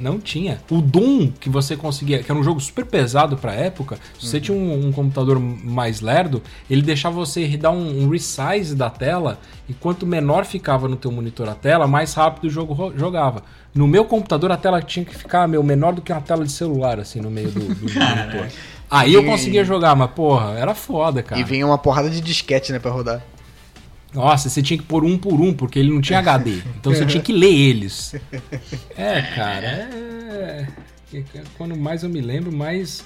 Não 0.00 0.18
tinha. 0.18 0.60
O 0.70 0.80
Doom 0.80 1.30
que 1.38 1.48
você 1.48 1.76
conseguia, 1.76 2.22
que 2.22 2.30
era 2.30 2.38
um 2.38 2.44
jogo 2.44 2.60
super 2.60 2.84
pesado 2.84 3.36
pra 3.36 3.52
época, 3.52 3.96
se 3.96 4.24
uhum. 4.24 4.30
você 4.30 4.40
tinha 4.40 4.56
um, 4.56 4.86
um, 4.86 4.92
computador 4.92 5.38
mais 5.38 6.00
lerdo, 6.00 6.42
ele 6.70 6.82
deixava 6.82 7.14
você 7.14 7.46
dar 7.56 7.70
um, 7.70 8.04
um, 8.04 8.08
resize 8.08 8.74
da 8.74 8.90
tela, 8.90 9.38
e 9.68 9.74
quanto 9.74 10.06
menor 10.06 10.44
ficava 10.44 10.88
no 10.88 10.96
teu 10.96 11.10
monitor 11.10 11.48
a 11.48 11.54
tela, 11.54 11.86
mais 11.86 12.14
rápido 12.14 12.44
o 12.44 12.50
jogo 12.50 12.92
jogava. 12.96 13.42
No 13.74 13.86
meu 13.86 14.04
computador 14.04 14.50
a 14.50 14.56
tela 14.56 14.80
tinha 14.80 15.04
que 15.04 15.14
ficar 15.14 15.46
meu, 15.46 15.62
menor 15.62 15.92
do 15.94 16.00
que 16.00 16.12
uma 16.12 16.20
tela 16.20 16.44
de 16.44 16.52
celular, 16.52 16.98
assim, 16.98 17.20
no 17.20 17.30
meio 17.30 17.50
do, 17.50 17.60
do 17.60 17.92
monitor. 17.94 18.48
Aí 18.90 19.12
eu 19.12 19.24
conseguia 19.24 19.64
jogar, 19.64 19.94
mas 19.94 20.10
porra, 20.10 20.58
era 20.58 20.74
foda, 20.74 21.22
cara. 21.22 21.40
E 21.40 21.44
vinha 21.44 21.66
uma 21.66 21.76
porrada 21.76 22.08
de 22.08 22.20
disquete, 22.20 22.72
né, 22.72 22.78
pra 22.78 22.90
rodar. 22.90 23.22
Nossa, 24.14 24.48
você 24.48 24.62
tinha 24.62 24.78
que 24.78 24.84
pôr 24.84 25.04
um 25.04 25.18
por 25.18 25.40
um, 25.40 25.52
porque 25.52 25.78
ele 25.78 25.90
não 25.90 26.00
tinha 26.00 26.18
HD. 26.18 26.62
Então 26.80 26.92
você 26.92 27.04
tinha 27.04 27.22
que 27.22 27.32
ler 27.32 27.52
eles. 27.52 28.14
É, 28.96 29.22
cara, 29.22 29.66
é. 29.66 30.66
Quando 31.56 31.74
mais 31.74 32.02
eu 32.02 32.10
me 32.10 32.20
lembro, 32.20 32.52
mais. 32.52 33.02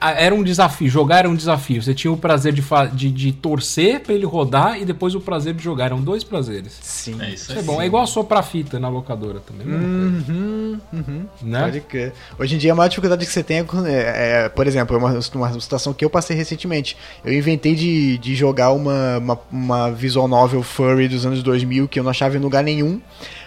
Era 0.00 0.34
um 0.34 0.42
desafio, 0.42 0.88
jogar 0.88 1.18
era 1.18 1.28
um 1.28 1.34
desafio. 1.34 1.82
Você 1.82 1.94
tinha 1.94 2.10
o 2.10 2.16
prazer 2.16 2.52
de, 2.52 2.62
de, 2.94 3.10
de 3.10 3.32
torcer 3.32 4.00
para 4.00 4.14
ele 4.14 4.24
rodar 4.24 4.80
e 4.80 4.86
depois 4.86 5.14
o 5.14 5.20
prazer 5.20 5.52
de 5.52 5.62
jogar. 5.62 5.86
Eram 5.86 6.00
dois 6.00 6.24
prazeres. 6.24 6.78
Sim. 6.80 7.20
É, 7.20 7.30
isso, 7.30 7.50
isso 7.50 7.58
é, 7.58 7.62
bom. 7.62 7.80
É 7.80 7.86
igual 7.86 8.06
soprar 8.06 8.42
fita 8.42 8.80
na 8.80 8.88
locadora 8.88 9.40
também. 9.40 9.66
Uhum, 9.66 10.80
uhum. 10.92 11.26
Né? 11.42 11.62
Pode 11.62 11.80
crer. 11.80 12.12
Hoje 12.38 12.54
em 12.54 12.58
dia 12.58 12.72
a 12.72 12.74
maior 12.74 12.88
dificuldade 12.88 13.26
que 13.26 13.32
você 13.32 13.42
tem 13.42 13.58
é, 13.58 13.60
é, 13.60 14.44
é 14.44 14.48
por 14.48 14.66
exemplo, 14.66 14.96
uma, 14.96 15.10
uma 15.34 15.60
situação 15.60 15.92
que 15.92 16.04
eu 16.04 16.08
passei 16.08 16.34
recentemente. 16.34 16.96
Eu 17.22 17.34
inventei 17.34 17.74
de, 17.74 18.16
de 18.16 18.34
jogar 18.34 18.72
uma, 18.72 19.18
uma, 19.18 19.40
uma 19.50 19.90
visual 19.90 20.26
novel 20.26 20.62
furry 20.62 21.06
dos 21.06 21.26
anos 21.26 21.42
2000 21.42 21.86
que 21.86 22.00
eu 22.00 22.04
não 22.04 22.10
achava 22.10 22.34
em 22.34 22.40
lugar 22.40 22.64
nenhum. 22.64 22.98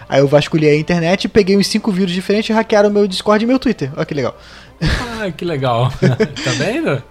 Aí 0.08 0.20
eu 0.20 0.28
vasculhei 0.28 0.70
a 0.70 0.78
internet, 0.78 1.28
peguei 1.28 1.56
uns 1.56 1.66
cinco 1.66 1.90
vírus 1.90 2.12
diferentes 2.12 2.50
e 2.50 2.52
hackearam 2.52 2.90
meu 2.90 3.06
Discord 3.06 3.44
e 3.44 3.46
meu 3.46 3.58
Twitter. 3.58 3.90
Olha 3.96 4.06
que 4.06 4.14
legal. 4.14 4.38
Ah, 4.80 5.30
que 5.30 5.44
legal. 5.44 5.90
tá 6.00 6.50
vendo? 6.58 7.02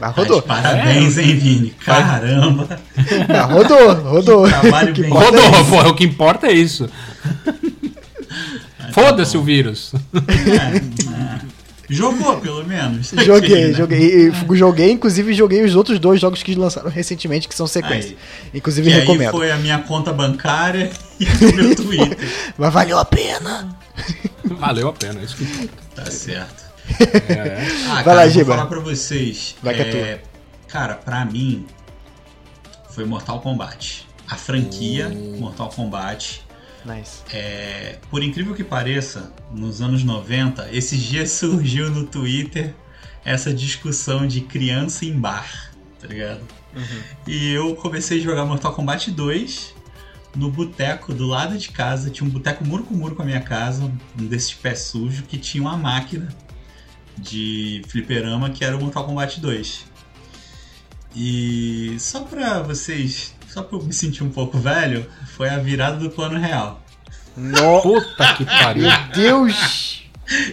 Mas 0.00 0.14
rodou. 0.14 0.44
Mas 0.46 0.62
parabéns, 0.62 1.16
é. 1.16 1.22
hein, 1.22 1.36
Vini? 1.36 1.70
Caramba. 1.70 2.80
Mas 3.28 3.50
rodou, 3.50 3.94
rodou. 3.94 4.48
Trabalho 4.48 4.94
bem. 4.94 5.10
Rodou, 5.10 5.40
é 5.40 5.64
pô, 5.64 5.88
o 5.88 5.94
que 5.94 6.04
importa 6.04 6.48
é 6.48 6.52
isso. 6.52 6.88
Foda-se 8.92 9.32
tá 9.32 9.38
o 9.38 9.42
vírus. 9.42 9.94
É, 10.14 10.76
é. 10.76 11.51
Jogou, 11.92 12.40
pelo 12.40 12.64
menos. 12.64 13.10
Joguei, 13.24 13.68
né? 13.68 13.72
joguei. 13.74 14.28
E, 14.28 14.56
joguei, 14.56 14.90
inclusive 14.90 15.34
joguei 15.34 15.62
os 15.62 15.74
outros 15.74 15.98
dois 15.98 16.20
jogos 16.20 16.42
que 16.42 16.54
lançaram 16.54 16.90
recentemente, 16.90 17.46
que 17.46 17.54
são 17.54 17.66
sequências. 17.66 18.12
Aí. 18.12 18.58
Inclusive 18.58 18.88
e 18.88 18.92
recomendo. 18.92 19.28
Aí 19.28 19.32
foi 19.32 19.50
a 19.50 19.56
minha 19.56 19.78
conta 19.80 20.12
bancária 20.12 20.90
e 21.20 21.24
o 21.24 21.54
meu 21.54 21.74
Twitter. 21.76 22.18
Mas 22.56 22.72
valeu 22.72 22.98
a 22.98 23.04
pena. 23.04 23.76
Valeu 24.44 24.88
a 24.88 24.92
pena, 24.92 25.20
isso 25.20 25.36
que 25.36 25.44
importa. 25.44 25.82
Tá 25.94 26.10
certo. 26.10 26.62
É. 27.28 27.66
Ah, 27.88 27.94
Vai 27.94 28.04
cara, 28.04 28.16
lá, 28.16 28.28
Giba. 28.28 28.44
Vou 28.44 28.54
falar 28.56 28.66
pra 28.68 28.80
vocês. 28.80 29.54
Vai 29.62 29.74
que 29.74 29.82
é, 29.82 29.84
é 29.84 30.22
Cara, 30.68 30.94
pra 30.94 31.24
mim, 31.24 31.66
foi 32.90 33.04
Mortal 33.04 33.40
Kombat. 33.40 34.06
A 34.28 34.36
franquia 34.36 35.08
uh. 35.08 35.40
Mortal 35.40 35.68
Kombat 35.68 36.42
Nice. 36.84 37.22
É, 37.32 37.98
por 38.10 38.22
incrível 38.22 38.54
que 38.54 38.64
pareça, 38.64 39.32
nos 39.50 39.80
anos 39.80 40.02
90, 40.02 40.68
esses 40.72 41.00
dias 41.00 41.30
surgiu 41.32 41.90
no 41.90 42.06
Twitter 42.06 42.74
essa 43.24 43.52
discussão 43.52 44.26
de 44.26 44.40
criança 44.40 45.04
em 45.04 45.18
bar, 45.18 45.72
tá 46.00 46.08
ligado? 46.08 46.42
Uhum. 46.74 47.02
E 47.26 47.52
eu 47.52 47.76
comecei 47.76 48.18
a 48.18 48.22
jogar 48.22 48.44
Mortal 48.44 48.74
Kombat 48.74 49.10
2 49.10 49.74
no 50.34 50.50
boteco 50.50 51.12
do 51.12 51.26
lado 51.26 51.56
de 51.56 51.68
casa. 51.68 52.10
Tinha 52.10 52.28
um 52.28 52.30
boteco 52.30 52.64
muro 52.64 52.84
com 52.84 52.94
muro 52.94 53.14
com 53.14 53.22
a 53.22 53.24
minha 53.24 53.40
casa, 53.40 53.84
um 53.84 54.26
desses 54.26 54.52
pés 54.52 54.80
sujos, 54.80 55.24
que 55.26 55.38
tinha 55.38 55.62
uma 55.62 55.76
máquina 55.76 56.28
de 57.16 57.82
fliperama 57.88 58.50
que 58.50 58.64
era 58.64 58.76
o 58.76 58.80
Mortal 58.80 59.04
Kombat 59.04 59.40
2. 59.40 59.84
E 61.14 61.96
só 61.98 62.20
pra 62.20 62.62
vocês 62.62 63.34
só 63.52 63.62
pra 63.62 63.78
eu 63.78 63.82
me 63.82 63.92
sentir 63.92 64.24
um 64.24 64.30
pouco 64.30 64.58
velho, 64.58 65.06
foi 65.36 65.50
a 65.50 65.58
virada 65.58 65.98
do 65.98 66.08
plano 66.08 66.38
real. 66.38 66.82
No... 67.36 67.82
Puta 67.82 68.34
que 68.34 68.46
pariu. 68.46 68.84
Meu 68.84 69.08
Deus! 69.14 70.08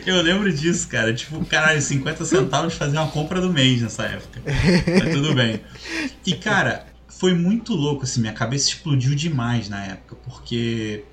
Eu 0.06 0.22
lembro 0.22 0.52
disso, 0.52 0.86
cara. 0.90 1.14
Tipo, 1.14 1.46
caralho, 1.46 1.82
50 1.82 2.26
centavos 2.26 2.74
fazer 2.74 2.98
uma 2.98 3.08
compra 3.08 3.40
do 3.40 3.54
mês 3.54 3.82
nessa 3.82 4.04
época. 4.04 4.42
Mas 4.46 5.14
tudo 5.14 5.34
bem. 5.34 5.62
E, 6.26 6.34
cara, 6.34 6.88
foi 7.08 7.34
muito 7.34 7.74
louco, 7.74 8.04
assim. 8.04 8.20
Minha 8.20 8.34
cabeça 8.34 8.68
explodiu 8.68 9.16
demais 9.16 9.70
na 9.70 9.86
época, 9.86 10.18
porque. 10.26 11.06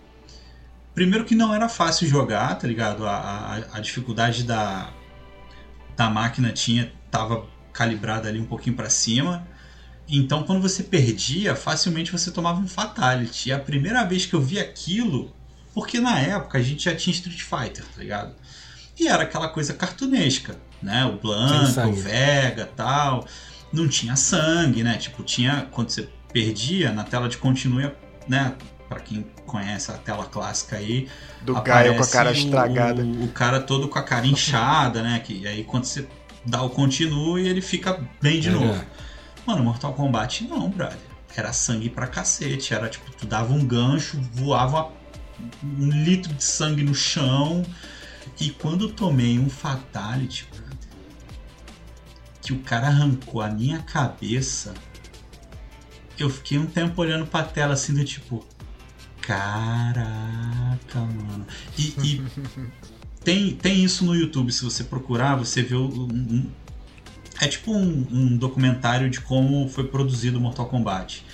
Primeiro 0.93 1.25
que 1.25 1.37
não 1.37 1.55
era 1.55 1.69
fácil 1.69 2.09
jogar, 2.09 2.57
tá 2.57 2.67
ligado? 2.67 3.07
A, 3.07 3.15
a, 3.15 3.77
a 3.77 3.81
dificuldade 3.81 4.43
da, 4.43 4.91
da 5.95 6.11
máquina 6.11 6.51
tinha 6.51 6.91
tava 7.11 7.47
calibrada 7.73 8.29
ali 8.29 8.41
um 8.41 8.47
pouquinho 8.47 8.75
para 8.75 8.91
cima. 8.91 9.47
Então, 10.09 10.45
quando 10.45 10.63
você 10.63 10.83
perdia, 10.83 11.57
facilmente 11.57 12.13
você 12.13 12.31
tomava 12.31 12.61
um 12.61 12.69
fatality. 12.69 13.49
E 13.49 13.53
a 13.53 13.59
primeira 13.59 14.05
vez 14.05 14.25
que 14.25 14.35
eu 14.35 14.41
vi 14.41 14.59
aquilo, 14.59 15.33
porque 15.75 15.99
na 15.99 16.19
época 16.19 16.59
a 16.59 16.63
gente 16.63 16.85
já 16.85 16.95
tinha 16.95 17.13
Street 17.13 17.43
Fighter, 17.43 17.85
tá 17.85 18.01
ligado? 18.01 18.35
E 18.99 19.09
era 19.09 19.25
aquela 19.25 19.49
coisa 19.49 19.75
cartunesca, 19.75 20.57
né? 20.83 21.05
O 21.05 21.19
Blanca, 21.19 21.87
o 21.87 21.93
Vega 21.93 22.71
tal. 22.77 23.27
Não 23.73 23.89
tinha 23.89 24.17
sangue, 24.17 24.83
né? 24.83 24.97
Tipo, 24.97 25.23
tinha. 25.23 25.67
Quando 25.71 25.91
você 25.91 26.09
perdia, 26.33 26.93
na 26.93 27.05
tela 27.05 27.29
de 27.29 27.37
continue, 27.37 27.91
né? 28.29 28.55
Pra 28.89 29.01
quem 29.01 29.27
conhece 29.45 29.91
a 29.91 29.95
tela 29.95 30.25
clássica 30.25 30.77
aí. 30.77 31.09
Do 31.43 31.61
Gaio 31.61 31.97
com 31.97 32.03
a 32.03 32.07
cara 32.07 32.33
estragada. 32.33 33.03
O, 33.03 33.25
o, 33.25 33.29
cara 33.29 33.61
todo 33.61 33.89
com 33.89 33.99
a 33.99 34.03
cara 34.03 34.27
inchada, 34.27 35.03
né? 35.03 35.19
Que 35.19 35.47
aí 35.47 35.65
quando 35.65 35.85
você 35.85 36.07
dá 36.45 36.63
o 36.63 36.71
continue, 36.71 37.47
ele 37.47 37.61
fica 37.61 38.01
bem 38.23 38.41
de 38.41 38.49
é. 38.49 38.53
novo. 38.53 38.85
Mano, 39.47 39.63
Mortal 39.63 39.95
Kombat 39.95 40.45
não, 40.45 40.69
brother. 40.69 40.99
Era 41.37 41.53
sangue 41.53 41.89
pra 41.89 42.07
cacete. 42.07 42.75
Era 42.75 42.89
tipo, 42.89 43.11
tu 43.13 43.27
dava 43.27 43.53
um 43.53 43.65
gancho, 43.65 44.21
voava 44.33 44.93
um 45.63 45.91
litro 45.91 46.33
de 46.35 46.43
sangue 46.43 46.83
no 46.83 46.95
chão. 46.95 47.65
E 48.41 48.51
quando 48.51 48.89
tomei 48.89 49.39
um 49.39 49.49
Fatality, 49.49 50.49
brother, 50.51 50.79
que 52.43 52.53
o 52.53 52.59
cara 52.61 52.89
arrancou 52.89 53.41
a 53.41 53.49
minha 53.49 53.81
cabeça, 53.83 54.75
eu 56.19 56.29
fiquei 56.29 56.59
um 56.59 56.67
tempo 56.67 57.01
olhando 57.01 57.27
pra 57.27 57.43
tela 57.43 57.75
assim 57.75 57.95
do 57.95 58.05
tipo. 58.05 58.45
Caraca, 59.21 61.01
mano. 61.01 61.47
E, 61.77 61.95
e 62.03 62.23
tem, 63.23 63.55
tem 63.55 63.85
isso 63.85 64.05
no 64.05 64.15
YouTube, 64.15 64.53
se 64.53 64.65
você 64.65 64.85
procurar, 64.85 65.35
você 65.37 65.63
vê 65.63 65.75
um, 65.75 66.51
é 67.41 67.49
tipo 67.49 67.73
um, 67.73 68.07
um 68.11 68.37
documentário 68.37 69.09
de 69.11 69.21
como 69.21 69.69
foi 69.69 69.85
produzido 69.85 70.41
Mortal 70.41 70.67
Kombat 70.67 71.25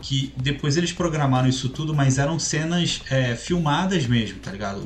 que 0.00 0.32
depois 0.36 0.76
eles 0.76 0.92
programaram 0.92 1.48
isso 1.48 1.68
tudo, 1.68 1.94
mas 1.94 2.18
eram 2.18 2.38
cenas 2.38 3.02
é, 3.10 3.36
filmadas 3.36 4.06
mesmo, 4.06 4.38
tá 4.38 4.50
ligado? 4.50 4.78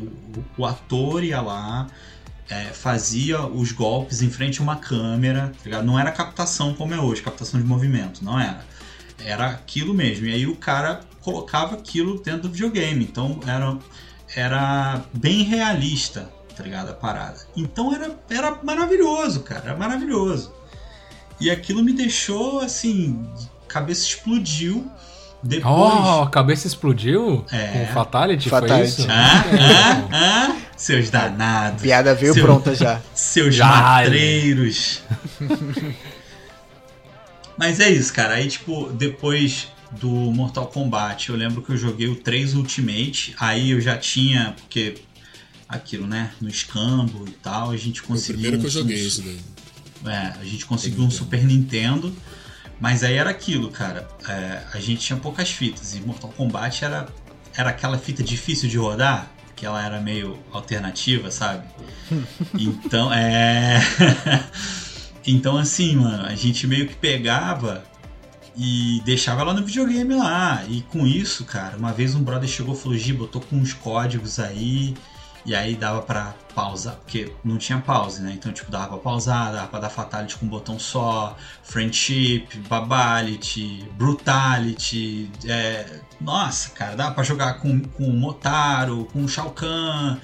O, 0.58 0.62
o 0.62 0.66
ator 0.66 1.22
ia 1.22 1.40
lá, 1.40 1.86
é, 2.48 2.64
fazia 2.66 3.40
os 3.46 3.72
golpes 3.72 4.22
em 4.22 4.30
frente 4.30 4.60
a 4.60 4.62
uma 4.62 4.76
câmera, 4.76 5.52
tá 5.56 5.64
ligado? 5.64 5.84
Não 5.84 5.98
era 5.98 6.10
captação 6.10 6.74
como 6.74 6.94
é 6.94 7.00
hoje, 7.00 7.22
captação 7.22 7.60
de 7.60 7.66
movimento, 7.66 8.24
não 8.24 8.38
era. 8.38 8.64
Era 9.24 9.46
aquilo 9.46 9.94
mesmo. 9.94 10.26
E 10.26 10.34
aí 10.34 10.46
o 10.46 10.56
cara 10.56 11.00
colocava 11.20 11.74
aquilo 11.76 12.20
dentro 12.20 12.42
do 12.42 12.50
videogame. 12.50 13.04
Então 13.04 13.40
era, 13.46 13.78
era 14.34 15.04
bem 15.14 15.42
realista, 15.44 16.30
tá 16.56 16.62
ligado? 16.62 16.90
A 16.90 16.94
parada. 16.94 17.38
Então 17.56 17.94
era, 17.94 18.16
era 18.30 18.58
maravilhoso, 18.62 19.40
cara, 19.40 19.62
era 19.66 19.76
maravilhoso. 19.76 20.52
E 21.40 21.50
aquilo 21.50 21.82
me 21.82 21.92
deixou 21.92 22.60
assim, 22.60 23.26
cabeça 23.68 24.04
explodiu. 24.04 24.90
Depois... 25.42 25.74
Oh, 25.74 26.22
a 26.22 26.30
cabeça 26.30 26.66
explodiu? 26.66 27.44
É. 27.52 27.66
Com 27.66 27.86
Fatality, 27.92 28.48
Fatality. 28.48 28.94
foi 28.94 29.04
isso? 29.04 29.06
Ah, 29.10 29.44
ah, 29.52 30.08
ah, 30.12 30.56
seus 30.76 31.10
danados. 31.10 31.82
Piada 31.82 32.14
veio 32.14 32.32
Seu, 32.32 32.44
pronta 32.44 32.74
já. 32.74 33.00
Seus 33.12 33.54
já, 33.54 33.66
matreiros. 33.66 35.02
Mas 37.58 37.78
é 37.78 37.90
isso, 37.90 38.12
cara. 38.12 38.34
Aí, 38.34 38.48
tipo, 38.48 38.90
depois 38.92 39.68
do 39.90 40.08
Mortal 40.08 40.66
Kombat, 40.66 41.28
eu 41.28 41.36
lembro 41.36 41.62
que 41.62 41.70
eu 41.70 41.76
joguei 41.76 42.08
o 42.08 42.16
3 42.16 42.54
Ultimate. 42.54 43.34
Aí 43.38 43.70
eu 43.70 43.80
já 43.80 43.96
tinha, 43.96 44.54
porque 44.56 44.94
aquilo, 45.76 46.06
né? 46.06 46.32
No 46.40 46.48
escambo 46.48 47.26
e 47.28 47.32
tal, 47.32 47.70
a 47.70 47.76
gente 47.76 48.02
conseguiu. 48.02 48.24
Foi 48.24 48.34
o 48.34 48.38
primeiro 48.38 48.58
que 48.58 48.66
eu 48.66 48.70
joguei 48.70 48.96
isso 48.96 49.22
daí. 49.22 49.40
É, 50.06 50.34
a 50.40 50.44
gente 50.44 50.66
conseguiu 50.66 51.02
um 51.02 51.10
Super 51.10 51.44
Nintendo, 51.44 52.14
mas 52.80 53.02
aí 53.02 53.14
era 53.14 53.30
aquilo, 53.30 53.70
cara. 53.70 54.06
É, 54.28 54.62
a 54.72 54.80
gente 54.80 55.00
tinha 55.00 55.18
poucas 55.18 55.50
fitas 55.50 55.94
e 55.94 56.00
Mortal 56.00 56.30
Kombat 56.36 56.84
era, 56.84 57.08
era 57.56 57.70
aquela 57.70 57.98
fita 57.98 58.22
difícil 58.22 58.68
de 58.68 58.76
rodar, 58.76 59.30
que 59.56 59.64
ela 59.64 59.84
era 59.84 60.00
meio 60.00 60.38
alternativa, 60.52 61.30
sabe? 61.30 61.66
Então, 62.58 63.12
é. 63.12 63.80
então, 65.26 65.56
assim, 65.56 65.96
mano, 65.96 66.24
a 66.26 66.34
gente 66.34 66.66
meio 66.66 66.86
que 66.86 66.94
pegava 66.94 67.82
e 68.56 69.00
deixava 69.04 69.40
ela 69.40 69.54
no 69.54 69.64
videogame 69.64 70.14
lá. 70.14 70.64
E 70.68 70.82
com 70.82 71.06
isso, 71.06 71.44
cara, 71.44 71.76
uma 71.76 71.92
vez 71.92 72.14
um 72.14 72.22
brother 72.22 72.48
chegou 72.48 72.74
e 72.74 72.78
falou: 72.78 72.98
Giba, 72.98 73.24
eu 73.24 73.28
tô 73.28 73.40
com 73.40 73.56
uns 73.56 73.72
códigos 73.72 74.38
aí 74.38 74.94
e 75.46 75.54
aí 75.54 75.76
dava 75.76 76.00
para 76.00 76.34
pausar, 76.54 76.96
porque 76.96 77.30
não 77.44 77.58
tinha 77.58 77.78
pause, 77.78 78.22
né? 78.22 78.32
Então, 78.32 78.50
tipo, 78.50 78.70
dava 78.70 78.88
pra 78.88 78.98
pausar, 78.98 79.52
dava 79.52 79.66
pra 79.66 79.80
dar 79.80 79.90
fatality 79.90 80.36
com 80.36 80.46
um 80.46 80.48
botão 80.48 80.78
só, 80.78 81.36
friendship, 81.62 82.46
babality, 82.68 83.84
brutality. 83.92 85.30
É... 85.44 86.00
Nossa, 86.18 86.70
cara, 86.70 86.96
dava 86.96 87.14
pra 87.14 87.24
jogar 87.24 87.54
com, 87.54 87.80
com 87.80 88.04
o 88.04 88.12
Motaro, 88.12 89.06
com 89.12 89.22
o 89.22 89.28
Shao 89.28 89.50
Kahn. 89.50 90.16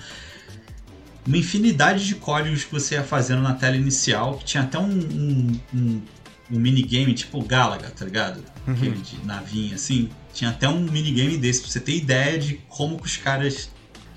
Uma 1.26 1.36
infinidade 1.36 2.06
de 2.06 2.14
códigos 2.14 2.64
que 2.64 2.72
você 2.72 2.94
ia 2.94 3.04
fazendo 3.04 3.42
na 3.42 3.52
tela 3.52 3.76
inicial, 3.76 4.38
que 4.38 4.44
tinha 4.46 4.62
até 4.62 4.78
um, 4.78 4.88
um, 4.88 5.60
um, 5.74 6.02
um 6.50 6.58
minigame 6.58 7.12
tipo 7.12 7.44
Galaga, 7.44 7.90
tá 7.90 8.06
ligado? 8.06 8.42
Uhum. 8.66 8.72
Aquele 8.72 8.96
de 8.96 9.18
navinha 9.26 9.74
assim. 9.74 10.08
Tinha 10.32 10.50
até 10.50 10.66
um 10.66 10.80
minigame 10.80 11.36
desse, 11.36 11.60
pra 11.60 11.70
você 11.70 11.80
ter 11.80 11.94
ideia 11.94 12.38
de 12.38 12.54
como 12.68 12.98
que 12.98 13.04
os 13.04 13.18
caras 13.18 13.68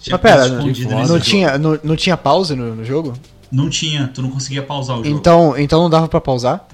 Tinha 0.04 0.20
Mas 0.22 0.22
pera, 0.22 0.48
não, 0.50 0.68
não 1.08 1.20
tinha, 1.20 1.58
não, 1.58 1.80
não 1.82 1.96
tinha 1.96 2.18
pause 2.18 2.58
no, 2.58 2.76
no 2.76 2.84
jogo? 2.84 3.14
Não 3.50 3.70
tinha, 3.70 4.12
tu 4.14 4.22
não 4.22 4.30
conseguia 4.30 4.62
pausar 4.62 5.00
o 5.00 5.04
jogo. 5.04 5.18
Então, 5.18 5.58
então 5.58 5.82
não 5.82 5.90
dava 5.90 6.10
pra 6.10 6.20
pausar? 6.20 6.68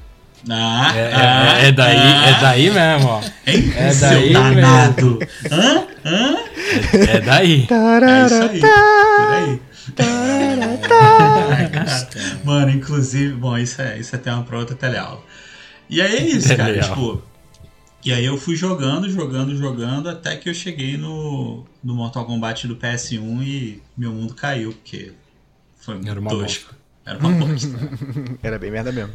Ah, 0.49 0.91
é, 0.95 1.13
ah, 1.13 1.59
é, 1.59 1.67
é, 1.67 1.71
daí, 1.71 1.97
ah, 1.97 2.27
é 2.27 2.41
daí 2.41 2.71
mesmo, 2.71 3.07
ó. 3.07 3.21
Hein? 3.45 3.71
É 3.75 3.93
daí 3.93 4.34
danado. 4.34 5.19
Hã? 5.51 5.84
Hã? 6.03 6.38
É, 6.91 7.17
é 7.17 7.21
daí. 7.21 7.67
É 8.01 8.25
isso 8.25 8.43
aí. 8.43 8.59
Por 8.61 9.34
aí. 9.34 9.61
Mano, 12.43 12.71
inclusive, 12.71 13.36
bom, 13.36 13.55
isso 13.57 13.80
é, 13.80 13.99
isso 13.99 14.15
é 14.15 14.17
tema 14.17 14.41
pra 14.41 14.57
outra 14.57 14.75
teleaula. 14.75 15.21
E 15.88 16.01
aí 16.01 16.15
é 16.15 16.23
isso, 16.23 16.55
cara, 16.55 16.80
tipo. 16.80 17.21
E 18.04 18.14
aí 18.14 18.26
eu 18.26 18.38
fui 18.38 18.56
jogando, 18.56 19.10
jogando, 19.10 19.56
jogando, 19.56 20.10
até 20.10 20.38
que 20.38 20.50
eu 20.50 20.54
cheguei 20.54 20.95
no, 20.95 21.66
no 21.84 21.93
Mortal 21.93 22.26
Kombat 22.26 22.68
do 22.68 22.78
PS1 22.78 23.43
e 23.43 23.84
meu 23.97 24.14
mundo 24.14 24.34
caiu, 24.34 24.72
porque 24.72 25.14
foi 25.76 26.00
Era 26.06 26.20
uma 26.20 26.30
tosco. 26.30 26.74
Bosta. 26.74 26.78
Era 27.06 27.20
uma 27.20 27.32
bosta. 27.32 27.68
Era 28.41 28.60
bem 28.60 28.72
merda 28.72 28.91
mesmo. 28.91 29.14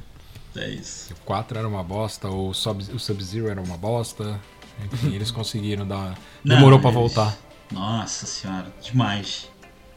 É 0.57 0.69
isso. 0.69 1.13
O 1.13 1.17
4 1.25 1.59
era 1.59 1.67
uma 1.67 1.83
bosta, 1.83 2.29
o 2.29 2.55
Sub-Zero 2.55 3.49
era 3.49 3.61
uma 3.61 3.77
bosta. 3.77 4.41
Enfim, 4.93 5.13
eles 5.15 5.31
conseguiram 5.31 5.87
dar. 5.87 6.17
Demorou 6.45 6.79
para 6.79 6.91
voltar. 6.91 7.37
Nossa 7.73 8.25
senhora, 8.27 8.73
demais. 8.81 9.49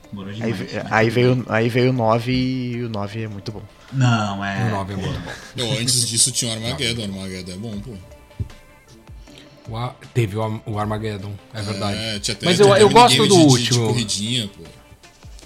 Demorou 0.10 0.34
demais. 0.34 0.62
Aí, 0.62 0.74
né? 0.74 0.88
aí, 0.90 1.10
veio, 1.12 1.46
aí 1.48 1.70
veio 1.70 1.92
o 1.92 1.94
9 1.94 2.32
e 2.32 2.84
o 2.84 2.90
9 2.90 3.22
é 3.22 3.28
muito 3.28 3.52
bom. 3.52 3.62
Não, 3.94 4.44
é. 4.44 4.66
O 4.66 4.72
9 4.72 4.94
é 4.94 4.96
muito 4.96 5.20
bom. 5.20 5.32
Não, 5.56 5.72
antes 5.74 6.08
disso 6.08 6.32
tinha 6.32 6.52
o 6.52 6.56
Armageddon. 6.56 7.02
O 7.02 7.06
Armageddon 7.06 7.52
é 7.52 7.58
bom, 7.58 7.80
pô. 7.80 7.92
O, 9.70 9.90
teve 10.14 10.38
o, 10.38 10.62
o 10.66 10.80
Armageddon, 10.80 11.32
é 11.54 11.62
verdade. 11.62 11.98
É, 11.98 12.20
tinha 12.20 12.36
até, 12.36 12.46
Mas 12.46 12.60
eu, 12.60 12.76
eu 12.76 12.90
gosto 12.90 13.28
do 13.28 13.28
de, 13.28 13.34
último. 13.34 13.82
De, 13.82 13.88
corridinha, 13.88 14.50
pô. 14.56 14.64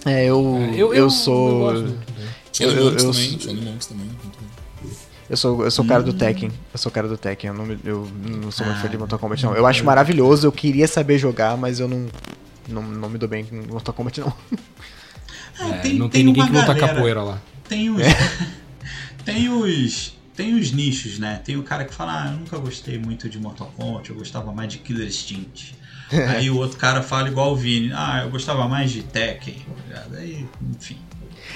É, 0.10 0.26
eu, 0.26 0.58
é, 0.58 0.70
eu, 0.70 0.78
eu, 0.78 0.94
eu, 0.94 1.10
sou. 1.10 1.72
Eu, 1.72 1.86
eu, 2.60 2.72
eu, 2.72 2.90
eu, 2.90 2.98
também, 2.98 3.38
também. 3.38 4.10
Eu 5.32 5.38
sou, 5.38 5.64
eu 5.64 5.72
sou 5.72 5.86
o 5.86 5.88
cara 5.88 6.04
do 6.04 6.12
hum. 6.12 6.18
Tekken. 6.18 6.52
Eu 6.74 6.78
sou 6.78 6.90
o 6.90 6.94
cara 6.94 7.08
do 7.08 7.18
Tekken. 7.18 7.48
Eu 7.48 7.54
não, 7.54 7.80
eu 7.86 8.12
não 8.42 8.52
sou 8.52 8.66
muito 8.66 8.80
ah, 8.80 8.82
fã 8.82 8.90
de 8.90 8.98
Mortal 8.98 9.18
Kombat, 9.18 9.44
não. 9.46 9.56
Eu 9.56 9.66
acho 9.66 9.84
maravilhoso, 9.86 10.46
eu 10.46 10.52
queria 10.52 10.88
saber 10.90 11.18
jogar, 11.18 11.56
mas 11.56 11.80
eu 11.80 11.88
não, 11.88 12.08
não, 12.68 12.82
não 12.82 13.10
me 13.10 13.18
dou 13.18 13.30
bem 13.30 13.46
com 13.46 13.56
Mortal 13.56 13.94
Kombat, 13.94 14.20
não. 14.20 14.34
É, 15.58 15.70
é, 15.70 15.78
tem, 15.78 15.94
não 15.94 16.10
tem, 16.10 16.20
tem 16.20 16.24
ninguém 16.26 16.46
que 16.46 16.52
luta 16.52 16.76
capoeira 16.76 17.24
lá. 17.24 17.42
Tem 17.70 17.90
os. 17.90 18.02
tem 19.24 19.48
os. 19.48 20.14
Tem 20.36 20.56
os 20.56 20.72
nichos, 20.72 21.20
né? 21.20 21.42
Tem 21.44 21.58
o 21.58 21.64
cara 21.64 21.86
que 21.86 21.94
fala, 21.94 22.24
ah, 22.24 22.32
eu 22.32 22.38
nunca 22.38 22.58
gostei 22.58 22.98
muito 22.98 23.30
de 23.30 23.40
Mortal 23.40 23.72
Kombat, 23.76 24.10
eu 24.10 24.16
gostava 24.16 24.52
mais 24.52 24.72
de 24.72 24.78
Killer 24.80 25.08
Instinct. 25.08 25.76
Aí 26.30 26.50
o 26.50 26.58
outro 26.58 26.78
cara 26.78 27.02
fala 27.02 27.30
igual 27.30 27.54
o 27.54 27.56
Vini, 27.56 27.92
ah, 27.94 28.22
eu 28.24 28.30
gostava 28.30 28.68
mais 28.68 28.92
de 28.92 29.04
Tekken. 29.04 29.56
Tá 29.90 30.04
Aí, 30.18 30.46
enfim. 30.78 30.98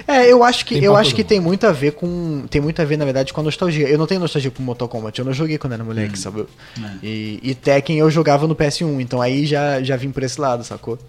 É, 0.07 0.29
eu 0.29 0.43
acho 0.43 0.65
que, 0.65 0.83
eu 0.83 0.95
acho 0.95 1.15
que 1.15 1.23
tem 1.23 1.39
muito 1.39 1.65
a 1.65 1.71
ver 1.71 1.93
com. 1.93 2.45
Tem 2.49 2.59
muito 2.59 2.81
a 2.81 2.85
ver, 2.85 2.97
na 2.97 3.05
verdade, 3.05 3.31
com 3.31 3.39
a 3.39 3.43
nostalgia. 3.43 3.87
Eu 3.87 3.97
não 3.97 4.05
tenho 4.05 4.19
nostalgia 4.19 4.51
com 4.51 4.61
Mortal 4.61 4.89
Kombat, 4.89 5.17
eu 5.17 5.25
não 5.25 5.33
joguei 5.33 5.57
quando 5.57 5.73
era 5.73 5.83
moleque, 5.83 6.13
hum. 6.13 6.17
sabe? 6.17 6.45
É. 6.77 7.05
E, 7.05 7.39
e 7.41 7.55
Tekken 7.55 7.97
eu 7.97 8.11
jogava 8.11 8.47
no 8.47 8.55
PS1, 8.55 8.99
então 8.99 9.21
aí 9.21 9.45
já, 9.45 9.81
já 9.81 9.95
vim 9.95 10.11
por 10.11 10.23
esse 10.23 10.39
lado, 10.39 10.63
sacou? 10.63 10.99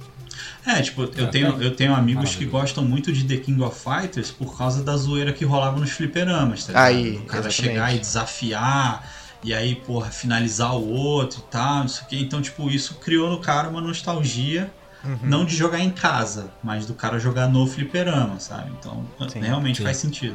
É, 0.66 0.82
tipo, 0.82 1.02
eu 1.02 1.30
tenho, 1.30 1.62
eu 1.62 1.76
tenho 1.76 1.94
amigos 1.94 2.34
que 2.34 2.44
gostam 2.44 2.84
muito 2.84 3.12
de 3.12 3.24
The 3.24 3.36
King 3.36 3.62
of 3.62 3.78
Fighters 3.78 4.32
por 4.32 4.58
causa 4.58 4.82
da 4.82 4.96
zoeira 4.96 5.32
que 5.32 5.44
rolava 5.44 5.78
nos 5.78 5.90
fliperamas, 5.90 6.64
tá 6.64 6.72
ligado? 6.72 6.86
Aí, 6.86 7.16
o 7.18 7.22
cara 7.24 7.48
exatamente. 7.48 7.54
chegar 7.54 7.94
e 7.94 7.98
desafiar, 8.00 9.12
e 9.44 9.54
aí, 9.54 9.76
porra, 9.76 10.10
finalizar 10.10 10.74
o 10.74 10.88
outro 10.88 11.44
e 11.46 11.50
tal, 11.52 11.80
não 11.80 11.88
sei 11.88 12.04
o 12.04 12.08
quê. 12.08 12.18
Então, 12.18 12.42
tipo, 12.42 12.68
isso 12.68 12.96
criou 12.96 13.30
no 13.30 13.38
cara 13.38 13.68
uma 13.68 13.80
nostalgia 13.80 14.70
Uhum. 15.06 15.18
Não 15.22 15.44
de 15.44 15.54
jogar 15.54 15.78
em 15.78 15.90
casa, 15.90 16.50
mas 16.62 16.84
do 16.84 16.94
cara 16.94 17.18
jogar 17.18 17.48
no 17.48 17.66
fliperama, 17.66 18.40
sabe? 18.40 18.72
Então, 18.78 19.04
sim, 19.28 19.40
realmente 19.40 19.78
sim. 19.78 19.84
faz 19.84 19.98
sentido. 19.98 20.34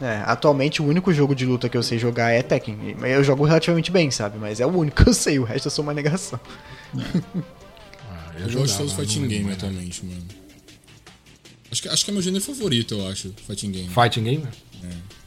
É, 0.00 0.22
atualmente 0.26 0.80
o 0.80 0.86
único 0.86 1.12
jogo 1.12 1.34
de 1.34 1.44
luta 1.44 1.68
que 1.68 1.76
eu 1.76 1.82
sei 1.82 1.98
jogar 1.98 2.30
é 2.30 2.42
Tekken. 2.42 2.96
Eu 3.02 3.22
jogo 3.22 3.44
relativamente 3.44 3.90
bem, 3.90 4.10
sabe? 4.10 4.38
Mas 4.38 4.60
é 4.60 4.66
o 4.66 4.70
único 4.70 5.02
que 5.02 5.08
eu 5.08 5.14
sei, 5.14 5.38
o 5.38 5.44
resto 5.44 5.66
eu 5.66 5.70
sou 5.70 5.82
uma 5.82 5.94
negação. 5.94 6.38
É. 6.96 7.40
eu, 8.40 8.48
eu 8.48 8.60
gosto 8.60 8.72
de 8.72 8.78
todos 8.78 8.92
fighting 8.94 9.28
game 9.28 9.52
atualmente, 9.52 10.04
mano. 10.04 10.24
Acho 11.70 11.82
que, 11.82 11.88
acho 11.88 12.04
que 12.04 12.10
é 12.10 12.14
meu 12.14 12.22
gênero 12.22 12.44
favorito, 12.44 12.94
eu 12.94 13.08
acho, 13.08 13.32
fighting 13.46 13.70
game. 13.70 13.88
Fighting 13.88 14.24
game? 14.24 14.46
É. 14.82 15.20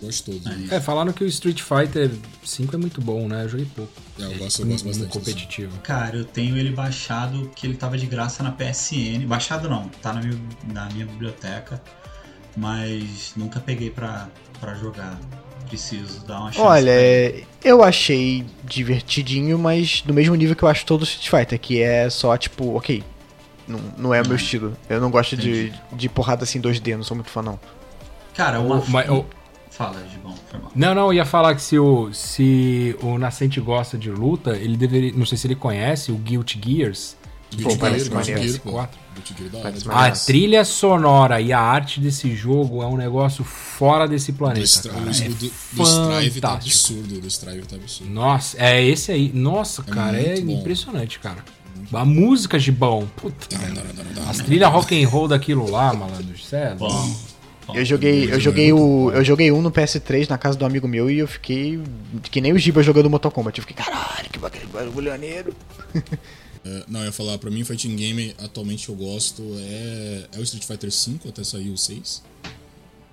Gosto 0.00 0.40
É, 0.70 0.80
falaram 0.80 1.12
que 1.12 1.24
o 1.24 1.26
Street 1.26 1.60
Fighter 1.60 2.10
5 2.44 2.74
é 2.74 2.78
muito 2.78 3.00
bom, 3.00 3.26
né? 3.26 3.44
Eu 3.44 3.48
joguei 3.48 3.66
pouco. 3.74 3.92
É, 4.18 4.22
eu 4.22 4.38
gosto, 4.38 4.62
eu 4.62 4.68
gosto 4.68 4.86
bastante. 4.86 5.10
competitivo. 5.10 5.76
Cara, 5.80 6.16
eu 6.16 6.24
tenho 6.24 6.56
ele 6.56 6.70
baixado, 6.70 7.50
que 7.54 7.66
ele 7.66 7.76
tava 7.76 7.98
de 7.98 8.06
graça 8.06 8.42
na 8.44 8.52
PSN. 8.52 9.26
Baixado 9.26 9.68
não, 9.68 9.88
tá 9.88 10.12
na 10.12 10.20
minha, 10.20 10.40
na 10.72 10.88
minha 10.90 11.04
biblioteca. 11.04 11.82
Mas 12.56 13.32
nunca 13.36 13.58
peguei 13.58 13.90
pra, 13.90 14.28
pra 14.60 14.74
jogar. 14.74 15.18
Preciso 15.68 16.24
dar 16.26 16.40
uma 16.40 16.52
chance. 16.52 16.66
Olha, 16.66 16.92
eu 17.64 17.82
achei 17.82 18.44
divertidinho, 18.64 19.58
mas 19.58 20.02
do 20.02 20.14
mesmo 20.14 20.34
nível 20.34 20.56
que 20.56 20.62
eu 20.62 20.68
acho 20.68 20.86
todo 20.86 21.04
Street 21.04 21.28
Fighter, 21.28 21.58
que 21.58 21.82
é 21.82 22.08
só 22.10 22.36
tipo, 22.36 22.76
ok. 22.76 23.04
Não, 23.66 23.80
não 23.98 24.14
é 24.14 24.22
o 24.22 24.26
meu 24.26 24.36
estilo. 24.36 24.74
Eu 24.88 25.00
não 25.00 25.10
gosto 25.10 25.36
de, 25.36 25.72
de 25.92 26.08
porrada 26.08 26.44
assim 26.44 26.60
2D, 26.60 26.96
não 26.96 27.04
sou 27.04 27.14
muito 27.14 27.30
fã 27.30 27.42
não. 27.42 27.60
Cara, 28.34 28.60
uma. 28.60 28.78
O, 28.78 29.26
Fala, 29.78 30.04
Gibão, 30.10 30.34
foi 30.50 30.58
mal. 30.58 30.72
Não, 30.74 30.94
não, 30.94 31.06
eu 31.06 31.14
ia 31.14 31.24
falar 31.24 31.54
que 31.54 31.62
se 31.62 31.78
o, 31.78 32.12
se 32.12 32.96
o 33.00 33.16
Nascente 33.16 33.60
gosta 33.60 33.96
de 33.96 34.10
luta, 34.10 34.56
ele 34.56 34.76
deveria. 34.76 35.12
Não 35.12 35.24
sei 35.24 35.38
se 35.38 35.46
ele 35.46 35.54
conhece 35.54 36.10
o 36.10 36.16
Guilty 36.16 36.60
Gears. 36.60 37.16
Pô, 37.62 37.76
parece 37.76 38.10
maneiro. 38.10 38.60
A 39.90 40.10
trilha 40.10 40.64
sonora 40.64 41.40
e 41.40 41.52
a 41.52 41.60
arte 41.60 42.00
desse 42.00 42.34
jogo 42.34 42.82
é 42.82 42.86
um 42.86 42.96
negócio 42.96 43.42
fora 43.42 44.06
desse 44.06 44.32
planeta. 44.32 44.82
Do, 44.82 44.88
cara. 44.90 45.10
É 45.10 45.28
do, 45.28 45.36
do 45.36 45.82
Strive 45.82 46.40
tá 46.40 46.52
absurdo. 46.52 47.20
Do 47.20 47.26
Strive 47.26 47.66
tá 47.66 47.76
absurdo. 47.76 48.12
Nossa, 48.12 48.56
é 48.62 48.84
esse 48.84 49.10
aí. 49.10 49.30
Nossa, 49.34 49.82
é 49.86 49.90
cara, 49.90 50.20
é 50.20 50.40
bom. 50.40 50.52
impressionante, 50.52 51.18
cara. 51.18 51.44
A 51.92 52.04
música 52.04 52.58
de 52.58 52.70
bom. 52.70 53.06
Puta. 53.16 53.46
As 54.28 54.38
trilhas 54.38 54.70
rock 54.70 55.02
and 55.02 55.08
roll 55.08 55.28
daquilo 55.28 55.70
lá, 55.70 55.92
malandro. 55.94 56.38
Sério. 56.38 56.78
Eu 57.74 57.84
joguei, 57.84 58.32
eu 58.32 58.40
joguei 58.40 58.72
o, 58.72 59.10
eu 59.12 59.22
joguei 59.22 59.52
um 59.52 59.60
no 59.60 59.70
PS3 59.70 60.28
na 60.28 60.38
casa 60.38 60.56
do 60.56 60.64
amigo 60.64 60.88
meu 60.88 61.10
e 61.10 61.18
eu 61.18 61.28
fiquei 61.28 61.78
que 62.30 62.40
nem 62.40 62.52
o 62.52 62.58
Giba 62.58 62.82
jogando 62.82 63.10
Mortal 63.10 63.30
Kombat. 63.30 63.58
Eu 63.58 63.66
fiquei, 63.66 63.84
caralho, 63.84 64.28
que 64.30 64.38
bagulho 64.38 65.10
maneiro. 65.10 65.54
É, 66.64 66.84
não, 66.88 67.00
eu 67.00 67.06
ia 67.06 67.12
falar, 67.12 67.38
pra 67.38 67.50
mim, 67.50 67.64
fighting 67.64 67.96
game 67.96 68.34
atualmente 68.38 68.88
eu 68.88 68.94
gosto 68.94 69.42
é, 69.58 70.28
é 70.32 70.38
o 70.38 70.42
Street 70.42 70.64
Fighter 70.64 70.90
V, 70.90 71.28
até 71.28 71.44
sair 71.44 71.70
o 71.70 71.76
6. 71.76 72.22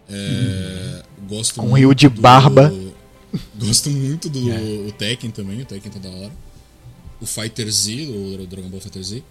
É, 0.10 1.04
hum. 1.20 1.28
Gosto 1.28 1.56
Com 1.56 1.74
rio 1.74 1.94
de 1.94 2.08
barba. 2.10 2.74
gosto 3.58 3.90
muito 3.90 4.30
do 4.30 4.40
é. 4.52 4.88
o 4.88 4.92
Tekken 4.92 5.32
também, 5.32 5.62
o 5.62 5.66
Tekken 5.66 5.92
tá 5.92 6.00
da 6.00 6.10
hora. 6.10 6.32
O 7.22 7.26
Fighter 7.26 7.70
Z, 7.70 8.08
o 8.08 8.46
Dragon 8.46 8.70
Ball 8.70 8.82
Fighter 8.82 9.04
Z. 9.04 9.24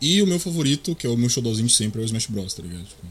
E 0.00 0.20
o 0.20 0.26
meu 0.26 0.38
favorito, 0.38 0.94
que 0.94 1.06
é 1.06 1.10
o 1.10 1.16
meu 1.16 1.28
showdownzinho 1.28 1.68
de 1.68 1.72
sempre, 1.72 2.00
é 2.00 2.04
o 2.04 2.06
Smash 2.06 2.26
Bros, 2.26 2.52
tá 2.52 2.62
ligado? 2.62 2.84
Tipo, 2.84 3.06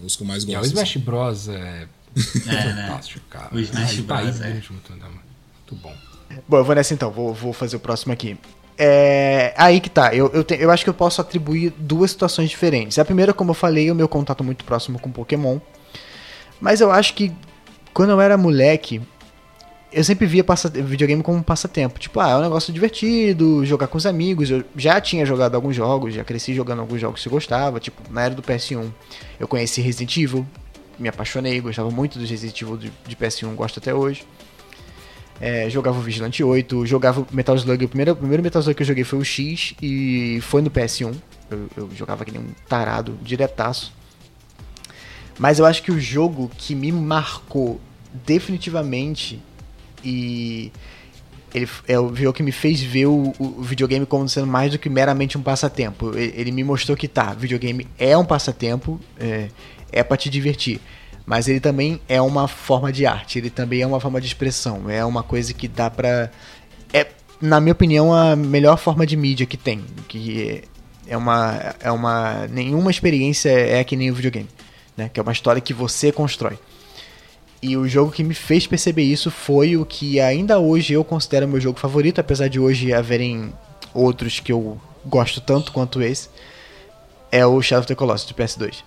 é 0.00 0.06
os 0.06 0.14
que 0.14 0.22
eu 0.22 0.26
mais 0.26 0.44
gosto. 0.44 0.56
É, 0.56 0.60
o 0.60 0.66
Smash 0.66 0.90
assim. 0.90 0.98
Bros. 1.00 1.48
é, 1.48 1.88
é 2.16 2.20
fantástico, 2.20 3.20
né? 3.20 3.26
cara. 3.30 3.54
O 3.54 3.58
Smash 3.58 3.96
tá 4.06 4.22
Bros. 4.22 4.40
é 4.40 4.60
junto, 4.60 4.92
né, 4.94 5.06
muito 5.08 5.82
bom. 5.82 5.94
Bom, 6.46 6.58
eu 6.58 6.64
vou 6.64 6.74
nessa 6.74 6.94
então, 6.94 7.10
vou, 7.10 7.32
vou 7.34 7.52
fazer 7.52 7.76
o 7.76 7.80
próximo 7.80 8.12
aqui. 8.12 8.36
É, 8.80 9.52
aí 9.56 9.80
que 9.80 9.90
tá, 9.90 10.14
eu, 10.14 10.30
eu, 10.32 10.44
te, 10.44 10.54
eu 10.54 10.70
acho 10.70 10.84
que 10.84 10.90
eu 10.90 10.94
posso 10.94 11.20
atribuir 11.20 11.72
duas 11.76 12.12
situações 12.12 12.48
diferentes. 12.48 12.98
A 12.98 13.04
primeira, 13.04 13.32
como 13.32 13.50
eu 13.50 13.54
falei, 13.54 13.90
o 13.90 13.94
meu 13.94 14.08
contato 14.08 14.44
muito 14.44 14.64
próximo 14.64 15.00
com 15.00 15.10
Pokémon. 15.10 15.58
Mas 16.60 16.80
eu 16.80 16.90
acho 16.90 17.14
que 17.14 17.32
quando 17.92 18.10
eu 18.10 18.20
era 18.20 18.38
moleque, 18.38 19.02
eu 19.92 20.04
sempre 20.04 20.26
via 20.26 20.44
videogame 20.84 21.22
como 21.22 21.38
um 21.38 21.42
passatempo. 21.42 21.98
Tipo, 21.98 22.20
ah, 22.20 22.30
é 22.30 22.36
um 22.36 22.42
negócio 22.42 22.72
divertido, 22.72 23.64
jogar 23.64 23.88
com 23.88 23.98
os 23.98 24.06
amigos. 24.06 24.50
Eu 24.50 24.64
já 24.76 25.00
tinha 25.00 25.26
jogado 25.26 25.56
alguns 25.56 25.74
jogos, 25.74 26.14
já 26.14 26.22
cresci 26.22 26.54
jogando 26.54 26.80
alguns 26.80 27.00
jogos 27.00 27.20
que 27.20 27.28
eu 27.28 27.32
gostava. 27.32 27.80
Tipo, 27.80 28.00
na 28.10 28.22
era 28.22 28.34
do 28.34 28.42
PS1, 28.42 28.88
eu 29.40 29.48
conheci 29.48 29.80
Resident 29.80 30.16
Evil, 30.16 30.46
me 30.98 31.08
apaixonei, 31.08 31.60
gostava 31.60 31.90
muito 31.90 32.18
dos 32.18 32.30
Resident 32.30 32.60
Evil 32.60 32.76
de, 32.76 32.92
de 33.06 33.16
PS1, 33.16 33.54
gosto 33.54 33.78
até 33.78 33.92
hoje. 33.92 34.24
É, 35.40 35.70
jogava 35.70 35.98
o 35.98 36.02
Vigilante 36.02 36.42
8, 36.42 36.84
jogava 36.86 37.26
Metal 37.30 37.54
Slug. 37.56 37.84
O 37.84 37.88
primeiro, 37.88 38.12
o 38.12 38.16
primeiro 38.16 38.42
Metal 38.42 38.60
Slug 38.60 38.76
que 38.76 38.82
eu 38.82 38.86
joguei 38.86 39.04
foi 39.04 39.18
o 39.18 39.24
X 39.24 39.74
e 39.80 40.40
foi 40.42 40.62
no 40.62 40.70
PS1. 40.70 41.14
Eu, 41.50 41.68
eu 41.76 41.90
jogava 41.94 42.24
que 42.24 42.32
nem 42.32 42.40
um 42.40 42.48
tarado, 42.68 43.16
diretaço. 43.22 43.92
Mas 45.38 45.58
eu 45.58 45.66
acho 45.66 45.82
que 45.82 45.92
o 45.92 46.00
jogo 46.00 46.50
que 46.56 46.74
me 46.74 46.90
marcou 46.90 47.80
definitivamente 48.26 49.40
e 50.04 50.72
ele 51.54 51.68
é 51.86 51.98
o 51.98 52.14
jogo 52.14 52.32
que 52.32 52.42
me 52.42 52.52
fez 52.52 52.80
ver 52.82 53.06
o, 53.06 53.32
o, 53.38 53.62
videogame 53.62 54.04
como 54.04 54.28
sendo 54.28 54.46
mais 54.46 54.72
do 54.72 54.78
que 54.78 54.88
meramente 54.88 55.38
um 55.38 55.42
passatempo. 55.42 56.16
Ele, 56.16 56.32
ele 56.36 56.52
me 56.52 56.62
mostrou 56.62 56.96
que 56.96 57.08
tá, 57.08 57.32
videogame 57.32 57.86
é 57.98 58.16
um 58.16 58.24
passatempo, 58.24 59.00
é, 59.18 59.48
é 59.90 60.02
para 60.02 60.16
te 60.16 60.28
divertir, 60.28 60.80
mas 61.28 61.46
ele 61.46 61.60
também 61.60 62.00
é 62.08 62.22
uma 62.22 62.48
forma 62.48 62.90
de 62.90 63.04
arte, 63.04 63.38
ele 63.38 63.50
também 63.50 63.82
é 63.82 63.86
uma 63.86 64.00
forma 64.00 64.18
de 64.18 64.26
expressão, 64.26 64.88
é 64.88 65.04
uma 65.04 65.22
coisa 65.22 65.52
que 65.52 65.68
dá 65.68 65.90
pra. 65.90 66.30
É, 66.90 67.06
na 67.38 67.60
minha 67.60 67.74
opinião, 67.74 68.14
a 68.14 68.34
melhor 68.34 68.78
forma 68.78 69.04
de 69.04 69.14
mídia 69.14 69.44
que 69.44 69.58
tem. 69.58 69.84
Que 70.08 70.64
é 71.06 71.14
uma, 71.18 71.74
é 71.80 71.92
uma. 71.92 72.46
Nenhuma 72.46 72.90
experiência 72.90 73.50
é 73.50 73.84
que 73.84 73.94
nem 73.94 74.10
o 74.10 74.14
videogame. 74.14 74.48
Né? 74.96 75.10
Que 75.12 75.20
é 75.20 75.22
uma 75.22 75.32
história 75.32 75.60
que 75.60 75.74
você 75.74 76.10
constrói. 76.10 76.58
E 77.60 77.76
o 77.76 77.86
jogo 77.86 78.10
que 78.10 78.24
me 78.24 78.32
fez 78.32 78.66
perceber 78.66 79.02
isso 79.02 79.30
foi 79.30 79.76
o 79.76 79.84
que 79.84 80.18
ainda 80.20 80.58
hoje 80.58 80.94
eu 80.94 81.04
considero 81.04 81.46
meu 81.46 81.60
jogo 81.60 81.78
favorito, 81.78 82.22
apesar 82.22 82.48
de 82.48 82.58
hoje 82.58 82.90
haverem 82.94 83.52
outros 83.92 84.40
que 84.40 84.50
eu 84.50 84.80
gosto 85.04 85.42
tanto 85.42 85.72
quanto 85.72 86.00
esse. 86.00 86.30
É 87.30 87.44
o 87.44 87.60
Shadow 87.60 87.80
of 87.80 87.88
the 87.88 87.94
Colossus 87.94 88.26
de 88.26 88.32
PS2. 88.32 88.82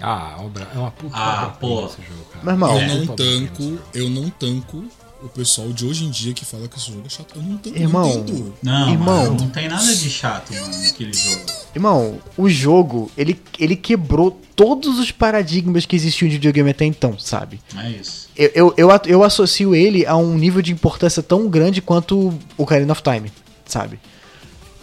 Ah, 0.00 0.36
obra, 0.40 0.68
é 0.74 0.78
uma 0.78 0.90
puta 0.90 1.16
ah, 1.16 1.54
pô. 1.60 1.86
esse 1.86 2.02
jogo, 2.02 2.24
cara. 2.32 2.44
Meu 2.44 2.54
irmão, 2.54 2.80
eu 2.80 3.06
não 3.06 3.16
tanco, 3.16 3.78
eu 3.94 4.10
não 4.10 4.30
tanco 4.30 4.84
o 5.22 5.28
pessoal 5.28 5.68
de 5.72 5.86
hoje 5.86 6.04
em 6.04 6.10
dia 6.10 6.34
que 6.34 6.44
fala 6.44 6.66
que 6.66 6.76
esse 6.76 6.90
jogo 6.90 7.04
é 7.06 7.08
chato. 7.08 7.36
Eu 7.36 7.42
não 7.42 7.56
tanco, 7.56 7.78
irmão, 7.78 8.26
não, 8.62 8.90
irmão, 8.90 9.24
mano, 9.24 9.40
não 9.40 9.48
tem 9.50 9.68
nada 9.68 9.94
de 9.94 10.10
chato, 10.10 10.52
mano, 10.52 10.82
naquele 10.82 11.12
jogo. 11.12 11.42
Irmão, 11.74 12.18
o 12.36 12.48
jogo, 12.48 13.10
ele, 13.16 13.40
ele 13.58 13.76
quebrou 13.76 14.40
todos 14.56 14.98
os 14.98 15.10
paradigmas 15.12 15.86
que 15.86 15.94
existiam 15.94 16.28
de 16.28 16.34
videogame 16.34 16.70
até 16.70 16.84
então, 16.84 17.18
sabe? 17.18 17.60
É 17.76 17.90
isso. 17.90 18.28
Eu, 18.36 18.50
eu, 18.54 18.74
eu, 18.76 19.00
eu 19.06 19.22
associo 19.22 19.74
ele 19.74 20.04
a 20.04 20.16
um 20.16 20.36
nível 20.36 20.60
de 20.60 20.72
importância 20.72 21.22
tão 21.22 21.48
grande 21.48 21.80
quanto 21.80 22.28
o 22.28 22.38
Ocarina 22.56 22.92
of 22.92 23.02
Time, 23.02 23.32
sabe? 23.64 24.00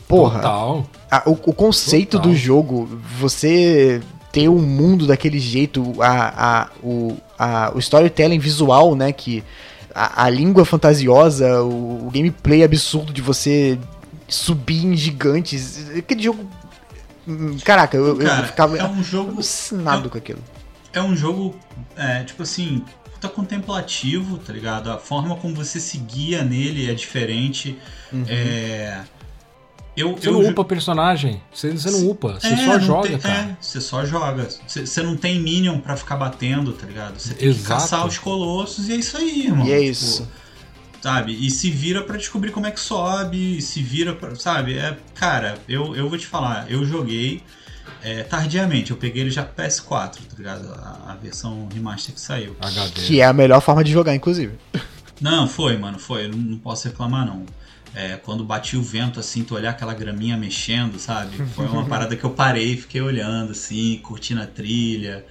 Porra. 0.08 0.40
Total. 0.40 0.90
A, 1.12 1.30
o, 1.30 1.34
o 1.34 1.54
conceito 1.54 2.18
Total. 2.18 2.32
do 2.32 2.36
jogo, 2.36 2.90
você 3.20 4.02
ter 4.32 4.48
um 4.48 4.62
mundo 4.62 5.08
daquele 5.08 5.40
jeito, 5.40 6.02
a, 6.02 6.62
a, 6.62 6.70
o, 6.84 7.18
a, 7.38 7.72
o 7.74 7.80
storytelling 7.80 8.40
visual, 8.40 8.96
né? 8.96 9.12
Que 9.12 9.44
a, 9.94 10.26
a 10.26 10.30
língua 10.30 10.66
fantasiosa, 10.66 11.62
o, 11.64 12.08
o, 12.08 12.12
gameplay 12.12 12.64
absurdo 12.64 13.12
de 13.12 13.22
você 13.22 13.78
subir 14.28 14.86
em 14.86 14.96
gigantes. 14.96 15.90
Aquele 15.98 16.24
jogo. 16.24 16.48
Hum, 17.28 17.58
caraca, 17.64 17.98
eu, 17.98 18.16
Cara, 18.18 18.42
eu 18.42 18.46
ficava 18.46 18.78
é 18.78 18.86
um 18.86 19.04
jogo, 19.04 19.32
alucinado 19.32 20.08
é, 20.08 20.12
com 20.12 20.18
aquilo. 20.18 20.44
É 20.94 21.02
um 21.02 21.16
jogo, 21.16 21.56
é, 21.96 22.24
tipo 22.24 22.44
assim, 22.44 22.84
puta 23.14 23.28
contemplativo, 23.28 24.38
tá 24.38 24.54
ligado? 24.54 24.92
A 24.92 24.98
forma 24.98 25.36
como 25.36 25.56
você 25.56 25.80
seguia 25.80 26.44
nele 26.44 26.90
é 26.90 26.94
diferente. 26.94 27.78
Uhum. 28.12 28.26
É 28.28 29.02
eu, 30.00 30.16
você 30.16 30.30
eu 30.30 30.34
não 30.34 30.50
upa 30.50 30.64
personagem. 30.64 31.42
Você, 31.54 31.72
você 31.72 31.92
não 31.92 32.10
upa. 32.10 32.40
Você 32.40 32.48
é, 32.48 32.66
só 32.66 32.80
joga, 32.80 33.10
tem, 33.10 33.20
cara. 33.20 33.40
É, 33.40 33.58
você 33.60 33.82
só 33.82 34.06
joga. 34.06 34.48
Você, 34.66 34.86
você, 34.86 35.02
não 35.04 35.18
tem 35.18 35.40
Minion 35.40 35.80
para 35.80 35.98
ficar 35.98 36.16
batendo, 36.16 36.72
tá 36.74 36.86
ligado? 36.86 37.20
Você 37.20 37.34
tem 37.34 37.50
Exato. 37.50 37.64
que 37.64 37.68
caçar 37.68 38.08
os 38.08 38.18
colossos 38.18 38.88
e 38.88 38.94
é 38.94 38.96
isso 38.96 39.18
aí, 39.18 39.48
irmão. 39.48 39.68
E 39.68 39.72
é 39.72 39.78
tipo, 39.78 39.92
isso. 39.92 40.28
Sabe? 41.02 41.34
E 41.46 41.50
se 41.52 41.70
vira 41.70 42.02
para 42.02 42.18
descobrir 42.18 42.52
como 42.52 42.66
é 42.66 42.72
que 42.72 42.80
sobe, 42.80 43.62
se 43.62 43.82
vira 43.82 44.14
pra. 44.14 44.36
Sabe? 44.36 44.78
É, 44.78 44.98
cara, 45.16 45.58
eu, 45.68 45.96
eu 45.96 46.08
vou 46.10 46.18
te 46.18 46.28
falar, 46.28 46.70
eu 46.72 46.86
joguei 46.86 47.44
é, 48.02 48.24
tardiamente. 48.24 48.92
Eu 48.92 48.98
peguei 48.98 49.24
ele 49.24 49.32
já 49.32 49.46
PS4, 49.46 49.90
tá 49.90 50.38
ligado? 50.38 50.74
A, 50.74 51.12
a 51.12 51.16
versão 51.16 51.68
remaster 51.74 52.14
que 52.14 52.22
saiu. 52.22 52.56
HD. 52.60 53.02
Que 53.02 53.22
é 53.22 53.26
a 53.26 53.34
melhor 53.34 53.62
forma 53.62 53.84
de 53.84 53.92
jogar, 53.92 54.16
inclusive. 54.16 54.54
Não, 55.20 55.48
foi, 55.48 55.78
mano, 55.78 56.00
foi. 56.00 56.26
Eu 56.26 56.30
não, 56.30 56.38
não 56.38 56.58
posso 56.58 56.88
reclamar, 56.88 57.26
não. 57.26 57.46
É, 57.94 58.18
quando 58.18 58.44
batia 58.44 58.80
o 58.80 58.84
vento, 58.84 59.20
assim, 59.20 59.44
tu 59.44 59.56
olhar 59.56 59.72
aquela 59.72 59.94
graminha 59.94 60.38
mexendo, 60.38 61.00
sabe? 61.00 61.38
Foi 61.48 61.66
uma 61.66 61.86
parada 61.90 62.16
que 62.16 62.24
eu 62.24 62.30
parei, 62.32 62.78
fiquei 62.78 63.02
olhando, 63.02 63.52
assim, 63.52 64.00
curtindo 64.04 64.42
a 64.42 64.48
trilha. 64.48 65.26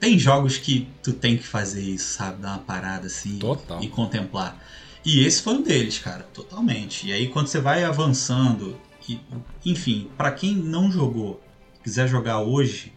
Tem 0.00 0.18
jogos 0.18 0.58
que 0.58 0.88
tu 1.02 1.12
tem 1.12 1.36
que 1.36 1.44
fazer 1.44 1.82
isso, 1.82 2.14
sabe? 2.14 2.42
Dar 2.42 2.50
uma 2.50 2.58
parada, 2.58 3.06
assim, 3.06 3.38
Total. 3.38 3.82
e 3.82 3.88
contemplar. 3.88 4.60
E 5.04 5.24
esse 5.24 5.42
foi 5.42 5.54
um 5.54 5.62
deles, 5.62 5.98
cara, 5.98 6.24
totalmente. 6.34 7.08
E 7.08 7.12
aí 7.12 7.28
quando 7.28 7.46
você 7.46 7.60
vai 7.60 7.84
avançando, 7.84 8.78
e, 9.08 9.20
enfim, 9.64 10.08
para 10.16 10.30
quem 10.32 10.54
não 10.54 10.90
jogou, 10.90 11.42
quiser 11.82 12.08
jogar 12.08 12.40
hoje, 12.40 12.92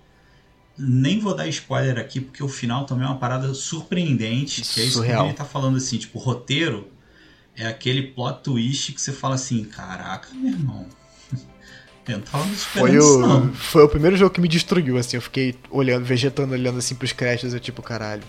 nem 0.77 1.19
vou 1.19 1.35
dar 1.35 1.47
spoiler 1.47 1.97
aqui, 1.97 2.19
porque 2.19 2.43
o 2.43 2.47
final 2.47 2.85
também 2.85 3.05
é 3.05 3.07
uma 3.07 3.17
parada 3.17 3.53
surpreendente. 3.53 4.61
Que 4.61 4.81
é 4.81 4.85
isso 4.85 5.01
que 5.01 5.09
ele 5.09 5.33
tá 5.33 5.45
falando 5.45 5.77
assim, 5.77 5.97
tipo, 5.97 6.19
roteiro 6.19 6.89
é 7.57 7.65
aquele 7.67 8.03
plot 8.03 8.43
twist 8.43 8.93
que 8.93 9.01
você 9.01 9.11
fala 9.11 9.35
assim, 9.35 9.63
caraca, 9.63 10.27
meu 10.33 10.51
irmão. 10.51 10.85
Eu 12.07 12.17
não 12.17 12.23
tava 12.23 12.45
foi 12.45 12.99
o, 12.99 13.19
não. 13.19 13.53
Foi 13.53 13.83
o 13.83 13.89
primeiro 13.89 14.15
jogo 14.15 14.33
que 14.33 14.41
me 14.41 14.47
destruiu, 14.47 14.97
assim. 14.97 15.17
Eu 15.17 15.21
fiquei 15.21 15.55
olhando, 15.71 16.05
vegetando, 16.05 16.53
olhando 16.53 16.77
assim 16.77 16.93
pros 16.93 17.11
créditos. 17.11 17.53
Eu 17.53 17.59
tipo, 17.59 17.81
caralho. 17.81 18.23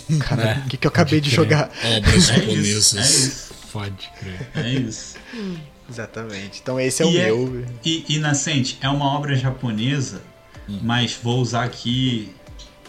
Caralho, 0.20 0.62
o 0.62 0.64
é, 0.64 0.68
que, 0.68 0.76
que 0.76 0.86
eu 0.86 0.88
acabei 0.88 1.20
de 1.20 1.30
jogar? 1.30 1.70
Obras 1.96 2.28
é 2.28 2.34
japonesas. 2.34 2.94
É 2.96 3.00
isso. 3.00 3.54
Pode 3.72 4.10
crer. 4.18 4.50
É 4.54 4.68
isso. 4.68 5.16
Exatamente. 5.88 6.60
Então 6.62 6.80
esse 6.80 7.02
é 7.02 7.06
e 7.06 7.08
o 7.08 7.20
é, 7.20 7.24
meu. 7.26 7.66
E, 7.84 8.04
e 8.08 8.18
Nascente, 8.18 8.78
é 8.80 8.88
uma 8.88 9.04
obra 9.06 9.36
japonesa, 9.36 10.22
hum. 10.68 10.80
mas 10.82 11.18
vou 11.22 11.40
usar 11.40 11.64
aqui. 11.64 12.34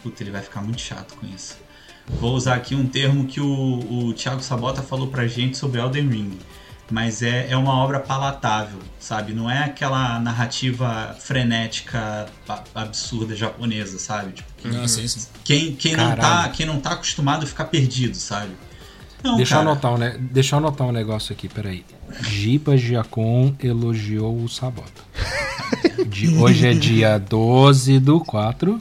Puta, 0.01 0.23
ele 0.23 0.31
vai 0.31 0.41
ficar 0.41 0.61
muito 0.61 0.81
chato 0.81 1.15
com 1.15 1.27
isso. 1.27 1.57
Vou 2.07 2.35
usar 2.35 2.55
aqui 2.55 2.75
um 2.75 2.87
termo 2.87 3.25
que 3.25 3.41
o, 3.41 4.07
o 4.07 4.13
Thiago 4.13 4.41
Sabota 4.41 4.81
falou 4.81 5.07
pra 5.07 5.27
gente 5.27 5.57
sobre 5.57 5.81
Elden 5.81 6.07
Ring. 6.07 6.39
Mas 6.89 7.23
é, 7.23 7.47
é 7.49 7.57
uma 7.57 7.73
obra 7.73 7.99
palatável, 7.99 8.79
sabe? 8.99 9.33
Não 9.33 9.49
é 9.49 9.63
aquela 9.63 10.19
narrativa 10.19 11.15
frenética, 11.19 12.27
absurda 12.75 13.35
japonesa, 13.35 13.97
sabe? 13.97 14.33
Tipo, 14.33 14.49
quem, 14.57 14.83
ah, 14.83 14.87
sim, 14.87 15.07
sim. 15.07 15.27
Quem, 15.43 15.75
quem, 15.75 15.97
não 15.97 16.15
tá, 16.15 16.49
quem 16.49 16.65
não 16.65 16.79
tá 16.79 16.91
acostumado 16.91 17.43
a 17.43 17.47
ficar 17.47 17.65
perdido, 17.65 18.15
sabe? 18.15 18.51
Não, 19.25 19.37
deixa, 19.37 19.55
eu 19.55 19.59
anotar 19.61 19.93
um, 19.93 19.97
né? 19.97 20.15
deixa 20.19 20.55
eu 20.55 20.59
anotar 20.59 20.87
um 20.87 20.91
negócio 20.91 21.33
aqui, 21.33 21.49
peraí. 21.49 21.83
Gipa 22.29 22.77
Giacom 22.77 23.55
elogiou 23.59 24.39
o 24.43 24.47
Sabota. 24.47 25.01
De, 26.07 26.27
hoje 26.37 26.67
é 26.67 26.73
dia 26.73 27.17
12 27.17 27.99
do 27.99 28.19
4, 28.19 28.79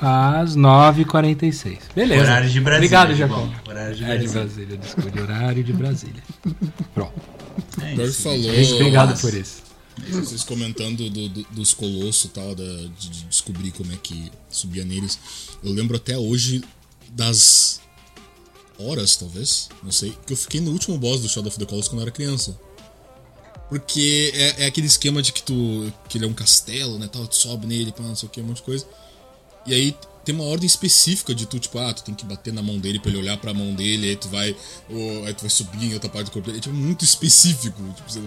às 0.00 0.56
9h46. 0.56 1.78
Beleza. 1.94 2.22
Horário 2.22 2.48
de 2.48 2.60
Brasília. 2.60 2.76
Obrigado, 2.78 3.14
Giacom. 3.14 3.50
Horário 3.68 3.94
de 3.94 4.04
Brasília. 4.04 4.14
É 4.14 4.18
de 4.18 4.28
Brasília, 4.28 4.76
desculpe. 4.78 5.20
Horário 5.20 5.64
de 5.64 5.72
Brasília. 5.74 6.22
Pronto. 6.94 7.12
É 7.82 7.94
isso, 8.02 8.22
falou. 8.22 8.74
Obrigado 8.76 9.20
por 9.20 9.34
isso. 9.34 9.62
Vocês 10.08 10.42
comentando 10.42 11.10
do, 11.10 11.28
do, 11.28 11.46
dos 11.50 11.74
colossos 11.74 12.30
tal, 12.32 12.54
da, 12.54 12.64
de 12.98 13.24
descobrir 13.28 13.72
como 13.72 13.92
é 13.92 13.96
que 14.02 14.30
subia 14.48 14.84
neles. 14.84 15.18
Eu 15.62 15.72
lembro 15.72 15.96
até 15.96 16.16
hoje 16.16 16.62
das 17.10 17.80
horas, 18.78 19.16
talvez, 19.16 19.68
não 19.82 19.92
sei, 19.92 20.16
que 20.26 20.32
eu 20.32 20.36
fiquei 20.36 20.60
no 20.60 20.70
último 20.70 20.98
boss 20.98 21.20
do 21.20 21.28
Shadow 21.28 21.48
of 21.48 21.58
the 21.58 21.64
Colossus 21.64 21.88
quando 21.88 22.00
eu 22.00 22.02
era 22.02 22.10
criança. 22.10 22.58
Porque 23.68 24.32
é, 24.34 24.62
é, 24.62 24.66
aquele 24.66 24.86
esquema 24.86 25.20
de 25.20 25.32
que 25.32 25.42
tu. 25.42 25.92
que 26.08 26.18
ele 26.18 26.24
é 26.24 26.28
um 26.28 26.32
castelo, 26.32 26.98
né? 26.98 27.08
Tal, 27.10 27.26
tu 27.26 27.34
sobe 27.34 27.66
nele, 27.66 27.90
pá, 27.90 28.02
não 28.02 28.14
sei 28.14 28.28
o 28.28 28.30
que, 28.30 28.40
um 28.40 28.44
monte 28.44 28.58
de 28.58 28.62
coisa. 28.62 28.86
E 29.66 29.74
aí 29.74 29.96
tem 30.24 30.34
uma 30.34 30.44
ordem 30.44 30.66
específica 30.66 31.34
de 31.34 31.46
tu, 31.46 31.58
tipo, 31.58 31.78
ah, 31.78 31.92
tu 31.92 32.04
tem 32.04 32.14
que 32.14 32.24
bater 32.24 32.52
na 32.52 32.62
mão 32.62 32.78
dele 32.78 33.00
pra 33.00 33.10
ele 33.10 33.18
olhar 33.18 33.36
pra 33.38 33.52
mão 33.52 33.74
dele, 33.74 34.10
aí 34.10 34.16
tu 34.16 34.28
vai. 34.28 34.54
Ou, 34.88 35.24
aí 35.24 35.34
tu 35.34 35.40
vai 35.40 35.50
subir 35.50 35.84
em 35.84 35.94
outra 35.94 36.08
parte 36.08 36.26
do 36.26 36.30
corpo 36.30 36.46
dele. 36.46 36.58
É 36.58 36.60
tipo, 36.60 36.74
muito 36.74 37.04
específico. 37.04 37.82
Tipo, 37.96 38.10
você, 38.10 38.20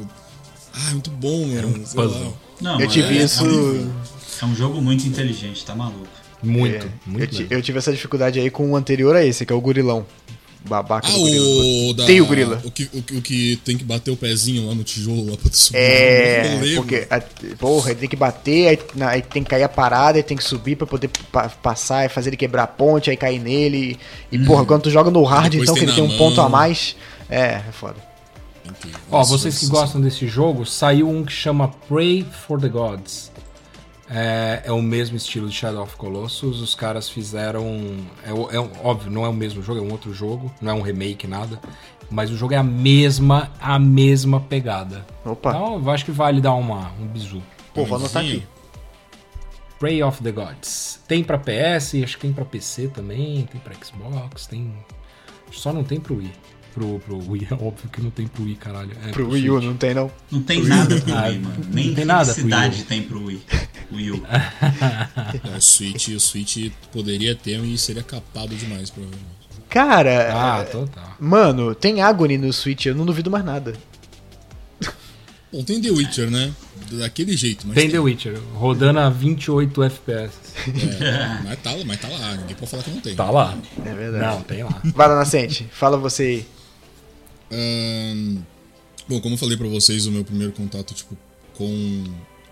ah, 0.73 0.91
muito 0.91 1.09
bom, 1.09 1.49
Era 1.55 1.67
um 1.67 1.73
puzzle. 1.73 2.37
Não, 2.59 2.79
eu 2.79 2.87
tive 2.89 3.17
é, 3.17 3.23
isso. 3.23 3.43
É 4.41 4.45
um 4.45 4.55
jogo 4.55 4.81
muito 4.81 5.07
inteligente, 5.07 5.65
tá 5.65 5.73
maluco. 5.73 6.07
Muito, 6.43 6.85
é, 6.85 6.91
muito. 7.05 7.41
Eu, 7.43 7.47
eu, 7.51 7.61
tive 7.61 7.77
essa 7.77 7.91
dificuldade 7.91 8.39
aí 8.39 8.49
com 8.49 8.71
o 8.71 8.75
anterior 8.75 9.15
a 9.15 9.25
esse, 9.25 9.45
que 9.45 9.53
é 9.53 9.55
o 9.55 9.61
Gurilão 9.61 10.05
babaca 10.68 11.07
ah, 11.07 11.12
do 11.12 11.20
gorila. 11.20 11.89
O 11.89 11.93
da, 11.93 12.05
tem 12.05 12.22
o 12.22 12.26
gorila. 12.26 12.62
O 12.64 12.72
que, 12.72 12.84
o, 12.93 13.18
o, 13.18 13.22
que 13.22 13.60
tem 13.64 13.78
que 13.78 13.84
bater 13.84 14.12
o 14.12 14.18
pezinho 14.18 14.68
lá 14.68 14.76
no 14.76 14.84
tijolo 14.84 15.32
lá 15.32 15.38
pra 15.38 15.49
tu 15.49 15.57
subir. 15.57 15.78
É, 15.78 16.74
porque, 16.76 17.07
a, 17.10 17.22
porra, 17.57 17.91
ele 17.91 17.99
tem 18.01 18.10
que 18.10 18.16
bater, 18.16 18.68
aí, 18.68 18.80
na, 18.95 19.10
aí, 19.10 19.22
tem 19.22 19.43
que 19.43 19.49
cair 19.49 19.64
a 19.64 19.70
parada, 19.70 20.18
aí 20.18 20.24
tem 20.24 20.38
que 20.38 20.43
subir 20.43 20.76
pra 20.76 20.86
poder 20.86 21.10
pa, 21.32 21.49
passar 21.49 22.05
e 22.05 22.10
fazer 22.10 22.30
ele 22.30 22.38
quebrar 22.38 22.64
a 22.64 22.68
ponte, 22.68 23.10
aí 23.10 23.18
cair 23.18 23.39
nele. 23.39 23.97
E, 24.32 24.38
hum. 24.38 24.45
porra, 24.45 24.66
quando 24.66 24.84
tu 24.84 24.89
joga 24.89 25.10
no 25.10 25.24
hard, 25.24 25.53
então, 25.53 25.74
que 25.74 25.84
ele 25.84 25.93
tem 25.93 26.03
um 26.03 26.07
mão. 26.07 26.18
ponto 26.18 26.41
a 26.41 26.49
mais, 26.49 26.95
é, 27.30 27.62
é 27.68 27.72
foda. 27.72 28.10
Ó, 29.12 29.24
vocês 29.24 29.57
que 29.57 29.68
gostam 29.68 29.99
desse 29.99 30.28
jogo, 30.28 30.66
saiu 30.66 31.10
um 31.10 31.24
que 31.24 31.34
chama 31.34 31.70
Pray 31.88 32.26
for 32.47 32.60
the 32.60 32.70
Gods. 32.70 33.28
É, 34.10 34.64
é, 34.66 34.72
o 34.72 34.82
mesmo 34.82 35.16
estilo 35.16 35.47
de 35.47 35.55
Shadow 35.55 35.84
of 35.84 35.95
Colossus. 35.95 36.62
Os 36.62 36.74
caras 36.74 37.10
fizeram. 37.10 37.64
É, 38.24 38.30
é, 38.30 38.60
óbvio, 38.84 39.12
não 39.12 39.26
é 39.26 39.30
o 39.30 39.34
mesmo 39.34 39.62
jogo, 39.62 39.80
é 39.80 39.84
um 39.84 39.91
outro 39.91 40.14
jogo, 40.14 40.51
não 40.62 40.72
é 40.72 40.74
um 40.74 40.82
remake, 40.82 41.28
nada. 41.28 41.60
Mas 42.10 42.32
o 42.32 42.36
jogo 42.36 42.53
é 42.53 42.57
a 42.57 42.64
mesma, 42.64 43.51
a 43.60 43.78
mesma 43.78 44.39
pegada. 44.39 45.05
Opa. 45.24 45.51
Então 45.51 45.80
eu 45.84 45.91
acho 45.91 46.05
que 46.05 46.12
vale 46.12 46.41
dar 46.41 46.55
uma, 46.55 46.91
um 46.99 47.05
bizu. 47.05 47.41
Pô, 47.74 47.86
vou 47.86 47.97
anotar 47.97 48.24
aqui. 48.24 48.43
Prey 49.78 50.01
of 50.01 50.22
the 50.24 50.32
Gods. 50.32 51.01
Tem 51.07 51.24
para 51.24 51.38
PS, 51.38 51.95
acho 52.03 52.18
que 52.18 52.22
tem 52.22 52.34
para 52.34 52.43
PC 52.43 52.88
também, 52.88 53.47
tem 53.51 53.62
para 53.62 53.74
Xbox, 53.76 54.47
tem. 54.47 54.74
Só 55.51 55.72
não 55.72 55.84
tem 55.84 55.99
pro 55.99 56.16
Wii 56.16 56.32
pro, 56.80 56.99
pro 56.99 57.32
Wii. 57.32 57.47
É 57.51 57.53
óbvio 57.53 57.89
que 57.91 58.01
não 58.01 58.09
tem 58.09 58.27
pro 58.27 58.43
Wii, 58.43 58.55
caralho. 58.55 58.91
É, 58.91 59.11
pro, 59.11 59.25
pro 59.25 59.30
Wii 59.30 59.49
U 59.49 59.61
não 59.61 59.75
tem, 59.75 59.93
não. 59.93 60.11
Não 60.32 60.41
tem 60.41 60.61
pro 60.61 60.69
nada 60.69 61.01
pro 61.01 61.13
Wii, 61.13 61.39
mano. 61.39 61.65
Nem 61.71 61.88
não 61.88 61.95
tem 61.95 62.05
nada 62.05 62.34
cidade 62.34 62.84
tem 62.84 63.03
pro 63.03 63.25
Wii. 63.25 63.41
Wii 63.91 64.11
U. 64.11 64.23
É, 65.43 65.57
o 65.57 65.61
Switch, 65.61 66.09
o 66.09 66.19
Switch 66.19 66.71
poderia 66.91 67.36
ter 67.36 67.63
e 67.63 67.77
seria 67.77 68.03
capado 68.03 68.55
demais, 68.55 68.89
provavelmente. 68.89 69.30
Cara, 69.69 70.34
ah, 70.34 70.63
total. 70.63 71.15
mano, 71.19 71.75
tem 71.75 72.01
Agony 72.01 72.38
no 72.38 72.51
Switch, 72.51 72.88
eu 72.88 72.95
não 72.95 73.05
duvido 73.05 73.30
mais 73.30 73.45
nada. 73.45 73.73
Bom, 75.51 75.63
tem 75.63 75.82
The 75.82 75.91
Witcher, 75.91 76.30
né? 76.30 76.53
daquele 76.91 77.36
jeito. 77.36 77.67
Mas 77.67 77.75
tem, 77.75 77.84
tem 77.84 77.91
The 77.91 77.99
Witcher, 77.99 78.39
rodando 78.53 78.99
a 78.99 79.09
28 79.09 79.84
FPS. 79.84 80.32
É, 81.01 81.39
mas, 81.43 81.59
tá, 81.59 81.71
mas 81.86 81.99
tá 81.99 82.07
lá, 82.07 82.36
ninguém 82.36 82.55
pode 82.55 82.71
falar 82.71 82.84
que 82.84 82.89
não 82.91 83.01
tem. 83.01 83.15
Tá 83.15 83.30
lá. 83.30 83.57
É 83.86 83.93
verdade. 83.93 84.25
Não, 84.25 84.41
tem 84.41 84.63
lá. 84.63 84.82
Vai 84.84 85.07
lá, 85.07 85.15
Nascente, 85.15 85.67
fala 85.71 85.97
você 85.97 86.23
aí. 86.23 86.59
Bom, 89.07 89.19
como 89.21 89.35
eu 89.35 89.37
falei 89.37 89.57
pra 89.57 89.67
vocês, 89.67 90.05
o 90.05 90.11
meu 90.11 90.23
primeiro 90.23 90.53
contato 90.53 90.93
tipo, 90.93 91.17
com 91.55 92.03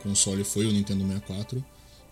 console 0.03 0.43
foi 0.43 0.65
o 0.65 0.71
Nintendo 0.71 1.05
64. 1.05 1.63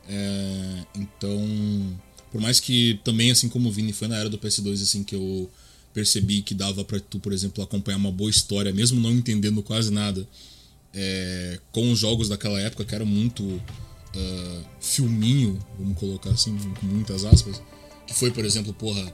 É, 0.07 0.85
então, 0.95 1.97
por 2.31 2.39
mais 2.39 2.59
que 2.59 2.99
também, 3.03 3.31
assim 3.31 3.49
como 3.49 3.69
o 3.69 3.71
Vini, 3.71 3.93
foi 3.93 4.07
na 4.07 4.17
era 4.17 4.29
do 4.29 4.37
PS2 4.37 4.81
assim 4.81 5.03
que 5.03 5.15
eu 5.15 5.49
percebi 5.93 6.41
que 6.41 6.53
dava 6.53 6.83
para 6.83 6.99
tu, 6.99 7.19
por 7.19 7.31
exemplo, 7.31 7.63
acompanhar 7.63 7.97
uma 7.97 8.11
boa 8.11 8.29
história, 8.29 8.73
mesmo 8.73 8.99
não 8.99 9.11
entendendo 9.11 9.63
quase 9.63 9.91
nada, 9.91 10.27
é, 10.93 11.59
com 11.71 11.91
os 11.91 11.99
jogos 11.99 12.27
daquela 12.27 12.59
época 12.59 12.83
que 12.83 12.93
eram 12.93 13.05
muito 13.05 13.43
uh, 13.43 14.65
filminho, 14.81 15.57
vamos 15.79 15.97
colocar 15.97 16.31
assim, 16.31 16.57
com 16.79 16.85
muitas 16.85 17.23
aspas, 17.23 17.61
que 18.05 18.13
foi, 18.13 18.31
por 18.31 18.43
exemplo, 18.43 18.73
porra, 18.73 19.13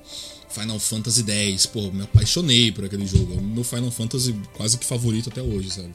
Final 0.51 0.79
Fantasy 0.79 1.23
X, 1.29 1.65
porra, 1.65 1.91
me 1.91 2.03
apaixonei 2.03 2.71
por 2.71 2.85
aquele 2.85 3.07
jogo, 3.07 3.33
é 3.33 3.37
o 3.37 3.41
meu 3.41 3.63
Final 3.63 3.91
Fantasy 3.91 4.35
quase 4.53 4.77
que 4.77 4.85
favorito 4.85 5.29
até 5.29 5.41
hoje, 5.41 5.71
sabe? 5.71 5.93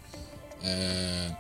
É, 0.63 1.31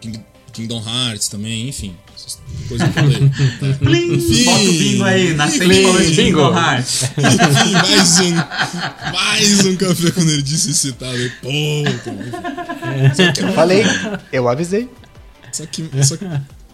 King, 0.00 0.20
Kingdom 0.52 0.82
Hearts 0.82 1.28
também, 1.28 1.68
enfim. 1.68 1.94
Essas 2.14 2.40
coisas 2.68 2.88
que 2.88 2.98
eu 2.98 3.02
falei. 3.02 3.76
Plim, 3.78 4.14
enfim, 4.14 4.44
bota 4.44 4.64
o 4.64 4.72
bingo 4.72 5.04
aí, 5.04 5.34
nascente 5.34 5.82
falando 5.82 6.06
de 6.06 6.16
Kingdom 6.16 6.58
Hearts. 6.58 7.02
enfim, 7.12 7.72
mais 7.72 8.20
um, 8.20 8.34
mais 9.12 9.66
um 9.66 9.76
Café 9.76 10.10
com 10.10 10.20
Nerdice 10.22 10.74
citado. 10.74 11.32
Ponto. 11.42 12.10
Eu 13.40 13.52
falei, 13.52 13.84
eu 14.32 14.48
avisei. 14.48 14.88
Só 15.52 15.66
que, 15.66 15.88
só, 16.02 16.16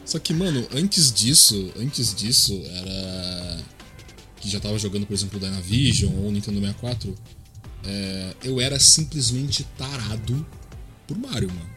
só 0.05 0.19
que, 0.19 0.33
mano, 0.33 0.67
antes 0.75 1.13
disso, 1.13 1.73
antes 1.77 2.15
disso, 2.15 2.61
era... 2.77 3.59
Que 4.43 4.51
já 4.51 4.59
tava 4.59 4.77
jogando, 4.77 5.07
por 5.07 5.15
exemplo, 5.15 5.39
o 5.39 5.41
Dynavision 5.41 6.13
ou 6.17 6.27
o 6.29 6.33
Nintendo 6.33 6.59
64. 6.59 7.15
É, 7.85 8.35
eu 8.43 8.61
era 8.61 8.79
simplesmente 8.81 9.65
tarado 9.79 10.45
por 11.07 11.17
Mario, 11.17 11.49
mano. 11.49 11.71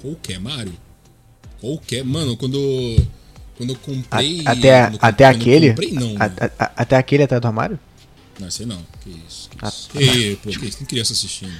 Qualquer 0.00 0.38
Mario. 0.38 0.72
Qualquer. 1.60 2.04
Mano, 2.04 2.36
quando. 2.36 2.96
Quando 3.56 3.70
eu 3.70 3.76
comprei. 3.76 4.42
A, 4.46 4.52
até 4.52 4.84
quando, 4.84 4.98
até 5.00 5.24
quando 5.24 5.40
aquele? 5.40 5.68
Comprei, 5.70 5.92
não. 5.92 6.14
A, 6.16 6.64
a, 6.64 6.72
até 6.76 6.96
aquele 6.96 7.22
até 7.24 7.40
do 7.40 7.46
armário? 7.48 7.78
Não, 8.38 8.50
sei 8.50 8.66
não. 8.66 8.80
Que 9.02 9.10
isso. 9.26 9.50
Que 9.50 9.66
isso. 9.66 9.88
Ah, 9.94 10.00
Ei, 10.00 10.36
pô, 10.36 10.50
que 10.50 10.66
isso? 10.66 10.78
Tem 10.78 10.86
criança 10.86 11.12
assistindo. 11.12 11.56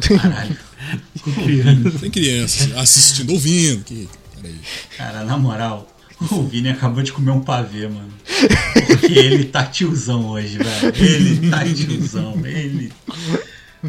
Caralho. 0.00 0.58
Tem 2.00 2.10
criança 2.10 2.80
assistindo, 2.80 3.32
ouvindo. 3.32 3.84
Que... 3.84 4.08
Peraí. 4.34 4.60
Cara, 4.96 5.24
na 5.24 5.36
moral. 5.36 5.86
O 6.20 6.42
Vini 6.42 6.70
acabou 6.70 7.02
de 7.02 7.12
comer 7.12 7.30
um 7.30 7.40
pavê, 7.40 7.86
mano. 7.88 8.12
Porque 8.88 9.18
ele 9.18 9.44
tá 9.44 9.64
tiozão 9.64 10.26
hoje, 10.26 10.58
velho. 10.58 10.92
Ele 10.96 11.50
tá 11.50 11.64
tiozão. 11.64 12.34
Ele. 12.44 12.92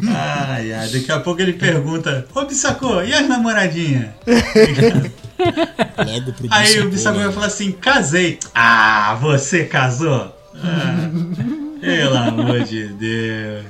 Ai, 0.06 0.72
ai, 0.72 0.88
daqui 0.88 1.10
a 1.10 1.18
pouco 1.18 1.42
ele 1.42 1.54
pergunta: 1.54 2.24
Ô 2.32 2.44
Bissacô, 2.44 3.02
e 3.02 3.12
as 3.12 3.28
namoradinhas? 3.28 4.10
Logo 5.98 6.32
pro 6.32 6.46
Aí 6.50 6.80
o 6.80 6.88
Bissacô 6.90 7.18
vai 7.18 7.32
falar 7.32 7.46
assim: 7.46 7.72
Casei. 7.72 8.38
Ah, 8.54 9.18
você 9.20 9.64
casou? 9.64 10.32
Ah, 10.54 11.10
pelo 11.80 12.16
amor 12.16 12.62
de 12.62 12.88
Deus. 12.88 13.64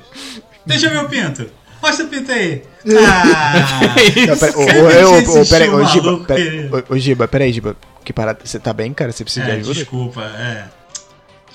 Deixa 0.66 0.90
meu 0.90 1.08
pinto. 1.08 1.46
Mostra 1.82 2.04
o 2.04 2.08
pinto 2.08 2.30
aí. 2.30 2.62
Ah, 3.08 3.94
Não, 4.28 4.36
pera, 4.36 4.58
ô, 4.58 4.60
ô, 4.60 4.66
ô, 4.66 5.40
ô, 5.42 5.46
pera, 5.46 5.74
ô, 5.74 5.84
Giba, 5.86 6.18
pera, 6.26 6.84
ô, 6.90 6.98
Giba, 6.98 7.28
peraí, 7.28 7.52
Giba. 7.52 7.76
Que 8.04 8.12
parada, 8.12 8.40
você 8.44 8.58
tá 8.58 8.72
bem, 8.72 8.92
cara? 8.92 9.12
Você 9.12 9.24
precisa 9.24 9.46
é, 9.46 9.54
de 9.54 9.60
ajuda? 9.60 9.74
Desculpa, 9.74 10.22
é. 10.22 10.68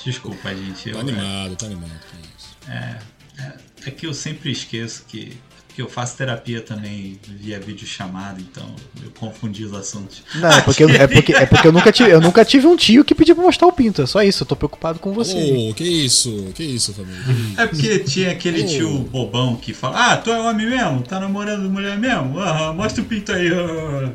Desculpa, 0.04 0.56
gente. 0.56 0.92
Tá 0.92 0.98
eu, 0.98 1.00
animado, 1.00 1.56
tá 1.56 1.66
animado. 1.66 2.00
É, 2.68 2.98
é, 3.40 3.54
é 3.88 3.92
que 3.92 4.06
eu 4.06 4.14
sempre 4.14 4.52
esqueço 4.52 5.06
que, 5.08 5.38
que 5.76 5.82
eu 5.82 5.90
faço 5.90 6.16
terapia 6.16 6.62
também 6.62 7.20
via 7.28 7.60
videochamada, 7.60 8.40
então 8.40 8.66
eu 9.04 9.12
confundi 9.20 9.66
os 9.66 9.74
assuntos. 9.74 10.24
Não, 10.36 10.50
é 10.50 10.62
porque, 10.62 10.84
é 10.84 11.06
porque, 11.08 11.34
é 11.34 11.46
porque 11.46 11.68
eu, 11.68 11.72
nunca 11.74 11.92
tive, 11.92 12.10
eu 12.12 12.22
nunca 12.22 12.46
tive 12.46 12.66
um 12.66 12.78
tio 12.78 13.04
que 13.04 13.14
pediu 13.14 13.36
pra 13.36 13.44
mostrar 13.44 13.68
o 13.68 13.74
pinto. 13.74 14.02
É 14.02 14.06
só 14.06 14.24
isso, 14.24 14.44
eu 14.44 14.48
tô 14.48 14.56
preocupado 14.56 15.00
com 15.00 15.12
você. 15.12 15.36
Ô, 15.70 15.74
que 15.74 15.84
isso? 15.84 16.48
Que 16.56 16.64
isso, 16.64 16.94
família? 16.94 17.22
Que 17.24 17.32
isso? 17.32 17.60
É 17.62 17.68
porque 17.68 18.00
tinha 18.00 18.32
aquele 18.32 18.64
Oh. 18.64 18.66
tio 18.68 18.98
bobão 19.12 19.56
que 19.58 19.74
fala: 19.74 20.14
Ah, 20.14 20.18
tu 20.18 20.32
é 20.32 20.40
homem 20.40 20.70
mesmo? 20.70 21.02
Tá 21.02 21.20
namorando 21.20 21.70
mulher 21.70 21.98
mesmo? 21.98 22.40
Ah, 22.40 22.72
mostra 22.72 23.02
o 23.02 23.06
pinto 23.06 23.34
aí. 23.34 23.50
ah." 23.54 24.12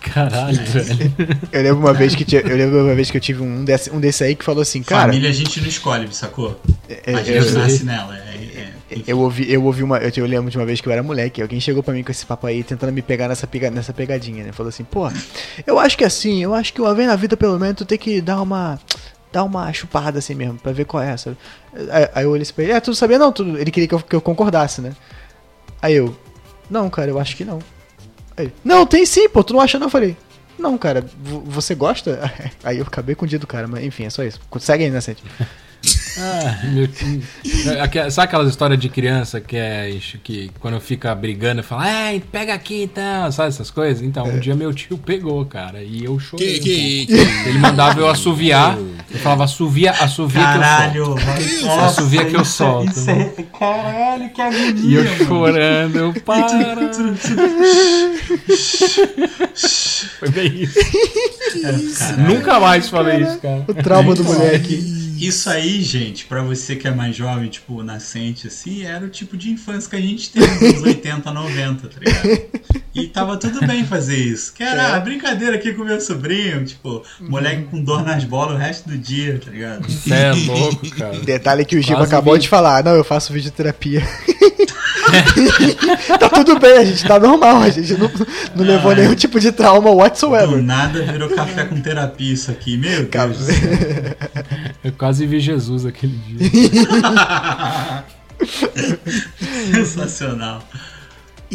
Caralho, 0.00 0.58
velho. 0.64 1.12
Eu 1.50 1.62
lembro 1.62 1.78
uma 1.80 1.92
vez 1.94 2.14
que 2.14 2.24
tinha- 2.24 2.42
eu 2.42 2.56
lembro 2.56 2.84
uma 2.84 2.94
vez 2.94 3.10
que 3.10 3.16
eu 3.16 3.20
tive 3.20 3.42
um 3.42 3.64
desse, 3.64 3.90
um 3.90 3.98
desse 4.00 4.22
aí 4.24 4.34
que 4.34 4.44
falou 4.44 4.60
assim, 4.62 4.82
cara, 4.82 5.02
Família 5.06 5.30
a 5.30 5.32
gente 5.32 5.60
não 5.60 5.68
escolhe, 5.68 6.08
sacou? 6.12 6.60
é, 6.88 7.14
A 7.16 7.20
é, 7.20 7.24
gente 7.24 7.48
eu, 7.48 7.58
nasce 7.58 7.84
nela. 7.84 8.16
É, 8.16 8.20
é. 8.20 8.51
Eu 9.06 9.18
ouvi, 9.18 9.52
eu 9.52 9.64
ouvi 9.64 9.82
uma, 9.82 9.98
eu, 9.98 10.26
lembro 10.26 10.50
de 10.50 10.56
uma 10.58 10.66
vez 10.66 10.80
que 10.80 10.88
eu 10.88 10.92
era 10.92 11.02
moleque, 11.02 11.40
alguém 11.42 11.60
chegou 11.60 11.82
pra 11.82 11.94
mim 11.94 12.02
com 12.02 12.10
esse 12.10 12.24
papo 12.26 12.46
aí 12.46 12.62
tentando 12.62 12.92
me 12.92 13.02
pegar 13.02 13.28
nessa, 13.28 13.46
pega, 13.46 13.70
nessa 13.70 13.92
pegadinha, 13.92 14.44
né? 14.44 14.52
Falou 14.52 14.68
assim, 14.68 14.84
pô, 14.84 15.08
eu 15.66 15.78
acho 15.78 15.96
que 15.96 16.04
assim, 16.04 16.42
eu 16.42 16.54
acho 16.54 16.72
que 16.72 16.80
uma 16.80 16.94
vez 16.94 17.08
na 17.08 17.16
vida 17.16 17.36
pelo 17.36 17.58
menos 17.58 17.76
tu 17.76 17.84
tem 17.84 17.98
que 17.98 18.20
dar 18.20 18.40
uma 18.40 18.78
dar 19.32 19.44
uma 19.44 19.72
chupada 19.72 20.18
assim 20.18 20.34
mesmo, 20.34 20.58
pra 20.58 20.72
ver 20.72 20.84
qual 20.84 21.02
é, 21.02 21.16
sabe? 21.16 21.38
Aí, 22.14 22.24
eu 22.24 22.30
olhei 22.30 22.42
assim 22.42 22.52
pra 22.52 22.64
ele, 22.64 22.72
é, 22.72 22.80
tu 22.80 22.88
não 22.88 22.94
sabia 22.94 23.18
não, 23.18 23.32
tu, 23.32 23.42
ele 23.56 23.70
queria 23.70 23.88
que 23.88 23.94
eu, 23.94 24.00
que 24.00 24.14
eu 24.14 24.20
concordasse, 24.20 24.82
né? 24.82 24.92
Aí 25.80 25.94
eu, 25.94 26.14
não, 26.70 26.90
cara, 26.90 27.10
eu 27.10 27.18
acho 27.18 27.34
que 27.36 27.44
não. 27.44 27.58
Aí 28.36 28.52
não, 28.62 28.86
tem 28.86 29.06
sim, 29.06 29.28
pô, 29.28 29.42
tu 29.42 29.54
não 29.54 29.60
acha 29.60 29.78
não? 29.78 29.86
Eu 29.86 29.90
falei, 29.90 30.16
não, 30.58 30.76
cara, 30.76 31.04
vo- 31.22 31.42
você 31.46 31.74
gosta? 31.74 32.30
Aí 32.62 32.78
eu 32.78 32.84
acabei 32.84 33.14
com 33.14 33.24
o 33.24 33.28
dia 33.28 33.38
do 33.38 33.46
cara, 33.46 33.66
mas 33.66 33.82
enfim, 33.84 34.04
é 34.04 34.10
só 34.10 34.22
isso. 34.22 34.38
Segue 34.60 34.84
aí, 34.84 34.90
né, 34.90 35.00
Sente? 35.00 35.22
Ah, 36.18 36.60
meu 36.64 36.86
tio- 36.86 37.22
Aque- 37.80 38.10
Sabe 38.10 38.28
aquelas 38.28 38.48
histórias 38.50 38.78
de 38.78 38.88
criança 38.88 39.40
que 39.40 39.56
é 39.56 39.88
isso, 39.90 40.18
que 40.22 40.50
quando 40.60 40.78
fica 40.80 41.14
brigando 41.14 41.62
fala, 41.62 41.88
é, 41.88 42.20
pega 42.30 42.52
aqui 42.54 42.82
então, 42.84 43.32
sabe 43.32 43.48
essas 43.48 43.70
coisas? 43.70 44.02
Então, 44.02 44.24
um 44.26 44.38
dia 44.38 44.54
meu 44.54 44.72
tio 44.74 44.96
pegou, 44.98 45.44
cara, 45.46 45.82
e 45.82 46.04
eu 46.04 46.18
chorei. 46.20 46.60
Que, 46.60 46.60
um 46.60 47.06
que, 47.06 47.16
pouco. 47.16 47.48
Ele 47.48 47.58
mandava 47.58 47.98
eu 47.98 48.08
assoviar, 48.08 48.76
ele 49.10 49.18
falava 49.18 49.44
assovia, 49.44 49.90
assovia 49.92 50.42
Caralho, 50.42 50.92
que 50.92 50.98
eu 50.98 51.66
nossa, 51.66 51.84
Assovia 51.86 52.24
que 52.26 52.36
eu 52.36 52.42
isso- 52.42 52.52
solto. 52.56 52.90
Isso 52.92 53.10
é, 53.10 53.32
caralho, 53.58 54.30
que 54.30 54.40
agonia. 54.42 54.66
solto. 54.74 54.84
E 54.86 54.94
eu 54.94 55.04
mano. 55.04 55.26
chorando, 55.26 55.96
eu 55.96 56.14
para. 56.22 56.92
Foi 60.18 60.28
bem 60.30 60.62
isso. 60.62 60.78
Caralho. 61.62 62.28
Nunca 62.34 62.60
mais 62.60 62.88
falei 62.88 63.22
isso, 63.22 63.38
cara. 63.38 63.64
O 63.66 63.74
trauma 63.74 64.14
do 64.14 64.24
moleque. 64.24 65.02
Isso 65.26 65.48
aí, 65.48 65.80
gente, 65.82 66.24
pra 66.26 66.42
você 66.42 66.74
que 66.74 66.88
é 66.88 66.90
mais 66.90 67.14
jovem, 67.14 67.48
tipo, 67.48 67.82
nascente, 67.82 68.46
assim, 68.48 68.82
era 68.84 69.04
o 69.04 69.08
tipo 69.08 69.36
de 69.36 69.50
infância 69.50 69.88
que 69.88 69.96
a 69.96 70.00
gente 70.00 70.30
teve 70.30 70.46
nos 70.46 70.62
anos 70.62 70.82
80, 70.82 71.32
90, 71.32 71.88
tá 71.88 71.98
ligado? 72.00 72.42
E 72.94 73.06
tava 73.08 73.36
tudo 73.36 73.64
bem 73.66 73.84
fazer 73.86 74.16
isso. 74.16 74.52
Que 74.52 74.62
era 74.62 74.82
É. 74.82 74.94
a 74.96 75.00
brincadeira 75.00 75.54
aqui 75.56 75.72
com 75.72 75.84
meu 75.84 76.00
sobrinho, 76.00 76.64
tipo, 76.64 77.02
moleque 77.20 77.62
com 77.64 77.82
dor 77.82 78.02
nas 78.04 78.24
bolas 78.24 78.54
o 78.56 78.58
resto 78.58 78.88
do 78.88 78.98
dia, 78.98 79.40
tá 79.42 79.50
ligado? 79.50 79.88
Você 79.88 80.12
é 80.12 80.32
louco, 80.32 80.90
cara. 80.90 81.18
Detalhe 81.20 81.64
que 81.64 81.76
o 81.76 81.82
Giba 81.82 82.02
acabou 82.04 82.34
vi. 82.34 82.40
de 82.40 82.48
falar, 82.48 82.82
não, 82.84 82.92
eu 82.94 83.04
faço 83.04 83.32
videoterapia. 83.32 84.02
tá 86.18 86.28
tudo 86.28 86.58
bem, 86.58 86.78
a 86.78 86.84
gente 86.84 87.04
tá 87.04 87.18
normal, 87.18 87.62
a 87.62 87.70
gente 87.70 87.92
não, 87.94 88.10
não 88.56 88.64
levou 88.64 88.92
Ah, 88.92 88.94
nenhum 88.94 89.14
tipo 89.14 89.38
de 89.40 89.52
trauma 89.52 89.90
Do 89.90 89.96
whatsoever. 89.96 90.62
nada 90.62 91.02
virou 91.02 91.28
café 91.30 91.64
com 91.64 91.80
terapia 91.80 92.32
isso 92.32 92.50
aqui, 92.50 92.76
meu 92.76 92.90
Deus. 92.90 93.08
do. 93.08 93.46
Eu 94.84 94.92
quase 94.92 95.26
vi 95.26 95.38
Jesus 95.40 95.86
aquele 95.86 96.16
dia. 96.16 96.38
Sensacional. 99.72 100.62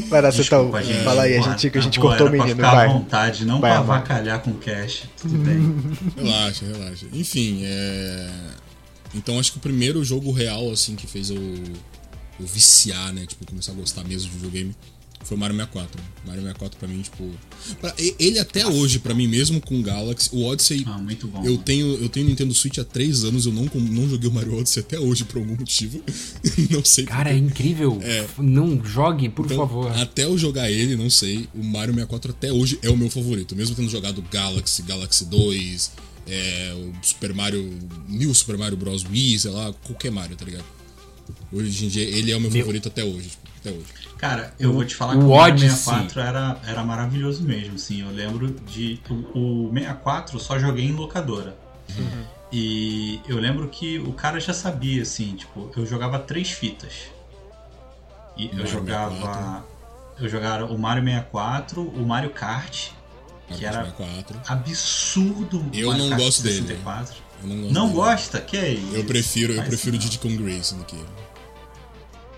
Vai 0.09 0.21
lá, 0.21 0.31
você 0.31 0.43
tá. 0.43 0.57
Desculpa, 0.57 0.83
gente. 0.83 1.03
Fala 1.03 1.23
aí, 1.23 1.37
a 1.37 1.41
gente, 1.41 1.69
que 1.71 1.77
a 1.77 1.81
gente 1.81 1.99
boa, 1.99 2.11
cortou 2.11 2.27
o 2.27 2.31
menino, 2.31 2.55
ficar 2.55 2.71
vai. 2.75 2.85
à 2.85 2.89
vontade, 2.89 3.45
não 3.45 3.59
Vai, 3.59 3.71
pra 3.71 3.79
avacalhar 3.79 4.39
com 4.39 4.51
o 4.51 4.55
cash. 4.55 5.03
Tudo 5.19 5.37
bem. 5.39 5.75
Relaxa, 6.15 6.65
relaxa. 6.65 7.05
Enfim, 7.11 7.61
é. 7.63 8.27
Então 9.15 9.39
acho 9.39 9.51
que 9.53 9.57
o 9.57 9.61
primeiro 9.61 10.03
jogo 10.03 10.31
real, 10.31 10.69
assim, 10.71 10.95
que 10.95 11.07
fez 11.07 11.31
eu, 11.31 11.41
eu 12.39 12.45
viciar, 12.45 13.13
né? 13.13 13.25
Tipo, 13.25 13.45
começar 13.45 13.71
a 13.71 13.75
gostar 13.75 14.03
mesmo 14.03 14.29
de 14.29 14.35
videogame 14.37 14.75
foi 15.23 15.35
o 15.35 15.39
Mario 15.39 15.55
64. 15.57 16.01
Mario 16.25 16.41
64 16.41 16.79
pra 16.79 16.87
mim, 16.87 17.01
tipo. 17.01 17.29
pra- 17.81 17.93
ele 17.97 18.39
até 18.39 18.65
hoje, 18.65 18.99
pra 18.99 19.13
mim, 19.13 19.27
mesmo 19.27 19.59
com 19.59 19.77
o 19.77 19.83
Galaxy, 19.83 20.29
o 20.31 20.45
Odyssey. 20.45 20.83
Ah, 20.87 20.97
muito 20.97 21.27
bom. 21.27 21.43
Eu 21.45 21.57
tenho, 21.57 21.85
eu 21.95 22.07
tenho 22.07 22.27
Nintendo 22.27 22.53
Switch 22.53 22.77
há 22.77 22.83
três 22.85 23.23
anos, 23.25 23.45
eu 23.45 23.51
não, 23.51 23.65
não 23.75 24.07
joguei 24.07 24.29
o 24.29 24.33
Mario 24.33 24.57
Odyssey 24.57 24.81
até 24.83 24.97
hoje 24.99 25.25
por 25.25 25.39
algum 25.39 25.55
motivo. 25.57 26.01
não 26.71 26.83
sei 26.85 27.05
Cara, 27.05 27.31
é 27.31 27.37
incrível. 27.37 27.99
Não 28.37 28.83
jogue, 28.85 29.27
por 29.27 29.45
então, 29.45 29.57
favor. 29.57 29.91
Até 29.97 30.23
eu 30.23 30.37
jogar 30.37 30.71
ele, 30.71 30.95
não 30.95 31.09
sei, 31.09 31.49
o 31.53 31.63
Mario 31.63 31.93
64 31.93 32.31
até 32.31 32.53
hoje 32.53 32.79
é 32.81 32.89
o 32.89 32.95
meu 32.95 33.09
favorito. 33.09 33.55
Mesmo 33.55 33.75
tendo 33.75 33.89
jogado 33.89 34.23
Galaxy, 34.31 34.81
Galaxy 34.83 35.25
2, 35.25 35.91
é, 36.27 36.73
o 36.73 36.93
Super 37.05 37.33
Mario, 37.33 37.77
New 38.07 38.33
Super 38.33 38.57
Mario 38.57 38.77
Bros. 38.77 39.03
Wii, 39.03 39.39
sei 39.39 39.51
lá, 39.51 39.73
qualquer 39.83 40.11
Mario, 40.11 40.37
tá 40.37 40.45
ligado? 40.45 40.76
Hoje 41.51 41.85
em 41.85 41.89
dia 41.89 42.03
ele 42.03 42.31
é 42.31 42.37
o 42.37 42.41
meu, 42.41 42.49
Meu- 42.51 42.61
favorito 42.61 42.87
até 42.87 43.03
hoje. 43.03 43.29
tipo, 43.29 43.47
até 43.59 43.71
hoje. 43.71 43.85
Cara, 44.17 44.53
eu 44.59 44.73
vou 44.73 44.83
te 44.83 44.95
falar 44.95 45.13
que 45.13 45.23
o, 45.23 45.27
o 45.31 45.35
Mario 45.37 45.59
64 45.59 46.19
era, 46.19 46.59
era 46.65 46.83
maravilhoso 46.83 47.43
mesmo, 47.43 47.77
sim. 47.77 48.01
Eu 48.01 48.09
lembro 48.09 48.49
de. 48.67 48.99
O, 49.09 49.67
o 49.67 49.71
64 49.73 50.35
eu 50.35 50.39
só 50.39 50.57
joguei 50.57 50.85
em 50.85 50.91
locadora. 50.93 51.55
Uhum. 51.97 52.23
E 52.51 53.19
eu 53.27 53.37
lembro 53.37 53.67
que 53.67 53.99
o 53.99 54.13
cara 54.13 54.39
já 54.39 54.53
sabia, 54.53 55.01
assim, 55.03 55.35
tipo, 55.35 55.69
eu 55.75 55.85
jogava 55.85 56.17
três 56.17 56.49
fitas. 56.51 56.93
E 58.37 58.49
eu 58.57 58.65
jogava. 58.65 59.15
64. 59.15 59.63
Eu 60.19 60.29
jogava 60.29 60.65
o 60.65 60.77
Mario 60.79 61.03
64, 61.03 61.81
o 61.81 62.05
Mario 62.05 62.31
Kart, 62.31 62.89
que 63.49 63.63
era 63.65 63.83
64. 63.85 64.39
absurdo. 64.47 65.63
Eu 65.73 65.93
não 65.95 66.09
Kart 66.09 66.21
gosto 66.21 66.41
64. 66.41 67.05
dele. 67.13 67.21
Eu 67.43 67.49
não, 67.49 67.55
gosto 67.57 67.73
não 67.73 67.89
gosta? 67.89 68.41
Que 68.41 68.57
é 68.57 68.73
isso? 68.73 68.95
Eu 68.95 69.03
prefiro, 69.03 69.53
eu 69.53 69.63
prefiro 69.63 69.95
o 69.95 69.99
Diddy 69.99 70.17
Kong 70.19 70.37
Racing 70.43 70.77
do 70.77 70.85
que 70.85 70.97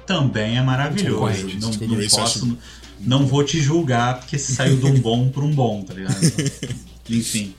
também 0.10 0.58
é 0.58 0.62
maravilhoso. 0.64 1.48
Não, 1.60 1.70
não, 1.70 2.08
posso, 2.10 2.58
não 3.00 3.28
vou 3.28 3.44
te 3.44 3.62
julgar 3.62 4.20
porque 4.20 4.40
saiu 4.40 4.78
de 4.78 4.88
um 4.88 4.98
bom 5.00 5.30
para 5.30 5.44
um 5.44 5.52
bom, 5.52 5.84
tá 5.84 5.94
ligado? 5.94 6.20
Enfim. 7.08 7.54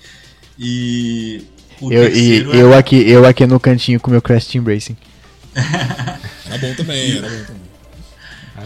E 0.58 1.44
eu, 1.80 2.12
e 2.12 2.40
era... 2.40 2.56
eu 2.56 2.74
aqui, 2.74 3.08
eu 3.08 3.24
aqui 3.24 3.46
no 3.46 3.60
cantinho 3.60 4.00
com 4.00 4.10
meu 4.10 4.20
Crash 4.20 4.46
Team 4.46 4.64
Racing. 4.64 4.96
era 5.54 6.58
bom 6.58 6.74
também, 6.74 7.18
era 7.18 7.28
bom 7.28 7.44
também. 7.44 7.70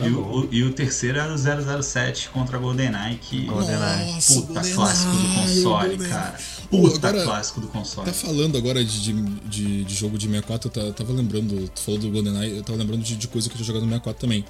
E 0.03 0.09
o, 0.09 0.49
e 0.51 0.63
o, 0.65 0.73
terceiro 0.73 1.19
era 1.19 1.33
o 1.33 1.83
007 1.83 2.31
contra 2.31 2.59
GoldenEye, 2.59 3.17
que 3.17 3.45
GoldenEye. 3.45 4.15
puta 4.27 4.55
Golden 4.55 4.75
clássico 4.75 5.13
do 5.13 5.29
console, 5.35 5.99
cara. 5.99 6.35
Puta 6.71 7.09
agora, 7.09 7.25
clássico 7.25 7.61
do 7.61 7.69
console. 7.69 8.07
Tá 8.07 8.13
falando 8.13 8.57
agora 8.57 8.85
de, 8.85 9.13
de, 9.13 9.85
de 9.85 9.95
jogo 9.95 10.19
de 10.19 10.27
64, 10.27 10.71
eu 10.75 10.93
tava 10.93 11.13
lembrando, 11.13 11.69
tu 11.69 11.81
falou 11.81 12.01
do 12.01 12.11
GoldenEye, 12.11 12.57
eu 12.57 12.63
tava 12.63 12.79
lembrando 12.79 13.03
de, 13.03 13.17
de 13.17 13.29
coisa 13.29 13.49
que 13.49 13.55
eu 13.55 13.57
tinha 13.57 13.67
jogado 13.67 13.83
no 13.83 13.89
64 13.89 14.21
também. 14.21 14.45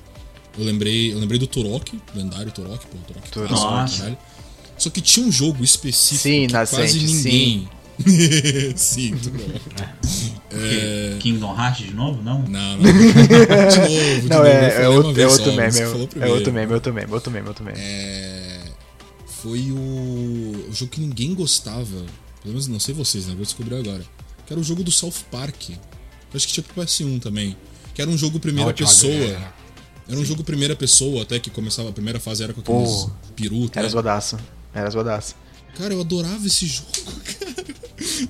Eu 0.58 0.64
lembrei, 0.64 1.12
eu 1.12 1.18
lembrei 1.18 1.38
do 1.38 1.46
Turok, 1.46 1.98
lendário 2.14 2.52
Turok, 2.52 2.86
pô, 2.86 2.98
Turok. 3.06 3.30
Turok. 3.30 3.52
Nossa. 3.52 4.16
Só 4.78 4.90
que 4.90 5.00
tinha 5.00 5.26
um 5.26 5.32
jogo 5.32 5.62
específico 5.64 6.22
sim, 6.22 6.46
que 6.46 6.52
quase 6.52 6.98
ninguém 6.98 7.14
sim. 7.14 7.68
Sim, 8.76 9.14
bem. 9.14 9.54
É... 10.50 11.16
Kingdom 11.20 11.54
Hearts 11.56 11.86
de 11.86 11.94
novo? 11.94 12.22
Não? 12.22 12.42
Não, 12.42 12.76
não. 12.76 12.82
De 12.92 13.78
novo, 13.78 14.20
de 14.20 14.28
não, 14.28 14.36
novo. 14.38 14.48
É, 14.48 14.82
é, 14.82 14.88
outro, 14.88 15.20
é 15.20 15.26
outro 15.26 15.52
meme. 15.52 15.78
É, 15.78 15.82
é 15.82 16.32
outro 16.32 16.52
meme, 16.52 16.74
outro 16.74 16.92
meme, 16.92 17.12
outro 17.12 17.30
meme, 17.30 17.48
outro 17.48 17.64
meme. 17.64 17.78
É... 17.80 18.34
Foi 19.44 19.70
o... 19.70 19.76
o 20.70 20.72
jogo 20.72 20.90
que 20.90 21.00
ninguém 21.02 21.34
gostava. 21.34 22.06
Pelo 22.40 22.54
menos 22.54 22.66
não 22.66 22.80
sei 22.80 22.94
vocês, 22.94 23.26
né? 23.26 23.34
Vou 23.34 23.44
descobrir 23.44 23.76
agora. 23.76 24.02
Que 24.46 24.54
era 24.54 24.58
o 24.60 24.64
jogo 24.64 24.82
do 24.82 24.90
South 24.90 25.12
Park. 25.30 25.68
Eu 25.68 25.76
acho 26.34 26.46
que 26.46 26.54
tinha 26.54 26.64
pro 26.64 26.82
PS1 26.82 27.20
também. 27.20 27.54
Que 27.94 28.00
era 28.00 28.10
um 28.10 28.16
jogo 28.16 28.40
primeira 28.40 28.70
Ótimo, 28.70 28.88
pessoa. 28.88 29.12
Era 30.08 30.16
um 30.16 30.20
Sim. 30.20 30.24
jogo 30.24 30.44
primeira 30.44 30.74
pessoa, 30.74 31.22
até 31.22 31.38
que 31.38 31.50
começava 31.50 31.90
a 31.90 31.92
primeira 31.92 32.18
fase 32.18 32.42
era 32.42 32.54
com 32.54 32.62
aqueles 32.62 32.90
oh, 32.90 33.10
peru. 33.36 33.70
Era 33.74 33.86
zoadaço. 33.86 34.38
Era 34.72 34.88
zoadaço. 34.88 35.34
Cara, 35.76 35.92
eu 35.92 36.00
adorava 36.00 36.46
esse 36.46 36.66
jogo, 36.66 36.90
cara. 37.38 37.64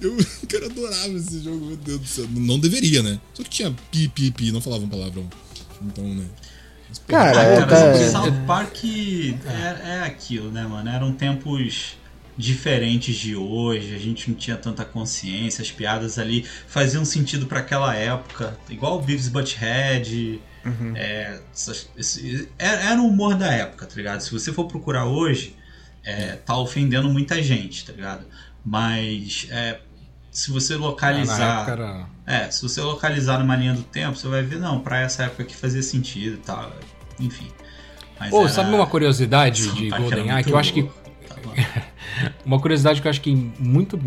Eu, 0.01 0.17
cara, 0.49 0.67
adorava 0.67 1.13
esse 1.13 1.43
jogo, 1.45 1.65
meu 1.65 1.77
Deus 1.77 2.01
do 2.01 2.07
céu. 2.07 2.29
Não 2.29 2.59
deveria, 2.59 3.03
né? 3.05 3.21
Só 3.33 3.45
que 3.45 3.51
tinha 3.51 3.71
pi, 3.93 4.09
pi, 4.09 4.33
pi, 4.33 4.51
não 4.51 4.61
falavam 4.61 4.89
palavrão. 4.89 5.29
Então, 5.81 6.05
né? 6.13 6.27
Cara, 7.07 7.43
é, 7.43 7.57
cara 7.57 7.67
tá... 7.67 8.11
South 8.11 8.33
Park 8.47 8.85
é, 8.85 9.97
é 9.97 10.01
aquilo, 10.05 10.51
né, 10.51 10.63
mano? 10.65 10.89
Eram 10.89 11.13
tempos 11.13 11.97
diferentes 12.37 13.15
de 13.17 13.37
hoje, 13.37 13.95
a 13.95 13.99
gente 13.99 14.29
não 14.29 14.37
tinha 14.37 14.57
tanta 14.57 14.85
consciência, 14.85 15.63
as 15.63 15.71
piadas 15.71 16.19
ali 16.19 16.45
faziam 16.67 17.05
sentido 17.05 17.47
para 17.47 17.61
aquela 17.61 17.95
época, 17.95 18.59
igual 18.69 18.99
o 18.99 19.03
Beavis 19.03 19.29
Butthead, 19.29 20.41
uhum. 20.65 20.97
é, 20.97 21.39
era 22.59 23.01
o 23.01 23.07
humor 23.07 23.37
da 23.37 23.53
época, 23.53 23.87
tá 23.87 23.95
ligado? 23.95 24.21
Se 24.21 24.33
você 24.33 24.53
for 24.53 24.67
procurar 24.67 25.05
hoje, 25.05 25.57
é, 26.03 26.37
tá 26.37 26.57
ofendendo 26.57 27.09
muita 27.09 27.41
gente, 27.43 27.85
tá 27.85 27.93
ligado? 27.93 28.27
Mas 28.65 29.47
é, 29.51 29.79
se 30.35 30.51
você 30.51 30.75
localizar. 30.75 31.71
Era... 31.71 32.07
É, 32.27 32.51
se 32.51 32.61
você 32.61 32.81
localizar 32.81 33.39
numa 33.39 33.55
linha 33.55 33.73
do 33.73 33.85
tempo, 33.85 34.17
você 34.17 34.27
vai 34.27 34.43
ver, 34.43 34.59
não, 34.59 34.81
pra 34.81 35.01
essa 35.01 35.23
época 35.23 35.45
que 35.45 35.55
fazia 35.55 35.81
sentido 35.81 36.35
e 36.35 36.39
tal. 36.39 36.73
Enfim. 37.21 37.47
Pô, 38.31 38.41
era... 38.41 38.49
sabe 38.49 38.75
uma 38.75 38.87
curiosidade 38.87 39.71
de 39.71 39.91
GoldenEye 39.91 40.43
que 40.43 40.51
eu 40.51 40.59
acho 40.59 40.73
que. 40.73 40.83
Tá 40.83 41.37
uma 42.45 42.61
curiosidade 42.61 43.01
que 43.01 43.07
eu 43.07 43.11
acho 43.11 43.21
que 43.21 43.33
muito. 43.61 43.99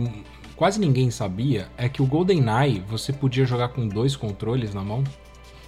Quase 0.58 0.80
ninguém 0.80 1.10
sabia 1.10 1.70
é 1.78 1.88
que 1.88 2.02
o 2.02 2.06
GoldenEye 2.06 2.84
você 2.86 3.14
podia 3.14 3.46
jogar 3.46 3.70
com 3.70 3.88
dois 3.88 4.16
controles 4.16 4.74
na 4.74 4.84
mão. 4.84 5.06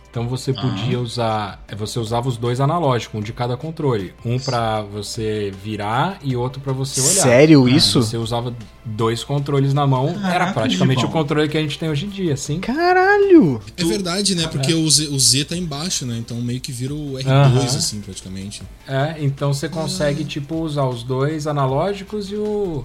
Então 0.10 0.28
você 0.28 0.52
podia 0.52 0.98
ah. 0.98 1.02
usar, 1.02 1.66
você 1.78 2.00
usava 2.00 2.28
os 2.28 2.36
dois 2.36 2.60
analógicos, 2.60 3.20
um 3.20 3.24
de 3.24 3.32
cada 3.32 3.56
controle, 3.56 4.14
um 4.26 4.40
para 4.40 4.82
você 4.82 5.54
virar 5.64 6.18
e 6.24 6.36
outro 6.36 6.60
para 6.60 6.74
você 6.74 7.00
olhar. 7.00 7.24
Sério 7.24 7.66
ah, 7.66 7.70
isso? 7.70 8.02
Você 8.02 8.18
usava 8.18 8.54
dois 8.84 9.24
controles 9.24 9.74
na 9.74 9.86
mão, 9.86 10.14
Caraca, 10.14 10.30
era 10.30 10.54
praticamente 10.54 11.06
o 11.06 11.10
controle 11.10 11.48
que 11.48 11.58
a 11.58 11.62
gente 11.62 11.78
tem 11.78 11.90
hoje 11.90 12.08
em 12.08 12.10
dia, 12.10 12.34
assim. 12.34 12.60
Caralho! 12.60 13.62
É 13.78 13.84
verdade, 13.84 14.34
né? 14.34 14.48
Porque 14.48 14.74
o, 14.74 14.90
Z, 14.90 15.10
o 15.10 15.20
Z 15.20 15.46
tá 15.46 15.56
embaixo, 15.56 16.06
né? 16.08 16.18
Então 16.18 16.38
meio 16.38 16.60
que 16.60 16.72
vira 16.72 16.94
o 16.94 17.14
R2 17.14 17.26
uh 17.26 17.60
-huh. 17.60 17.66
assim, 17.66 18.02
praticamente. 18.02 18.64
É, 18.88 19.16
então 19.20 19.54
você 19.54 19.70
consegue 19.70 20.24
ah. 20.24 20.28
tipo 20.28 20.56
usar 20.56 20.86
os 20.86 21.04
dois 21.04 21.46
analógicos 21.46 22.32
e 22.32 22.36
o 22.36 22.84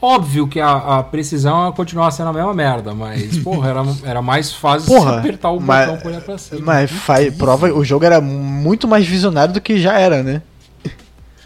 Óbvio 0.00 0.48
que 0.48 0.60
a, 0.60 0.98
a 0.98 1.02
precisão 1.02 1.70
continuava 1.72 2.10
sendo 2.10 2.30
a 2.30 2.32
mesma 2.32 2.54
merda, 2.54 2.94
mas, 2.94 3.38
porra, 3.44 3.70
era, 3.70 3.82
era 4.04 4.22
mais 4.22 4.52
fácil 4.52 4.88
porra, 4.88 5.18
apertar 5.18 5.50
o 5.50 5.60
mas, 5.60 5.86
botão 5.86 6.00
pra 6.00 6.10
olhar 6.10 6.20
pra 6.22 6.38
cima. 6.38 6.60
Mas 6.64 6.90
faz, 6.90 7.34
prova, 7.34 7.72
o 7.72 7.84
jogo 7.84 8.04
era 8.04 8.20
muito 8.20 8.88
mais 8.88 9.06
visionário 9.06 9.52
do 9.52 9.60
que 9.60 9.78
já 9.78 9.98
era, 9.98 10.22
né? 10.22 10.42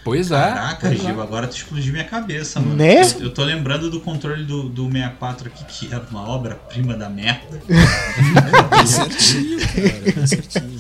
Pois 0.07 0.31
é. 0.31 0.37
Caraca, 0.37 0.87
pois 0.87 1.01
Gil, 1.01 1.19
é. 1.19 1.23
agora 1.23 1.49
tu 1.49 1.57
explodiu 1.57 1.93
minha 1.93 2.05
cabeça, 2.05 2.61
mano. 2.61 2.77
Né? 2.77 3.01
Eu, 3.01 3.23
eu 3.23 3.35
tô 3.35 3.43
lembrando 3.43 3.91
do 3.91 3.99
controle 3.99 4.45
do, 4.45 4.69
do 4.69 4.85
64 4.85 5.49
aqui, 5.49 5.65
que 5.65 5.93
era 5.93 6.05
uma 6.09 6.29
obra-prima 6.29 6.95
da 6.95 7.09
merda. 7.09 7.61
Certinho, 8.87 9.59
cara. 9.59 10.27
Certinho. 10.29 10.79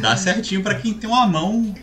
Dá 0.00 0.16
certinho 0.16 0.62
pra 0.62 0.74
quem 0.74 0.94
tem 0.94 1.08
uma 1.08 1.26
mão 1.26 1.74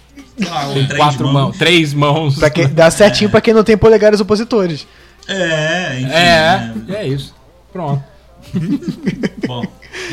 ah, 0.50 0.72
tem 0.74 0.98
quatro 0.98 1.26
mãos. 1.26 1.34
mãos. 1.34 1.58
Três 1.58 1.94
mãos. 1.94 2.36
Pra 2.38 2.50
quem, 2.50 2.68
dá 2.68 2.92
certinho 2.92 3.28
é. 3.28 3.32
pra 3.32 3.42
quem 3.42 3.54
não 3.54 3.64
tem 3.64 3.78
polegares 3.78 4.20
opositores. 4.20 4.88
É, 5.28 6.00
enfim. 6.00 6.12
É, 6.12 6.74
né? 6.88 6.96
é 7.00 7.08
isso. 7.08 7.36
Pronto. 7.72 8.04
Bom, 9.48 9.66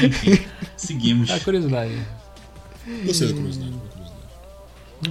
enfim, 0.03 0.39
seguimos. 0.77 1.31
É 1.31 1.39
curiosidade. 1.39 1.93
Gostei 3.05 3.29
da 3.29 3.35
curiosidade. 3.35 3.75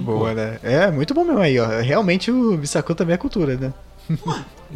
Boa, 0.00 0.34
né? 0.34 0.58
É, 0.62 0.90
muito 0.90 1.14
bom 1.14 1.24
mesmo 1.24 1.40
aí, 1.40 1.58
ó. 1.58 1.80
Realmente 1.80 2.30
o 2.30 2.56
Bissaku 2.56 2.94
também 2.96 3.14
é 3.14 3.18
cultura, 3.18 3.56
né? 3.56 3.72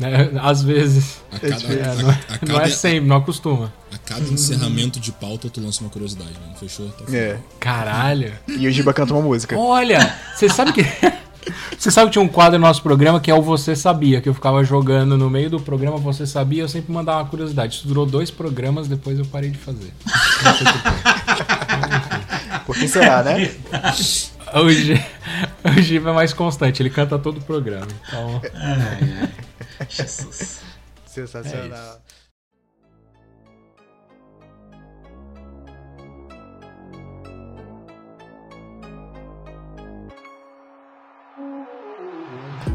É, 0.01 0.39
às 0.41 0.63
vezes. 0.63 1.21
A 1.33 1.39
cada, 1.41 1.75
é, 1.75 1.83
a, 1.83 1.95
não, 1.95 2.11
é, 2.11 2.13
a 2.13 2.39
cada, 2.39 2.53
não, 2.53 2.61
é 2.61 2.69
sempre, 2.69 3.09
não 3.09 3.17
acostuma. 3.17 3.73
A 3.93 3.99
cada 3.99 4.29
encerramento 4.29 5.01
de 5.01 5.11
pauta 5.11 5.51
tu 5.51 5.61
lança 5.61 5.81
uma 5.81 5.91
curiosidade, 5.91 6.33
né? 6.33 6.55
Fechou? 6.59 6.89
Tá 6.91 7.05
é. 7.13 7.39
Caralho. 7.59 8.33
E 8.47 8.67
o 8.69 8.71
Giba 8.71 8.93
canta 8.93 9.13
uma 9.13 9.23
música. 9.23 9.59
Olha, 9.59 10.15
você 10.35 10.49
sabe 10.49 10.73
que. 10.73 10.83
Você 11.79 11.91
sabe 11.91 12.09
que 12.09 12.13
tinha 12.13 12.23
um 12.23 12.29
quadro 12.29 12.59
no 12.59 12.67
nosso 12.67 12.83
programa 12.83 13.21
que 13.21 13.31
é 13.31 13.35
o 13.35 13.41
Você 13.41 13.75
Sabia, 13.75 14.21
que 14.21 14.29
eu 14.29 14.35
ficava 14.35 14.63
jogando 14.63 15.17
no 15.17 15.31
meio 15.31 15.49
do 15.49 15.59
programa 15.59 15.97
Você 15.97 16.27
Sabia, 16.27 16.65
eu 16.65 16.69
sempre 16.69 16.93
mandava 16.93 17.23
uma 17.23 17.29
curiosidade. 17.29 17.77
Isso 17.77 17.89
durou 17.89 18.05
dois 18.05 18.31
programas, 18.31 18.87
depois 18.87 19.19
eu 19.19 19.25
parei 19.25 19.49
de 19.49 19.57
fazer. 19.57 19.91
Por 22.67 22.77
que 22.77 22.87
será, 22.87 23.23
né? 23.23 23.51
O, 24.55 24.71
G, 24.71 24.95
o 25.65 25.83
Giba 25.83 26.11
é 26.11 26.13
mais 26.13 26.33
constante, 26.33 26.83
ele 26.83 26.91
canta 26.91 27.19
todo 27.19 27.39
o 27.39 27.43
programa. 27.43 27.89
Então... 28.07 28.41
Ai, 28.55 29.31
ai. 29.81 29.87
Jesus. 29.89 30.61
Sensacional. 31.07 32.01
É 32.05 32.08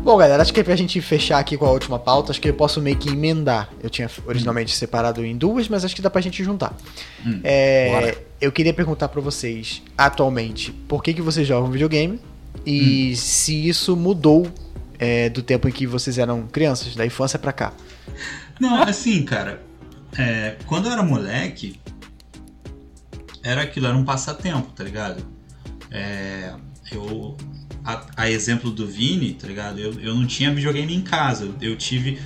Bom, 0.04 0.18
galera, 0.18 0.44
acho 0.44 0.54
que 0.54 0.60
é 0.60 0.64
pra 0.64 0.76
gente 0.76 1.00
fechar 1.00 1.40
aqui 1.40 1.58
com 1.58 1.66
a 1.66 1.72
última 1.72 1.98
pauta, 1.98 2.32
acho 2.32 2.42
que 2.42 2.50
eu 2.50 2.54
posso 2.54 2.82
meio 2.82 2.98
que 2.98 3.08
emendar. 3.08 3.70
Eu 3.82 3.90
tinha 3.90 4.12
originalmente 4.26 4.76
separado 4.76 5.26
em 5.26 5.38
duas, 5.38 5.70
mas 5.70 5.86
acho 5.86 5.96
que 5.96 6.02
dá 6.02 6.10
pra 6.10 6.20
gente 6.20 6.44
juntar. 6.44 6.76
Hum, 7.26 7.40
é, 7.42 8.18
eu 8.42 8.52
queria 8.52 8.74
perguntar 8.74 9.08
para 9.08 9.22
vocês, 9.22 9.82
atualmente, 9.98 10.74
por 10.90 11.02
que, 11.02 11.14
que 11.14 11.22
vocês 11.22 11.48
jogam 11.48 11.72
videogame 11.72 12.20
e 12.66 13.14
hum. 13.14 13.16
se 13.16 13.70
isso 13.70 13.96
mudou 13.96 14.46
é, 15.00 15.30
do 15.30 15.42
tempo 15.42 15.70
em 15.70 15.72
que 15.72 15.88
vocês 15.88 16.18
eram 16.18 16.48
crianças, 16.48 16.98
da 16.98 17.06
infância 17.06 17.40
para 17.40 17.54
cá. 17.54 17.72
Não, 18.60 18.84
assim, 18.84 19.24
cara, 19.24 19.64
é, 20.18 20.58
quando 20.66 20.88
eu 20.88 20.92
era 20.92 21.02
moleque, 21.02 21.80
era 23.42 23.62
aquilo, 23.62 23.88
era 23.88 23.96
um 23.96 24.04
passatempo, 24.04 24.70
tá 24.76 24.84
ligado? 24.84 25.26
É, 25.90 26.52
eu 26.92 27.38
a, 27.84 28.06
a, 28.18 28.30
exemplo 28.30 28.72
do 28.72 28.88
Vini, 28.88 29.34
tá 29.34 29.48
ligado? 29.48 29.80
Eu, 29.80 30.00
eu 30.00 30.16
não 30.16 30.26
tinha 30.26 30.54
videogame 30.54 30.94
em 30.96 31.02
casa. 31.02 31.50
Eu 31.62 31.76
tive 31.76 32.20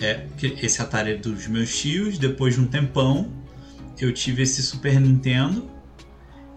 é, 0.00 0.26
esse 0.62 0.82
Atari 0.82 1.16
dos 1.16 1.46
meus 1.46 1.76
tios, 1.76 2.18
depois 2.18 2.54
de 2.54 2.60
um 2.60 2.66
tempão, 2.66 3.30
eu 3.98 4.12
tive 4.12 4.42
esse 4.42 4.62
Super 4.62 5.00
Nintendo. 5.00 5.70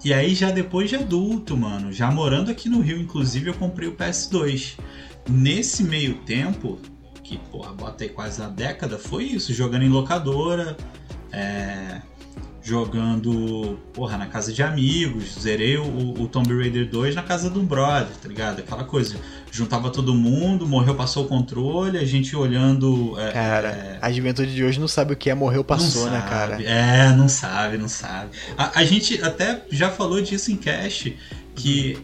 E 0.04 0.14
aí 0.14 0.34
já 0.34 0.50
depois 0.50 0.90
de 0.90 0.96
adulto, 0.96 1.58
mano, 1.58 1.92
já 1.92 2.10
morando 2.10 2.50
aqui 2.50 2.70
no 2.70 2.80
Rio, 2.80 2.98
inclusive, 2.98 3.50
eu 3.50 3.54
comprei 3.54 3.88
o 3.90 3.96
PS2. 3.96 4.78
Nesse 5.30 5.84
meio 5.84 6.16
tempo, 6.20 6.80
que, 7.22 7.38
porra, 7.38 7.74
botei 7.74 8.10
quase 8.10 8.42
uma 8.42 8.50
década, 8.50 8.98
foi 8.98 9.26
isso, 9.26 9.54
jogando 9.54 9.84
em 9.84 9.90
locadora, 9.90 10.78
é, 11.32 12.02
jogando, 12.61 13.80
porra, 13.94 14.18
na 14.18 14.27
casa 14.27 14.52
de 14.52 14.61
amigos, 14.61 15.36
zerei 15.40 15.77
o, 15.77 16.22
o 16.22 16.27
Tomb 16.27 16.53
Raider 16.56 16.90
2 16.90 17.15
na 17.15 17.23
casa 17.23 17.49
de 17.49 17.57
um 17.57 17.65
brother, 17.65 18.15
tá 18.22 18.27
ligado? 18.27 18.60
Aquela 18.60 18.84
coisa, 18.84 19.15
juntava 19.52 19.90
todo 19.90 20.14
mundo, 20.14 20.68
morreu, 20.68 20.95
passou 20.95 21.26
o 21.26 21.27
controle, 21.27 21.98
a 21.98 22.06
gente 22.06 22.36
olhando... 22.36 23.18
É, 23.19 23.31
cara, 23.31 23.69
é, 23.69 23.99
a 24.02 24.11
juventude 24.11 24.53
de 24.53 24.64
hoje 24.64 24.80
não 24.80 24.88
sabe 24.88 25.14
o 25.14 25.15
que 25.15 25.30
é 25.30 25.36
morreu, 25.36 25.64
passou, 25.64 26.10
né, 26.10 26.19
sabe, 26.19 26.30
cara? 26.30 26.64
É, 26.64 27.11
não 27.15 27.30
sabe, 27.30 27.77
não 27.77 27.90
sabe. 27.90 28.31
A, 28.57 28.80
a 28.80 28.84
gente 28.84 29.22
até 29.23 29.64
já 29.72 29.90
falou 29.90 30.22
disso 30.22 30.52
em 30.52 30.57
cast, 30.57 31.18
que 31.56 31.98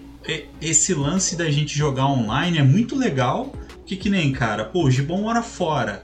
esse 0.62 0.94
lance 0.94 1.36
da 1.36 1.50
gente 1.52 1.78
jogar 1.78 2.08
online 2.08 2.58
é 2.58 2.64
muito 2.64 2.96
legal, 2.96 3.54
que 3.86 3.96
que 3.96 4.10
nem, 4.10 4.32
cara, 4.32 4.66
pô, 4.66 4.86
o 4.86 4.92
Gibon 4.92 5.22
mora 5.22 5.44
fora, 5.44 6.04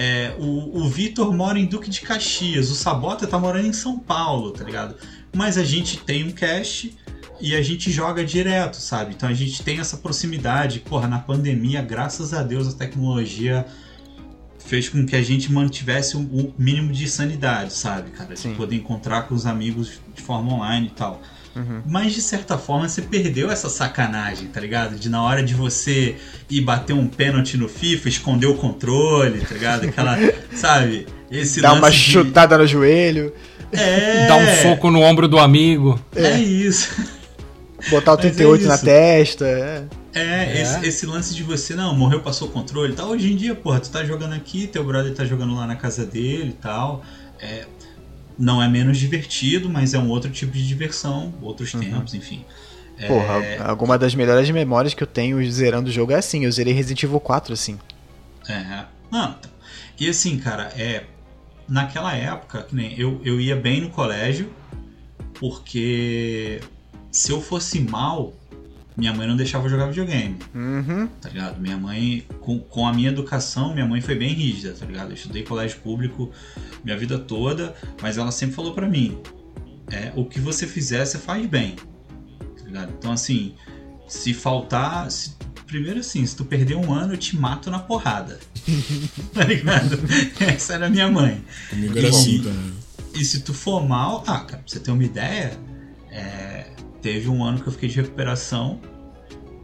é, 0.00 0.32
o, 0.38 0.78
o 0.78 0.88
Vitor 0.88 1.34
mora 1.34 1.58
em 1.58 1.66
Duque 1.66 1.90
de 1.90 2.02
Caxias, 2.02 2.70
o 2.70 2.76
Sabota 2.76 3.26
tá 3.26 3.36
morando 3.36 3.66
em 3.66 3.72
São 3.72 3.98
Paulo, 3.98 4.52
tá 4.52 4.62
ligado? 4.62 4.94
Mas 5.34 5.58
a 5.58 5.64
gente 5.64 5.98
tem 5.98 6.22
um 6.22 6.30
cast 6.30 6.96
e 7.40 7.56
a 7.56 7.62
gente 7.62 7.90
joga 7.90 8.24
direto, 8.24 8.76
sabe? 8.76 9.14
Então 9.16 9.28
a 9.28 9.34
gente 9.34 9.60
tem 9.60 9.80
essa 9.80 9.96
proximidade. 9.96 10.78
Porra, 10.78 11.08
na 11.08 11.18
pandemia, 11.18 11.82
graças 11.82 12.32
a 12.32 12.44
Deus, 12.44 12.68
a 12.68 12.78
tecnologia 12.78 13.66
fez 14.60 14.88
com 14.88 15.04
que 15.04 15.16
a 15.16 15.22
gente 15.22 15.50
mantivesse 15.50 16.16
o 16.16 16.54
mínimo 16.56 16.92
de 16.92 17.08
sanidade, 17.10 17.72
sabe, 17.72 18.12
cara? 18.12 18.34
De 18.34 18.38
Sim. 18.38 18.54
poder 18.54 18.76
encontrar 18.76 19.22
com 19.22 19.34
os 19.34 19.46
amigos 19.46 20.00
de 20.14 20.22
forma 20.22 20.52
online 20.52 20.86
e 20.86 20.90
tal. 20.90 21.20
Uhum. 21.58 21.82
Mas 21.86 22.12
de 22.12 22.22
certa 22.22 22.56
forma 22.56 22.88
você 22.88 23.02
perdeu 23.02 23.50
essa 23.50 23.68
sacanagem, 23.68 24.46
tá 24.48 24.60
ligado? 24.60 24.96
De 24.96 25.08
na 25.08 25.22
hora 25.22 25.42
de 25.42 25.54
você 25.54 26.16
ir 26.48 26.60
bater 26.60 26.92
um 26.92 27.08
pênalti 27.08 27.56
no 27.56 27.68
FIFA, 27.68 28.08
esconder 28.08 28.46
o 28.46 28.54
controle, 28.54 29.40
tá 29.40 29.54
ligado? 29.54 29.84
Aquela, 29.86 30.16
sabe? 30.54 31.06
Esse 31.30 31.60
Dar 31.60 31.74
uma 31.74 31.90
de... 31.90 31.96
chutada 31.96 32.56
no 32.56 32.66
joelho. 32.66 33.32
É. 33.72 34.26
Dar 34.26 34.36
um 34.36 34.62
soco 34.62 34.90
no 34.90 35.00
ombro 35.00 35.26
do 35.26 35.38
amigo. 35.38 36.00
É, 36.14 36.28
é 36.28 36.38
isso. 36.40 36.90
Botar 37.90 38.12
o 38.12 38.16
38 38.16 38.64
é 38.64 38.66
na 38.66 38.78
testa. 38.78 39.44
É. 39.44 39.84
É, 40.14 40.58
é. 40.58 40.62
Esse, 40.62 40.86
esse, 40.86 41.06
lance 41.06 41.34
de 41.34 41.42
você, 41.42 41.74
não, 41.74 41.94
morreu, 41.94 42.20
passou 42.20 42.48
o 42.48 42.50
controle 42.50 42.92
e 42.92 42.96
tal. 42.96 43.10
Hoje 43.10 43.32
em 43.32 43.36
dia, 43.36 43.54
porra, 43.54 43.78
tu 43.80 43.90
tá 43.90 44.04
jogando 44.04 44.32
aqui, 44.32 44.66
teu 44.66 44.82
brother 44.84 45.14
tá 45.14 45.24
jogando 45.24 45.54
lá 45.54 45.66
na 45.66 45.76
casa 45.76 46.04
dele 46.06 46.50
e 46.50 46.62
tal. 46.62 47.02
É, 47.40 47.66
não 48.38 48.62
é 48.62 48.68
menos 48.68 48.98
divertido, 48.98 49.68
mas 49.68 49.94
é 49.94 49.98
um 49.98 50.08
outro 50.08 50.30
tipo 50.30 50.52
de 50.52 50.66
diversão, 50.66 51.34
outros 51.42 51.74
uhum. 51.74 51.80
tempos, 51.80 52.14
enfim. 52.14 52.44
Porra, 53.06 53.44
é... 53.44 53.58
alguma 53.60 53.96
das 53.96 54.14
melhores 54.14 54.50
memórias 54.50 54.94
que 54.94 55.02
eu 55.02 55.06
tenho 55.06 55.44
zerando 55.50 55.88
o 55.88 55.92
jogo 55.92 56.12
é 56.12 56.16
assim, 56.16 56.44
eu 56.44 56.52
zerei 56.52 56.72
Resident 56.72 57.02
Evil 57.02 57.20
4 57.20 57.52
assim. 57.52 57.78
É. 58.48 58.84
Não, 59.10 59.36
e 59.98 60.08
assim, 60.08 60.38
cara, 60.38 60.72
é. 60.76 61.04
Naquela 61.68 62.14
época, 62.14 62.66
eu, 62.96 63.20
eu 63.22 63.38
ia 63.38 63.54
bem 63.54 63.82
no 63.82 63.90
colégio, 63.90 64.50
porque 65.38 66.62
se 67.10 67.30
eu 67.30 67.42
fosse 67.42 67.78
mal, 67.80 68.32
minha 68.98 69.14
mãe 69.14 69.28
não 69.28 69.36
deixava 69.36 69.66
eu 69.66 69.70
jogar 69.70 69.86
videogame. 69.86 70.36
Uhum. 70.52 71.06
Tá 71.20 71.28
ligado? 71.28 71.60
Minha 71.60 71.76
mãe, 71.76 72.26
com, 72.40 72.58
com 72.58 72.84
a 72.84 72.92
minha 72.92 73.10
educação, 73.10 73.72
minha 73.72 73.86
mãe 73.86 74.00
foi 74.00 74.16
bem 74.16 74.34
rígida, 74.34 74.74
tá 74.74 74.84
ligado? 74.84 75.10
Eu 75.10 75.14
estudei 75.14 75.44
colégio 75.44 75.78
público 75.78 76.32
minha 76.82 76.96
vida 76.98 77.16
toda, 77.16 77.76
mas 78.02 78.18
ela 78.18 78.32
sempre 78.32 78.56
falou 78.56 78.74
para 78.74 78.88
mim: 78.88 79.16
é, 79.88 80.12
o 80.16 80.24
que 80.24 80.40
você 80.40 80.66
fizer, 80.66 81.06
você 81.06 81.16
faz 81.16 81.46
bem. 81.46 81.76
Tá 82.58 82.64
ligado? 82.64 82.92
Então, 82.98 83.12
assim, 83.12 83.54
se 84.08 84.34
faltar. 84.34 85.08
Se, 85.12 85.36
primeiro, 85.64 86.00
assim, 86.00 86.26
se 86.26 86.34
tu 86.34 86.44
perder 86.44 86.74
um 86.74 86.92
ano, 86.92 87.12
eu 87.12 87.18
te 87.18 87.36
mato 87.36 87.70
na 87.70 87.78
porrada. 87.78 88.40
tá 89.32 89.44
ligado? 89.44 89.96
Essa 90.40 90.74
era 90.74 90.86
a 90.86 90.90
minha 90.90 91.08
mãe. 91.08 91.40
Comigo 91.70 91.96
era 91.96 92.08
assim 92.08 92.42
também. 92.42 92.72
E 93.14 93.24
se 93.24 93.42
tu 93.42 93.54
for 93.54 93.86
mal, 93.86 94.24
ah, 94.26 94.40
cara, 94.40 94.58
pra 94.58 94.62
você 94.66 94.80
ter 94.80 94.90
uma 94.90 95.04
ideia, 95.04 95.56
é, 96.10 96.66
teve 97.12 97.30
um 97.30 97.42
ano 97.42 97.58
que 97.58 97.66
eu 97.66 97.72
fiquei 97.72 97.88
de 97.88 97.96
recuperação. 97.96 98.78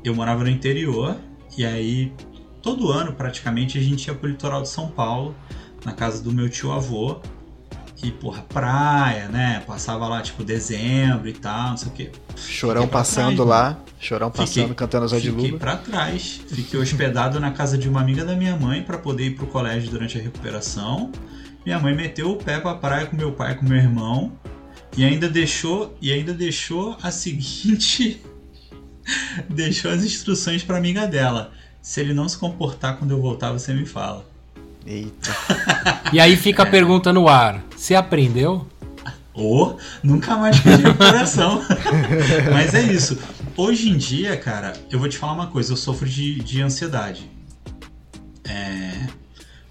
Eu 0.03 0.15
morava 0.15 0.43
no 0.45 0.49
interior 0.49 1.15
e 1.59 1.65
aí 1.65 2.11
todo 2.63 2.91
ano 2.91 3.13
praticamente 3.13 3.77
a 3.77 3.83
gente 3.83 4.07
ia 4.07 4.15
pro 4.15 4.29
litoral 4.29 4.63
de 4.63 4.69
São 4.69 4.89
Paulo, 4.89 5.35
na 5.85 5.93
casa 5.93 6.23
do 6.23 6.33
meu 6.33 6.49
tio 6.49 6.73
avô. 6.73 7.21
E, 8.03 8.11
porra, 8.11 8.43
praia, 8.43 9.29
né? 9.29 9.63
Passava 9.67 10.07
lá, 10.07 10.21
tipo, 10.21 10.45
dezembro 10.45 11.29
e 11.29 11.33
tal, 11.33 11.71
não 11.71 11.77
sei 11.77 11.89
o 11.89 11.93
quê. 11.93 12.13
Chorão 12.37 12.87
passando 12.87 13.37
trás, 13.37 13.49
lá, 13.49 13.79
chorão 13.99 14.31
passando, 14.31 14.49
fiquei, 14.49 14.75
cantando 14.75 15.09
Zé 15.09 15.21
de 15.21 15.31
Luba. 15.31 15.43
Fiquei 15.43 15.59
pra 15.59 15.77
trás. 15.77 16.41
Fiquei 16.49 16.81
hospedado 16.81 17.41
na 17.41 17.51
casa 17.51 17.79
de 17.79 17.89
uma 17.89 18.01
amiga 18.01 18.25
da 18.25 18.35
minha 18.35 18.57
mãe 18.57 18.83
para 18.83 18.99
poder 18.99 19.29
ir 19.29 19.37
pro 19.37 19.47
colégio 19.47 19.91
durante 19.91 20.19
a 20.19 20.23
recuperação. 20.23 21.13
Minha 21.65 21.79
mãe 21.79 21.95
meteu 21.95 22.31
o 22.31 22.37
pé 22.37 22.61
pra 22.61 22.75
praia 22.75 23.07
com 23.07 23.17
meu 23.17 23.33
pai 23.33 23.53
e 23.53 23.55
com 23.55 23.65
meu 23.65 23.79
irmão. 23.79 24.33
E 24.97 25.05
ainda 25.05 25.29
deixou, 25.29 25.97
e 26.01 26.13
ainda 26.13 26.33
deixou 26.33 26.97
a 27.03 27.11
seguinte 27.11 28.21
deixou 29.49 29.91
as 29.91 30.05
instruções 30.05 30.63
para 30.63 30.77
amiga 30.77 31.07
dela. 31.07 31.53
Se 31.81 32.01
ele 32.01 32.15
não 32.15 32.29
se 32.29 32.39
comportar 32.39 32.97
quando 32.97 33.11
eu 33.11 33.21
voltar, 33.21 33.53
você 33.53 33.75
me 33.75 33.85
fala. 33.85 34.25
Eita. 34.87 35.35
e 36.13 36.21
aí 36.21 36.37
fica 36.37 36.63
a 36.63 36.67
pergunta 36.67 37.13
no 37.13 37.29
ar: 37.29 37.63
você 37.75 37.95
aprendeu? 37.95 38.67
Ou 39.33 39.73
oh, 39.73 40.07
nunca 40.07 40.37
mais 40.37 40.61
pedi 40.61 40.87
o 40.87 40.95
coração. 40.95 41.61
Mas 42.53 42.73
é 42.73 42.83
isso. 42.83 43.19
Hoje 43.57 43.89
em 43.89 43.97
dia, 43.97 44.37
cara, 44.37 44.75
eu 44.91 44.99
vou 44.99 45.09
te 45.09 45.19
falar 45.19 45.33
uma 45.33 45.49
coisa: 45.49 45.73
eu 45.73 45.77
sofro 45.77 46.09
de, 46.09 46.37
de 46.41 46.63
ansiedade. 46.63 47.29
É, 48.45 49.07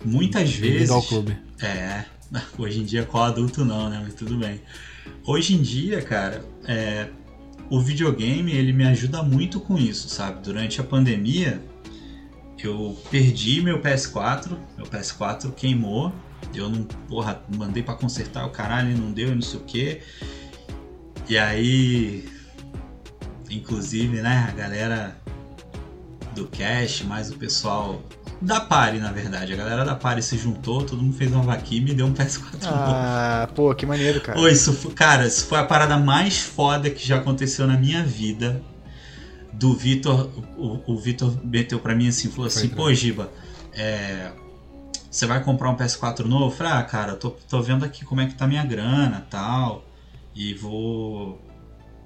muitas 0.03 0.53
vezes. 0.53 0.89
Ao 0.89 1.01
clube. 1.01 1.37
É. 1.61 2.03
Hoje 2.57 2.81
em 2.81 2.83
dia, 2.83 3.03
qual 3.03 3.23
adulto 3.23 3.63
não, 3.63 3.89
né? 3.89 4.01
Mas 4.03 4.15
tudo 4.15 4.35
bem. 4.35 4.59
Hoje 5.25 5.55
em 5.55 5.61
dia, 5.61 6.01
cara, 6.01 6.43
é, 6.67 7.07
o 7.69 7.79
videogame 7.79 8.51
ele 8.51 8.73
me 8.73 8.85
ajuda 8.85 9.23
muito 9.23 9.59
com 9.59 9.77
isso, 9.77 10.09
sabe? 10.09 10.41
Durante 10.41 10.81
a 10.81 10.83
pandemia, 10.83 11.63
eu 12.61 12.97
perdi 13.09 13.61
meu 13.61 13.81
PS4, 13.81 14.57
meu 14.77 14.85
PS4 14.85 15.53
queimou, 15.53 16.13
eu 16.53 16.69
não, 16.69 16.83
porra, 16.83 17.41
mandei 17.55 17.83
para 17.83 17.95
consertar 17.95 18.45
o 18.45 18.49
caralho, 18.49 18.97
não 18.97 19.11
deu, 19.11 19.33
não 19.33 19.41
sei 19.41 19.59
o 19.59 19.63
que. 19.63 20.01
E 21.27 21.37
aí, 21.37 22.29
inclusive, 23.49 24.21
né, 24.21 24.47
a 24.49 24.51
galera 24.51 25.17
do 26.35 26.47
Cash, 26.47 27.03
mais 27.03 27.31
o 27.31 27.37
pessoal 27.37 28.01
da 28.43 28.59
Pari, 28.59 28.99
na 28.99 29.11
verdade. 29.11 29.53
A 29.53 29.55
galera 29.55 29.85
da 29.85 29.95
Pari 29.95 30.21
se 30.21 30.37
juntou, 30.37 30.83
todo 30.83 31.01
mundo 31.01 31.15
fez 31.15 31.31
uma 31.31 31.43
vaquinha 31.43 31.81
e 31.81 31.83
me 31.85 31.93
deu 31.93 32.05
um 32.05 32.13
PS4 32.13 32.57
Ah, 32.65 33.41
novo. 33.43 33.53
pô, 33.53 33.75
que 33.75 33.85
maneiro, 33.85 34.21
cara. 34.21 34.37
Pô, 34.37 34.47
isso 34.47 34.73
foi, 34.73 34.93
cara, 34.93 35.25
isso 35.25 35.45
foi 35.45 35.59
a 35.59 35.63
parada 35.63 35.97
mais 35.97 36.39
foda 36.39 36.89
que 36.89 37.05
já 37.05 37.17
aconteceu 37.17 37.65
na 37.65 37.77
minha 37.77 38.03
vida. 38.03 38.61
Do 39.53 39.73
Vitor, 39.73 40.29
o, 40.57 40.81
o 40.93 40.97
Vitor 40.99 41.37
meteu 41.43 41.79
pra 41.79 41.95
mim 41.95 42.07
assim, 42.07 42.29
falou 42.29 42.47
assim, 42.47 42.69
pô, 42.69 42.91
Giba, 42.93 43.31
é, 43.71 44.31
você 45.09 45.27
vai 45.27 45.43
comprar 45.43 45.69
um 45.69 45.75
PS4 45.77 46.25
novo? 46.25 46.45
Eu 46.45 46.51
falei, 46.51 46.73
ah, 46.73 46.83
cara, 46.83 47.15
tô, 47.15 47.29
tô 47.29 47.61
vendo 47.61 47.85
aqui 47.85 48.03
como 48.03 48.19
é 48.19 48.25
que 48.25 48.33
tá 48.33 48.47
minha 48.47 48.65
grana 48.65 49.25
tal. 49.29 49.85
E 50.35 50.53
vou. 50.55 51.39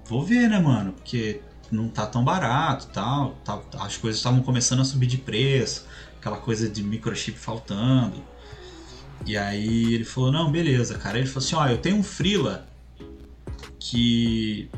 Vou 0.06 0.24
ver, 0.24 0.50
né, 0.50 0.60
mano? 0.60 0.92
Porque 0.92 1.40
não 1.72 1.88
tá 1.88 2.06
tão 2.06 2.24
barato 2.24 2.88
tal. 2.88 3.32
Tá, 3.46 3.60
as 3.80 3.96
coisas 3.96 4.20
estavam 4.20 4.42
começando 4.42 4.82
a 4.82 4.86
subir 4.86 5.08
de 5.08 5.18
preço 5.18 5.86
aquela 6.20 6.38
coisa 6.38 6.70
de 6.70 6.84
microchip 6.84 7.38
faltando. 7.38 8.24
E 9.26 9.38
aí 9.38 9.94
ele 9.94 10.04
falou: 10.04 10.32
Não, 10.32 10.52
beleza, 10.52 10.98
cara. 10.98 11.18
Ele 11.18 11.28
falou 11.28 11.46
assim: 11.46 11.56
Ó, 11.56 11.68
eu 11.68 11.78
tenho 11.78 11.98
um 11.98 12.04
Freela 12.04 12.68
que 13.80 14.70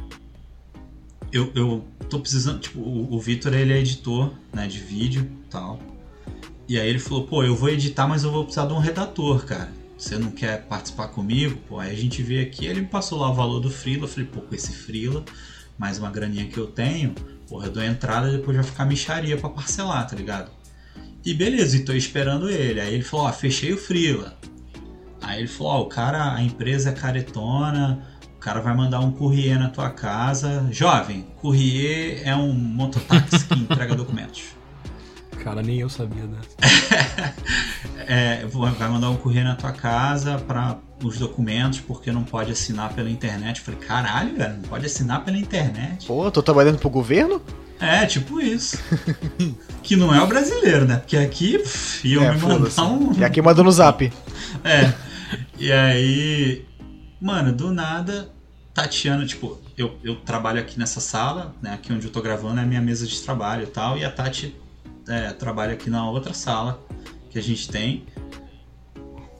eu, 1.31 1.51
eu 1.55 1.85
tô 2.09 2.19
precisando. 2.19 2.59
Tipo, 2.59 2.79
o, 2.79 3.13
o 3.13 3.19
Vitor 3.19 3.53
ele 3.53 3.73
é 3.73 3.79
editor 3.79 4.33
né, 4.53 4.67
de 4.67 4.79
vídeo 4.79 5.29
tal. 5.49 5.79
E 6.67 6.79
aí 6.79 6.87
ele 6.87 6.99
falou: 6.99 7.25
Pô, 7.25 7.43
eu 7.43 7.55
vou 7.55 7.69
editar, 7.69 8.07
mas 8.07 8.23
eu 8.23 8.31
vou 8.31 8.43
precisar 8.43 8.67
de 8.67 8.73
um 8.73 8.79
redator, 8.79 9.45
cara. 9.45 9.71
Você 9.97 10.17
não 10.17 10.31
quer 10.31 10.63
participar 10.63 11.09
comigo? 11.09 11.59
Pô, 11.67 11.77
aí 11.77 11.91
a 11.91 11.95
gente 11.95 12.23
vê 12.23 12.41
aqui. 12.41 12.65
Ele 12.65 12.81
me 12.81 12.87
passou 12.87 13.19
lá 13.19 13.29
o 13.29 13.33
valor 13.33 13.59
do 13.59 13.69
Freela. 13.69 14.03
Eu 14.03 14.07
falei: 14.07 14.25
Pô, 14.25 14.41
com 14.41 14.55
esse 14.55 14.71
Freela, 14.71 15.23
mais 15.77 15.99
uma 15.99 16.09
graninha 16.09 16.47
que 16.47 16.57
eu 16.57 16.67
tenho, 16.67 17.13
porra, 17.47 17.67
eu 17.67 17.71
dou 17.71 17.83
entrada 17.83 18.29
e 18.29 18.37
depois 18.37 18.55
vai 18.55 18.65
ficar 18.65 18.85
micharia 18.85 19.37
para 19.37 19.49
parcelar, 19.49 20.07
tá 20.07 20.15
ligado? 20.15 20.51
E 21.25 21.33
beleza, 21.33 21.77
e 21.77 21.81
tô 21.81 21.93
esperando 21.93 22.49
ele. 22.49 22.79
Aí 22.79 22.93
ele 22.93 23.03
falou, 23.03 23.25
ó, 23.25 23.31
fechei 23.31 23.73
o 23.73 23.77
Freela. 23.77 24.37
Aí 25.21 25.39
ele 25.39 25.47
falou, 25.47 25.73
ó, 25.73 25.81
o 25.81 25.85
cara, 25.85 26.33
a 26.33 26.41
empresa 26.41 26.89
é 26.89 26.93
caretona, 26.93 28.05
o 28.35 28.39
cara 28.39 28.61
vai 28.61 28.75
mandar 28.75 28.99
um 29.01 29.11
courrier 29.11 29.59
na 29.59 29.69
tua 29.69 29.89
casa. 29.89 30.67
Jovem, 30.71 31.27
courrier 31.37 32.21
é 32.25 32.35
um 32.35 32.53
mototáxi 32.53 33.45
que 33.45 33.59
entrega 33.59 33.95
documentos. 33.95 34.43
cara, 35.43 35.61
nem 35.61 35.79
eu 35.79 35.89
sabia 35.89 36.23
dessa. 36.27 37.33
é, 38.07 38.45
vai 38.45 38.89
mandar 38.89 39.09
um 39.09 39.15
correio 39.15 39.45
na 39.45 39.55
tua 39.55 39.71
casa 39.71 40.37
para 40.37 40.77
os 41.03 41.17
documentos 41.17 41.79
porque 41.79 42.11
não 42.11 42.23
pode 42.23 42.51
assinar 42.51 42.93
pela 42.93 43.09
internet. 43.09 43.59
Eu 43.59 43.65
falei, 43.65 43.79
caralho, 43.79 44.35
velho, 44.35 44.53
não 44.55 44.63
pode 44.63 44.85
assinar 44.85 45.23
pela 45.23 45.37
internet. 45.37 46.05
Pô, 46.05 46.29
tô 46.29 46.43
trabalhando 46.43 46.77
pro 46.77 46.89
governo? 46.89 47.41
É, 47.79 48.05
tipo 48.05 48.41
isso. 48.41 48.77
que 49.81 49.95
não 49.95 50.13
é 50.13 50.21
o 50.21 50.27
brasileiro, 50.27 50.85
né? 50.85 50.97
Porque 50.97 51.15
aqui 51.15 51.57
pff, 51.57 52.07
iam 52.07 52.23
é, 52.23 52.33
me 52.33 52.41
mandar 52.41 52.83
um. 52.83 53.13
E 53.13 53.23
aqui 53.23 53.41
manda 53.41 53.63
no 53.63 53.71
zap. 53.71 54.11
É. 54.63 54.93
E 55.57 55.71
aí. 55.71 56.65
Mano, 57.21 57.51
do 57.53 57.71
nada, 57.71 58.29
Tatiana, 58.73 59.25
tipo, 59.25 59.59
eu, 59.77 59.97
eu 60.03 60.15
trabalho 60.17 60.59
aqui 60.59 60.77
nessa 60.77 60.99
sala, 60.99 61.55
né? 61.61 61.73
Aqui 61.73 61.91
onde 61.91 62.07
eu 62.07 62.11
tô 62.11 62.21
gravando 62.21 62.59
é 62.59 62.63
a 62.63 62.65
minha 62.65 62.81
mesa 62.81 63.07
de 63.07 63.21
trabalho 63.21 63.63
e 63.63 63.67
tal. 63.67 63.97
E 63.97 64.03
a 64.03 64.11
Tati 64.11 64.55
é, 65.07 65.31
trabalha 65.31 65.73
aqui 65.73 65.89
na 65.89 66.09
outra 66.09 66.33
sala 66.33 66.79
que 67.29 67.39
a 67.39 67.41
gente 67.41 67.69
tem. 67.69 68.05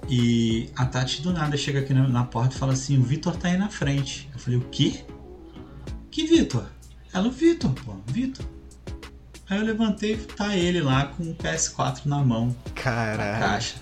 E 0.10 0.70
a 0.76 0.86
Tati 0.86 1.22
do 1.22 1.32
nada 1.32 1.56
chega 1.56 1.80
aqui 1.80 1.94
na, 1.94 2.08
na 2.08 2.24
porta 2.24 2.56
e 2.56 2.58
fala 2.58 2.74
assim: 2.74 2.98
o 2.98 3.04
Vitor 3.04 3.36
tá 3.36 3.50
aí 3.50 3.58
na 3.58 3.70
frente. 3.70 4.30
Eu 4.34 4.40
falei: 4.40 4.60
o 4.60 4.64
quê? 4.72 5.04
Que 6.10 6.26
Vitor? 6.26 6.66
Ela, 7.14 7.28
o 7.28 7.32
Vitor, 7.32 7.72
pô, 7.72 7.96
Vitor. 8.08 8.46
Aí 9.50 9.58
eu 9.58 9.66
levantei 9.66 10.14
e 10.14 10.18
tá 10.18 10.56
ele 10.56 10.80
lá 10.80 11.06
com 11.08 11.24
o 11.24 11.36
PS4 11.36 12.06
na 12.06 12.20
mão. 12.20 12.56
Caralho. 12.76 13.40
Na 13.40 13.48
caixa. 13.48 13.76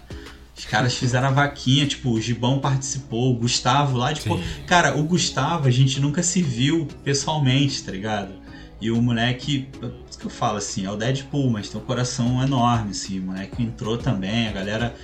Os 0.57 0.65
caras 0.65 0.95
fizeram 0.95 1.27
a 1.27 1.31
vaquinha, 1.31 1.85
tipo, 1.85 2.09
o 2.09 2.19
Gibão 2.19 2.59
participou, 2.59 3.31
o 3.31 3.37
Gustavo 3.37 3.95
lá, 3.95 4.11
tipo, 4.11 4.37
Sim. 4.37 4.43
cara, 4.65 4.97
o 4.97 5.03
Gustavo 5.03 5.67
a 5.67 5.71
gente 5.71 5.99
nunca 5.99 6.23
se 6.23 6.41
viu 6.41 6.87
pessoalmente, 7.03 7.83
tá 7.83 7.91
ligado? 7.91 8.33
E 8.81 8.89
o 8.89 8.99
moleque, 8.99 9.69
isso 10.09 10.17
que 10.17 10.25
eu 10.25 10.31
falo 10.31 10.57
assim, 10.57 10.85
é 10.85 10.91
o 10.91 10.95
Deadpool, 10.95 11.49
mas 11.51 11.69
tem 11.69 11.79
um 11.79 11.83
coração 11.83 12.41
enorme, 12.41 12.91
assim, 12.91 13.19
o 13.19 13.23
moleque 13.23 13.61
entrou 13.61 13.97
também, 13.97 14.47
a 14.47 14.51
galera. 14.51 14.95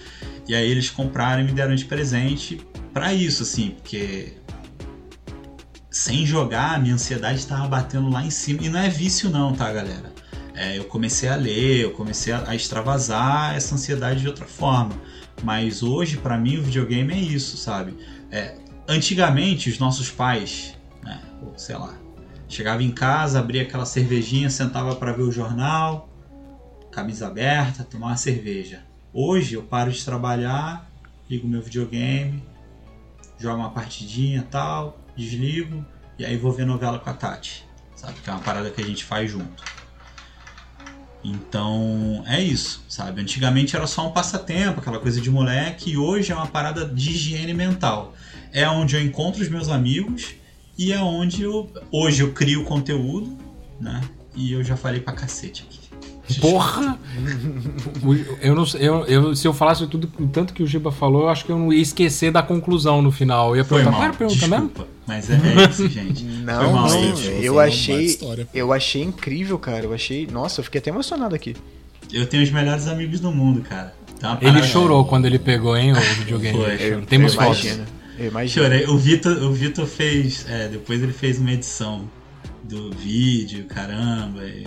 E 0.47 0.55
aí 0.55 0.69
eles 0.69 0.89
compraram 0.89 1.43
e 1.43 1.45
me 1.45 1.51
deram 1.51 1.75
de 1.75 1.85
presente 1.85 2.59
para 2.91 3.13
isso, 3.13 3.43
assim, 3.43 3.71
porque 3.71 4.33
sem 5.93 6.25
jogar, 6.25 6.81
minha 6.81 6.95
ansiedade 6.95 7.37
estava 7.37 7.67
batendo 7.67 8.09
lá 8.09 8.25
em 8.25 8.31
cima. 8.31 8.63
E 8.63 8.67
não 8.67 8.79
é 8.79 8.89
vício, 8.89 9.29
não, 9.29 9.53
tá, 9.53 9.71
galera? 9.71 10.11
É, 10.55 10.75
eu 10.75 10.85
comecei 10.85 11.29
a 11.29 11.35
ler, 11.35 11.81
eu 11.81 11.91
comecei 11.91 12.33
a, 12.33 12.55
extravasar 12.55 13.55
essa 13.55 13.75
ansiedade 13.75 14.21
de 14.21 14.27
outra 14.27 14.47
forma. 14.47 14.91
Mas 15.43 15.83
hoje, 15.83 16.17
para 16.17 16.35
mim, 16.35 16.57
o 16.57 16.63
videogame 16.63 17.13
é 17.13 17.17
isso, 17.17 17.57
sabe? 17.57 17.95
É, 18.31 18.55
antigamente, 18.87 19.69
os 19.69 19.77
nossos 19.77 20.09
pais, 20.09 20.75
né, 21.03 21.21
sei 21.55 21.75
lá, 21.75 21.93
chegava 22.49 22.81
em 22.81 22.91
casa, 22.91 23.39
abria 23.39 23.61
aquela 23.61 23.85
cervejinha, 23.85 24.49
sentava 24.49 24.95
para 24.95 25.11
ver 25.11 25.21
o 25.21 25.31
jornal, 25.31 26.09
camisa 26.91 27.27
aberta, 27.27 27.83
tomar 27.83 28.07
uma 28.07 28.17
cerveja. 28.17 28.81
Hoje, 29.13 29.53
eu 29.53 29.61
paro 29.61 29.91
de 29.91 30.03
trabalhar, 30.03 30.89
ligo 31.29 31.47
meu 31.47 31.61
videogame, 31.61 32.43
jogo 33.37 33.57
uma 33.57 33.69
partidinha 33.69 34.47
tal, 34.49 35.02
desligo 35.15 35.85
e 36.17 36.25
aí 36.25 36.37
vou 36.37 36.51
ver 36.51 36.65
novela 36.65 36.99
com 36.99 37.09
a 37.09 37.13
Tati, 37.13 37.65
sabe? 37.95 38.19
Que 38.21 38.29
é 38.29 38.33
uma 38.33 38.41
parada 38.41 38.69
que 38.69 38.81
a 38.81 38.85
gente 38.85 39.03
faz 39.03 39.31
junto. 39.31 39.63
Então 41.23 42.23
é 42.27 42.41
isso, 42.41 42.83
sabe? 42.89 43.21
Antigamente 43.21 43.75
era 43.75 43.87
só 43.87 44.07
um 44.07 44.11
passatempo, 44.11 44.81
aquela 44.81 44.99
coisa 44.99 45.21
de 45.21 45.31
moleque, 45.31 45.91
e 45.91 45.97
hoje 45.97 46.31
é 46.31 46.35
uma 46.35 46.47
parada 46.47 46.85
de 46.85 47.11
higiene 47.11 47.53
mental. 47.53 48.13
É 48.51 48.67
onde 48.67 48.95
eu 48.95 49.01
encontro 49.01 49.41
os 49.41 49.49
meus 49.49 49.69
amigos 49.69 50.35
e 50.77 50.91
é 50.91 51.01
onde 51.01 51.43
eu 51.43 51.71
hoje 51.91 52.21
eu 52.21 52.33
crio 52.33 52.65
conteúdo, 52.65 53.37
né? 53.79 54.01
E 54.35 54.51
eu 54.51 54.63
já 54.63 54.75
falei 54.75 54.99
pra 54.99 55.13
cacete 55.13 55.63
aqui. 55.63 55.82
Porra! 56.39 56.97
eu 58.41 58.55
não 58.55 58.65
eu, 58.79 59.05
eu, 59.05 59.35
se 59.35 59.45
eu 59.45 59.53
falasse 59.53 59.85
tudo 59.87 60.07
tanto 60.31 60.53
que 60.53 60.63
o 60.63 60.67
Giba 60.67 60.91
falou, 60.91 61.23
eu 61.23 61.29
acho 61.29 61.43
que 61.43 61.51
eu 61.51 61.59
não 61.59 61.71
ia 61.71 61.81
esquecer 61.81 62.31
da 62.31 62.41
conclusão 62.41 63.01
no 63.01 63.11
final. 63.11 63.49
Eu 63.49 63.57
ia 63.57 63.65
perguntar, 63.65 63.91
qual 63.91 64.03
era 64.03 64.13
a 64.13 64.15
pergunta 64.15 64.47
mesmo? 64.47 64.71
Mas 65.05 65.29
é, 65.29 65.33
é 65.33 65.69
isso, 65.69 65.89
gente. 65.89 66.23
Não, 66.43 66.73
mal, 66.73 66.89
não, 66.89 67.15
eu 67.41 67.59
achei. 67.59 68.17
Eu 68.53 68.71
achei 68.71 69.01
incrível, 69.03 69.59
cara. 69.59 69.85
Eu 69.85 69.93
achei. 69.93 70.27
Nossa, 70.27 70.59
eu 70.59 70.63
fiquei 70.63 70.79
até 70.79 70.89
emocionado 70.89 71.35
aqui. 71.35 71.55
Eu 72.11 72.25
tenho 72.25 72.43
os 72.43 72.51
melhores 72.51 72.87
amigos 72.87 73.19
do 73.19 73.31
mundo, 73.31 73.61
cara. 73.61 73.93
Ele 74.41 74.63
chorou 74.63 75.03
quando 75.05 75.25
ele 75.25 75.39
pegou, 75.39 75.75
hein, 75.75 75.91
o 75.91 75.95
videogame. 75.95 76.57
Foi, 76.57 76.77
eu, 76.79 77.01
Temos 77.05 77.35
fotos. 77.35 77.79
Eu 78.17 78.27
imagino. 78.27 78.63
Chorei. 78.63 78.85
O 78.85 78.97
Vitor, 78.97 79.43
o 79.43 79.51
Vitor 79.51 79.85
fez. 79.85 80.45
É, 80.47 80.67
depois 80.69 81.01
ele 81.01 81.13
fez 81.13 81.39
uma 81.39 81.51
edição 81.51 82.09
do 82.63 82.91
vídeo, 82.91 83.65
caramba. 83.65 84.43
E 84.45 84.65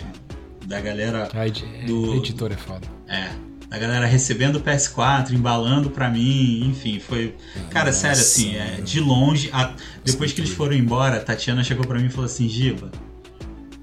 da 0.67 0.81
galera. 0.81 1.29
A 1.33 1.47
ed 1.47 1.65
do 1.87 2.15
editor 2.15 2.53
é 2.53 2.57
foda. 2.57 2.87
É. 3.07 3.29
Da 3.69 3.79
galera 3.79 4.07
recebendo 4.07 4.57
o 4.57 4.61
PS4, 4.61 5.33
embalando 5.33 5.91
pra 5.91 6.09
mim, 6.09 6.69
enfim, 6.69 7.01
foi. 7.01 7.35
Cara, 7.71 7.87
Nossa, 7.87 8.15
sério, 8.15 8.21
assim, 8.21 8.57
é, 8.57 8.81
de 8.81 9.01
longe. 9.01 9.51
A... 9.53 9.75
Depois 10.05 10.33
que 10.33 10.41
eles 10.41 10.53
foram 10.53 10.75
embora, 10.75 11.17
a 11.17 11.21
Tatiana 11.21 11.65
chegou 11.65 11.85
pra 11.85 11.99
mim 11.99 12.07
e 12.07 12.11
falou 12.11 12.27
assim: 12.27 12.49
Giba, 12.49 12.93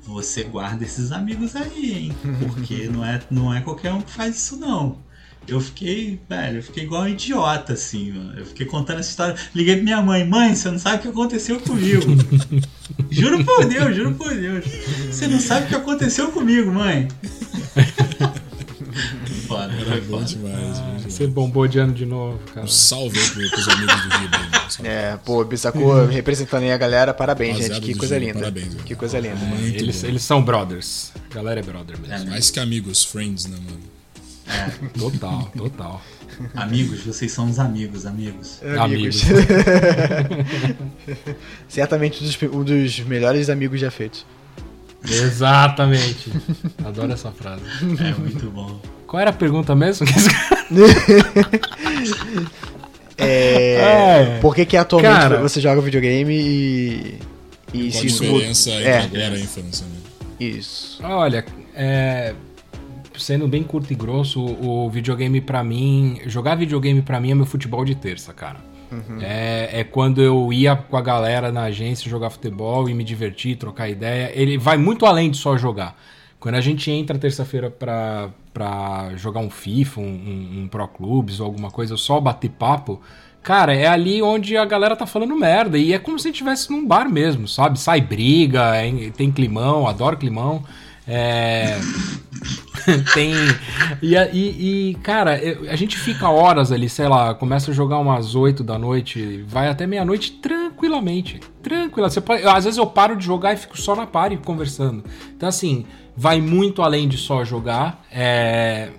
você 0.01 0.43
guarda 0.43 0.85
esses 0.85 1.11
amigos 1.11 1.55
aí, 1.55 1.93
hein? 1.93 2.15
Porque 2.39 2.87
não 2.91 3.05
é, 3.05 3.21
não 3.29 3.53
é 3.53 3.59
qualquer 3.59 3.91
um 3.91 4.01
que 4.01 4.11
faz 4.11 4.37
isso, 4.37 4.55
não. 4.55 4.99
Eu 5.47 5.59
fiquei, 5.59 6.19
velho, 6.29 6.59
eu 6.59 6.63
fiquei 6.63 6.83
igual 6.83 7.03
um 7.03 7.07
idiota, 7.07 7.73
assim, 7.73 8.11
mano. 8.11 8.39
Eu 8.39 8.45
fiquei 8.45 8.65
contando 8.65 8.99
essa 8.99 9.09
história. 9.09 9.35
Liguei 9.53 9.75
pra 9.75 9.83
minha 9.83 10.01
mãe, 10.01 10.25
mãe, 10.25 10.55
você 10.55 10.71
não 10.71 10.79
sabe 10.79 10.97
o 10.97 11.01
que 11.01 11.07
aconteceu 11.09 11.59
comigo. 11.59 12.03
juro 13.11 13.43
por 13.43 13.65
Deus, 13.65 13.95
juro 13.95 14.13
por 14.15 14.33
Deus. 14.33 14.65
Você 15.11 15.27
não 15.27 15.39
sabe 15.39 15.65
o 15.65 15.69
que 15.69 15.75
aconteceu 15.75 16.31
comigo, 16.31 16.71
mãe. 16.71 17.07
foda, 19.53 19.73
Era 19.73 20.01
bom 20.01 20.23
demais. 20.23 20.77
Ah, 20.77 20.97
você 21.03 21.27
bombou 21.27 21.67
de 21.67 21.79
ano 21.79 21.93
de 21.93 22.05
novo, 22.05 22.39
cara. 22.53 22.65
Um 22.65 22.69
salve 22.69 23.19
aí 23.19 23.49
pros 23.49 23.67
amigos 23.67 23.95
do 23.95 24.17
Giba. 24.17 24.89
É, 24.89 25.17
pô, 25.17 25.43
Bissacô 25.43 26.05
representando 26.05 26.63
aí 26.63 26.71
a 26.71 26.77
galera, 26.77 27.13
parabéns, 27.13 27.57
gente. 27.57 27.81
Que 27.81 27.93
coisa 27.93 28.17
linda. 28.17 28.39
Parabéns, 28.39 28.75
que 28.85 28.95
coisa 28.95 29.19
linda. 29.19 29.39
eles, 29.61 30.03
eles 30.03 30.23
são 30.23 30.43
brothers. 30.43 31.11
A 31.31 31.35
galera 31.35 31.59
é 31.59 31.63
brother 31.63 31.99
mesmo. 31.99 32.27
É, 32.27 32.29
mais 32.29 32.49
que 32.49 32.59
amigos, 32.59 33.03
friends, 33.03 33.45
né, 33.45 33.57
mano? 33.57 33.92
É, 34.53 34.69
total, 34.97 35.51
total. 35.57 36.01
Amigos, 36.55 37.01
vocês 37.01 37.31
são 37.31 37.49
os 37.49 37.59
amigos, 37.59 38.05
amigos. 38.05 38.61
Amigos. 38.79 39.21
Certamente 41.67 42.23
um 42.51 42.63
dos 42.63 42.99
melhores 43.01 43.49
amigos 43.49 43.79
já 43.79 43.91
feitos. 43.91 44.25
Exatamente. 45.09 46.31
Adoro 46.83 47.11
essa 47.11 47.31
frase. 47.31 47.63
É 47.99 48.13
muito 48.13 48.49
bom. 48.49 48.79
Qual 49.05 49.19
era 49.19 49.31
a 49.31 49.33
pergunta 49.33 49.75
mesmo? 49.75 50.07
é, 53.17 53.75
é, 53.75 54.39
por 54.41 54.55
que, 54.55 54.65
que 54.65 54.77
atualmente 54.77 55.11
Cara, 55.11 55.41
você 55.41 55.61
joga 55.61 55.81
videogame 55.81 56.33
e. 56.33 57.19
E 57.73 57.91
qual 57.91 57.91
se 57.91 57.99
a 57.99 58.03
diferença 58.03 58.69
entre 58.69 58.87
é. 58.87 58.99
agora 58.99 59.37
e 59.37 59.41
a 59.41 59.43
infância, 59.43 59.85
né? 59.85 59.97
Isso. 60.39 60.99
Olha, 61.03 61.45
é, 61.75 62.33
sendo 63.23 63.47
bem 63.47 63.63
curto 63.63 63.91
e 63.91 63.95
grosso, 63.95 64.43
o, 64.43 64.89
videogame 64.89 65.39
para 65.39 65.63
mim, 65.63 66.19
jogar 66.25 66.55
videogame 66.55 67.01
para 67.01 67.19
mim 67.19 67.31
é 67.31 67.35
meu 67.35 67.45
futebol 67.45 67.85
de 67.85 67.95
terça, 67.95 68.33
cara. 68.33 68.59
Uhum. 68.91 69.19
É, 69.21 69.79
é, 69.79 69.83
quando 69.83 70.21
eu 70.21 70.53
ia 70.53 70.75
com 70.75 70.95
a 70.95 71.01
galera 71.01 71.51
na 71.51 71.63
agência 71.63 72.09
jogar 72.09 72.29
futebol 72.29 72.87
e 72.89 72.93
me 72.93 73.03
divertir, 73.03 73.57
trocar 73.57 73.89
ideia. 73.89 74.31
Ele 74.35 74.57
vai 74.57 74.77
muito 74.77 75.05
além 75.05 75.31
de 75.31 75.37
só 75.37 75.57
jogar. 75.57 75.97
Quando 76.39 76.55
a 76.55 76.61
gente 76.61 76.91
entra 76.91 77.17
terça-feira 77.17 77.71
pra, 77.71 78.29
pra 78.53 79.11
jogar 79.15 79.39
um 79.39 79.49
FIFA, 79.49 80.01
um, 80.01 80.03
um, 80.03 80.61
um 80.63 80.67
Pro 80.67 80.87
Clubes 80.87 81.39
ou 81.39 81.45
alguma 81.45 81.71
coisa, 81.71 81.95
só 81.95 82.19
bater 82.19 82.49
papo, 82.49 83.01
cara, 83.41 83.73
é 83.73 83.87
ali 83.87 84.21
onde 84.21 84.57
a 84.57 84.65
galera 84.65 84.95
tá 84.95 85.07
falando 85.07 85.35
merda. 85.35 85.77
E 85.77 85.93
é 85.93 85.97
como 85.97 86.19
se 86.19 86.29
estivesse 86.29 86.69
num 86.69 86.85
bar 86.85 87.09
mesmo, 87.09 87.47
sabe? 87.47 87.79
Sai 87.79 88.01
briga, 88.01 88.75
é, 88.75 89.09
tem 89.11 89.31
climão, 89.31 89.87
adoro 89.87 90.17
climão. 90.17 90.63
É. 91.07 91.79
tem. 93.13 93.33
E, 94.01 94.15
e, 94.15 94.91
e, 94.91 94.95
cara, 94.95 95.39
a 95.69 95.75
gente 95.75 95.97
fica 95.97 96.29
horas 96.29 96.71
ali, 96.71 96.89
sei 96.89 97.07
lá, 97.07 97.33
começa 97.33 97.71
a 97.71 97.73
jogar 97.73 97.99
umas 97.99 98.35
8 98.35 98.63
da 98.63 98.77
noite, 98.77 99.43
vai 99.47 99.67
até 99.67 99.85
meia-noite 99.87 100.33
tranquilamente. 100.33 101.39
Tranquila. 101.61 102.09
Você 102.09 102.21
pode, 102.21 102.43
às 102.43 102.65
vezes 102.65 102.77
eu 102.77 102.85
paro 102.85 103.15
de 103.15 103.25
jogar 103.25 103.53
e 103.53 103.57
fico 103.57 103.79
só 103.79 103.95
na 103.95 104.05
party 104.05 104.37
conversando. 104.37 105.03
Então, 105.35 105.47
assim, 105.47 105.85
vai 106.15 106.41
muito 106.41 106.81
além 106.81 107.07
de 107.07 107.17
só 107.17 107.43
jogar. 107.43 108.05
É. 108.11 108.89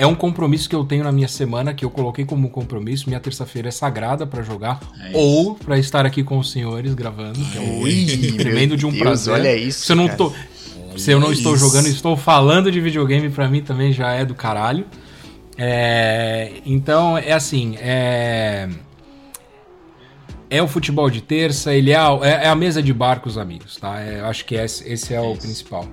É 0.00 0.06
um 0.06 0.14
compromisso 0.14 0.68
que 0.68 0.76
eu 0.76 0.84
tenho 0.84 1.02
na 1.02 1.10
minha 1.10 1.26
semana, 1.26 1.74
que 1.74 1.84
eu 1.84 1.90
coloquei 1.90 2.24
como 2.24 2.48
compromisso. 2.50 3.08
Minha 3.08 3.18
terça-feira 3.18 3.66
é 3.66 3.72
sagrada 3.72 4.24
para 4.24 4.44
jogar 4.44 4.78
é 4.96 5.10
ou 5.12 5.56
para 5.56 5.76
estar 5.76 6.06
aqui 6.06 6.22
com 6.22 6.38
os 6.38 6.52
senhores 6.52 6.94
gravando, 6.94 7.40
que 7.40 7.58
é 7.58 7.60
um 7.60 8.36
tremendo 8.36 8.76
de 8.76 8.86
um 8.86 8.90
Deus, 8.90 9.02
prazer. 9.02 9.34
Olha 9.34 9.56
isso. 9.56 9.86
Se 9.86 9.90
eu 9.90 9.96
não 9.96 10.08
tô, 10.08 10.32
se 10.98 11.10
eu 11.10 11.20
não 11.20 11.32
estou 11.32 11.56
jogando, 11.56 11.86
estou 11.86 12.16
falando 12.16 12.70
de 12.70 12.80
videogame, 12.80 13.30
para 13.30 13.48
mim 13.48 13.62
também 13.62 13.92
já 13.92 14.12
é 14.12 14.24
do 14.24 14.34
caralho. 14.34 14.84
É, 15.56 16.52
então, 16.64 17.18
é 17.18 17.32
assim, 17.32 17.76
é, 17.78 18.68
é 20.48 20.62
o 20.62 20.68
futebol 20.68 21.10
de 21.10 21.20
terça, 21.20 21.74
ele 21.74 21.90
é 21.90 21.96
a, 21.96 22.18
é, 22.22 22.44
é 22.44 22.48
a 22.48 22.54
mesa 22.54 22.82
de 22.82 22.92
bar 22.92 23.20
com 23.20 23.28
os 23.28 23.36
amigos, 23.36 23.76
tá? 23.76 24.00
É, 24.00 24.20
acho 24.20 24.44
que 24.44 24.54
esse, 24.54 24.88
esse 24.88 25.12
é 25.12 25.20
o 25.20 25.36
principal. 25.36 25.86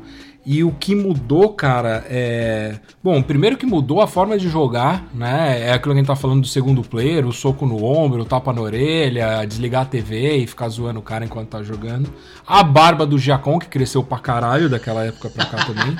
E 0.45 0.63
o 0.63 0.71
que 0.71 0.93
mudou, 0.93 1.53
cara, 1.53 2.05
é. 2.07 2.75
Bom, 3.03 3.19
primeiro 3.23 3.57
que 3.57 3.65
mudou 3.65 3.99
a 3.99 4.07
forma 4.07 4.37
de 4.37 4.47
jogar, 4.47 5.03
né? 5.11 5.69
É 5.69 5.73
aquilo 5.73 5.93
que 5.93 5.97
a 5.97 6.01
gente 6.01 6.07
tá 6.07 6.15
falando 6.15 6.41
do 6.41 6.47
segundo 6.47 6.83
player, 6.83 7.25
o 7.25 7.33
soco 7.33 7.65
no 7.65 7.83
ombro, 7.83 8.21
o 8.21 8.25
tapa 8.25 8.53
na 8.53 8.61
orelha, 8.61 9.43
desligar 9.43 9.81
a 9.81 9.85
TV 9.85 10.37
e 10.37 10.45
ficar 10.47 10.69
zoando 10.69 10.99
o 10.99 11.01
cara 11.01 11.25
enquanto 11.25 11.49
tá 11.49 11.63
jogando. 11.63 12.13
A 12.45 12.61
barba 12.61 13.07
do 13.07 13.17
Giacom, 13.17 13.57
que 13.57 13.65
cresceu 13.65 14.03
pra 14.03 14.19
caralho 14.19 14.69
daquela 14.69 15.03
época 15.03 15.31
pra 15.31 15.45
cá 15.45 15.65
também. 15.65 15.97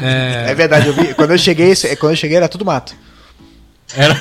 é... 0.00 0.50
é 0.52 0.54
verdade, 0.54 0.86
eu 0.86 0.92
vi, 0.94 1.12
quando 1.12 1.32
eu 1.32 1.38
cheguei, 1.38 1.74
quando 1.98 2.12
eu 2.12 2.16
cheguei 2.16 2.36
era 2.36 2.48
tudo 2.48 2.64
mato. 2.64 2.94
Era, 3.92 4.16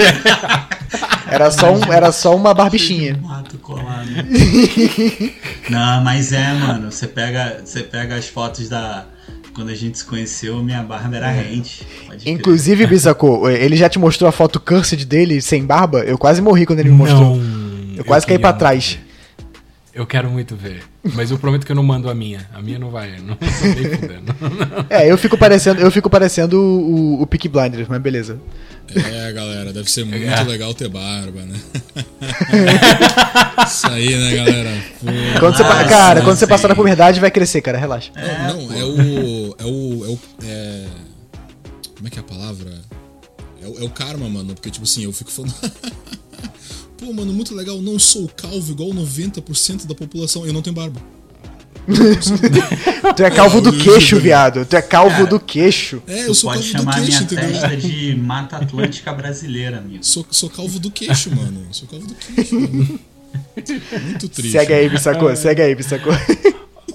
era, 1.30 1.52
só, 1.52 1.74
um, 1.74 1.94
era 1.94 2.12
só 2.12 2.36
uma 2.36 2.56
barbichinha. 2.56 3.20
Mato 3.22 3.58
colado. 3.60 4.08
Não, 5.70 6.04
mas 6.04 6.34
é, 6.34 6.54
mano, 6.54 6.92
você 6.92 7.08
pega, 7.08 7.62
você 7.64 7.82
pega 7.84 8.16
as 8.16 8.28
fotos 8.28 8.68
da 8.68 9.06
quando 9.54 9.70
a 9.70 9.76
gente 9.76 9.98
se 9.98 10.06
conheceu, 10.06 10.62
minha 10.64 10.82
barba 10.84 11.16
era 11.16 11.32
é. 11.32 11.42
rente. 11.42 11.86
Inclusive, 12.26 12.88
Bisacô, 12.88 13.48
ele 13.50 13.76
já 13.76 13.88
te 13.88 14.00
mostrou 14.00 14.28
a 14.28 14.32
foto 14.32 14.60
cursed 14.60 15.06
dele 15.06 15.42
sem 15.42 15.66
barba? 15.66 16.00
Eu 16.00 16.18
quase 16.18 16.42
morri 16.42 16.66
quando 16.66 16.80
ele 16.80 16.90
me 16.90 16.96
mostrou. 16.96 17.38
Não, 17.38 17.96
eu 17.96 18.04
quase 18.04 18.26
eu 18.26 18.30
caí 18.30 18.40
para 18.40 18.54
trás. 18.54 19.00
Eu 19.94 20.08
quero 20.08 20.28
muito 20.28 20.56
ver. 20.56 20.82
Mas 21.14 21.30
eu 21.30 21.38
prometo 21.38 21.66
que 21.66 21.72
eu 21.72 21.76
não 21.76 21.84
mando 21.84 22.10
a 22.10 22.16
minha. 22.16 22.50
A 22.52 22.60
minha 22.60 22.80
não 22.80 22.90
vai. 22.90 23.20
Não 23.20 23.36
tô 23.36 23.46
É, 24.90 25.12
eu 25.12 25.18
fico 25.20 25.38
parecendo, 25.38 25.80
eu 25.82 25.92
fico 25.92 26.10
parecendo 26.10 26.60
o, 26.60 27.22
o 27.22 27.28
Peak 27.28 27.48
Blinders, 27.48 27.88
mas 27.88 28.02
beleza. 28.02 28.40
É, 28.96 29.32
galera, 29.32 29.74
deve 29.74 29.90
ser 29.90 30.06
muito 30.06 30.24
é. 30.24 30.44
legal 30.44 30.74
ter 30.74 30.88
barba, 30.88 31.42
né? 31.42 31.60
Isso 33.66 33.88
aí, 33.88 34.16
né, 34.16 34.36
galera? 34.36 34.84
Pô, 35.00 35.06
quando 35.40 35.58
você, 35.58 35.64
cara, 35.64 36.22
quando 36.22 36.38
você 36.38 36.48
passar 36.48 36.68
na 36.68 36.76
puberdade, 36.76 37.20
vai 37.20 37.32
crescer, 37.32 37.62
cara, 37.62 37.78
relaxa. 37.78 38.12
Não, 38.16 38.68
não 38.68 38.74
é 38.74 38.84
o. 38.84 39.56
É 39.58 39.66
o. 39.66 40.06
É 40.06 40.10
o 40.10 40.20
é... 40.44 40.86
Como 41.96 42.08
é 42.08 42.10
que 42.10 42.18
é 42.18 42.22
a 42.22 42.26
palavra? 42.26 42.82
É 43.62 43.68
o, 43.68 43.80
é 43.80 43.84
o 43.84 43.90
karma, 43.90 44.30
mano. 44.30 44.54
Porque, 44.54 44.70
tipo 44.70 44.84
assim, 44.84 45.04
eu 45.04 45.14
fico 45.14 45.32
falando. 45.32 45.56
Pô, 46.98 47.12
mano, 47.14 47.34
muito 47.34 47.56
legal, 47.56 47.82
não 47.82 47.98
sou 47.98 48.30
calvo 48.30 48.72
igual 48.72 48.90
90% 48.90 49.88
da 49.88 49.96
população. 49.96 50.46
Eu 50.46 50.54
não 50.54 50.62
tenho 50.62 50.76
barba. 50.76 51.02
tu 53.16 53.24
é 53.24 53.30
calvo 53.30 53.62
do 53.62 53.74
queixo, 53.74 54.20
viado. 54.20 54.66
Tu 54.66 54.76
é 54.76 54.82
calvo 54.82 55.28
do 55.28 55.40
queixo. 55.40 56.02
É, 56.08 56.28
eu 56.28 56.34
sou 56.34 56.50
pode 56.50 56.64
calvo 56.64 56.78
chamar 56.78 57.00
do 57.00 57.06
queixo, 57.06 57.12
minha 57.12 57.22
entendeu? 57.22 57.62
testa 57.62 57.78
de 57.78 58.16
Mata 58.22 58.58
Atlântica 58.58 59.14
brasileira, 59.14 59.78
amigo. 59.78 60.04
Sou, 60.04 60.26
sou 60.30 60.50
calvo 60.50 60.80
do 60.80 60.90
queixo, 60.90 61.36
mano. 61.36 61.66
Sou 61.72 61.88
calvo 61.88 62.08
do 62.08 62.16
queixo, 62.16 62.56
mano. 62.60 63.00
Muito 64.04 64.30
triste. 64.30 64.52
Segue 64.52 64.74
aí, 64.74 64.90
Bissacô. 64.90 65.36
Segue 65.36 65.62
aí, 65.62 65.76
Bissacô. 65.76 66.12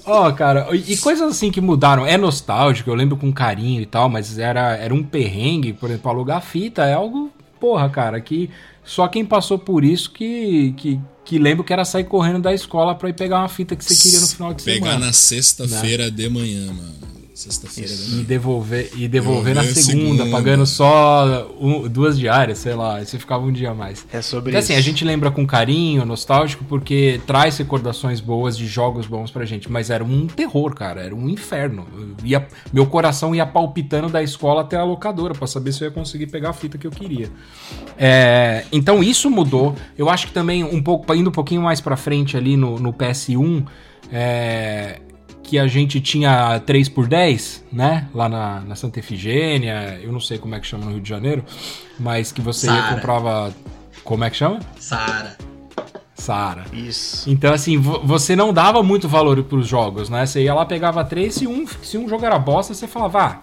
Ó, 0.05 0.27
oh, 0.27 0.33
cara, 0.33 0.67
e 0.73 0.97
coisas 0.97 1.29
assim 1.29 1.51
que 1.51 1.61
mudaram. 1.61 2.05
É 2.05 2.17
nostálgico, 2.17 2.89
eu 2.89 2.95
lembro 2.95 3.15
com 3.15 3.31
carinho 3.31 3.81
e 3.81 3.85
tal, 3.85 4.09
mas 4.09 4.39
era, 4.39 4.75
era 4.75 4.93
um 4.93 5.03
perrengue, 5.03 5.73
por 5.73 5.89
exemplo, 5.89 6.09
alugar 6.09 6.41
fita 6.41 6.83
é 6.83 6.93
algo, 6.93 7.31
porra, 7.59 7.87
cara, 7.89 8.19
que 8.19 8.49
só 8.89 9.07
quem 9.07 9.23
passou 9.23 9.59
por 9.59 9.85
isso 9.85 10.09
que, 10.09 10.73
que, 10.75 10.99
que 11.23 11.37
lembra 11.37 11.63
que 11.63 11.71
era 11.71 11.85
sair 11.85 12.05
correndo 12.05 12.41
da 12.41 12.51
escola 12.51 12.95
para 12.95 13.07
ir 13.07 13.13
pegar 13.13 13.37
uma 13.37 13.47
fita 13.47 13.75
que 13.75 13.85
você 13.85 13.95
queria 13.95 14.19
no 14.19 14.25
final 14.25 14.51
de 14.51 14.63
pegar 14.63 14.77
semana. 14.77 14.95
Pegar 14.95 15.05
na 15.05 15.13
sexta-feira 15.13 16.09
de 16.09 16.27
manhã, 16.27 16.65
mano. 16.73 17.18
Sexta-feira 17.39 17.93
E 18.19 18.25
devolver, 18.25 18.91
e 18.97 19.07
devolver 19.07 19.55
na 19.55 19.63
segunda, 19.63 19.81
segunda, 19.81 20.25
pagando 20.25 20.65
só 20.65 21.49
um, 21.57 21.87
duas 21.87 22.19
diárias, 22.19 22.57
sei 22.57 22.73
lá. 22.73 22.99
Você 22.99 23.17
ficava 23.17 23.45
um 23.45 23.51
dia 23.53 23.71
a 23.71 23.73
mais. 23.73 24.05
É 24.11 24.21
sobre 24.21 24.49
então, 24.49 24.59
isso. 24.59 24.73
assim, 24.73 24.77
a 24.77 24.81
gente 24.81 25.05
lembra 25.05 25.31
com 25.31 25.47
carinho, 25.47 26.03
nostálgico, 26.03 26.65
porque 26.65 27.21
traz 27.25 27.57
recordações 27.57 28.19
boas 28.19 28.57
de 28.57 28.67
jogos 28.67 29.07
bons 29.07 29.31
pra 29.31 29.45
gente. 29.45 29.71
Mas 29.71 29.89
era 29.89 30.03
um 30.03 30.27
terror, 30.27 30.75
cara. 30.75 31.01
Era 31.01 31.15
um 31.15 31.29
inferno. 31.29 31.87
Ia, 32.25 32.45
meu 32.73 32.85
coração 32.85 33.33
ia 33.33 33.45
palpitando 33.45 34.09
da 34.09 34.21
escola 34.21 34.59
até 34.59 34.75
a 34.75 34.83
locadora 34.83 35.33
para 35.33 35.47
saber 35.47 35.71
se 35.71 35.81
eu 35.81 35.87
ia 35.87 35.93
conseguir 35.93 36.27
pegar 36.27 36.49
a 36.49 36.53
fita 36.53 36.77
que 36.77 36.87
eu 36.87 36.91
queria. 36.91 37.29
É, 37.97 38.65
então 38.69 39.01
isso 39.01 39.29
mudou. 39.29 39.77
Eu 39.97 40.09
acho 40.09 40.27
que 40.27 40.33
também, 40.33 40.61
um 40.65 40.83
pouco, 40.83 41.15
indo 41.15 41.29
um 41.29 41.33
pouquinho 41.33 41.61
mais 41.61 41.79
pra 41.79 41.95
frente 41.95 42.35
ali 42.35 42.57
no, 42.57 42.77
no 42.77 42.91
PS1, 42.91 43.65
é, 44.11 44.99
que 45.49 45.57
a 45.57 45.65
gente 45.65 45.99
tinha 45.99 46.59
3 46.59 46.87
por 46.89 47.07
10 47.07 47.65
né? 47.71 48.07
Lá 48.13 48.29
na, 48.29 48.59
na 48.61 48.75
Santa 48.75 48.99
Efigênia, 48.99 49.99
eu 50.01 50.11
não 50.11 50.19
sei 50.19 50.37
como 50.37 50.53
é 50.53 50.59
que 50.59 50.67
chama 50.67 50.85
no 50.85 50.91
Rio 50.91 51.01
de 51.01 51.09
Janeiro, 51.09 51.43
mas 51.99 52.31
que 52.31 52.39
você 52.39 52.67
Sara. 52.67 52.93
comprava. 52.93 53.53
Como 54.03 54.23
é 54.23 54.29
que 54.29 54.37
chama? 54.37 54.59
Sara. 54.79 55.35
Sara. 56.13 56.65
Isso. 56.71 57.27
Então, 57.29 57.51
assim, 57.51 57.77
você 57.77 58.35
não 58.35 58.53
dava 58.53 58.83
muito 58.83 59.07
valor 59.07 59.41
pros 59.43 59.67
jogos, 59.67 60.09
né? 60.09 60.25
Você 60.25 60.43
ia 60.43 60.53
lá, 60.53 60.65
pegava 60.65 61.03
três, 61.03 61.33
se 61.35 61.47
um, 61.47 61.65
se 61.81 61.97
um 61.97 62.07
jogo 62.07 62.25
era 62.25 62.37
bosta, 62.37 62.73
você 62.73 62.87
falava, 62.87 63.23
ah, 63.23 63.39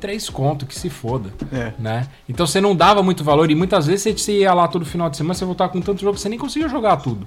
três 0.00 0.28
conto, 0.28 0.66
que 0.66 0.74
se 0.74 0.90
foda. 0.90 1.32
É. 1.52 1.72
Né? 1.78 2.08
Então 2.28 2.46
você 2.46 2.60
não 2.60 2.74
dava 2.74 3.02
muito 3.02 3.22
valor 3.22 3.50
e 3.50 3.54
muitas 3.54 3.86
vezes 3.86 4.20
você 4.20 4.40
ia 4.40 4.52
lá 4.52 4.66
todo 4.66 4.84
final 4.84 5.08
de 5.08 5.16
semana, 5.16 5.34
você 5.34 5.44
voltava 5.44 5.70
com 5.70 5.80
tanto 5.80 6.00
jogo 6.00 6.14
que 6.14 6.20
você 6.20 6.28
nem 6.28 6.38
conseguia 6.38 6.68
jogar 6.68 6.96
tudo. 6.96 7.26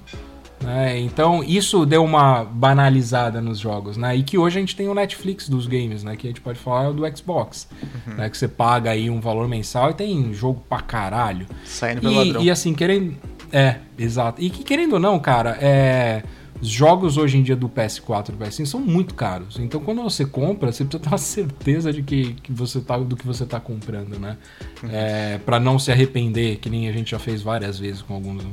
Né? 0.62 0.98
Então 0.98 1.42
isso 1.44 1.86
deu 1.86 2.04
uma 2.04 2.44
banalizada 2.44 3.40
nos 3.40 3.58
jogos, 3.58 3.96
né? 3.96 4.16
E 4.16 4.22
que 4.22 4.36
hoje 4.36 4.58
a 4.58 4.60
gente 4.60 4.74
tem 4.74 4.88
o 4.88 4.94
Netflix 4.94 5.48
dos 5.48 5.66
games, 5.66 6.02
né? 6.02 6.16
Que 6.16 6.26
a 6.26 6.30
gente 6.30 6.40
pode 6.40 6.58
falar 6.58 6.92
do 6.92 7.16
Xbox, 7.16 7.68
uhum. 8.06 8.14
né? 8.14 8.28
Que 8.28 8.36
você 8.36 8.48
paga 8.48 8.90
aí 8.90 9.08
um 9.08 9.20
valor 9.20 9.48
mensal 9.48 9.90
e 9.90 9.94
tem 9.94 10.32
jogo 10.32 10.62
pra 10.68 10.80
caralho. 10.80 11.46
Saindo 11.64 12.00
pelo 12.00 12.40
e, 12.40 12.46
E 12.46 12.50
assim, 12.50 12.74
querendo... 12.74 13.16
É, 13.52 13.76
exato. 13.98 14.42
E 14.42 14.50
que 14.50 14.62
querendo 14.62 14.94
ou 14.94 15.00
não, 15.00 15.18
cara, 15.18 15.56
é... 15.60 16.22
Os 16.60 16.68
jogos 16.68 17.16
hoje 17.16 17.38
em 17.38 17.42
dia 17.44 17.54
do 17.54 17.68
PS4 17.68 18.30
e 18.30 18.32
do 18.32 18.38
PS5 18.38 18.66
são 18.66 18.80
muito 18.80 19.14
caros. 19.14 19.60
Então 19.60 19.80
quando 19.80 20.02
você 20.02 20.24
compra, 20.24 20.72
você 20.72 20.84
precisa 20.84 21.02
ter 21.04 21.08
uma 21.08 21.18
certeza 21.18 21.92
de 21.92 22.02
que, 22.02 22.34
que 22.34 22.52
você 22.52 22.80
tá, 22.80 22.98
do 22.98 23.16
que 23.16 23.24
você 23.24 23.44
está 23.44 23.60
comprando, 23.60 24.18
né? 24.18 24.36
Uhum. 24.82 24.88
É, 24.92 25.38
para 25.38 25.60
não 25.60 25.78
se 25.78 25.92
arrepender, 25.92 26.56
que 26.56 26.68
nem 26.68 26.88
a 26.88 26.92
gente 26.92 27.12
já 27.12 27.18
fez 27.20 27.42
várias 27.42 27.78
vezes 27.78 28.02
com 28.02 28.14
alguns 28.14 28.44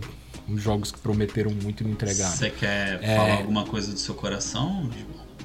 jogos 0.56 0.92
que 0.92 1.00
prometeram 1.00 1.52
muito 1.52 1.82
e 1.82 1.84
não 1.86 1.92
entregaram. 1.92 2.36
Você 2.36 2.50
quer 2.50 3.00
é... 3.02 3.16
falar 3.16 3.34
alguma 3.38 3.66
coisa 3.66 3.92
do 3.92 4.00
seu 4.00 4.14
coração? 4.14 4.90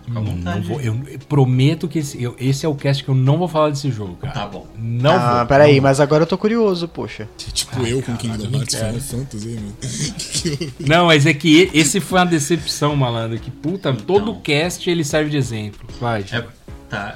Fica 0.04 0.18
à 0.18 0.22
vontade. 0.22 0.66
Vou, 0.66 0.80
eu, 0.80 1.00
prometo 1.28 1.86
que 1.86 2.00
esse, 2.00 2.20
eu, 2.22 2.34
esse 2.38 2.66
é 2.66 2.68
o 2.68 2.74
cast 2.74 3.04
que 3.04 3.10
eu 3.10 3.14
não 3.14 3.38
vou 3.38 3.48
falar 3.48 3.70
desse 3.70 3.90
jogo, 3.90 4.16
cara. 4.16 4.32
Tá 4.32 4.46
bom. 4.46 4.66
Não 4.76 5.12
ah, 5.12 5.38
vou. 5.38 5.46
Peraí, 5.46 5.76
não 5.76 5.82
mas 5.82 6.00
agora 6.00 6.24
eu 6.24 6.26
tô 6.26 6.36
curioso, 6.36 6.88
poxa. 6.88 7.28
Tipo 7.36 7.86
eu 7.86 8.02
com 8.02 8.16
Kingdom 8.16 8.56
Hearts 8.56 8.74
Final 8.74 9.00
Fantasy, 9.00 9.48
mano. 9.48 10.72
não, 10.80 11.06
mas 11.06 11.26
é 11.26 11.34
que 11.34 11.70
esse 11.72 12.00
foi 12.00 12.18
uma 12.18 12.26
decepção, 12.26 12.96
malandro. 12.96 13.38
Que 13.38 13.50
puta, 13.50 13.90
então, 13.90 14.04
todo 14.04 14.40
cast 14.40 14.88
ele 14.88 15.04
serve 15.04 15.30
de 15.30 15.36
exemplo. 15.36 15.88
Vai. 16.00 16.24
É, 16.32 16.44
tá. 16.88 17.14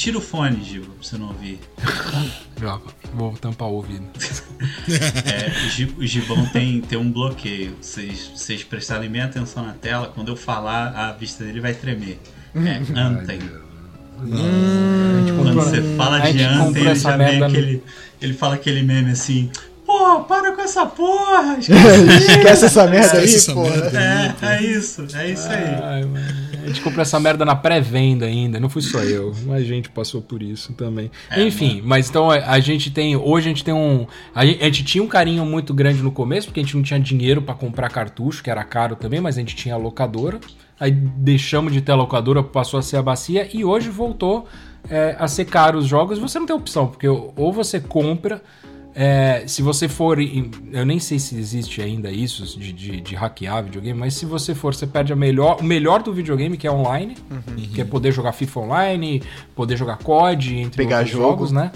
Tira 0.00 0.16
o 0.16 0.20
fone, 0.22 0.64
Giba, 0.64 0.86
pra 0.86 0.94
você 1.02 1.18
não 1.18 1.28
ouvir. 1.28 1.60
Vou 3.12 3.36
tampar 3.36 3.68
o 3.68 3.74
ouvido. 3.74 4.06
é, 5.28 5.92
o 5.98 6.06
Gibão 6.06 6.46
tem, 6.46 6.80
tem 6.80 6.98
um 6.98 7.12
bloqueio. 7.12 7.76
Vocês, 7.78 8.30
vocês 8.34 8.64
prestarem 8.64 9.10
bem 9.10 9.20
atenção 9.20 9.62
na 9.62 9.74
tela, 9.74 10.10
quando 10.14 10.28
eu 10.28 10.36
falar, 10.36 10.94
a 10.96 11.12
vista 11.12 11.44
dele 11.44 11.60
vai 11.60 11.74
tremer. 11.74 12.18
É 12.54 12.80
Anten. 12.98 13.40
Hum, 14.22 15.36
quando 15.36 15.52
você 15.52 15.82
fala 15.98 16.20
de 16.20 16.44
Anten, 16.44 16.82
ele 16.82 16.94
já 16.94 17.16
vem 17.18 17.42
aquele. 17.42 17.82
Ele 18.22 18.32
fala 18.32 18.54
aquele 18.54 18.82
meme 18.82 19.10
assim. 19.10 19.50
Pô, 19.84 20.20
para 20.20 20.52
com 20.52 20.62
essa 20.62 20.86
porra! 20.86 21.58
Esquece, 21.58 22.30
Esquece 22.38 22.64
essa 22.64 22.86
merda 22.86 23.18
aí, 23.18 23.34
essa 23.34 23.52
porra. 23.52 23.90
Merda, 23.90 24.38
é, 24.40 24.56
é 24.56 24.62
isso, 24.62 25.06
é 25.12 25.30
isso 25.30 25.48
aí. 25.48 25.64
Ai, 25.82 26.04
a 26.62 26.66
gente 26.66 26.80
comprou 26.80 27.02
essa 27.02 27.18
merda 27.18 27.44
na 27.44 27.54
pré-venda 27.54 28.26
ainda, 28.26 28.60
não 28.60 28.68
fui 28.68 28.82
só 28.82 29.00
eu, 29.00 29.34
mas 29.46 29.62
a 29.62 29.66
gente 29.66 29.90
passou 29.90 30.20
por 30.20 30.42
isso 30.42 30.72
também. 30.74 31.10
É, 31.30 31.42
Enfim, 31.42 31.76
mano. 31.76 31.88
mas 31.88 32.08
então 32.08 32.30
a 32.30 32.60
gente 32.60 32.90
tem, 32.90 33.16
hoje 33.16 33.46
a 33.46 33.50
gente 33.50 33.64
tem 33.64 33.74
um, 33.74 34.06
a 34.34 34.44
gente, 34.44 34.64
a 34.64 34.70
tinha 34.70 35.02
um 35.02 35.08
carinho 35.08 35.44
muito 35.44 35.72
grande 35.72 36.02
no 36.02 36.10
começo, 36.10 36.48
porque 36.48 36.60
a 36.60 36.62
gente 36.62 36.76
não 36.76 36.82
tinha 36.82 37.00
dinheiro 37.00 37.42
para 37.42 37.54
comprar 37.54 37.88
cartucho, 37.90 38.42
que 38.42 38.50
era 38.50 38.64
caro 38.64 38.96
também, 38.96 39.20
mas 39.20 39.36
a 39.36 39.40
gente 39.40 39.56
tinha 39.56 39.76
locadora. 39.76 40.40
Aí 40.78 40.90
deixamos 40.90 41.72
de 41.72 41.82
ter 41.82 41.92
a 41.92 41.94
locadora, 41.94 42.42
passou 42.42 42.78
a 42.78 42.82
ser 42.82 42.96
a 42.96 43.02
bacia 43.02 43.48
e 43.52 43.64
hoje 43.64 43.90
voltou 43.90 44.48
é, 44.88 45.14
a 45.18 45.28
ser 45.28 45.44
caro 45.44 45.78
os 45.78 45.86
jogos. 45.86 46.18
Você 46.18 46.38
não 46.38 46.46
tem 46.46 46.56
opção, 46.56 46.86
porque 46.86 47.06
ou 47.06 47.52
você 47.52 47.78
compra 47.78 48.42
é, 48.94 49.44
se 49.46 49.62
você 49.62 49.88
for. 49.88 50.18
Eu 50.20 50.84
nem 50.84 50.98
sei 50.98 51.18
se 51.18 51.36
existe 51.36 51.80
ainda 51.80 52.10
isso 52.10 52.58
de, 52.58 52.72
de, 52.72 53.00
de, 53.00 53.14
hackear 53.14 53.64
videogame, 53.64 53.98
mas 53.98 54.14
se 54.14 54.26
você 54.26 54.54
for, 54.54 54.74
você 54.74 54.86
perde 54.86 55.12
a 55.12 55.16
melhor, 55.16 55.60
o 55.60 55.64
melhor 55.64 56.02
do 56.02 56.12
videogame, 56.12 56.56
que 56.56 56.66
é 56.66 56.72
online, 56.72 57.16
uhum. 57.30 57.54
que 57.56 57.80
é 57.80 57.84
poder 57.84 58.12
jogar 58.12 58.32
FIFA 58.32 58.60
online, 58.60 59.22
poder 59.54 59.76
jogar 59.76 59.98
COD, 59.98 60.56
entre 60.56 60.76
Pegar 60.76 60.98
outros 60.98 61.12
jogo. 61.12 61.28
jogos, 61.28 61.52
né? 61.52 61.70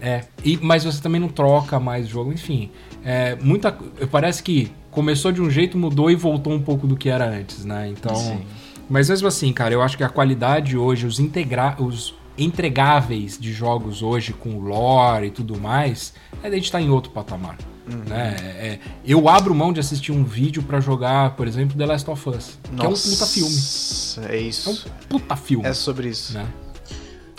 É, 0.00 0.24
e, 0.44 0.58
mas 0.62 0.84
você 0.84 1.00
também 1.02 1.20
não 1.20 1.28
troca 1.28 1.80
mais 1.80 2.06
jogo, 2.06 2.32
enfim. 2.32 2.70
É, 3.04 3.36
muita, 3.40 3.72
parece 4.10 4.42
que 4.42 4.70
começou 4.90 5.32
de 5.32 5.40
um 5.40 5.50
jeito, 5.50 5.78
mudou 5.78 6.10
e 6.10 6.14
voltou 6.14 6.52
um 6.52 6.60
pouco 6.60 6.86
do 6.86 6.96
que 6.96 7.08
era 7.08 7.26
antes, 7.28 7.64
né? 7.64 7.88
Então. 7.88 8.14
Sim. 8.14 8.40
Mas 8.88 9.10
mesmo 9.10 9.28
assim, 9.28 9.52
cara, 9.52 9.74
eu 9.74 9.82
acho 9.82 9.96
que 9.96 10.04
a 10.04 10.08
qualidade 10.08 10.76
hoje, 10.76 11.06
os, 11.06 11.20
integra 11.20 11.76
os, 11.78 12.14
entregáveis 12.38 13.38
de 13.38 13.52
jogos 13.52 14.02
hoje 14.02 14.32
com 14.32 14.58
lore 14.60 15.26
e 15.26 15.30
tudo 15.30 15.58
mais, 15.58 16.14
é 16.42 16.48
a 16.48 16.50
gente 16.50 16.64
estar 16.64 16.78
tá 16.78 16.84
em 16.84 16.90
outro 16.90 17.10
patamar. 17.10 17.58
Uhum. 17.90 18.04
Né? 18.04 18.36
É, 18.40 18.44
é, 18.44 18.80
eu 19.04 19.28
abro 19.28 19.54
mão 19.54 19.72
de 19.72 19.80
assistir 19.80 20.12
um 20.12 20.22
vídeo 20.22 20.62
para 20.62 20.80
jogar, 20.80 21.36
por 21.36 21.48
exemplo, 21.48 21.76
The 21.76 21.86
Last 21.86 22.10
of 22.10 22.28
Us, 22.28 22.58
Nossa, 22.70 22.76
que 22.76 22.86
é 22.86 22.88
um 22.88 22.94
puta 22.94 23.26
filme. 23.26 23.56
É 24.28 24.40
isso. 24.40 24.68
É 24.68 24.72
um 24.72 25.06
puta 25.08 25.36
filme. 25.36 25.66
É 25.66 25.72
sobre 25.72 26.08
isso. 26.08 26.34
Né? 26.34 26.46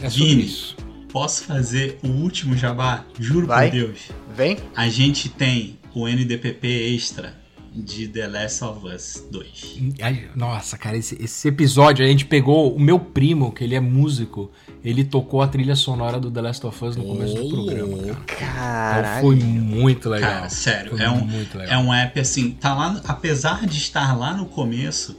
É 0.01 0.09
sobre 0.09 0.27
Vini, 0.27 0.45
isso. 0.45 0.75
posso 1.11 1.43
fazer 1.43 1.99
o 2.03 2.07
último 2.07 2.57
jabá? 2.57 3.05
Juro 3.19 3.47
Vai. 3.47 3.69
por 3.69 3.77
Deus. 3.77 4.09
Vem? 4.35 4.57
A 4.75 4.89
gente 4.89 5.29
tem 5.29 5.77
o 5.93 6.07
NDPP 6.07 6.95
extra 6.95 7.37
de 7.73 8.07
The 8.07 8.27
Last 8.27 8.63
of 8.63 8.87
Us 8.87 9.27
2. 9.31 9.77
Ai, 10.01 10.29
Nossa, 10.35 10.77
cara, 10.77 10.97
esse, 10.97 11.21
esse 11.21 11.47
episódio 11.47 12.03
a 12.03 12.07
gente 12.07 12.25
pegou 12.25 12.73
o 12.73 12.79
meu 12.79 12.99
primo, 12.99 13.51
que 13.51 13.63
ele 13.63 13.75
é 13.75 13.79
músico, 13.79 14.51
ele 14.83 15.03
tocou 15.03 15.41
a 15.41 15.47
trilha 15.47 15.75
sonora 15.75 16.19
do 16.19 16.31
The 16.31 16.41
Last 16.41 16.65
of 16.65 16.85
Us 16.85 16.95
no 16.95 17.03
começo 17.05 17.35
do 17.35 17.49
programa, 17.49 17.97
cara. 17.97 18.09
Então 18.11 18.25
Caralho. 18.25 19.21
foi 19.21 19.35
muito 19.37 20.09
legal. 20.09 20.31
Cara, 20.31 20.49
sério, 20.49 20.91
Foi 20.91 21.01
é 21.01 21.09
um, 21.09 21.25
muito 21.25 21.57
legal. 21.57 21.73
é 21.73 21.77
um 21.83 21.93
app 21.93 22.19
assim, 22.19 22.51
tá 22.51 22.73
lá, 22.73 23.01
apesar 23.05 23.65
de 23.65 23.77
estar 23.77 24.17
lá 24.17 24.33
no 24.35 24.45
começo, 24.45 25.17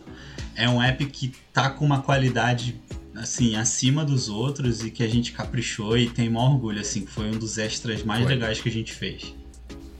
é 0.56 0.68
um 0.68 0.80
app 0.82 1.04
que 1.06 1.32
tá 1.52 1.68
com 1.70 1.84
uma 1.84 2.00
qualidade 2.02 2.80
assim 3.14 3.54
acima 3.56 4.04
dos 4.04 4.28
outros 4.30 4.82
e 4.82 4.90
que 4.90 5.02
a 5.02 5.08
gente 5.08 5.32
caprichou 5.32 5.96
e 5.98 6.08
tem 6.08 6.30
maior 6.30 6.52
orgulho 6.52 6.80
assim, 6.80 7.04
que 7.04 7.10
foi 7.10 7.26
um 7.28 7.38
dos 7.38 7.58
extras 7.58 8.02
mais 8.02 8.22
Foi. 8.22 8.32
legais 8.32 8.60
que 8.60 8.68
a 8.68 8.72
gente 8.72 8.92
fez. 8.94 9.34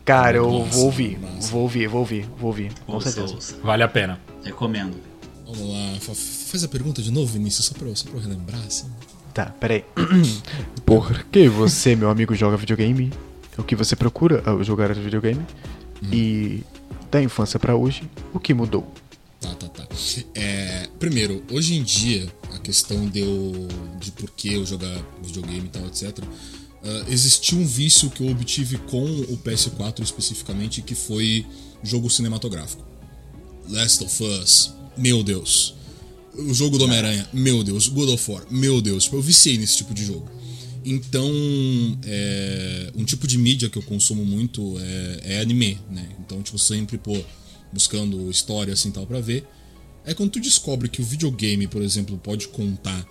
Cara, 0.05 0.39
eu 0.39 0.51
Nossa, 0.51 0.71
vou 0.77 0.87
ouvir. 0.87 1.19
massa. 1.19 1.51
Vou 1.53 1.63
ouvir, 1.63 1.87
vou 1.87 2.01
ouvir, 2.01 2.23
vou 2.39 2.47
ouvir. 2.49 2.73
Com 2.87 2.95
Ouça, 2.95 3.11
certeza. 3.11 3.35
ouça. 3.35 3.57
Vale 3.63 3.83
a 3.83 3.89
pena. 3.89 4.19
Recomendo. 4.43 4.97
Vamos 5.45 5.61
lá, 5.69 6.01
fa- 6.01 6.15
faz 6.15 6.65
a 6.65 6.69
pergunta 6.69 7.03
de 7.03 7.11
novo, 7.11 7.27
Vinícius, 7.33 7.67
só 7.67 7.75
pra, 7.75 7.95
só 7.95 8.09
pra 8.09 8.19
eu 8.19 8.23
relembrar, 8.23 8.61
assim. 8.67 8.89
Tá, 9.41 9.47
peraí. 9.59 9.87
Por 10.85 11.25
que 11.25 11.49
você, 11.49 11.97
meu 11.97 12.11
amigo, 12.11 12.35
joga 12.35 12.59
videogame? 12.59 13.11
O 13.57 13.63
que 13.63 13.75
você 13.75 13.97
procura 13.97 14.43
ao 14.45 14.63
jogar 14.63 14.93
videogame? 14.93 15.41
E 16.13 16.63
da 17.11 17.23
infância 17.23 17.59
pra 17.59 17.75
hoje, 17.75 18.03
o 18.35 18.39
que 18.39 18.53
mudou? 18.53 18.87
Tá, 19.41 19.55
tá, 19.55 19.67
tá. 19.69 19.89
É, 20.35 20.89
primeiro, 20.99 21.43
hoje 21.51 21.75
em 21.75 21.83
dia, 21.83 22.31
a 22.55 22.59
questão 22.59 23.09
de, 23.09 23.21
eu, 23.21 23.67
de 23.99 24.13
por 24.13 24.31
que 24.33 24.53
eu 24.53 24.67
jogar 24.67 25.03
videogame 25.23 25.65
e 25.65 25.71
tal, 25.71 25.87
etc. 25.87 26.23
ah, 26.85 27.05
existiu 27.09 27.61
um 27.61 27.67
vício 27.67 28.11
que 28.11 28.23
eu 28.23 28.31
obtive 28.31 28.77
com 28.91 29.03
o 29.03 29.39
PS4 29.39 30.03
especificamente, 30.03 30.83
que 30.83 30.95
foi 30.95 31.47
jogo 31.83 32.11
cinematográfico. 32.11 32.85
Last 33.71 34.05
of 34.05 34.23
Us, 34.23 34.75
meu 34.99 35.23
Deus. 35.23 35.80
O 36.49 36.55
jogo 36.55 36.79
do 36.79 36.85
Homem-Aranha, 36.85 37.29
meu 37.33 37.63
Deus. 37.63 37.89
God 37.89 38.11
of 38.11 38.31
War, 38.31 38.47
meu 38.51 38.81
Deus. 38.81 39.05
Tipo, 39.05 39.17
Eu 39.17 39.23
viciei 39.23 39.59
nesse 39.59 39.77
tipo 39.79 39.95
de 39.95 40.05
jogo. 40.05 40.29
Então, 40.85 41.31
é, 42.05 42.91
um 42.97 43.05
tipo 43.05 43.27
de 43.27 43.37
mídia 43.37 43.69
que 43.69 43.77
eu 43.77 43.83
consumo 43.83 44.25
muito 44.25 44.77
é, 44.79 45.35
é 45.35 45.41
anime, 45.41 45.79
né? 45.91 46.09
Então, 46.21 46.43
tipo, 46.43 46.59
sempre, 46.59 46.97
pô, 46.97 47.17
buscando 47.73 48.31
história 48.31 48.73
assim 48.73 48.91
tal 48.91 49.07
pra 49.07 49.21
ver. 49.21 49.47
É 50.05 50.15
quando 50.15 50.31
tu 50.31 50.41
descobre 50.41 50.89
que 50.89 51.03
o 51.03 51.05
videogame, 51.05 51.67
por 51.67 51.83
exemplo, 51.83 52.17
pode 52.17 52.49
contar 52.49 53.07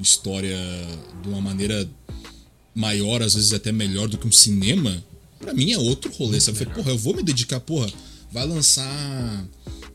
história 0.00 0.58
de 1.22 1.28
uma 1.28 1.40
maneira 1.40 1.88
maior, 2.74 3.22
às 3.22 3.34
vezes 3.34 3.52
até 3.52 3.72
melhor 3.72 4.08
do 4.08 4.18
que 4.18 4.26
um 4.26 4.32
cinema, 4.32 5.02
pra 5.38 5.54
mim 5.54 5.72
é 5.72 5.78
outro 5.78 6.12
rolê, 6.12 6.40
sabe? 6.40 6.64
Porra, 6.66 6.90
eu 6.90 6.98
vou 6.98 7.14
me 7.14 7.22
dedicar, 7.22 7.60
porra, 7.60 7.90
vai 8.32 8.46
lançar. 8.46 9.48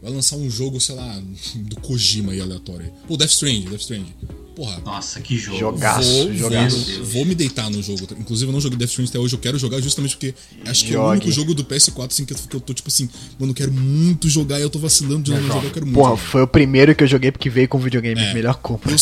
Vai 0.04 0.12
lançar 0.12 0.36
um 0.36 0.50
jogo, 0.50 0.82
sei 0.82 0.96
lá, 0.96 1.22
do 1.56 1.78
Kojima 1.78 2.34
aí 2.34 2.42
aleatório. 2.42 2.92
Pô, 3.08 3.16
Death 3.16 3.32
Stranding, 3.32 3.70
Death 3.70 3.80
Stranding. 3.80 4.14
Porra, 4.54 4.80
Nossa, 4.82 5.22
que 5.22 5.38
jogo. 5.38 5.58
Jogaço, 5.58 6.10
vou, 6.12 6.34
jogaço. 6.34 6.78
vou, 6.98 7.06
vou 7.06 7.26
me 7.26 7.34
deitar 7.34 7.70
no 7.72 7.82
jogo. 7.82 8.06
Inclusive, 8.20 8.50
eu 8.50 8.54
não 8.54 8.60
joguei 8.60 8.78
Death 8.78 8.90
Stranding 8.90 9.10
até 9.10 9.20
hoje. 9.20 9.34
Eu 9.34 9.40
quero 9.40 9.58
jogar 9.58 9.80
justamente 9.80 10.18
porque 10.18 10.36
acho 10.66 10.86
que 10.86 10.94
é 10.94 11.00
o 11.00 11.04
Jogue. 11.04 11.12
único 11.12 11.32
jogo 11.32 11.54
do 11.56 11.64
PS4 11.64 12.12
assim, 12.12 12.26
que, 12.26 12.34
eu, 12.34 12.38
que 12.38 12.56
eu 12.56 12.60
tô 12.60 12.74
tipo 12.74 12.90
assim, 12.90 13.10
mano, 13.40 13.52
eu 13.52 13.56
quero 13.56 13.72
muito 13.72 14.30
jogar 14.30 14.60
e 14.60 14.62
eu 14.62 14.70
tô 14.70 14.78
vacilando 14.78 15.24
de 15.24 15.32
não 15.32 15.42
jogar. 15.42 15.64
Eu 15.64 15.72
quero 15.72 15.86
muito. 15.86 15.96
Porra, 15.96 16.10
jogar. 16.18 16.22
foi 16.22 16.42
o 16.42 16.48
primeiro 16.48 16.94
que 16.94 17.04
eu 17.04 17.08
joguei 17.08 17.32
porque 17.32 17.50
veio 17.50 17.70
com 17.70 17.80
videogame. 17.80 18.20
É. 18.20 18.34
Melhor 18.34 18.56
compra. 18.56 18.92
Eu. 18.92 18.98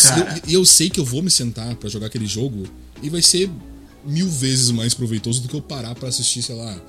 E 0.47 0.53
eu, 0.53 0.63
sei 0.63 0.87
que 0.87 0.99
eu 0.99 1.05
vou 1.05 1.23
me 1.23 1.31
sentar 1.31 1.75
pra 1.77 1.89
jogar 1.89 2.07
aquele 2.07 2.27
jogo 2.27 2.63
e 3.01 3.09
vai 3.09 3.23
ser 3.23 3.49
mil 4.05 4.29
vezes 4.29 4.69
mais 4.69 4.93
proveitoso 4.93 5.41
do 5.41 5.47
que 5.47 5.55
eu 5.55 5.61
parar 5.61 5.95
pra 5.95 6.09
assistir, 6.09 6.41
sei 6.43 6.55
lá, 6.55 6.79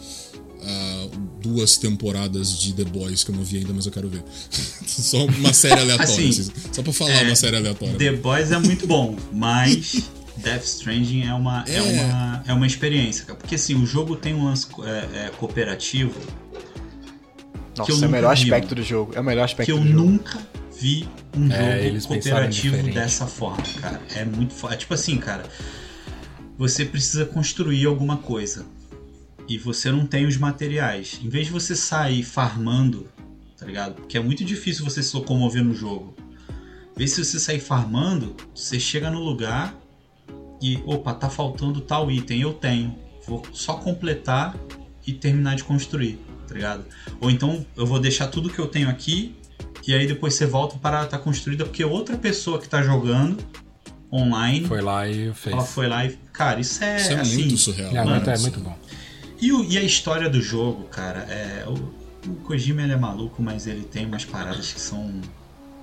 duas 1.40 1.76
temporadas 1.76 2.58
de 2.58 2.72
The 2.72 2.84
Boys 2.84 3.24
que 3.24 3.30
eu 3.30 3.36
não 3.36 3.42
vi 3.42 3.58
ainda, 3.58 3.72
mas 3.72 3.86
eu 3.86 3.92
quero 3.92 4.08
ver. 4.08 4.22
Só 4.86 5.24
uma 5.24 5.52
série 5.52 5.80
aleatória. 5.80 6.12
Assim, 6.12 6.28
assim, 6.28 6.52
só 6.72 6.82
pra 6.82 6.92
falar 6.92 7.10
é, 7.10 7.22
uma 7.24 7.36
série 7.36 7.56
aleatória. 7.56 7.96
The 7.96 8.12
Boys 8.12 8.52
é 8.52 8.58
muito 8.58 8.86
bom, 8.86 9.16
mas 9.32 10.08
Death 10.36 10.64
Stranding 10.64 11.22
é 11.26 11.34
uma, 11.34 11.64
é. 11.66 11.76
É. 11.76 11.82
uma, 11.82 12.44
é 12.48 12.52
uma 12.52 12.66
experiência, 12.66 13.24
cara. 13.24 13.38
Porque 13.38 13.54
assim, 13.54 13.74
o 13.74 13.86
jogo 13.86 14.16
tem 14.16 14.34
um 14.34 14.44
lance 14.44 14.66
é, 14.84 15.26
é, 15.26 15.30
cooperativo 15.30 16.14
Nossa, 17.76 17.92
eu 17.92 18.02
é 18.02 18.06
o 18.06 18.10
melhor 18.10 18.36
vi, 18.36 18.42
aspecto 18.42 18.74
do 18.74 18.82
jogo. 18.82 19.12
É 19.14 19.20
o 19.20 19.24
melhor 19.24 19.44
aspecto 19.44 19.66
que 19.66 19.72
eu 19.72 19.78
do 19.78 19.86
jogo. 19.88 20.00
nunca 20.00 20.38
vi 20.78 21.08
um 21.36 21.50
É, 21.50 21.86
eles 21.86 22.04
jogo 22.04 22.14
cooperativo 22.14 22.82
dessa 22.92 23.26
forma, 23.26 23.62
cara. 23.80 24.00
É 24.14 24.24
muito 24.24 24.52
foda. 24.52 24.74
É 24.74 24.76
tipo 24.76 24.94
assim, 24.94 25.16
cara. 25.18 25.44
Você 26.58 26.84
precisa 26.84 27.24
construir 27.24 27.86
alguma 27.86 28.18
coisa. 28.18 28.66
E 29.48 29.58
você 29.58 29.90
não 29.90 30.06
tem 30.06 30.26
os 30.26 30.36
materiais. 30.36 31.20
Em 31.22 31.28
vez 31.28 31.46
de 31.46 31.52
você 31.52 31.74
sair 31.76 32.22
farmando, 32.22 33.08
tá 33.58 33.66
ligado? 33.66 33.94
Porque 33.94 34.16
é 34.16 34.22
muito 34.22 34.44
difícil 34.44 34.84
você 34.84 35.02
se 35.02 35.14
locomover 35.16 35.62
no 35.62 35.74
jogo. 35.74 36.14
Em 36.94 36.98
vez 36.98 37.14
de 37.14 37.24
você 37.24 37.38
sair 37.38 37.60
farmando, 37.60 38.36
você 38.54 38.78
chega 38.78 39.10
no 39.10 39.20
lugar 39.20 39.74
e, 40.60 40.78
opa, 40.86 41.12
tá 41.14 41.28
faltando 41.28 41.80
tal 41.80 42.10
item, 42.10 42.40
eu 42.40 42.52
tenho. 42.52 42.96
Vou 43.26 43.42
só 43.52 43.74
completar 43.74 44.54
e 45.06 45.12
terminar 45.12 45.56
de 45.56 45.64
construir, 45.64 46.18
tá 46.46 46.54
ligado? 46.54 46.84
Ou 47.20 47.30
então 47.30 47.64
eu 47.76 47.86
vou 47.86 47.98
deixar 47.98 48.28
tudo 48.28 48.50
que 48.50 48.58
eu 48.58 48.68
tenho 48.68 48.88
aqui 48.88 49.34
e 49.86 49.92
aí 49.94 50.06
depois 50.06 50.34
você 50.34 50.46
volta 50.46 50.76
para 50.78 51.04
estar 51.04 51.18
construída 51.18 51.64
porque 51.64 51.84
outra 51.84 52.16
pessoa 52.16 52.60
que 52.60 52.68
tá 52.68 52.82
jogando 52.82 53.38
online, 54.12 54.66
Foi 54.66 54.80
lá 54.80 55.08
e 55.08 55.32
fez. 55.32 55.54
ela 55.54 55.64
foi 55.64 55.88
lá 55.88 56.04
e, 56.04 56.16
cara, 56.32 56.60
isso 56.60 56.84
é, 56.84 56.96
Isso 56.96 57.12
é 57.12 57.20
assim, 57.20 57.34
muito 57.38 57.56
surreal. 57.56 57.90
É, 57.90 57.94
mano. 57.94 58.10
muito, 58.10 58.30
é 58.30 58.38
muito 58.38 58.60
bom. 58.60 58.78
E, 59.46 59.52
o- 59.52 59.64
e 59.64 59.76
a 59.76 59.82
história 59.82 60.30
do 60.30 60.40
jogo, 60.40 60.84
cara, 60.84 61.20
é 61.28 61.64
o, 61.66 61.72
o 62.30 62.34
Kojima 62.44 62.82
ele 62.82 62.92
é 62.92 62.96
maluco, 62.96 63.42
mas 63.42 63.66
ele 63.66 63.82
tem 63.82 64.06
umas 64.06 64.24
paradas 64.24 64.72
que 64.72 64.80
são 64.80 65.20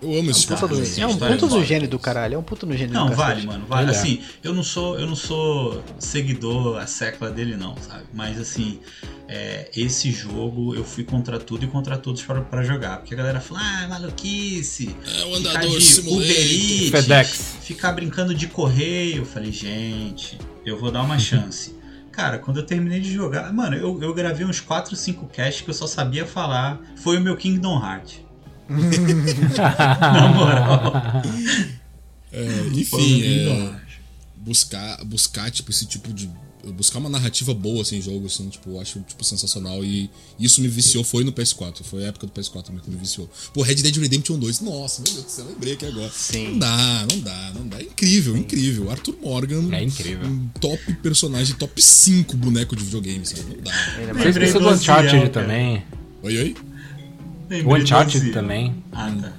Eu 0.02 0.18
amo 0.18 0.32
esse 0.32 0.48
Tá, 0.48 0.56
tipo 0.56 0.68
de 0.70 0.76
sim, 0.76 0.80
jogo. 0.80 0.86
sim. 0.96 1.02
É 1.02 1.08
um 1.08 1.18
puto 1.18 1.48
do 1.48 1.62
gênio 1.66 1.90
do 1.90 2.00
caralho. 2.00 2.36
É 2.36 2.38
um 2.38 2.42
puto 2.44 2.66
no 2.66 2.76
gênio 2.78 2.94
Não, 2.94 3.10
do 3.10 3.16
vale, 3.16 3.42
cacete. 3.42 3.48
mano, 3.48 3.66
vale. 3.68 3.88
É. 3.88 3.92
Assim, 3.92 4.22
eu 4.42 4.54
não 4.54 4.64
sou, 4.64 4.98
eu 4.98 5.06
não 5.06 5.16
sou 5.16 5.84
seguidor 6.00 6.78
a 6.78 6.88
secla 6.88 7.30
dele, 7.30 7.58
não, 7.58 7.76
sabe? 7.78 8.06
Mas 8.14 8.40
assim, 8.40 8.80
é, 9.28 9.70
esse 9.76 10.10
jogo 10.10 10.74
eu 10.74 10.86
fui 10.86 11.04
contra 11.04 11.38
tudo 11.38 11.66
e 11.66 11.68
contra 11.68 11.98
todos 11.98 12.22
para, 12.22 12.64
jogar. 12.64 13.00
Porque 13.00 13.14
a 13.14 13.18
galera 13.18 13.42
fala, 13.42 13.60
ah, 13.62 13.88
maluquice. 13.90 14.96
É 15.06 15.26
o 15.26 15.36
ficar 15.36 15.50
andador 15.50 15.78
de 15.78 15.84
simulator. 15.84 16.24
Uber 16.24 16.38
Eats, 16.54 16.90
FedEx. 16.92 17.56
ficar 17.62 17.92
brincando 17.92 18.34
de 18.34 18.48
correio. 18.48 19.18
Eu 19.18 19.26
falei, 19.26 19.52
gente, 19.52 20.38
eu 20.66 20.80
vou 20.80 20.92
dar 20.92 21.02
uma 21.04 21.20
chance. 21.20 21.76
Cara, 22.20 22.38
quando 22.38 22.58
eu 22.58 22.66
terminei 22.66 23.00
de 23.00 23.14
jogar, 23.14 23.54
mano, 23.54 23.78
eu, 23.78 23.98
eu 24.04 24.14
gravei 24.14 24.46
uns 24.46 24.60
4, 24.60 24.94
5 24.94 25.28
casts 25.28 25.62
que 25.62 25.70
eu 25.70 25.74
só 25.74 25.88
sabia 25.88 26.26
falar. 26.26 26.78
Foi 26.98 27.18
o 27.18 27.22
meu 27.22 27.38
Kingdom 27.38 27.82
Hearts. 27.82 28.20
Na 29.58 30.28
moral. 30.28 31.24
É, 32.30 32.68
enfim, 32.74 33.24
é, 33.24 33.74
buscar, 34.36 35.02
buscar, 35.06 35.50
tipo, 35.50 35.72
esse 35.72 35.86
tipo 35.86 36.12
de. 36.12 36.30
Buscar 36.76 37.00
uma 37.00 37.08
narrativa 37.10 37.54
boa, 37.54 37.82
assim, 37.84 37.98
em 37.98 38.02
jogo, 38.02 38.26
assim, 38.26 38.50
tipo, 38.50 38.72
eu 38.72 38.82
acho, 38.82 39.00
tipo, 39.08 39.24
sensacional. 39.24 39.84
E 39.84 40.10
isso 40.38 40.60
me 40.62 40.68
viciou, 40.68 41.04
foi 41.06 41.24
no 41.24 41.32
PS4. 41.32 41.84
Foi 41.84 42.04
a 42.04 42.08
época 42.08 42.28
do 42.28 42.34
PS4 42.34 42.64
também 42.64 42.82
que 42.82 42.90
me 42.90 42.98
viciou. 42.98 43.30
Pô, 43.54 43.62
Red 43.62 43.76
Dead 43.76 43.96
Redemption 43.96 44.38
2, 44.38 44.60
nossa, 44.60 45.02
meu 45.02 45.14
Deus 45.14 45.26
do 45.26 45.32
céu, 45.32 45.46
lembrei 45.48 45.74
aqui 45.74 45.86
agora. 45.86 46.12
Sim. 46.14 46.50
Não 46.52 46.60
dá, 46.60 47.08
não 47.10 47.20
dá, 47.22 47.52
não 47.56 47.68
dá. 47.68 47.80
É 47.80 47.84
incrível, 47.84 48.36
incrível. 48.36 48.92
Arthur 48.92 49.16
Morgan. 49.22 49.70
É 49.74 49.84
incrível. 49.84 50.28
Um 50.28 50.48
top 50.60 50.94
personagem, 50.96 51.56
top 51.56 51.82
5 51.82 52.36
boneco 52.36 52.76
de 52.76 52.84
videogame, 52.84 53.26
sabe? 53.26 53.44
Não 53.56 53.64
dá. 53.64 53.72
É 53.98 54.14
Você 54.14 54.40
mais- 54.40 54.54
do 54.54 54.70
Uncharted 54.70 55.12
cara. 55.18 55.30
também. 55.30 55.84
Oi, 56.24 56.38
oi? 56.38 56.56
Lembrei 57.50 57.64
O 57.64 57.82
Uncharted 57.84 58.32
também. 58.32 58.76
Ah, 58.92 59.10
tá. 59.20 59.34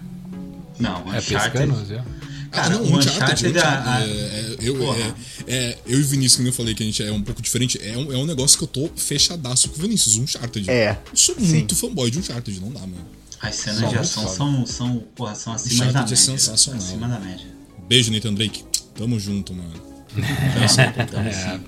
Não, 0.79 1.05
o 1.05 1.13
É 1.15 1.19
Uncharted. 1.19 1.67
pescando, 1.69 2.05
Ah, 2.52 2.62
Cara, 2.62 2.74
não, 2.74 2.82
o 2.85 2.98
Uncharted, 2.98 3.47
Uncharted, 3.48 3.59
a- 3.59 4.01
é, 4.01 4.05
é, 4.06 4.56
eu, 4.60 4.94
é, 4.94 5.14
é, 5.47 5.78
eu 5.86 5.98
e 6.01 6.02
o 6.02 6.06
Vinícius, 6.06 6.43
que 6.43 6.48
eu 6.48 6.52
falei 6.52 6.74
que 6.74 6.82
a 6.82 6.86
gente 6.86 7.02
é 7.02 7.12
um 7.12 7.22
pouco 7.22 7.40
diferente, 7.40 7.78
é 7.82 7.97
um, 7.97 8.12
é 8.12 8.16
um 8.16 8.27
negócio 8.27 8.59
que 8.59 8.64
eu 8.64 8.68
tô 8.68 8.90
fechadaço 8.97 9.68
com 9.70 9.78
o 9.78 9.82
Vinícius, 9.82 10.16
Uncharted. 10.18 10.68
É, 10.68 10.98
Eu 11.10 11.16
sou 11.16 11.35
sim. 11.36 11.43
muito 11.47 11.77
fanboy 11.77 12.10
de 12.10 12.18
Uncharted, 12.18 12.60
não 12.60 12.70
dá, 12.72 12.81
mano. 12.81 13.06
As 13.40 13.55
cenas 13.55 13.78
São 13.81 13.89
de 13.89 13.98
ação 13.98 14.28
são, 14.28 14.66
são, 14.66 15.05
porra, 15.14 15.35
são 15.35 15.52
acima 15.52 15.74
Uncharted 15.86 15.93
da 15.94 16.01
é 16.01 16.02
média. 16.02 16.16
sensacional. 16.16 16.82
Acima 16.82 17.09
da 17.09 17.20
média. 17.20 17.47
Beijo, 17.89 18.12
Nathan 18.12 18.35
Drake. 18.35 18.64
Tamo 18.94 19.18
junto, 19.20 19.55
mano. 19.55 19.72
É 20.60 20.64
assim, 20.64 20.81
É. 20.82 21.60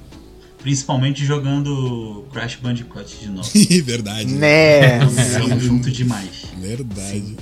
Principalmente 0.58 1.24
jogando 1.24 2.24
Crash 2.32 2.56
Bandicoot 2.62 3.16
de 3.20 3.28
novo. 3.28 3.48
Verdade. 3.84 4.26
Né? 4.32 4.98
Tamo 5.00 5.58
junto 5.60 5.90
demais. 5.90 6.28
Verdade. 6.60 7.36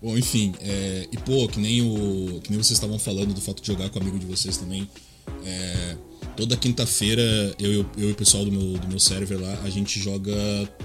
Bom, 0.00 0.16
enfim, 0.16 0.54
é, 0.60 1.08
e 1.10 1.16
pô, 1.18 1.48
que 1.48 1.58
nem 1.58 1.82
o. 1.82 2.40
Que 2.42 2.50
nem 2.50 2.58
vocês 2.58 2.72
estavam 2.72 2.98
falando 2.98 3.34
do 3.34 3.40
fato 3.40 3.60
de 3.60 3.66
jogar 3.66 3.88
com 3.90 3.98
amigo 3.98 4.18
de 4.18 4.26
vocês 4.26 4.56
também. 4.56 4.88
é, 5.44 5.96
toda 6.36 6.56
quinta-feira, 6.56 7.22
eu, 7.58 7.72
eu, 7.72 7.86
eu 7.96 8.08
e 8.10 8.12
o 8.12 8.14
pessoal 8.14 8.44
do 8.44 8.52
meu, 8.52 8.78
do 8.78 8.88
meu 8.88 9.00
server 9.00 9.40
lá, 9.40 9.60
a 9.64 9.70
gente 9.70 9.98
joga 9.98 10.32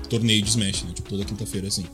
torneio 0.09 0.41
de 0.41 0.49
Smash, 0.49 0.83
né? 0.83 0.91
Tipo, 0.93 1.09
toda 1.09 1.23
quinta-feira 1.23 1.67
assim. 1.67 1.85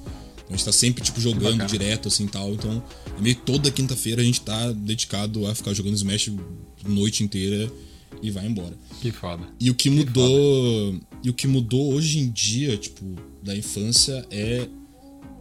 A 0.48 0.52
gente 0.54 0.66
tá 0.66 0.72
sempre, 0.72 1.04
tipo, 1.04 1.22
jogando 1.22 1.64
direto, 1.68 2.08
assim, 2.08 2.26
tal. 2.26 2.54
Então, 2.54 2.82
é 3.18 3.22
meio 3.22 3.36
toda 3.36 3.70
quinta-feira 3.70 4.22
a 4.22 4.26
gente 4.26 4.41
tá 4.41 4.72
dedicado 4.72 5.46
a 5.46 5.54
ficar 5.54 5.74
jogando 5.74 5.94
Smash 5.96 6.32
noite 6.88 7.24
inteira 7.24 7.72
e 8.22 8.32
vai 8.32 8.48
embora. 8.48 8.76
Que 9.02 9.12
foda. 9.12 9.44
E 9.60 9.70
o 9.70 9.76
que, 9.76 9.90
que 9.90 9.96
mudou. 9.96 10.91
Foda. 10.94 11.02
E 11.24 11.30
o 11.30 11.34
que 11.34 11.48
mudou 11.48 11.94
hoje 11.94 12.18
em 12.20 12.32
dia, 12.32 12.78
tipo, 12.78 13.06
da 13.44 13.56
infância 13.56 14.26
é. 14.32 14.68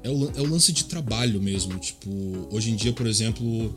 É 0.02 0.08
o, 0.10 0.30
é 0.36 0.40
o 0.40 0.46
lance 0.46 0.72
de 0.72 0.84
trabalho 0.84 1.40
mesmo. 1.40 1.78
Tipo, 1.78 2.48
hoje 2.50 2.70
em 2.70 2.76
dia, 2.76 2.92
por 2.92 3.06
exemplo, 3.06 3.74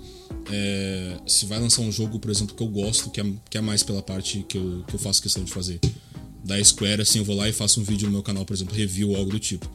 é, 0.52 1.18
se 1.26 1.46
vai 1.46 1.60
lançar 1.60 1.82
um 1.82 1.92
jogo, 1.92 2.20
por 2.20 2.30
exemplo, 2.30 2.56
que 2.56 2.62
eu 2.62 2.68
gosto, 2.68 3.10
que 3.10 3.20
é, 3.20 3.26
que 3.50 3.58
é 3.58 3.62
mais 3.62 3.84
pela 3.84 4.02
parte 4.02 4.46
que 4.48 4.58
eu, 4.58 4.84
que 4.88 4.94
eu 4.94 5.00
faço 5.00 5.22
questão 5.22 5.44
de 5.44 5.52
fazer. 5.52 5.80
Da 6.44 6.64
Square, 6.64 7.02
assim, 7.02 7.20
eu 7.20 7.26
vou 7.26 7.36
lá 7.36 7.48
e 7.48 7.54
faço 7.54 7.80
um 7.80 7.84
vídeo 7.84 8.08
no 8.08 8.14
meu 8.14 8.24
canal, 8.24 8.46
por 8.46 8.54
exemplo, 8.54 8.76
review 8.76 9.10
ou 9.10 9.16
algo 9.16 9.32
do 9.32 9.40
tipo. 9.40 9.70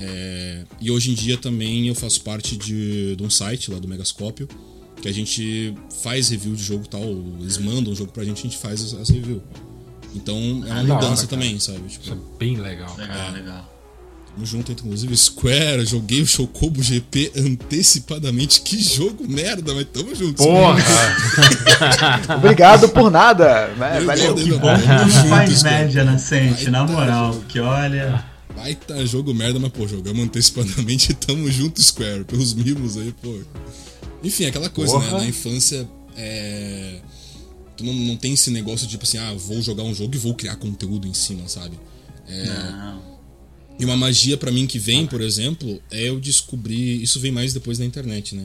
É, 0.00 0.64
e 0.80 0.90
hoje 0.90 1.10
em 1.10 1.14
dia 1.14 1.36
também 1.36 1.86
eu 1.88 1.94
faço 1.94 2.22
parte 2.22 2.56
de, 2.56 3.14
de 3.14 3.22
um 3.22 3.30
site 3.30 3.70
lá 3.70 3.78
do 3.78 3.86
Megascópio, 3.86 4.48
que 5.00 5.08
a 5.08 5.12
gente 5.12 5.74
faz 6.02 6.28
review 6.30 6.54
de 6.54 6.62
jogo 6.62 6.86
tal, 6.88 7.04
eles 7.40 7.58
mandam 7.58 7.92
o 7.92 7.96
jogo 7.96 8.10
pra 8.10 8.24
gente 8.24 8.38
e 8.38 8.40
a 8.40 8.50
gente 8.50 8.58
faz 8.58 8.82
as, 8.82 8.94
as 8.94 9.10
review. 9.10 9.42
Então 10.14 10.36
é 10.66 10.72
uma 10.72 10.80
ah, 10.80 10.82
mudança 10.82 11.22
hora, 11.22 11.26
também, 11.28 11.58
sabe? 11.58 11.88
Tipo, 11.88 12.04
Isso 12.04 12.12
é 12.12 12.38
bem 12.38 12.56
legal. 12.56 12.94
Legal, 12.96 13.16
cara. 13.16 13.30
legal. 13.30 13.71
Tamo 13.71 13.71
junto, 14.42 14.72
inclusive 14.72 15.16
Square, 15.16 15.84
joguei 15.84 16.22
o 16.22 16.26
Chocobo 16.26 16.82
GP 16.82 17.32
antecipadamente. 17.36 18.62
Que 18.62 18.80
jogo 18.80 19.28
merda, 19.28 19.74
mas 19.74 19.86
tamo 19.92 20.14
junto. 20.14 20.42
Porra! 20.42 20.82
Obrigado 22.36 22.88
por 22.88 23.10
nada. 23.10 23.68
Né? 23.68 24.00
Valeu. 24.00 24.34
Que 24.34 24.52
bom 24.52 24.78
que 24.78 24.86
não 24.86 25.28
faz 25.28 25.62
média 25.62 26.04
na 26.04 26.18
Sente, 26.18 26.70
na 26.70 26.84
moral. 26.84 27.38
Que 27.48 27.60
olha. 27.60 28.24
Vai 28.56 28.74
tá 28.74 29.04
jogo 29.04 29.34
merda, 29.34 29.58
mas 29.58 29.70
pô, 29.70 29.86
jogamos 29.86 30.24
antecipadamente 30.24 31.12
e 31.12 31.14
tamo 31.16 31.50
junto, 31.50 31.82
Square. 31.82 32.24
Pelos 32.24 32.54
mimos 32.54 32.96
aí, 32.96 33.12
pô. 33.20 33.38
Enfim, 34.24 34.46
aquela 34.46 34.68
coisa, 34.70 34.98
né? 34.98 35.04
Porra. 35.04 35.18
né? 35.18 35.24
Na 35.24 35.28
infância, 35.28 35.88
é... 36.16 37.00
tu 37.76 37.84
não, 37.84 37.92
não 37.92 38.16
tem 38.16 38.32
esse 38.32 38.50
negócio 38.50 38.86
de 38.86 38.92
tipo 38.92 39.04
assim, 39.04 39.18
ah, 39.18 39.34
vou 39.34 39.60
jogar 39.60 39.82
um 39.82 39.94
jogo 39.94 40.14
e 40.14 40.18
vou 40.18 40.34
criar 40.34 40.56
conteúdo 40.56 41.06
em 41.06 41.14
cima, 41.14 41.48
sabe? 41.48 41.78
É... 42.28 42.44
Não. 42.46 43.11
E 43.82 43.84
uma 43.84 43.96
magia 43.96 44.36
para 44.36 44.52
mim 44.52 44.64
que 44.64 44.78
vem, 44.78 45.08
por 45.08 45.20
exemplo, 45.20 45.82
é 45.90 46.08
eu 46.08 46.20
descobrir. 46.20 47.02
Isso 47.02 47.18
vem 47.18 47.32
mais 47.32 47.52
depois 47.52 47.78
da 47.78 47.84
internet, 47.84 48.32
né? 48.36 48.44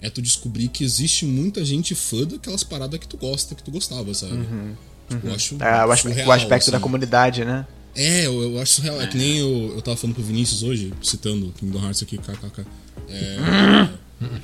É 0.00 0.08
tu 0.08 0.22
descobrir 0.22 0.68
que 0.68 0.84
existe 0.84 1.24
muita 1.24 1.64
gente 1.64 1.92
fã 1.92 2.22
daquelas 2.22 2.62
paradas 2.62 3.00
que 3.00 3.08
tu 3.08 3.16
gosta, 3.16 3.56
que 3.56 3.64
tu 3.64 3.72
gostava, 3.72 4.14
sabe? 4.14 4.34
Uhum. 4.34 4.76
Tipo, 5.08 5.26
eu 5.26 5.34
acho. 5.34 5.56
É, 5.60 5.84
o, 5.84 5.96
surreal, 5.96 6.28
o 6.28 6.30
aspecto 6.30 6.62
assim. 6.62 6.70
da 6.70 6.78
comunidade, 6.78 7.44
né? 7.44 7.66
É, 7.96 8.26
eu, 8.26 8.40
eu 8.40 8.62
acho 8.62 8.74
surreal. 8.74 9.00
É. 9.00 9.04
é 9.04 9.06
que 9.08 9.18
nem 9.18 9.38
eu, 9.38 9.72
eu 9.74 9.82
tava 9.82 9.96
falando 9.96 10.14
pro 10.14 10.22
Vinícius 10.22 10.62
hoje, 10.62 10.92
citando 11.02 11.52
Kingdom 11.58 11.84
Hearts 11.84 12.04
aqui, 12.04 12.16
kkk. 12.16 12.64
É. 13.08 13.88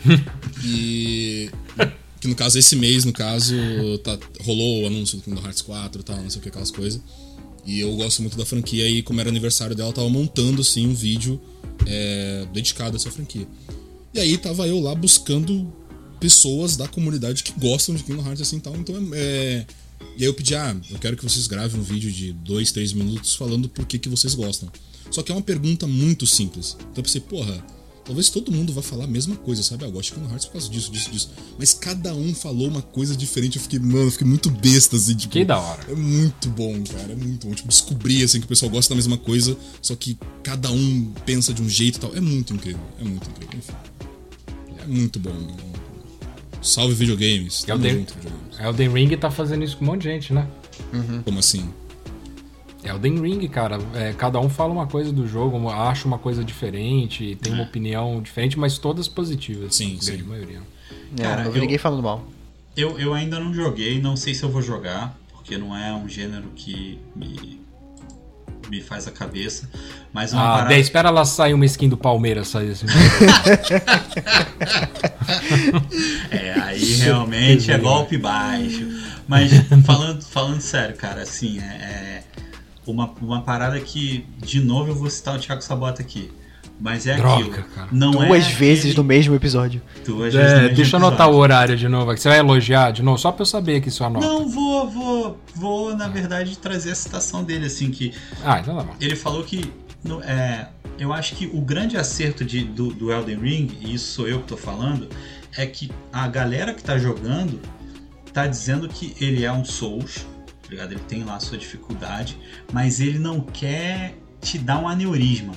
e. 0.66 1.50
Que 2.18 2.26
no 2.26 2.34
caso, 2.34 2.58
esse 2.58 2.74
mês, 2.74 3.04
no 3.04 3.12
caso, 3.12 3.54
tá, 4.02 4.18
rolou 4.40 4.82
o 4.82 4.86
anúncio 4.88 5.18
do 5.18 5.22
Kingdom 5.22 5.44
Hearts 5.44 5.62
4 5.62 6.00
e 6.00 6.04
tal, 6.04 6.16
não 6.16 6.30
sei 6.30 6.40
o 6.40 6.42
que, 6.42 6.48
aquelas 6.48 6.72
coisas. 6.72 7.00
E 7.64 7.80
eu 7.80 7.94
gosto 7.94 8.22
muito 8.22 8.36
da 8.36 8.44
franquia 8.44 8.88
e 8.88 9.02
como 9.02 9.20
era 9.20 9.28
aniversário 9.28 9.74
dela, 9.74 9.90
eu 9.90 9.94
tava 9.94 10.08
montando 10.08 10.62
assim 10.62 10.86
um 10.86 10.94
vídeo 10.94 11.40
é, 11.86 12.46
dedicado 12.52 12.96
a 12.96 12.98
essa 12.98 13.10
franquia. 13.10 13.46
E 14.12 14.20
aí 14.20 14.36
tava 14.36 14.66
eu 14.66 14.80
lá 14.80 14.94
buscando 14.94 15.72
pessoas 16.20 16.76
da 16.76 16.86
comunidade 16.86 17.42
que 17.42 17.52
gostam 17.58 17.94
de 17.94 18.02
Kingdom 18.02 18.24
Hearts 18.24 18.42
assim 18.42 18.58
tal. 18.58 18.76
Então 18.76 18.96
é, 19.14 19.64
E 20.16 20.22
aí 20.22 20.24
eu 20.24 20.34
pedi, 20.34 20.54
ah, 20.54 20.76
eu 20.90 20.98
quero 20.98 21.16
que 21.16 21.24
vocês 21.24 21.46
gravem 21.46 21.80
um 21.80 21.82
vídeo 21.82 22.10
de 22.10 22.32
2, 22.32 22.72
3 22.72 22.92
minutos 22.92 23.34
falando 23.34 23.68
por 23.68 23.86
que, 23.86 23.98
que 23.98 24.08
vocês 24.08 24.34
gostam. 24.34 24.68
Só 25.10 25.22
que 25.22 25.30
é 25.30 25.34
uma 25.34 25.42
pergunta 25.42 25.86
muito 25.86 26.26
simples. 26.26 26.76
Então 26.78 26.94
eu 26.98 27.02
pensei, 27.02 27.20
porra, 27.20 27.64
Talvez 28.04 28.28
todo 28.30 28.50
mundo 28.50 28.72
vá 28.72 28.82
falar 28.82 29.04
a 29.04 29.06
mesma 29.06 29.36
coisa, 29.36 29.62
sabe? 29.62 29.84
Ah, 29.84 29.88
eu 29.88 29.92
gosto 29.92 30.08
de 30.08 30.14
Kingdom 30.14 30.30
Hearts 30.30 30.46
por 30.46 30.52
causa 30.52 30.68
disso, 30.68 30.90
disso, 30.90 31.10
disso. 31.10 31.30
Mas 31.56 31.72
cada 31.72 32.12
um 32.12 32.34
falou 32.34 32.66
uma 32.66 32.82
coisa 32.82 33.16
diferente. 33.16 33.56
Eu 33.56 33.62
fiquei, 33.62 33.78
mano, 33.78 34.02
eu 34.02 34.10
fiquei 34.10 34.26
muito 34.26 34.50
besta, 34.50 34.96
assim. 34.96 35.14
Tipo, 35.14 35.34
que 35.34 35.44
da 35.44 35.58
hora. 35.58 35.80
É 35.88 35.94
muito 35.94 36.48
bom, 36.48 36.82
cara. 36.82 37.12
É 37.12 37.16
muito 37.16 37.46
bom. 37.46 37.54
Tipo, 37.54 37.68
descobrir, 37.68 38.24
assim, 38.24 38.40
que 38.40 38.46
o 38.46 38.48
pessoal 38.48 38.70
gosta 38.70 38.92
da 38.92 38.96
mesma 38.96 39.16
coisa, 39.16 39.56
só 39.80 39.94
que 39.94 40.18
cada 40.42 40.70
um 40.72 41.12
pensa 41.24 41.54
de 41.54 41.62
um 41.62 41.68
jeito 41.68 41.98
e 41.98 42.00
tal. 42.00 42.16
É 42.16 42.20
muito 42.20 42.52
incrível. 42.52 42.80
É 43.00 43.04
muito 43.04 43.30
incrível. 43.30 43.58
Enfim. 43.58 43.72
É 44.82 44.86
muito 44.86 45.20
bom. 45.20 45.32
Salve 46.60 46.94
videogames. 46.94 47.64
Elden, 47.68 47.98
junto, 47.98 48.14
videogames. 48.14 48.58
Elden 48.58 48.88
Ring 48.92 49.16
tá 49.16 49.30
fazendo 49.30 49.64
isso 49.64 49.76
com 49.76 49.84
um 49.84 49.88
monte 49.88 50.02
de 50.02 50.08
gente, 50.08 50.32
né? 50.32 50.48
Uhum. 50.92 51.22
Como 51.22 51.38
assim? 51.38 51.68
Elden 52.84 53.20
Ring, 53.20 53.46
cara, 53.48 53.78
é, 53.94 54.12
cada 54.12 54.40
um 54.40 54.48
fala 54.48 54.72
uma 54.72 54.86
coisa 54.86 55.12
do 55.12 55.26
jogo, 55.26 55.68
acha 55.68 56.06
uma 56.06 56.18
coisa 56.18 56.44
diferente, 56.44 57.38
tem 57.40 57.52
é. 57.52 57.54
uma 57.54 57.64
opinião 57.64 58.20
diferente, 58.20 58.58
mas 58.58 58.76
todas 58.78 59.06
positivas. 59.06 59.74
Sim, 59.74 59.98
sim. 60.00 60.20
A 60.20 60.24
maioria. 60.24 60.60
É, 61.18 61.22
cara, 61.22 61.44
não 61.44 61.52
vi 61.52 61.60
ninguém 61.60 61.78
falando 61.78 62.02
mal. 62.02 62.26
Eu, 62.76 62.98
eu 62.98 63.14
ainda 63.14 63.38
não 63.38 63.54
joguei, 63.54 64.00
não 64.00 64.16
sei 64.16 64.34
se 64.34 64.42
eu 64.42 64.50
vou 64.50 64.62
jogar, 64.62 65.16
porque 65.32 65.56
não 65.56 65.76
é 65.76 65.92
um 65.92 66.08
gênero 66.08 66.48
que 66.56 66.98
me, 67.14 67.60
me 68.68 68.80
faz 68.80 69.06
a 69.06 69.12
cabeça. 69.12 69.70
Mas 70.12 70.32
uma 70.32 70.42
ah, 70.42 70.56
parada... 70.58 70.78
espera 70.78 71.08
ela 71.08 71.24
sair 71.24 71.54
uma 71.54 71.66
skin 71.66 71.88
do 71.88 71.96
Palmeiras 71.96 72.48
sair 72.48 72.70
assim. 72.70 72.86
é, 76.30 76.52
aí 76.60 76.94
realmente 76.94 77.70
é 77.70 77.78
golpe 77.78 78.18
baixo. 78.18 78.88
Mas 79.28 79.52
falando, 79.86 80.22
falando 80.22 80.60
sério, 80.60 80.96
cara, 80.96 81.22
assim, 81.22 81.60
é, 81.60 81.62
é 81.62 82.22
uma, 82.86 83.10
uma 83.20 83.42
parada 83.42 83.78
que, 83.80 84.26
de 84.38 84.60
novo, 84.60 84.90
eu 84.90 84.94
vou 84.94 85.08
citar 85.10 85.36
o 85.36 85.38
Thiago 85.38 85.62
Sabota 85.62 86.02
aqui. 86.02 86.30
Mas 86.80 87.06
é 87.06 87.16
Droga, 87.16 87.34
aquilo. 87.34 87.64
Cara. 87.74 87.88
Não 87.92 88.10
Duas 88.10 88.46
é 88.46 88.52
vezes 88.54 88.84
aquele... 88.86 88.96
no 88.96 89.04
mesmo 89.04 89.34
episódio. 89.36 89.80
Duas 90.04 90.34
é, 90.34 90.38
vezes 90.38 90.52
no 90.54 90.60
mesmo 90.62 90.76
Deixa 90.76 90.96
eu 90.96 90.98
anotar 90.98 91.30
o 91.30 91.36
horário 91.36 91.76
de 91.76 91.88
novo. 91.88 92.10
Você 92.16 92.28
vai 92.28 92.38
elogiar 92.38 92.90
de 92.90 93.02
novo, 93.02 93.18
só 93.18 93.30
pra 93.30 93.42
eu 93.42 93.46
saber 93.46 93.80
que 93.80 93.88
isso 93.88 94.02
anota. 94.02 94.26
Não, 94.26 94.48
vou, 94.48 94.90
vou, 94.90 95.40
vou, 95.54 95.96
na 95.96 96.08
verdade, 96.08 96.58
trazer 96.58 96.90
a 96.90 96.94
citação 96.94 97.44
dele, 97.44 97.66
assim, 97.66 97.90
que. 97.90 98.12
Ah, 98.44 98.58
então 98.58 98.76
tá 98.76 98.82
bom. 98.82 98.94
Ele 99.00 99.14
falou 99.14 99.44
que. 99.44 99.72
No, 100.02 100.20
é, 100.22 100.68
eu 100.98 101.12
acho 101.12 101.36
que 101.36 101.46
o 101.46 101.60
grande 101.60 101.96
acerto 101.96 102.44
de, 102.44 102.64
do, 102.64 102.92
do 102.92 103.12
Elden 103.12 103.38
Ring, 103.38 103.78
e 103.80 103.94
isso 103.94 104.14
sou 104.14 104.26
eu 104.26 104.40
que 104.40 104.48
tô 104.48 104.56
falando, 104.56 105.08
é 105.56 105.64
que 105.64 105.88
a 106.12 106.26
galera 106.26 106.74
que 106.74 106.82
tá 106.82 106.98
jogando 106.98 107.60
tá 108.32 108.46
dizendo 108.46 108.88
que 108.88 109.14
ele 109.20 109.44
é 109.44 109.52
um 109.52 109.64
Souls 109.64 110.26
ligado? 110.72 110.92
Ele 110.92 111.00
tem 111.00 111.24
lá 111.24 111.36
a 111.36 111.40
sua 111.40 111.56
dificuldade, 111.56 112.38
mas 112.72 113.00
ele 113.00 113.18
não 113.18 113.40
quer 113.40 114.14
te 114.40 114.58
dar 114.58 114.78
um 114.78 114.88
aneurisma, 114.88 115.54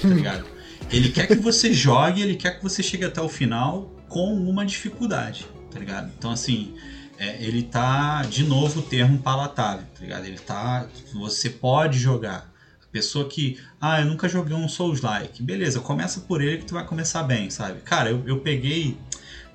tá 0.00 0.08
ligado? 0.08 0.44
ele 0.90 1.10
quer 1.10 1.26
que 1.26 1.36
você 1.36 1.72
jogue, 1.72 2.22
ele 2.22 2.36
quer 2.36 2.58
que 2.58 2.62
você 2.62 2.82
chegue 2.82 3.04
até 3.04 3.20
o 3.20 3.28
final 3.28 3.94
com 4.08 4.34
uma 4.34 4.64
dificuldade, 4.64 5.46
tá 5.70 5.78
ligado? 5.78 6.10
Então, 6.16 6.30
assim, 6.30 6.74
é, 7.18 7.42
ele 7.42 7.62
tá, 7.62 8.22
de 8.22 8.44
novo, 8.44 8.80
o 8.80 8.82
termo 8.82 9.18
palatável, 9.18 9.84
tá 9.94 10.00
ligado? 10.00 10.24
Ele 10.24 10.38
tá. 10.38 10.86
Você 11.14 11.50
pode 11.50 11.98
jogar. 11.98 12.52
A 12.82 12.90
pessoa 12.90 13.28
que. 13.28 13.58
Ah, 13.80 14.00
eu 14.00 14.06
nunca 14.06 14.28
joguei 14.28 14.56
um 14.56 14.68
Souls-like. 14.68 15.42
Beleza, 15.42 15.80
começa 15.80 16.20
por 16.20 16.40
ele 16.40 16.58
que 16.58 16.64
tu 16.64 16.74
vai 16.74 16.86
começar 16.86 17.22
bem, 17.22 17.50
sabe? 17.50 17.80
Cara, 17.80 18.10
eu, 18.10 18.22
eu 18.26 18.40
peguei. 18.40 18.96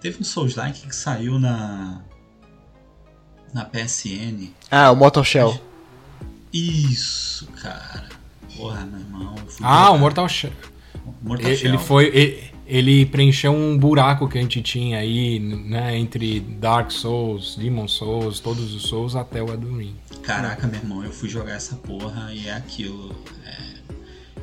Teve 0.01 0.19
um 0.19 0.23
Souls-like 0.23 0.87
que 0.87 0.95
saiu 0.95 1.39
na 1.39 2.03
na 3.53 3.63
PSN. 3.63 4.49
Ah, 4.71 4.91
o 4.91 4.95
Mortal 4.95 5.23
Shell. 5.23 5.59
Isso, 6.51 7.47
cara. 7.61 8.09
Porra, 8.55 8.85
meu 8.85 8.99
irmão. 8.99 9.35
ah, 9.61 9.91
o 9.91 9.97
Mortal 9.97 10.27
Shell. 10.27 10.51
Mortal 11.21 11.47
ele, 11.47 11.57
Shell. 11.57 11.69
Ele 11.69 11.77
foi. 11.77 12.05
Ele, 12.07 12.53
ele, 12.65 13.05
preencheu 13.05 13.53
um 13.53 13.77
buraco 13.77 14.27
que 14.27 14.37
a 14.37 14.41
gente 14.41 14.61
tinha 14.61 14.97
aí, 14.97 15.37
né, 15.39 15.97
entre 15.97 16.39
Dark 16.39 16.91
Souls, 16.91 17.57
Demon 17.57 17.87
Souls, 17.87 18.39
todos 18.39 18.73
os 18.73 18.83
Souls 18.83 19.15
até 19.15 19.43
o 19.43 19.49
Elden 19.49 19.77
Ring. 19.77 19.95
Caraca, 20.23 20.65
meu 20.65 20.79
irmão, 20.79 21.03
eu 21.03 21.11
fui 21.11 21.27
jogar 21.27 21.55
essa 21.55 21.75
porra 21.75 22.31
e 22.33 22.47
é 22.47 22.53
aquilo. 22.53 23.13
É... 23.45 23.73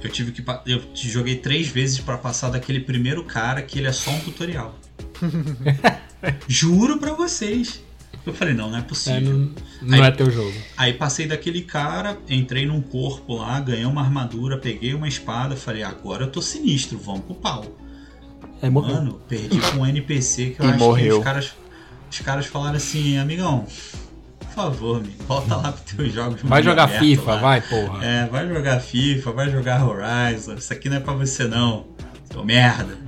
Eu 0.02 0.10
tive 0.10 0.32
que. 0.32 0.44
Eu 0.66 0.82
joguei 0.94 1.36
três 1.36 1.68
vezes 1.68 1.98
para 1.98 2.18
passar 2.18 2.50
daquele 2.50 2.80
primeiro 2.80 3.24
cara 3.24 3.62
que 3.62 3.78
ele 3.78 3.88
é 3.88 3.92
só 3.92 4.10
um 4.10 4.20
tutorial. 4.20 4.74
Juro 6.46 6.98
pra 6.98 7.12
vocês. 7.12 7.82
Eu 8.26 8.34
falei, 8.34 8.55
não, 8.55 8.70
não 8.70 8.78
é 8.78 8.82
possível. 8.82 9.18
É, 9.18 9.22
não, 9.22 9.55
não 9.82 9.98
aí, 9.98 10.09
é 10.09 10.10
teu 10.10 10.30
jogo. 10.30 10.52
Aí 10.76 10.92
passei 10.92 11.26
daquele 11.26 11.62
cara, 11.62 12.18
entrei 12.28 12.66
num 12.66 12.80
corpo 12.80 13.36
lá, 13.36 13.59
ganhei 13.60 13.84
uma 13.84 14.02
armadura, 14.02 14.59
peguei 14.59 14.92
uma 14.94 15.09
espada, 15.09 15.56
falei, 15.56 15.82
agora 15.82 16.24
eu 16.24 16.30
tô 16.30 16.42
sinistro, 16.42 16.98
vamos 16.98 17.22
pro 17.22 17.34
pau. 17.34 17.64
É. 18.62 18.68
Mano, 18.68 19.20
perdi 19.26 19.59
com 19.59 19.78
um 19.78 19.86
NPC 19.86 20.51
que 20.51 20.60
eu 20.60 20.66
e 20.66 20.68
acho 20.68 20.78
morreu. 20.78 21.14
que 21.14 21.18
os 21.18 21.24
caras, 21.24 21.52
os 22.10 22.18
caras 22.20 22.47
falaram 22.47 22.76
assim, 22.76 23.16
amigão, 23.16 23.66
por 24.38 24.48
favor, 24.48 25.02
me 25.02 25.14
volta 25.26 25.56
lá 25.56 25.72
pros 25.72 25.97
teus 25.97 26.12
jogos. 26.12 26.42
Vai 26.42 26.62
jogar 26.62 26.88
FIFA, 26.88 27.34
lá. 27.34 27.40
vai, 27.40 27.60
porra. 27.62 28.05
É, 28.05 28.26
vai 28.26 28.47
jogar 28.47 28.80
FIFA, 28.80 29.32
vai 29.32 29.51
jogar 29.51 29.86
Horizon. 29.86 30.55
Isso 30.55 30.72
aqui 30.72 30.90
não 30.90 30.98
é 30.98 31.01
pra 31.01 31.14
você 31.14 31.44
não, 31.44 31.86
seu 32.32 32.44
merda. 32.44 32.98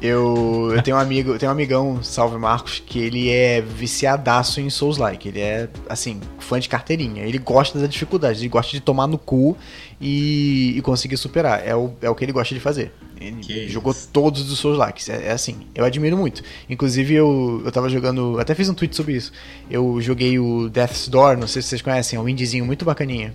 Eu, 0.00 0.72
eu 0.74 0.82
tenho 0.82 0.96
um 0.96 1.00
amigo, 1.00 1.32
eu 1.32 1.38
tenho 1.38 1.50
um 1.50 1.54
amigão, 1.54 2.02
salve 2.02 2.36
Marcos, 2.36 2.82
que 2.84 2.98
ele 2.98 3.30
é 3.30 3.60
viciadaço 3.60 4.60
em 4.60 4.68
Souls-like. 4.68 5.28
Ele 5.28 5.40
é, 5.40 5.68
assim, 5.88 6.20
fã 6.38 6.60
de 6.60 6.68
carteirinha. 6.68 7.22
Ele 7.22 7.38
gosta 7.38 7.78
da 7.78 7.86
dificuldade, 7.86 8.40
ele 8.40 8.48
gosta 8.48 8.72
de 8.72 8.80
tomar 8.80 9.06
no 9.06 9.16
cu 9.16 9.56
e, 10.00 10.74
e 10.76 10.82
conseguir 10.82 11.16
superar. 11.16 11.66
É 11.66 11.74
o, 11.74 11.92
é 12.02 12.10
o 12.10 12.14
que 12.14 12.24
ele 12.24 12.32
gosta 12.32 12.54
de 12.54 12.60
fazer. 12.60 12.92
Ele 13.18 13.36
que 13.40 13.68
jogou 13.68 13.92
isso? 13.92 14.08
todos 14.12 14.50
os 14.50 14.58
Souls 14.58 14.78
likes. 14.78 15.08
É, 15.08 15.28
é, 15.28 15.32
assim, 15.32 15.66
eu 15.74 15.84
admiro 15.84 16.16
muito. 16.16 16.42
Inclusive, 16.68 17.14
eu, 17.14 17.62
eu 17.64 17.72
tava 17.72 17.88
jogando. 17.88 18.38
Até 18.38 18.54
fiz 18.54 18.68
um 18.68 18.74
tweet 18.74 18.94
sobre 18.94 19.14
isso. 19.14 19.32
Eu 19.70 19.98
joguei 20.00 20.38
o 20.38 20.68
Death's 20.68 21.08
Door, 21.08 21.38
não 21.38 21.46
sei 21.46 21.62
se 21.62 21.68
vocês 21.68 21.82
conhecem, 21.82 22.18
é 22.18 22.20
um 22.20 22.28
indiezinho 22.28 22.66
muito 22.66 22.84
bacaninha. 22.84 23.34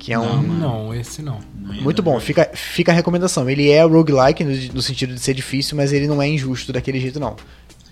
Que 0.00 0.14
é 0.14 0.16
não, 0.16 0.38
um. 0.38 0.42
Não, 0.42 0.94
esse 0.94 1.20
não. 1.20 1.38
Muito 1.54 2.02
bom, 2.02 2.18
fica, 2.18 2.50
fica 2.54 2.90
a 2.90 2.94
recomendação. 2.94 3.48
Ele 3.48 3.68
é 3.68 3.84
roguelike 3.84 4.42
no, 4.42 4.74
no 4.74 4.82
sentido 4.82 5.14
de 5.14 5.20
ser 5.20 5.34
difícil, 5.34 5.76
mas 5.76 5.92
ele 5.92 6.06
não 6.08 6.22
é 6.22 6.26
injusto 6.26 6.72
daquele 6.72 6.98
jeito, 6.98 7.20
não. 7.20 7.36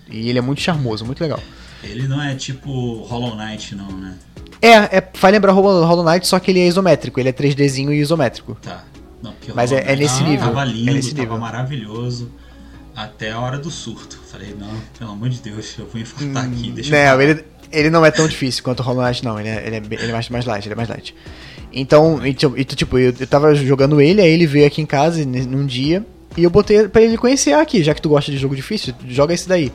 E 0.09 0.27
ele 0.27 0.39
é 0.39 0.41
muito 0.41 0.59
charmoso, 0.59 1.05
muito 1.05 1.21
legal. 1.21 1.39
Ele 1.83 2.07
não 2.07 2.19
é 2.19 2.33
tipo 2.33 3.03
Hollow 3.03 3.35
Knight, 3.35 3.75
não, 3.75 3.91
né? 3.91 4.15
É, 4.59 4.97
é 4.97 5.09
faz 5.13 5.31
lembrar 5.31 5.51
Hollow 5.53 6.03
Knight, 6.03 6.25
só 6.25 6.39
que 6.39 6.49
ele 6.49 6.59
é 6.59 6.67
isométrico. 6.67 7.19
Ele 7.19 7.29
é 7.29 7.31
3Dzinho 7.31 7.91
e 7.91 7.99
isométrico. 7.99 8.57
Tá. 8.59 8.83
Não, 9.21 9.35
Mas 9.53 9.71
é, 9.71 9.91
é, 9.91 9.95
nesse 9.95 10.23
nível. 10.23 10.47
Tava 10.47 10.65
lindo, 10.65 10.89
é 10.89 10.93
nesse 10.95 11.11
tava 11.11 11.21
nível. 11.21 11.37
maravilhoso. 11.37 12.31
Até 12.95 13.31
a 13.31 13.39
hora 13.39 13.59
do 13.59 13.69
surto. 13.69 14.19
Falei, 14.31 14.55
não, 14.59 14.73
pelo 14.97 15.11
amor 15.11 15.29
de 15.29 15.39
Deus, 15.39 15.75
eu 15.77 15.85
vou 15.85 16.01
infartar 16.01 16.45
hum, 16.47 16.51
aqui, 16.51 16.71
deixa 16.71 16.91
não, 16.91 17.21
eu 17.21 17.21
ele, 17.21 17.45
ele 17.71 17.89
não 17.89 18.05
é 18.05 18.11
tão 18.11 18.27
difícil 18.27 18.63
quanto 18.63 18.79
o 18.81 18.83
Hollow 18.83 19.05
Knight, 19.05 19.23
não. 19.23 19.39
Ele 19.39 19.49
é, 19.49 19.67
ele 19.67 19.75
é, 19.75 19.81
ele 19.91 20.09
é 20.09 20.11
mais, 20.11 20.29
mais 20.29 20.45
light, 20.45 20.65
ele 20.65 20.73
é 20.73 20.75
mais 20.75 20.89
light. 20.89 21.15
Então, 21.71 22.25
e, 22.25 22.33
tipo, 22.33 22.97
eu, 22.97 23.13
eu 23.19 23.27
tava 23.27 23.53
jogando 23.53 24.01
ele, 24.01 24.21
aí 24.21 24.29
ele 24.29 24.47
veio 24.47 24.65
aqui 24.65 24.81
em 24.81 24.85
casa 24.85 25.23
num 25.25 25.65
dia, 25.65 26.03
e 26.35 26.43
eu 26.43 26.49
botei 26.49 26.87
pra 26.87 27.01
ele 27.01 27.17
conhecer 27.17 27.53
aqui, 27.53 27.83
já 27.83 27.93
que 27.93 28.01
tu 28.01 28.09
gosta 28.09 28.31
de 28.31 28.37
jogo 28.37 28.55
difícil, 28.55 28.93
joga 29.07 29.33
esse 29.33 29.47
daí. 29.47 29.71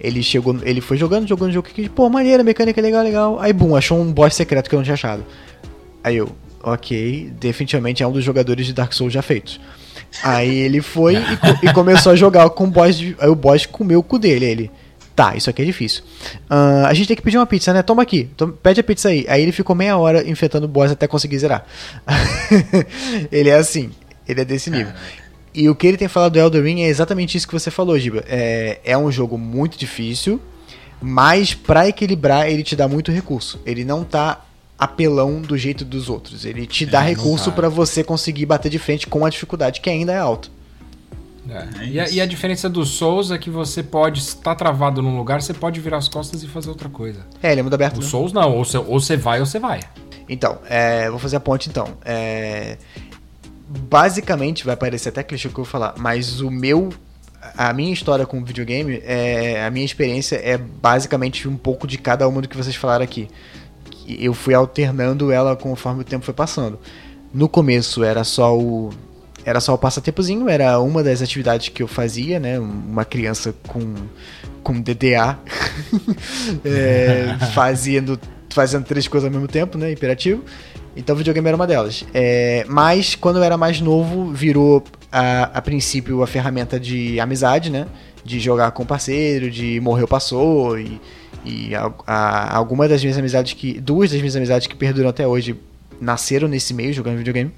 Ele 0.00 0.22
chegou, 0.22 0.56
ele 0.62 0.80
foi 0.80 0.96
jogando, 0.96 1.26
jogando, 1.26 1.52
jogo 1.52 1.68
que, 1.68 1.88
pô, 1.88 2.08
maneira, 2.08 2.44
mecânica 2.44 2.80
legal, 2.80 3.02
legal. 3.02 3.40
Aí, 3.40 3.52
bum, 3.52 3.74
achou 3.74 4.00
um 4.00 4.12
boss 4.12 4.34
secreto 4.34 4.68
que 4.68 4.74
eu 4.74 4.78
não 4.78 4.84
tinha 4.84 4.94
achado. 4.94 5.24
Aí 6.02 6.16
eu, 6.16 6.30
ok, 6.62 7.32
definitivamente 7.38 8.02
é 8.02 8.06
um 8.06 8.12
dos 8.12 8.24
jogadores 8.24 8.66
de 8.66 8.72
Dark 8.72 8.92
Souls 8.92 9.12
já 9.12 9.22
feitos. 9.22 9.60
Aí 10.22 10.56
ele 10.58 10.80
foi 10.80 11.16
e, 11.16 11.66
e, 11.66 11.72
começou 11.72 12.12
a 12.12 12.16
jogar 12.16 12.48
com 12.50 12.64
o 12.64 12.68
boss, 12.68 13.00
aí 13.18 13.28
o 13.28 13.34
boss 13.34 13.66
comeu 13.66 13.98
o 14.00 14.02
cu 14.02 14.18
dele, 14.18 14.44
ele... 14.44 14.70
Tá, 15.18 15.34
isso 15.34 15.50
aqui 15.50 15.62
é 15.62 15.64
difícil. 15.64 16.04
Uh, 16.48 16.86
a 16.86 16.94
gente 16.94 17.08
tem 17.08 17.16
que 17.16 17.22
pedir 17.22 17.38
uma 17.38 17.44
pizza, 17.44 17.72
né? 17.72 17.82
Toma 17.82 18.04
aqui, 18.04 18.30
toma, 18.36 18.52
pede 18.52 18.78
a 18.78 18.84
pizza 18.84 19.08
aí. 19.08 19.26
Aí 19.28 19.42
ele 19.42 19.50
ficou 19.50 19.74
meia 19.74 19.96
hora 19.96 20.24
enfrentando 20.30 20.66
o 20.66 20.68
boss 20.68 20.92
até 20.92 21.08
conseguir 21.08 21.36
zerar. 21.40 21.66
ele 23.32 23.48
é 23.48 23.56
assim, 23.56 23.90
ele 24.28 24.42
é 24.42 24.44
desse 24.44 24.70
nível. 24.70 24.92
E 25.52 25.68
o 25.68 25.74
que 25.74 25.88
ele 25.88 25.96
tem 25.96 26.06
falado 26.06 26.34
do 26.34 26.38
Elden 26.38 26.62
Ring 26.62 26.82
é 26.82 26.86
exatamente 26.86 27.36
isso 27.36 27.48
que 27.48 27.52
você 27.52 27.68
falou, 27.68 27.98
Giba. 27.98 28.22
É, 28.28 28.78
é 28.84 28.96
um 28.96 29.10
jogo 29.10 29.36
muito 29.36 29.76
difícil, 29.76 30.40
mas 31.02 31.52
para 31.52 31.88
equilibrar 31.88 32.48
ele 32.48 32.62
te 32.62 32.76
dá 32.76 32.86
muito 32.86 33.10
recurso. 33.10 33.60
Ele 33.66 33.84
não 33.84 34.04
tá 34.04 34.44
apelão 34.78 35.42
do 35.42 35.58
jeito 35.58 35.84
dos 35.84 36.08
outros. 36.08 36.44
Ele 36.44 36.64
te 36.64 36.86
dá 36.86 37.02
é, 37.02 37.08
recurso 37.08 37.50
para 37.50 37.68
você 37.68 38.04
conseguir 38.04 38.46
bater 38.46 38.70
de 38.70 38.78
frente 38.78 39.08
com 39.08 39.26
a 39.26 39.30
dificuldade 39.30 39.80
que 39.80 39.90
ainda 39.90 40.12
é 40.12 40.18
alta. 40.18 40.48
É. 41.48 41.84
E, 41.86 42.00
a, 42.00 42.10
e, 42.10 42.20
a, 42.20 42.26
diferença 42.26 42.68
do 42.68 42.84
Souls 42.84 43.30
é 43.30 43.38
que 43.38 43.48
você 43.48 43.82
pode 43.82 44.20
estar 44.20 44.54
travado 44.54 45.00
num 45.00 45.16
lugar, 45.16 45.40
você 45.40 45.54
pode 45.54 45.80
virar 45.80 45.96
as 45.96 46.08
costas 46.08 46.42
e 46.42 46.48
fazer 46.48 46.68
outra 46.68 46.88
coisa. 46.88 47.20
É, 47.42 47.52
ele 47.52 47.60
é 47.60 47.62
mundo 47.62 47.74
aberto. 47.74 47.98
O 47.98 48.00
né? 48.00 48.06
Souls 48.06 48.32
não, 48.32 48.56
ou 48.56 48.64
você, 48.64 48.76
ou 48.76 49.00
você 49.00 49.16
vai 49.16 49.40
ou 49.40 49.46
você 49.46 49.58
vai. 49.58 49.80
Então, 50.28 50.58
é, 50.68 51.08
vou 51.08 51.18
fazer 51.18 51.36
a 51.36 51.40
ponte 51.40 51.68
então. 51.68 51.88
É, 52.04 52.76
basicamente, 53.66 54.64
vai 54.64 54.76
parecer 54.76 55.08
até 55.08 55.22
clichê 55.22 55.48
o 55.48 55.50
que 55.50 55.58
eu 55.58 55.64
vou 55.64 55.70
falar, 55.70 55.94
mas 55.98 56.40
o 56.40 56.50
meu. 56.50 56.90
A 57.56 57.72
minha 57.72 57.92
história 57.92 58.26
com 58.26 58.44
videogame, 58.44 59.00
é, 59.04 59.64
a 59.64 59.70
minha 59.70 59.86
experiência 59.86 60.36
é 60.36 60.58
basicamente 60.58 61.48
um 61.48 61.56
pouco 61.56 61.86
de 61.86 61.96
cada 61.96 62.26
uma 62.28 62.42
do 62.42 62.48
que 62.48 62.56
vocês 62.56 62.74
falaram 62.74 63.04
aqui. 63.04 63.28
Eu 64.06 64.34
fui 64.34 64.54
alternando 64.54 65.30
ela 65.30 65.54
conforme 65.54 66.00
o 66.00 66.04
tempo 66.04 66.24
foi 66.24 66.34
passando. 66.34 66.80
No 67.32 67.48
começo 67.48 68.02
era 68.02 68.24
só 68.24 68.58
o 68.58 68.90
era 69.48 69.60
só 69.60 69.72
o 69.72 69.78
passatempozinho, 69.78 70.46
era 70.46 70.78
uma 70.78 71.02
das 71.02 71.22
atividades 71.22 71.70
que 71.70 71.82
eu 71.82 71.88
fazia, 71.88 72.38
né? 72.38 72.58
Uma 72.58 73.02
criança 73.02 73.54
com, 73.66 73.94
com 74.62 74.78
DDA 74.78 75.38
é, 76.62 77.34
fazendo, 77.54 78.20
fazendo 78.50 78.84
três 78.84 79.08
coisas 79.08 79.26
ao 79.26 79.32
mesmo 79.32 79.48
tempo, 79.48 79.78
né? 79.78 79.90
Imperativo. 79.90 80.44
Então 80.94 81.14
o 81.14 81.18
videogame 81.18 81.48
era 81.48 81.56
uma 81.56 81.66
delas. 81.66 82.04
É, 82.12 82.66
mas 82.68 83.14
quando 83.14 83.36
eu 83.36 83.42
era 83.42 83.56
mais 83.56 83.80
novo, 83.80 84.30
virou 84.34 84.84
a, 85.10 85.44
a 85.44 85.62
princípio 85.62 86.22
a 86.22 86.26
ferramenta 86.26 86.78
de 86.78 87.18
amizade, 87.18 87.70
né? 87.70 87.86
De 88.22 88.38
jogar 88.38 88.70
com 88.72 88.84
parceiro, 88.84 89.50
de 89.50 89.80
morreu, 89.80 90.06
passou. 90.06 90.78
E, 90.78 91.00
e 91.42 91.74
a, 91.74 91.90
a, 92.06 92.54
algumas 92.54 92.90
das 92.90 93.00
minhas 93.00 93.16
amizades 93.16 93.54
que. 93.54 93.80
Duas 93.80 94.10
das 94.10 94.20
minhas 94.20 94.36
amizades 94.36 94.66
que 94.66 94.76
perduram 94.76 95.08
até 95.08 95.26
hoje 95.26 95.58
nasceram 95.98 96.48
nesse 96.48 96.74
meio, 96.74 96.92
jogando 96.92 97.16
videogame. 97.16 97.50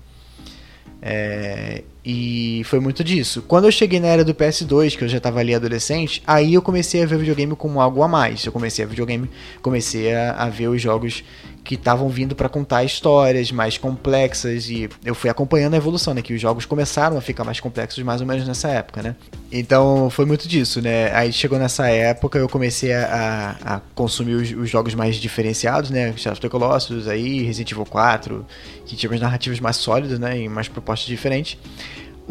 É, 1.02 1.82
e 2.04 2.62
foi 2.64 2.80
muito 2.80 3.02
disso. 3.04 3.42
Quando 3.46 3.66
eu 3.66 3.72
cheguei 3.72 4.00
na 4.00 4.08
era 4.08 4.24
do 4.24 4.34
PS2, 4.34 4.96
que 4.96 5.04
eu 5.04 5.08
já 5.08 5.18
estava 5.18 5.40
ali 5.40 5.54
adolescente, 5.54 6.22
aí 6.26 6.54
eu 6.54 6.62
comecei 6.62 7.02
a 7.02 7.06
ver 7.06 7.18
videogame 7.18 7.54
como 7.54 7.80
algo 7.80 8.02
a 8.02 8.08
mais. 8.08 8.44
Eu 8.44 8.52
comecei 8.52 8.84
a 8.84 8.88
videogame, 8.88 9.30
comecei 9.62 10.14
a, 10.14 10.32
a 10.32 10.48
ver 10.48 10.68
os 10.68 10.80
jogos 10.80 11.22
que 11.70 11.76
estavam 11.76 12.08
vindo 12.08 12.34
para 12.34 12.48
contar 12.48 12.82
histórias 12.82 13.52
mais 13.52 13.78
complexas 13.78 14.68
e 14.68 14.88
eu 15.04 15.14
fui 15.14 15.30
acompanhando 15.30 15.74
a 15.74 15.76
evolução, 15.76 16.12
né? 16.12 16.20
Que 16.20 16.34
os 16.34 16.40
jogos 16.40 16.66
começaram 16.66 17.16
a 17.16 17.20
ficar 17.20 17.44
mais 17.44 17.60
complexos 17.60 18.02
mais 18.02 18.20
ou 18.20 18.26
menos 18.26 18.44
nessa 18.44 18.66
época, 18.70 19.00
né? 19.00 19.14
Então 19.52 20.10
foi 20.10 20.26
muito 20.26 20.48
disso, 20.48 20.82
né? 20.82 21.14
Aí 21.14 21.32
chegou 21.32 21.60
nessa 21.60 21.88
época 21.88 22.40
eu 22.40 22.48
comecei 22.48 22.92
a, 22.92 23.56
a 23.64 23.80
consumir 23.94 24.34
os, 24.34 24.50
os, 24.50 24.68
jogos 24.68 24.96
mais 24.96 25.14
diferenciados, 25.14 25.90
né? 25.90 26.12
Shadow 26.16 26.32
of 26.32 26.40
the 26.40 26.48
Colossus, 26.48 27.06
aí 27.06 27.44
Resident 27.44 27.70
Evil 27.70 27.86
4, 27.86 28.44
que 28.84 28.96
tinha 28.96 29.08
umas 29.08 29.20
narrativas 29.20 29.60
mais 29.60 29.76
sólidas, 29.76 30.18
né? 30.18 30.40
E 30.40 30.48
mais 30.48 30.66
propostas 30.66 31.06
diferentes. 31.06 31.56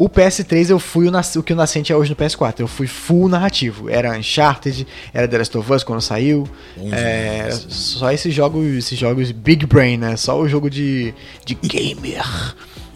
O 0.00 0.08
PS3 0.08 0.70
eu 0.70 0.78
fui 0.78 1.10
o, 1.10 1.12
o, 1.12 1.42
que 1.42 1.52
o 1.52 1.56
Nascente 1.56 1.92
é 1.92 1.94
hoje 1.94 2.08
no 2.08 2.16
PS4. 2.16 2.60
Eu 2.60 2.66
fui 2.66 2.86
full 2.86 3.28
narrativo. 3.28 3.90
Era 3.90 4.16
Uncharted, 4.16 4.86
era 5.12 5.28
The 5.28 5.36
Last 5.36 5.58
of 5.58 5.70
Us 5.70 5.84
quando 5.84 6.00
saiu. 6.00 6.48
É, 6.90 7.50
só 7.68 8.10
esses 8.10 8.32
jogos, 8.32 8.64
esses 8.66 8.98
jogos 8.98 9.30
Big 9.30 9.66
Brain, 9.66 9.98
né? 9.98 10.16
Só 10.16 10.40
o 10.40 10.48
jogo 10.48 10.70
de, 10.70 11.12
de 11.44 11.54
gamer. 11.54 12.24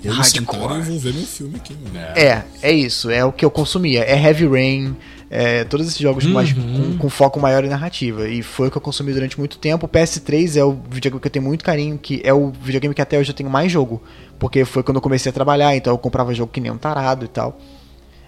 Eu 0.03 0.15
hardcore. 0.15 0.81
vou 0.81 0.99
ver 0.99 1.13
meu 1.13 1.27
filme 1.27 1.57
aqui, 1.57 1.75
mano. 1.75 1.99
É, 2.17 2.43
é 2.63 2.73
isso. 2.73 3.11
É 3.11 3.23
o 3.23 3.31
que 3.31 3.45
eu 3.45 3.51
consumia. 3.51 4.03
É 4.03 4.19
Heavy 4.19 4.47
Rain, 4.47 4.97
é, 5.37 5.65
todos 5.65 5.89
esses 5.89 5.99
jogos 5.99 6.25
uhum. 6.25 6.33
mais, 6.33 6.53
com, 6.53 6.97
com, 6.97 7.11
foco 7.11 7.41
maior 7.41 7.65
em 7.65 7.69
narrativa. 7.69 8.29
E 8.29 8.41
foi 8.41 8.69
o 8.69 8.71
que 8.71 8.77
eu 8.77 8.81
consumi 8.81 9.13
durante 9.13 9.37
muito 9.37 9.59
tempo. 9.59 9.87
O 9.87 9.89
PS3 9.89 10.57
é 10.57 10.65
o 10.65 10.79
videogame 10.89 11.21
que 11.21 11.27
eu 11.27 11.31
tenho 11.31 11.45
muito 11.45 11.65
carinho, 11.65 11.99
que 11.99 12.23
é 12.23 12.33
o 12.33 12.53
videogame 12.53 12.95
que 12.95 13.03
até 13.03 13.19
hoje 13.19 13.33
eu 13.33 13.35
tenho 13.35 13.51
mais 13.51 13.73
jogo. 13.73 14.01
Porque 14.39 14.65
foi 14.65 14.85
quando 14.85 14.99
eu 14.99 15.01
comecei 15.03 15.31
a 15.31 15.33
trabalhar, 15.33 15.75
então 15.75 15.93
eu 15.93 15.99
comprava 15.99 16.33
jogo 16.33 16.53
que 16.53 16.61
nem 16.61 16.71
um 16.71 16.79
tarado 16.79 17.25
e 17.25 17.29
tal. 17.29 17.59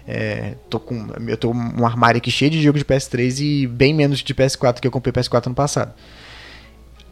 É, 0.05 0.55
tô 0.69 0.81
com, 0.81 1.07
eu 1.25 1.37
tô 1.37 1.49
um 1.49 1.85
armário 1.85 2.17
aqui 2.17 2.29
cheio 2.29 2.51
de 2.51 2.61
jogos 2.61 2.79
de 2.79 2.85
PS3 2.85 3.39
e 3.39 3.67
bem 3.67 3.93
menos 3.93 4.19
de 4.19 4.35
PS4 4.35 4.81
que 4.81 4.87
eu 4.87 4.91
comprei 4.91 5.13
PS4 5.13 5.45
ano 5.45 5.55
passado. 5.55 5.93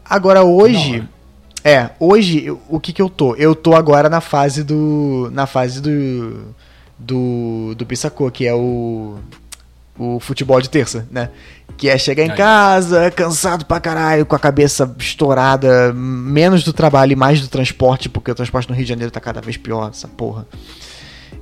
Agora 0.04 0.42
hoje. 0.42 1.08
É, 1.64 1.88
hoje 1.98 2.54
o 2.68 2.78
que 2.78 2.92
que 2.92 3.00
eu 3.00 3.08
tô? 3.08 3.34
Eu 3.34 3.54
tô 3.54 3.74
agora 3.74 4.10
na 4.10 4.20
fase 4.20 4.62
do. 4.62 5.30
Na 5.32 5.46
fase 5.46 5.80
do. 5.80 6.54
Do. 6.98 7.74
Do 7.74 7.86
Pissacô, 7.86 8.30
que 8.30 8.46
é 8.46 8.54
o 8.54 9.16
o 9.98 10.20
futebol 10.20 10.60
de 10.60 10.68
terça, 10.68 11.06
né? 11.10 11.30
Que 11.76 11.88
é 11.88 11.98
chegar 11.98 12.24
em 12.24 12.34
casa, 12.34 13.10
cansado 13.10 13.64
pra 13.64 13.80
caralho, 13.80 14.24
com 14.24 14.34
a 14.34 14.38
cabeça 14.38 14.94
estourada, 14.98 15.92
menos 15.92 16.64
do 16.64 16.72
trabalho 16.72 17.12
e 17.12 17.16
mais 17.16 17.40
do 17.40 17.48
transporte, 17.48 18.08
porque 18.08 18.30
o 18.30 18.34
transporte 18.34 18.68
no 18.68 18.74
Rio 18.74 18.84
de 18.84 18.88
Janeiro 18.88 19.10
tá 19.10 19.20
cada 19.20 19.40
vez 19.40 19.56
pior, 19.56 19.90
essa 19.90 20.08
porra. 20.08 20.46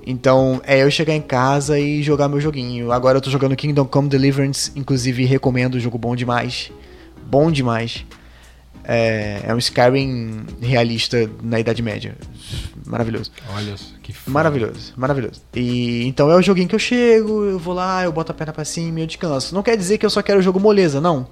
Então, 0.06 0.60
é 0.64 0.82
eu 0.82 0.90
chegar 0.90 1.14
em 1.14 1.22
casa 1.22 1.78
e 1.78 2.02
jogar 2.02 2.28
meu 2.28 2.40
joguinho. 2.40 2.92
Agora 2.92 3.16
eu 3.16 3.22
tô 3.22 3.30
jogando 3.30 3.56
Kingdom 3.56 3.86
Come 3.86 4.08
Deliverance, 4.08 4.70
inclusive 4.76 5.24
recomendo, 5.24 5.80
jogo 5.80 5.96
bom 5.96 6.14
demais. 6.14 6.70
Bom 7.26 7.50
demais. 7.50 8.04
É, 8.84 9.44
é 9.46 9.54
um 9.54 9.58
Skyrim 9.58 10.44
realista 10.60 11.30
na 11.42 11.58
Idade 11.58 11.80
Média. 11.80 12.14
Maravilhoso. 12.86 13.30
Olha, 13.54 13.74
que 14.02 14.12
foda. 14.12 14.30
Maravilhoso, 14.30 14.92
maravilhoso. 14.96 15.40
E 15.54 16.04
então 16.06 16.30
é 16.30 16.36
o 16.36 16.42
joguinho 16.42 16.68
que 16.68 16.74
eu 16.74 16.78
chego, 16.78 17.44
eu 17.44 17.58
vou 17.58 17.72
lá, 17.72 18.04
eu 18.04 18.12
boto 18.12 18.30
a 18.30 18.34
perna 18.34 18.52
pra 18.52 18.64
cima 18.64 19.00
e 19.00 19.02
eu 19.02 19.06
descanso. 19.06 19.54
Não 19.54 19.62
quer 19.62 19.76
dizer 19.76 19.96
que 19.96 20.04
eu 20.04 20.10
só 20.10 20.20
quero 20.22 20.40
o 20.40 20.42
jogo 20.42 20.60
moleza, 20.60 21.00
não. 21.00 21.26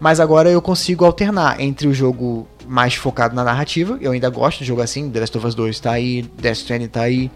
Mas 0.00 0.18
agora 0.18 0.50
eu 0.50 0.60
consigo 0.60 1.04
alternar 1.04 1.60
entre 1.60 1.86
o 1.86 1.94
jogo 1.94 2.48
mais 2.66 2.94
focado 2.94 3.34
na 3.34 3.44
narrativa, 3.44 3.96
eu 4.00 4.10
ainda 4.10 4.28
gosto 4.28 4.58
de 4.58 4.64
jogo 4.64 4.82
assim, 4.82 5.08
The 5.08 5.20
Last 5.20 5.38
of 5.38 5.46
Us 5.46 5.54
2 5.54 5.80
tá 5.80 5.92
aí, 5.92 6.22
Death 6.36 6.56
Stranding 6.56 6.88
tá 6.88 7.02
aí, 7.02 7.30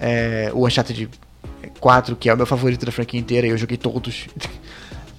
é, 0.00 0.50
o 0.54 0.66
Uncharted 0.66 1.10
4, 1.78 2.16
que 2.16 2.30
é 2.30 2.34
o 2.34 2.36
meu 2.36 2.46
favorito 2.46 2.86
da 2.86 2.92
franquia 2.92 3.20
inteira, 3.20 3.46
e 3.46 3.50
eu 3.50 3.58
joguei 3.58 3.76
todos. 3.76 4.26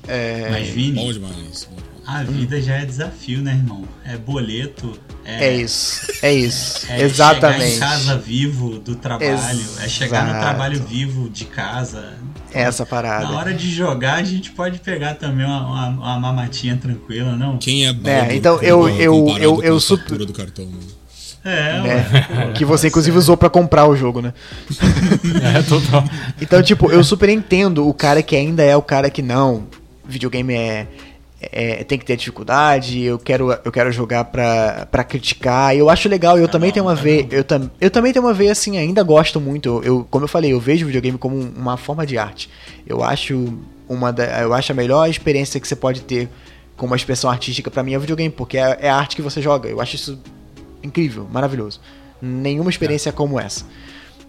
É... 0.07 0.49
Mas 0.49 0.75
bom 0.95 1.13
demais. 1.13 1.69
A 2.11 2.23
vida 2.23 2.61
já 2.61 2.75
é 2.75 2.85
desafio, 2.85 3.41
né, 3.41 3.53
irmão? 3.53 3.85
É 4.05 4.17
boleto. 4.17 4.99
É, 5.23 5.47
é 5.47 5.55
isso, 5.55 6.11
é 6.21 6.33
isso. 6.33 6.85
É 6.89 7.03
Exatamente. 7.03 7.71
chegar 7.71 7.75
em 7.75 7.79
casa 7.79 8.17
vivo 8.17 8.79
do 8.79 8.97
trabalho, 8.97 9.31
Exato. 9.31 9.81
é 9.81 9.87
chegar 9.87 10.25
no 10.25 10.37
trabalho 10.37 10.83
vivo 10.83 11.29
de 11.29 11.45
casa. 11.45 12.15
É 12.53 12.63
essa 12.63 12.85
parada. 12.85 13.29
Na 13.29 13.37
hora 13.37 13.53
de 13.53 13.71
jogar, 13.71 14.15
a 14.15 14.23
gente 14.23 14.51
pode 14.51 14.79
pegar 14.79 15.15
também 15.15 15.45
uma, 15.45 15.65
uma, 15.65 15.87
uma 15.87 16.19
mamatinha 16.19 16.75
tranquila, 16.75 17.33
não? 17.37 17.57
Quem 17.57 17.87
é 17.87 17.93
bom? 17.93 18.09
É, 18.09 18.35
então 18.35 18.61
eu, 18.61 18.89
eu, 18.89 19.37
eu, 19.39 19.63
eu, 19.63 19.79
super. 19.79 20.17
do 20.17 20.33
cartão, 20.33 20.67
É, 21.45 21.81
né? 21.81 22.51
que 22.53 22.65
você 22.65 22.89
inclusive 22.89 23.17
usou 23.17 23.37
para 23.37 23.49
comprar 23.49 23.87
o 23.87 23.95
jogo, 23.95 24.21
né? 24.21 24.33
é, 25.55 25.61
total. 25.61 26.03
Então, 26.41 26.61
tipo, 26.61 26.91
eu 26.91 27.01
super 27.05 27.29
entendo 27.29 27.87
o 27.87 27.93
cara 27.93 28.21
que 28.21 28.35
ainda 28.35 28.63
é 28.63 28.75
o 28.75 28.81
cara 28.81 29.09
que 29.09 29.21
não, 29.21 29.67
videogame 30.05 30.53
é, 30.53 30.87
é, 31.41 31.83
tem 31.83 31.97
que 31.97 32.05
ter 32.05 32.15
dificuldade, 32.15 33.01
eu 33.01 33.17
quero, 33.17 33.51
eu 33.65 33.71
quero 33.71 33.91
jogar 33.91 34.25
pra, 34.25 34.87
pra 34.91 35.03
criticar. 35.03 35.75
Eu 35.75 35.89
acho 35.89 36.07
legal, 36.07 36.37
eu 36.37 36.45
tá 36.45 36.53
também 36.53 36.71
tenho 36.71 36.85
uma 36.85 36.95
tá 36.95 37.01
vez. 37.01 37.25
Eu, 37.31 37.43
tam, 37.43 37.71
eu 37.81 37.89
também 37.89 38.13
tenho 38.13 38.23
uma 38.23 38.33
vez 38.33 38.51
assim, 38.51 38.77
ainda 38.77 39.01
gosto 39.01 39.41
muito. 39.41 39.81
Eu, 39.83 40.05
como 40.09 40.25
eu 40.25 40.27
falei, 40.29 40.53
eu 40.53 40.59
vejo 40.59 40.85
videogame 40.85 41.17
como 41.17 41.35
uma 41.35 41.77
forma 41.77 42.05
de 42.05 42.17
arte. 42.17 42.47
Eu 42.85 43.03
acho 43.03 43.57
uma 43.89 44.13
da, 44.13 44.41
eu 44.41 44.53
acho 44.53 44.71
a 44.71 44.75
melhor 44.75 45.09
experiência 45.09 45.59
que 45.59 45.67
você 45.67 45.75
pode 45.75 46.01
ter 46.01 46.29
com 46.77 46.85
uma 46.85 46.95
expressão 46.95 47.29
artística 47.29 47.71
para 47.71 47.81
mim 47.81 47.93
é 47.93 47.97
o 47.97 48.01
videogame, 48.01 48.31
porque 48.31 48.57
é, 48.57 48.77
é, 48.81 48.89
a 48.89 48.95
arte 48.95 49.15
que 49.15 49.21
você 49.21 49.41
joga. 49.41 49.67
Eu 49.67 49.81
acho 49.81 49.95
isso 49.95 50.19
incrível, 50.83 51.27
maravilhoso. 51.31 51.81
Nenhuma 52.21 52.69
experiência 52.69 53.09
é. 53.09 53.11
como 53.11 53.39
essa. 53.39 53.65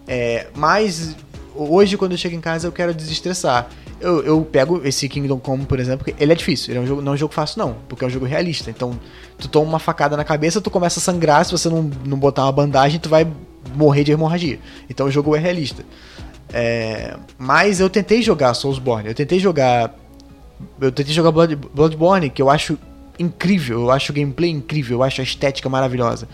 É, 0.07 0.47
mas 0.55 1.15
hoje, 1.55 1.97
quando 1.97 2.13
eu 2.13 2.17
chego 2.17 2.35
em 2.35 2.41
casa, 2.41 2.67
eu 2.67 2.71
quero 2.71 2.93
desestressar. 2.93 3.67
Eu, 3.99 4.23
eu 4.23 4.41
pego 4.41 4.81
esse 4.83 5.07
Kingdom 5.07 5.39
Come, 5.39 5.65
por 5.65 5.79
exemplo, 5.79 6.05
ele 6.19 6.31
é 6.31 6.35
difícil, 6.35 6.71
ele 6.71 6.79
é 6.79 6.81
um 6.81 6.87
jogo, 6.87 7.01
não 7.01 7.13
é 7.13 7.15
um 7.15 7.17
jogo 7.17 7.33
fácil, 7.33 7.59
não, 7.59 7.75
porque 7.87 8.03
é 8.03 8.07
um 8.07 8.09
jogo 8.09 8.25
realista. 8.25 8.69
Então, 8.69 8.99
tu 9.37 9.47
toma 9.47 9.69
uma 9.69 9.79
facada 9.79 10.17
na 10.17 10.23
cabeça, 10.23 10.59
tu 10.59 10.69
começa 10.69 10.99
a 10.99 11.01
sangrar, 11.01 11.45
se 11.45 11.51
você 11.51 11.69
não, 11.69 11.89
não 12.05 12.17
botar 12.17 12.43
uma 12.43 12.51
bandagem, 12.51 12.99
tu 12.99 13.09
vai 13.09 13.25
morrer 13.75 14.03
de 14.03 14.11
hemorragia. 14.11 14.59
Então 14.89 15.07
o 15.07 15.11
jogo 15.11 15.35
é 15.35 15.39
realista. 15.39 15.83
É, 16.51 17.17
mas 17.37 17.79
eu 17.79 17.89
tentei 17.89 18.21
jogar 18.21 18.53
Soulsborne, 18.53 19.09
eu 19.09 19.15
tentei 19.15 19.39
jogar. 19.39 19.95
Eu 20.79 20.91
tentei 20.91 21.13
jogar 21.13 21.31
Blood, 21.31 21.55
Bloodborne, 21.55 22.29
que 22.29 22.41
eu 22.41 22.49
acho 22.49 22.77
incrível, 23.19 23.81
eu 23.81 23.91
acho 23.91 24.11
o 24.11 24.15
gameplay 24.15 24.49
incrível, 24.49 24.99
eu 24.99 25.03
acho 25.03 25.21
a 25.21 25.23
estética 25.23 25.67
maravilhosa. 25.69 26.27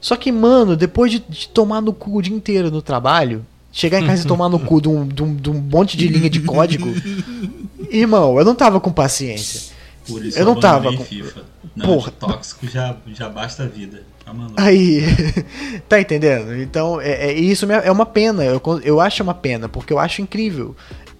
Só 0.00 0.16
que, 0.16 0.32
mano, 0.32 0.76
depois 0.76 1.12
de, 1.12 1.20
de 1.20 1.48
tomar 1.48 1.80
no 1.80 1.92
cu 1.92 2.18
o 2.18 2.22
dia 2.22 2.34
inteiro 2.34 2.70
no 2.70 2.82
trabalho, 2.82 3.46
chegar 3.72 4.00
em 4.00 4.06
casa 4.06 4.24
e 4.24 4.26
tomar 4.28 4.48
no 4.48 4.60
cu 4.60 4.80
de 4.80 4.88
um, 4.88 5.08
de, 5.08 5.22
um, 5.22 5.34
de 5.34 5.50
um 5.50 5.54
monte 5.54 5.96
de 5.96 6.06
linha 6.06 6.28
de 6.28 6.40
código. 6.40 6.88
Irmão, 7.90 8.38
eu 8.38 8.44
não 8.44 8.54
tava 8.54 8.78
com 8.78 8.92
paciência. 8.92 9.72
Por 10.06 10.24
isso 10.24 10.38
eu 10.38 10.44
não 10.44 10.58
tava 10.58 10.94
com. 10.94 11.04
FIFA. 11.04 11.42
Não, 11.74 11.86
Porra. 11.86 12.10
tóxico 12.10 12.66
já, 12.68 12.96
já 13.14 13.28
basta 13.28 13.62
a 13.62 13.66
vida. 13.66 14.02
Tá 14.24 14.32
Aí, 14.56 15.02
tá 15.88 16.00
entendendo? 16.00 16.54
Então, 16.54 17.00
é, 17.00 17.30
é, 17.30 17.32
isso 17.32 17.70
é 17.70 17.90
uma 17.90 18.06
pena. 18.06 18.44
Eu, 18.44 18.60
eu 18.84 19.00
acho 19.00 19.22
uma 19.22 19.34
pena, 19.34 19.68
porque 19.68 19.92
eu 19.92 19.98
acho 19.98 20.20
incrível. 20.20 20.76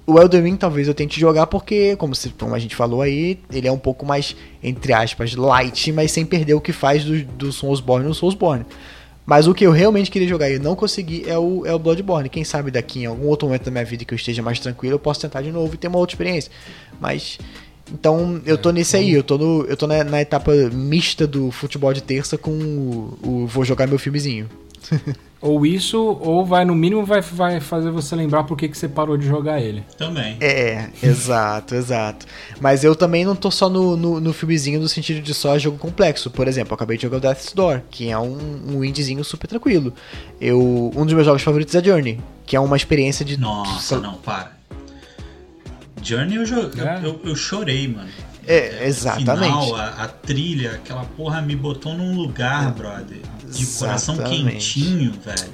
O 0.06 0.18
Elden 0.18 0.42
Ring 0.42 0.56
talvez 0.56 0.88
eu 0.88 0.94
tente 0.94 1.18
jogar 1.18 1.46
porque, 1.46 1.96
como, 1.96 2.14
se, 2.14 2.30
como 2.30 2.54
a 2.54 2.58
gente 2.58 2.74
falou 2.74 3.02
aí, 3.02 3.38
ele 3.52 3.68
é 3.68 3.72
um 3.72 3.78
pouco 3.78 4.04
mais, 4.04 4.36
entre 4.62 4.92
aspas, 4.92 5.34
light, 5.34 5.92
mas 5.92 6.10
sem 6.10 6.26
perder 6.26 6.54
o 6.54 6.60
que 6.60 6.72
faz 6.72 7.04
do, 7.04 7.24
do 7.24 7.52
Soulsborne 7.52 8.06
no 8.06 8.14
Soulsborne. 8.14 8.66
Mas 9.32 9.46
o 9.46 9.54
que 9.54 9.64
eu 9.64 9.70
realmente 9.70 10.10
queria 10.10 10.28
jogar 10.28 10.50
e 10.50 10.58
não 10.58 10.76
consegui 10.76 11.24
é 11.26 11.38
o, 11.38 11.64
é 11.64 11.72
o 11.74 11.78
Bloodborne. 11.78 12.28
Quem 12.28 12.44
sabe 12.44 12.70
daqui 12.70 13.00
em 13.00 13.06
algum 13.06 13.28
outro 13.28 13.48
momento 13.48 13.64
da 13.64 13.70
minha 13.70 13.82
vida 13.82 14.04
que 14.04 14.12
eu 14.12 14.16
esteja 14.16 14.42
mais 14.42 14.60
tranquilo, 14.60 14.96
eu 14.96 14.98
posso 14.98 15.22
tentar 15.22 15.40
de 15.40 15.50
novo 15.50 15.72
e 15.72 15.78
ter 15.78 15.88
uma 15.88 15.96
outra 15.96 16.12
experiência. 16.12 16.52
Mas. 17.00 17.38
Então 17.90 18.42
eu 18.44 18.58
tô 18.58 18.68
é, 18.68 18.72
nesse 18.74 18.94
aí, 18.94 19.10
eu 19.10 19.22
tô, 19.22 19.38
no, 19.38 19.64
eu 19.64 19.74
tô 19.74 19.86
na, 19.86 20.04
na 20.04 20.20
etapa 20.20 20.52
mista 20.70 21.26
do 21.26 21.50
futebol 21.50 21.94
de 21.94 22.02
terça 22.02 22.36
com 22.36 22.50
o, 22.50 23.18
o 23.22 23.46
vou 23.46 23.64
jogar 23.64 23.86
meu 23.86 23.98
filmezinho. 23.98 24.50
Ou 25.42 25.66
isso, 25.66 26.00
ou 26.00 26.46
vai, 26.46 26.64
no 26.64 26.72
mínimo, 26.72 27.04
vai, 27.04 27.20
vai 27.20 27.58
fazer 27.58 27.90
você 27.90 28.14
lembrar 28.14 28.44
por 28.44 28.56
que, 28.56 28.68
que 28.68 28.78
você 28.78 28.88
parou 28.88 29.16
de 29.16 29.26
jogar 29.26 29.60
ele. 29.60 29.82
Também. 29.98 30.36
É, 30.40 30.88
exato, 31.02 31.74
exato. 31.74 32.26
Mas 32.60 32.84
eu 32.84 32.94
também 32.94 33.24
não 33.24 33.34
tô 33.34 33.50
só 33.50 33.68
no, 33.68 33.96
no, 33.96 34.20
no, 34.20 34.32
filmezinho 34.32 34.78
no 34.78 34.88
sentido 34.88 35.20
de 35.20 35.34
só 35.34 35.58
jogo 35.58 35.76
complexo. 35.78 36.30
Por 36.30 36.46
exemplo, 36.46 36.70
eu 36.70 36.74
acabei 36.76 36.96
de 36.96 37.02
jogar 37.02 37.16
o 37.16 37.20
Death's 37.20 37.52
Door, 37.52 37.82
que 37.90 38.08
é 38.08 38.16
um, 38.16 38.76
um 38.76 38.84
indiezinho 38.84 39.24
super 39.24 39.48
tranquilo. 39.48 39.92
Eu, 40.40 40.92
um 40.94 41.04
dos 41.04 41.12
meus 41.12 41.26
jogos 41.26 41.42
favoritos 41.42 41.74
é 41.74 41.82
Journey, 41.82 42.20
que 42.46 42.54
é 42.54 42.60
uma 42.60 42.76
experiência 42.76 43.24
de. 43.24 43.36
Nossa, 43.36 43.98
não, 43.98 44.14
para. 44.14 44.52
Journey 46.00 46.36
eu, 46.36 46.44
é. 46.44 47.00
eu, 47.02 47.02
eu, 47.02 47.20
eu 47.24 47.34
chorei, 47.34 47.88
mano. 47.88 48.08
É, 48.46 48.86
exatamente. 48.86 49.52
Final, 49.52 49.76
a, 49.76 49.88
a, 50.04 50.08
trilha, 50.08 50.72
aquela 50.72 51.04
porra 51.04 51.40
me 51.40 51.54
botou 51.54 51.94
num 51.94 52.14
lugar, 52.14 52.68
é. 52.68 52.72
brother, 52.72 53.20
de 53.50 53.66
coração 53.66 54.16
quentinho, 54.16 55.12
velho. 55.12 55.52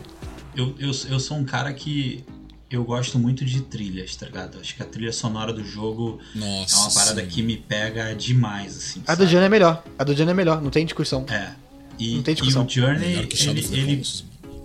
Eu, 0.57 0.75
eu, 0.79 0.91
eu 1.11 1.21
sou 1.21 1.37
um 1.37 1.45
cara 1.45 1.73
que 1.73 2.25
eu 2.71 2.85
gosto 2.85 3.19
muito 3.19 3.45
de 3.45 3.63
trilhas, 3.63 4.15
tá 4.17 4.27
ligado? 4.27 4.59
Acho 4.61 4.75
que 4.75 4.83
a 4.83 4.87
trilha 4.87 5.13
sonora 5.13 5.53
do 5.53 5.65
jogo 5.65 6.19
Nossa, 6.35 6.75
é 6.75 6.79
uma 6.79 6.91
parada 6.93 7.23
sim. 7.23 7.29
que 7.29 7.43
me 7.43 7.57
pega 7.57 8.15
demais, 8.15 8.77
assim. 8.77 9.03
A 9.07 9.13
sabe? 9.13 9.25
do 9.25 9.31
Journey 9.31 9.47
é 9.47 9.49
melhor. 9.49 9.85
A 9.99 10.05
do 10.05 10.15
Journey 10.15 10.33
é 10.33 10.37
melhor, 10.37 10.61
não 10.61 10.71
tem 10.71 10.85
discussão. 10.85 11.25
É. 11.31 11.53
E, 11.99 12.17
não 12.17 12.23
tem 12.23 12.35
discussão. 12.35 12.63
e 12.63 12.67
o 12.67 12.69
Journey, 12.69 13.13
ele, 13.15 13.67
ele, 13.73 14.03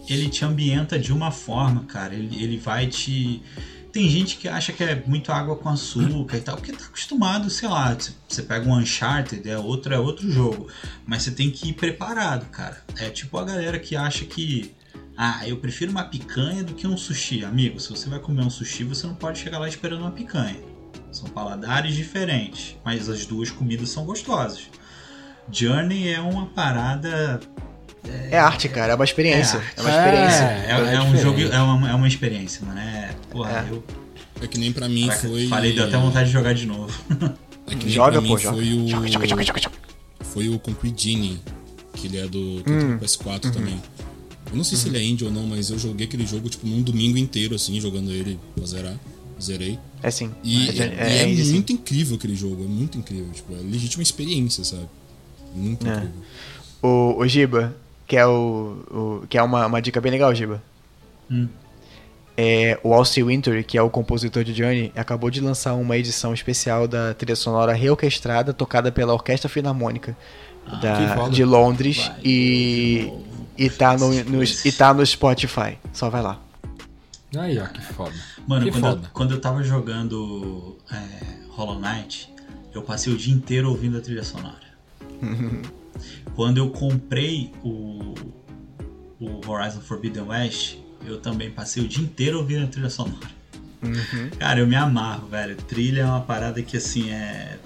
ele 0.09 0.29
te 0.29 0.43
ambienta 0.43 0.99
de 0.99 1.13
uma 1.13 1.31
forma, 1.31 1.83
cara. 1.85 2.13
Ele, 2.13 2.43
ele 2.43 2.57
vai 2.57 2.87
te 2.87 3.41
tem 3.93 4.09
gente 4.09 4.37
que 4.37 4.47
acha 4.47 4.73
que 4.73 4.83
é 4.83 5.03
muito 5.05 5.31
água 5.31 5.55
com 5.55 5.69
açúcar 5.69 6.37
e 6.37 6.41
tal, 6.41 6.55
porque 6.55 6.73
tá 6.73 6.83
acostumado, 6.83 7.47
sei 7.51 7.69
lá, 7.69 7.95
você 8.27 8.41
pega 8.41 8.67
um 8.67 8.75
Uncharted, 8.75 9.47
é 9.47 9.55
outro, 9.55 9.93
é 9.93 9.99
outro 9.99 10.29
jogo. 10.31 10.67
Mas 11.05 11.21
você 11.21 11.31
tem 11.31 11.51
que 11.51 11.69
ir 11.69 11.73
preparado, 11.73 12.47
cara. 12.47 12.83
É 12.97 13.11
tipo 13.11 13.37
a 13.37 13.45
galera 13.45 13.77
que 13.77 13.95
acha 13.95 14.25
que. 14.25 14.73
Ah, 15.15 15.47
eu 15.47 15.57
prefiro 15.57 15.91
uma 15.91 16.03
picanha 16.03 16.63
do 16.63 16.73
que 16.73 16.87
um 16.87 16.97
sushi. 16.97 17.45
Amigo, 17.45 17.79
se 17.79 17.91
você 17.91 18.09
vai 18.09 18.17
comer 18.17 18.41
um 18.41 18.49
sushi, 18.49 18.83
você 18.83 19.05
não 19.05 19.13
pode 19.13 19.37
chegar 19.37 19.59
lá 19.59 19.69
esperando 19.69 20.01
uma 20.01 20.11
picanha. 20.11 20.57
São 21.11 21.29
paladares 21.29 21.93
diferentes, 21.93 22.75
mas 22.83 23.07
as 23.07 23.27
duas 23.27 23.51
comidas 23.51 23.89
são 23.89 24.05
gostosas. 24.05 24.71
Journey 25.51 26.11
é 26.11 26.19
uma 26.19 26.47
parada 26.47 27.39
é, 28.31 28.37
arte, 28.37 28.67
cara, 28.67 28.93
é 28.93 28.95
uma 28.95 29.05
experiência. 29.05 29.57
É, 29.57 29.79
é 29.79 29.81
uma 29.81 29.89
experiência. 29.89 30.43
É, 30.43 30.71
é, 30.71 30.95
é 30.95 31.01
um 31.01 31.15
jogo, 31.15 31.39
é 31.41 31.61
uma, 31.61 31.89
é 31.89 31.93
uma 31.93 32.07
experiência, 32.07 32.65
mano. 32.65 32.79
É, 32.79 33.02
porra, 33.34 33.68
eu. 33.69 33.84
É 34.41 34.47
que 34.47 34.57
nem 34.57 34.72
pra 34.72 34.88
mim 34.88 35.07
Caraca, 35.07 35.27
foi. 35.27 35.47
Falei, 35.47 35.73
deu 35.73 35.85
até 35.85 35.97
vontade 35.97 36.27
de 36.27 36.34
jogar 36.34 36.53
de 36.53 36.65
novo. 36.65 36.93
É 37.65 37.76
que 37.76 37.85
nem 37.85 37.95
joga, 37.95 38.11
pra 38.11 38.22
mim 38.22 38.27
pô, 38.27 38.38
foi 38.38 38.73
o. 38.73 38.88
Joga, 38.89 39.07
joga, 39.07 39.26
joga, 39.26 39.43
joga, 39.45 39.72
Foi 40.19 40.49
o 40.49 40.60
Concrete 40.60 41.01
Genie, 41.01 41.39
que 41.93 42.07
ele 42.07 42.18
é 42.18 42.27
do, 42.27 42.38
hum. 42.38 42.97
do 42.97 43.05
PS4 43.05 43.45
uhum. 43.45 43.51
também. 43.51 43.81
Eu 44.51 44.57
não 44.57 44.65
sei 44.65 44.77
uhum. 44.77 44.84
se 44.84 44.89
ele 44.89 44.97
é 44.97 45.01
indie 45.01 45.23
ou 45.23 45.31
não, 45.31 45.47
mas 45.47 45.69
eu 45.69 45.80
joguei 45.80 46.05
aquele 46.05 46.27
jogo, 46.27 46.49
tipo, 46.49 46.68
num 46.68 46.81
domingo 46.81 47.18
inteiro, 47.18 47.55
assim, 47.55 47.80
jogando 47.80 48.11
ele 48.11 48.38
pra 48.53 48.65
zerar. 48.65 48.99
Zerei. 49.41 49.80
É 50.01 50.11
sim. 50.11 50.31
E 50.43 50.69
é, 50.69 50.84
é, 50.84 51.18
é, 51.19 51.31
é 51.31 51.45
muito 51.45 51.73
incrível 51.73 52.15
aquele 52.15 52.35
jogo, 52.35 52.64
é 52.64 52.68
muito 52.68 52.97
incrível. 52.97 53.30
Tipo, 53.31 53.53
é 53.53 53.57
legítima 53.57 54.03
experiência, 54.03 54.64
sabe? 54.64 54.88
Muito 55.55 55.88
é. 55.88 55.91
incrível. 55.91 56.15
O, 56.81 57.15
o 57.18 57.27
Giba, 57.27 57.76
que 58.07 58.15
é, 58.15 58.26
o, 58.26 59.22
o 59.23 59.27
que 59.27 59.38
é 59.38 59.43
uma, 59.43 59.65
uma 59.65 59.81
dica 59.81 59.99
bem 60.01 60.11
legal, 60.11 60.34
Giba. 60.34 60.61
Hum. 61.30 61.47
É, 62.35 62.80
o 62.84 62.93
Alcy 62.93 63.22
Winter, 63.22 63.64
que 63.65 63.77
é 63.77 63.81
o 63.81 63.89
compositor 63.89 64.43
de 64.43 64.53
Johnny, 64.53 64.91
acabou 64.95 65.30
de 65.30 65.39
lançar 65.39 65.76
uma 65.76 65.95
edição 65.97 66.34
especial 66.34 66.88
da 66.88 67.14
trilha 67.14 67.35
sonora 67.35 67.73
reorquestrada, 67.73 68.53
tocada 68.53 68.91
pela 68.91 69.14
Orquestra 69.14 69.47
Filarmônica 69.47 70.18
ah, 70.65 70.76
da, 70.77 71.30
de 71.30 71.43
Londres 71.45 72.07
vai, 72.07 72.19
e, 72.23 73.14
e, 73.57 73.69
tá 73.69 73.95
no, 73.97 74.11
no, 74.23 74.43
e 74.43 74.72
tá 74.72 74.93
no 74.93 75.05
Spotify. 75.05 75.77
Só 75.91 76.10
vai 76.10 76.23
lá. 76.23 76.39
Aí, 77.38 77.60
ó, 77.60 77.65
que 77.68 77.81
foda. 77.81 78.14
Mano, 78.47 78.65
que 78.65 78.72
quando, 78.72 78.84
foda. 78.84 79.01
Eu, 79.03 79.10
quando 79.14 79.31
eu 79.35 79.41
tava 79.41 79.64
jogando 79.64 80.77
é, 80.91 80.97
Hollow 81.49 81.80
Knight, 81.80 82.34
eu 82.73 82.81
passei 82.81 83.14
o 83.14 83.18
dia 83.18 83.34
inteiro 83.34 83.69
ouvindo 83.69 83.97
a 83.97 84.01
trilha 84.01 84.23
sonora. 84.23 84.64
Quando 86.35 86.57
eu 86.57 86.72
comprei 86.72 87.51
o, 87.64 88.15
o 89.19 89.47
Horizon 89.47 89.80
Forbidden 89.80 90.23
West, 90.23 90.77
eu 91.05 91.19
também 91.19 91.51
passei 91.51 91.84
o 91.84 91.88
dia 91.88 92.03
inteiro 92.03 92.39
ouvindo 92.39 92.63
a 92.63 92.67
trilha 92.67 92.89
sonora. 92.89 93.43
Uhum. 93.81 94.30
Cara, 94.39 94.59
eu 94.59 94.67
me 94.67 94.75
amarro, 94.75 95.27
velho. 95.27 95.55
Trilha 95.55 96.01
é 96.01 96.05
uma 96.05 96.21
parada 96.21 96.61
que 96.61 96.77
assim 96.77 97.11
é. 97.11 97.57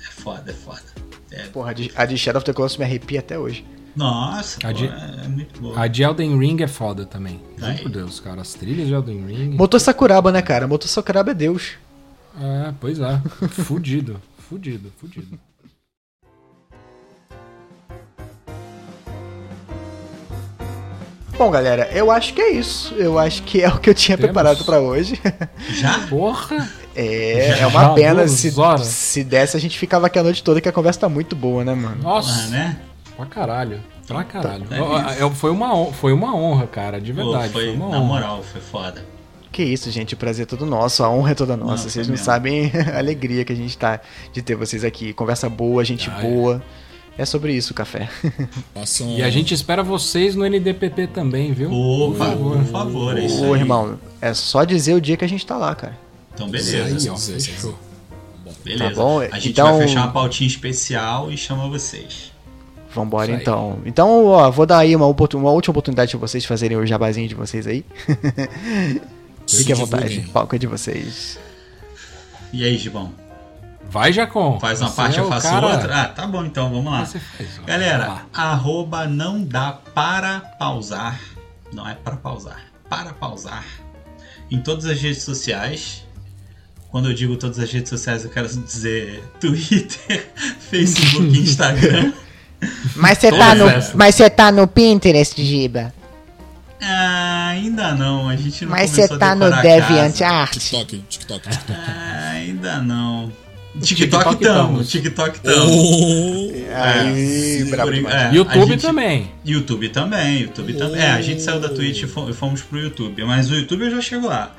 É 0.00 0.10
foda, 0.10 0.50
é 0.50 0.54
foda. 0.54 0.82
É... 1.30 1.46
Porra, 1.48 1.74
a 1.96 2.04
de 2.06 2.16
Shadow 2.16 2.38
of 2.38 2.46
the 2.46 2.52
Colossus 2.52 2.78
me 2.78 2.84
arrepia 2.84 3.20
até 3.20 3.38
hoje. 3.38 3.64
Nossa, 3.94 4.58
a 4.62 4.68
pô, 4.68 4.72
de, 4.72 4.86
é 4.86 5.28
muito 5.28 5.60
boa. 5.60 5.78
A 5.78 5.86
de 5.86 6.02
Elden 6.02 6.38
Ring 6.38 6.62
é 6.62 6.66
foda 6.66 7.04
também. 7.04 7.40
Juro 7.58 7.78
por 7.82 7.90
Deus, 7.90 8.20
cara. 8.20 8.40
As 8.40 8.54
trilhas 8.54 8.86
de 8.86 8.94
Elden 8.94 9.26
Ring. 9.26 9.50
Motor 9.56 9.80
Sakuraba, 9.80 10.32
né, 10.32 10.40
cara? 10.40 10.66
Motor 10.66 10.88
Sakuraba 10.88 11.32
é 11.32 11.34
Deus. 11.34 11.72
É, 12.40 12.72
pois 12.80 12.98
é. 12.98 13.20
fudido, 13.50 14.20
fudido, 14.38 14.90
fudido. 14.98 15.38
Bom, 21.42 21.50
galera, 21.50 21.90
eu 21.92 22.08
acho 22.08 22.34
que 22.34 22.40
é 22.40 22.52
isso. 22.52 22.94
Eu 22.94 23.18
acho 23.18 23.42
que 23.42 23.60
é 23.60 23.68
o 23.68 23.76
que 23.80 23.90
eu 23.90 23.94
tinha 23.94 24.16
Temos. 24.16 24.30
preparado 24.30 24.64
para 24.64 24.78
hoje. 24.78 25.20
Já? 25.70 25.98
Porra! 26.06 26.70
É, 26.94 27.48
Já, 27.48 27.56
é 27.56 27.66
uma 27.66 27.80
já 27.80 27.94
pena. 27.94 28.28
Se, 28.28 28.52
se 28.84 29.24
desse, 29.24 29.56
a 29.56 29.60
gente 29.60 29.76
ficava 29.76 30.06
aqui 30.06 30.20
a 30.20 30.22
noite 30.22 30.44
toda, 30.44 30.60
que 30.60 30.68
a 30.68 30.72
conversa 30.72 31.00
tá 31.00 31.08
muito 31.08 31.34
boa, 31.34 31.64
né, 31.64 31.74
mano? 31.74 32.00
Nossa, 32.00 32.44
ah, 32.44 32.46
né? 32.46 32.78
Pra 33.16 33.26
caralho. 33.26 33.80
Pra 34.06 34.22
caralho. 34.22 34.66
É 34.70 35.30
foi, 35.34 35.50
uma, 35.50 35.86
foi 35.86 36.12
uma 36.12 36.32
honra, 36.32 36.68
cara, 36.68 37.00
de 37.00 37.12
verdade. 37.12 37.48
Pô, 37.48 37.54
foi, 37.54 37.64
foi 37.64 37.74
uma 37.74 37.88
na 37.88 37.96
honra. 37.96 38.06
moral, 38.06 38.42
foi 38.44 38.60
foda. 38.60 39.04
Que 39.50 39.64
isso, 39.64 39.90
gente, 39.90 40.14
o 40.14 40.16
prazer 40.16 40.44
é 40.44 40.46
todo 40.46 40.64
nosso, 40.64 41.02
a 41.02 41.10
honra 41.10 41.32
é 41.32 41.34
toda 41.34 41.56
nossa. 41.56 41.82
Não, 41.82 41.90
vocês 41.90 42.06
não 42.06 42.12
mesmo. 42.12 42.24
sabem 42.24 42.70
a 42.94 42.98
alegria 42.98 43.44
que 43.44 43.52
a 43.52 43.56
gente 43.56 43.76
tá 43.76 43.98
de 44.32 44.42
ter 44.42 44.54
vocês 44.54 44.84
aqui. 44.84 45.12
Conversa 45.12 45.48
boa, 45.48 45.84
gente 45.84 46.08
ah, 46.08 46.20
boa. 46.20 46.62
É. 46.78 46.82
É 47.16 47.24
sobre 47.26 47.54
isso 47.54 47.74
café. 47.74 48.08
Passam... 48.72 49.10
E 49.10 49.22
a 49.22 49.30
gente 49.30 49.52
espera 49.52 49.82
vocês 49.82 50.34
no 50.34 50.44
NDPP 50.46 51.08
também, 51.08 51.52
viu? 51.52 51.68
Por 51.68 52.16
favor, 52.16 52.56
por 52.56 52.66
favor. 52.66 53.18
É 53.18 53.26
Ô, 53.26 53.54
irmão, 53.54 53.98
é 54.20 54.32
só 54.32 54.64
dizer 54.64 54.94
o 54.94 55.00
dia 55.00 55.16
que 55.16 55.24
a 55.24 55.28
gente 55.28 55.46
tá 55.46 55.56
lá, 55.56 55.74
cara. 55.74 55.98
Então, 56.34 56.48
beleza. 56.48 56.84
Aí, 56.84 57.08
ó, 57.10 57.16
fechou. 57.16 57.78
Beleza. 58.64 58.90
Tá 58.90 58.94
bom? 58.94 59.20
A 59.20 59.38
gente 59.38 59.50
então... 59.50 59.76
vai 59.76 59.86
fechar 59.86 60.04
uma 60.04 60.12
pautinha 60.12 60.46
especial 60.46 61.30
e 61.30 61.36
chama 61.36 61.68
vocês. 61.68 62.32
Vambora 62.94 63.32
então. 63.32 63.78
Então, 63.86 64.26
ó, 64.26 64.50
vou 64.50 64.66
dar 64.66 64.78
aí 64.78 64.94
uma, 64.94 65.06
uma 65.06 65.50
última 65.50 65.72
oportunidade 65.72 66.10
pra 66.10 66.20
vocês 66.20 66.44
fazerem 66.44 66.76
o 66.76 66.86
jabazinho 66.86 67.28
de 67.28 67.34
vocês 67.34 67.66
aí. 67.66 67.84
Fique 69.48 69.72
à 69.72 69.76
vontade, 69.76 70.24
o 70.26 70.30
palco 70.30 70.54
é 70.54 70.58
de 70.58 70.66
vocês. 70.66 71.38
E 72.52 72.64
aí, 72.64 72.76
Gibão? 72.76 73.12
Vai, 73.90 74.12
Jacon. 74.12 74.58
Faz 74.58 74.80
uma 74.80 74.88
Você 74.88 74.96
parte, 74.96 75.18
é 75.18 75.20
eu 75.20 75.28
faço 75.28 75.48
cara... 75.48 75.66
outra. 75.66 76.02
Ah, 76.02 76.08
tá 76.08 76.26
bom, 76.26 76.44
então, 76.44 76.70
vamos 76.70 76.90
lá. 76.90 77.06
Galera, 77.66 78.06
lá. 78.06 78.26
arroba 78.32 79.06
não 79.06 79.44
dá 79.44 79.72
para 79.72 80.40
pausar. 80.40 81.20
Não 81.72 81.88
é 81.88 81.94
para 81.94 82.16
pausar. 82.16 82.60
Para 82.88 83.12
pausar. 83.12 83.64
Em 84.50 84.60
todas 84.60 84.86
as 84.86 85.00
redes 85.00 85.22
sociais. 85.22 86.04
Quando 86.90 87.08
eu 87.08 87.14
digo 87.14 87.36
todas 87.36 87.58
as 87.58 87.72
redes 87.72 87.88
sociais, 87.88 88.22
eu 88.22 88.30
quero 88.30 88.46
dizer 88.48 89.24
Twitter, 89.40 90.30
Facebook 90.70 91.26
Instagram. 91.38 92.12
Mas 92.94 93.18
você 93.18 93.30
tá, 93.30 93.54
no, 93.54 93.64
mas 93.94 94.14
você 94.14 94.30
tá 94.30 94.52
no 94.52 94.68
Pinterest, 94.68 95.42
Giba? 95.42 95.92
Ah, 96.80 97.48
ainda 97.50 97.94
não. 97.94 98.28
A 98.28 98.36
gente 98.36 98.64
não 98.64 98.72
Mas 98.72 98.90
você 98.90 99.08
tá 99.08 99.34
no 99.34 99.50
DeviantArt? 99.62 100.52
TikTok, 100.58 101.04
TikTok, 101.08 101.48
TikTok. 101.48 101.78
Ah, 101.80 102.30
ainda 102.34 102.82
não. 102.82 103.32
TikTok 103.80 104.36
tamo, 104.36 104.84
TikTok 104.84 105.40
tamo. 105.40 105.72
Oh, 105.72 106.52
é, 106.54 108.30
é, 108.30 108.34
YouTube 108.34 108.66
gente, 108.66 108.82
também. 108.82 109.30
YouTube 109.44 109.88
também, 109.88 110.42
YouTube 110.42 110.74
oh. 110.74 110.78
também. 110.78 111.00
É, 111.00 111.10
a 111.12 111.22
gente 111.22 111.40
saiu 111.40 111.58
da 111.58 111.68
Twitch 111.68 112.02
e 112.02 112.32
fomos 112.34 112.62
pro 112.62 112.78
YouTube, 112.78 113.24
mas 113.24 113.50
o 113.50 113.54
YouTube 113.54 113.90
já 113.90 114.00
chegou 114.00 114.28
lá. 114.28 114.54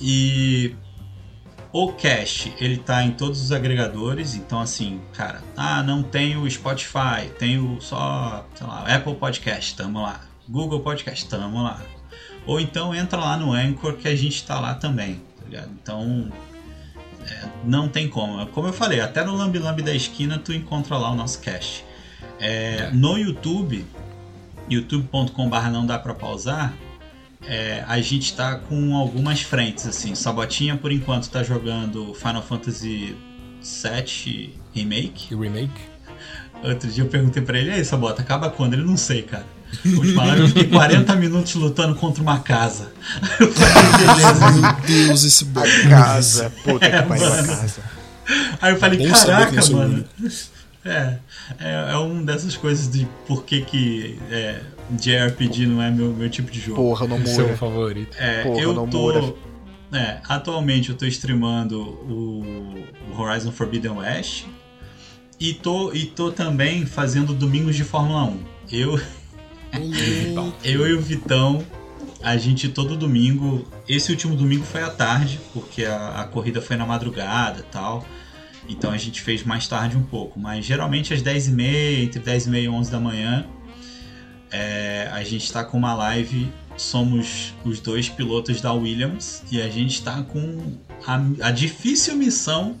E 0.00 0.74
o 1.72 1.92
Cast, 1.92 2.54
ele 2.60 2.76
tá 2.76 3.02
em 3.02 3.10
todos 3.10 3.42
os 3.42 3.50
agregadores, 3.50 4.36
então 4.36 4.60
assim, 4.60 5.00
cara, 5.12 5.42
ah, 5.56 5.82
não 5.82 6.04
tem 6.04 6.36
o 6.36 6.48
Spotify, 6.48 7.28
tenho 7.36 7.78
só, 7.80 8.46
sei 8.54 8.66
lá, 8.66 8.84
Apple 8.86 9.16
Podcast, 9.16 9.74
tamo 9.74 10.00
lá. 10.00 10.20
Google 10.48 10.80
Podcast, 10.80 11.26
tamo 11.28 11.62
lá. 11.62 11.82
Ou 12.46 12.60
então 12.60 12.94
entra 12.94 13.18
lá 13.18 13.36
no 13.36 13.52
Anchor 13.52 13.94
que 13.94 14.06
a 14.06 14.14
gente 14.14 14.44
tá 14.44 14.60
lá 14.60 14.74
também, 14.74 15.20
tá 15.36 15.44
ligado? 15.46 15.70
Então, 15.82 16.30
é, 17.26 17.48
não 17.64 17.88
tem 17.88 18.08
como. 18.08 18.46
Como 18.48 18.68
eu 18.68 18.72
falei, 18.72 19.00
até 19.00 19.24
no 19.24 19.34
Lambi 19.34 19.58
Lambi 19.58 19.82
da 19.82 19.94
esquina 19.94 20.38
tu 20.38 20.52
encontra 20.52 20.96
lá 20.96 21.10
o 21.10 21.14
nosso 21.14 21.40
cast. 21.40 21.84
É, 22.38 22.90
no 22.92 23.16
YouTube, 23.16 23.84
youtube.com.br 24.68 25.68
não 25.70 25.86
dá 25.86 25.98
pra 25.98 26.14
pausar, 26.14 26.74
é, 27.46 27.84
a 27.86 28.00
gente 28.00 28.34
tá 28.34 28.56
com 28.56 28.96
algumas 28.96 29.42
frentes, 29.42 29.86
assim. 29.86 30.14
Sabotinha, 30.14 30.76
por 30.76 30.90
enquanto, 30.90 31.28
tá 31.30 31.42
jogando 31.42 32.14
Final 32.14 32.42
Fantasy 32.42 33.16
VII 33.62 34.58
Remake. 34.74 35.34
Remake? 35.34 35.94
Outro 36.62 36.90
dia 36.90 37.04
eu 37.04 37.08
perguntei 37.08 37.42
pra 37.42 37.58
ele, 37.58 37.70
aí, 37.70 37.84
Sabota, 37.84 38.22
acaba 38.22 38.48
quando? 38.48 38.72
Ele 38.72 38.84
não 38.84 38.96
sei, 38.96 39.22
cara. 39.22 39.44
Falar, 40.14 40.38
eu 40.38 40.48
fiquei 40.48 40.64
40 40.64 41.16
minutos 41.16 41.54
lutando 41.54 41.94
contra 41.94 42.22
uma 42.22 42.40
casa. 42.40 42.92
Eu 43.40 43.52
falei, 43.52 44.06
beleza. 44.06 44.50
Meu 44.50 44.72
Deus, 45.06 45.24
esse 45.24 45.44
bom. 45.44 45.60
A 45.60 45.88
casa, 45.88 46.52
puta 46.62 46.84
é, 46.84 47.02
que 47.02 47.08
pariu 47.08 47.26
a 47.26 47.36
casa. 47.36 47.82
Aí 48.60 48.72
eu 48.72 48.78
falei, 48.78 49.06
caraca, 49.08 49.70
mano. 49.70 50.04
É, 50.84 51.16
é, 51.58 51.92
é 51.92 51.96
uma 51.96 52.22
dessas 52.22 52.56
coisas 52.56 52.90
de 52.90 53.08
por 53.26 53.44
que 53.44 53.62
que 53.62 54.18
é, 54.30 54.60
JRPG 54.90 55.66
não 55.66 55.82
é 55.82 55.90
meu, 55.90 56.12
meu 56.12 56.28
tipo 56.28 56.50
de 56.50 56.60
jogo. 56.60 56.76
Porra, 56.76 57.06
não 57.06 57.24
Seu 57.24 57.56
favorito. 57.56 58.16
É, 58.18 58.42
Porra, 58.42 58.60
eu 58.60 58.86
tô... 58.88 59.36
É, 59.92 60.18
atualmente 60.28 60.90
eu 60.90 60.96
tô 60.96 61.06
streamando 61.06 61.80
o, 61.80 62.84
o 63.12 63.20
Horizon 63.20 63.52
Forbidden 63.52 63.92
West 63.92 64.44
e 65.38 65.54
tô, 65.54 65.92
e 65.92 66.06
tô 66.06 66.32
também 66.32 66.84
fazendo 66.84 67.32
domingos 67.32 67.76
de 67.76 67.84
Fórmula 67.84 68.24
1. 68.24 68.38
Eu, 68.72 69.00
eu 70.62 70.86
e 70.88 70.92
o 70.94 71.00
Vitão, 71.00 71.64
a 72.22 72.36
gente 72.36 72.68
todo 72.68 72.96
domingo. 72.96 73.66
Esse 73.88 74.10
último 74.10 74.34
domingo 74.34 74.64
foi 74.64 74.82
à 74.82 74.90
tarde, 74.90 75.40
porque 75.52 75.84
a, 75.84 76.22
a 76.22 76.24
corrida 76.24 76.60
foi 76.60 76.76
na 76.76 76.86
madrugada 76.86 77.60
e 77.60 77.64
tal. 77.64 78.04
Então 78.68 78.90
a 78.90 78.96
gente 78.96 79.20
fez 79.20 79.42
mais 79.44 79.68
tarde 79.68 79.96
um 79.96 80.02
pouco. 80.02 80.38
Mas 80.38 80.64
geralmente 80.64 81.12
às 81.12 81.22
10h30, 81.22 82.02
entre 82.02 82.20
10h30 82.20 82.62
e 82.62 82.68
11 82.68 82.90
da 82.90 83.00
manhã, 83.00 83.46
é, 84.50 85.08
a 85.12 85.22
gente 85.22 85.44
está 85.44 85.64
com 85.64 85.76
uma 85.76 85.94
live. 85.94 86.50
Somos 86.76 87.54
os 87.64 87.78
dois 87.78 88.08
pilotos 88.08 88.60
da 88.60 88.72
Williams 88.72 89.44
e 89.50 89.60
a 89.60 89.68
gente 89.68 89.94
está 89.94 90.22
com 90.22 90.76
a, 91.06 91.20
a 91.46 91.50
difícil 91.50 92.16
missão 92.16 92.76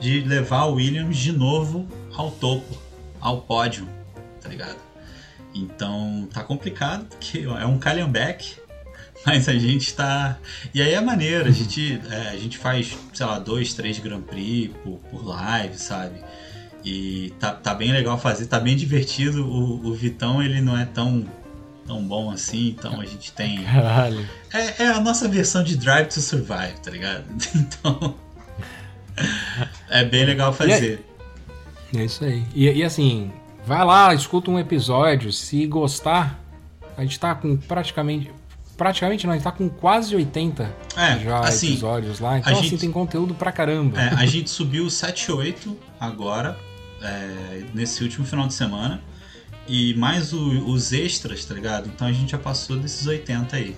de 0.00 0.20
levar 0.20 0.64
o 0.64 0.74
Williams 0.74 1.16
de 1.16 1.32
novo 1.32 1.86
ao 2.14 2.30
topo, 2.30 2.76
ao 3.20 3.42
pódio, 3.42 3.88
tá 4.40 4.48
ligado? 4.48 4.89
Então 5.54 6.28
tá 6.32 6.42
complicado, 6.42 7.06
porque 7.06 7.40
é 7.40 7.66
um 7.66 7.78
calhambeque, 7.78 8.54
mas 9.26 9.48
a 9.48 9.52
gente 9.52 9.94
tá. 9.94 10.38
E 10.72 10.80
aí 10.80 10.94
é 10.94 11.00
maneiro, 11.00 11.48
a 11.48 11.50
gente, 11.50 12.00
é, 12.10 12.28
a 12.30 12.36
gente 12.36 12.58
faz, 12.58 12.96
sei 13.12 13.26
lá, 13.26 13.38
dois, 13.38 13.74
três 13.74 13.98
Grand 13.98 14.22
Prix 14.22 14.72
por, 14.82 14.98
por 15.10 15.26
live, 15.26 15.76
sabe? 15.76 16.20
E 16.84 17.34
tá, 17.38 17.52
tá 17.52 17.74
bem 17.74 17.92
legal 17.92 18.18
fazer, 18.18 18.46
tá 18.46 18.58
bem 18.58 18.76
divertido. 18.76 19.46
O, 19.46 19.88
o 19.88 19.94
Vitão, 19.94 20.42
ele 20.42 20.60
não 20.60 20.78
é 20.78 20.86
tão, 20.86 21.26
tão 21.86 22.02
bom 22.02 22.30
assim, 22.30 22.68
então 22.68 23.00
a 23.00 23.04
gente 23.04 23.32
tem. 23.32 23.62
Caralho. 23.64 24.26
É, 24.52 24.84
é 24.84 24.86
a 24.88 25.00
nossa 25.00 25.28
versão 25.28 25.62
de 25.62 25.76
Drive 25.76 26.08
to 26.08 26.20
Survive, 26.20 26.80
tá 26.82 26.90
ligado? 26.90 27.24
Então. 27.54 28.14
é 29.90 30.02
bem 30.02 30.24
legal 30.24 30.52
fazer. 30.52 31.04
É 31.94 32.04
isso 32.04 32.24
aí. 32.24 32.42
E, 32.54 32.70
e 32.70 32.82
assim, 32.82 33.30
Vai 33.70 33.84
lá, 33.84 34.12
escuta 34.12 34.50
um 34.50 34.58
episódio. 34.58 35.32
Se 35.32 35.64
gostar, 35.64 36.42
a 36.96 37.02
gente 37.02 37.20
tá 37.20 37.36
com 37.36 37.56
praticamente. 37.56 38.28
Praticamente 38.76 39.28
não, 39.28 39.32
a 39.32 39.36
gente 39.36 39.44
tá 39.44 39.52
com 39.52 39.68
quase 39.68 40.12
80 40.16 40.74
é, 40.96 41.18
já 41.20 41.38
assim, 41.38 41.68
episódios 41.68 42.18
lá. 42.18 42.36
Então, 42.36 42.52
assim, 42.52 42.62
gente, 42.64 42.80
tem 42.80 42.90
conteúdo 42.90 43.32
pra 43.32 43.52
caramba. 43.52 44.00
É, 44.00 44.08
a 44.14 44.26
gente 44.26 44.50
subiu 44.50 44.90
7, 44.90 45.30
8 45.30 45.78
agora, 46.00 46.58
é, 47.00 47.62
nesse 47.72 48.02
último 48.02 48.26
final 48.26 48.48
de 48.48 48.54
semana. 48.54 49.00
E 49.68 49.94
mais 49.94 50.32
o, 50.32 50.66
os 50.66 50.92
extras, 50.92 51.44
tá 51.44 51.54
ligado? 51.54 51.88
Então 51.94 52.08
a 52.08 52.12
gente 52.12 52.32
já 52.32 52.38
passou 52.38 52.76
desses 52.76 53.06
80 53.06 53.54
aí. 53.54 53.76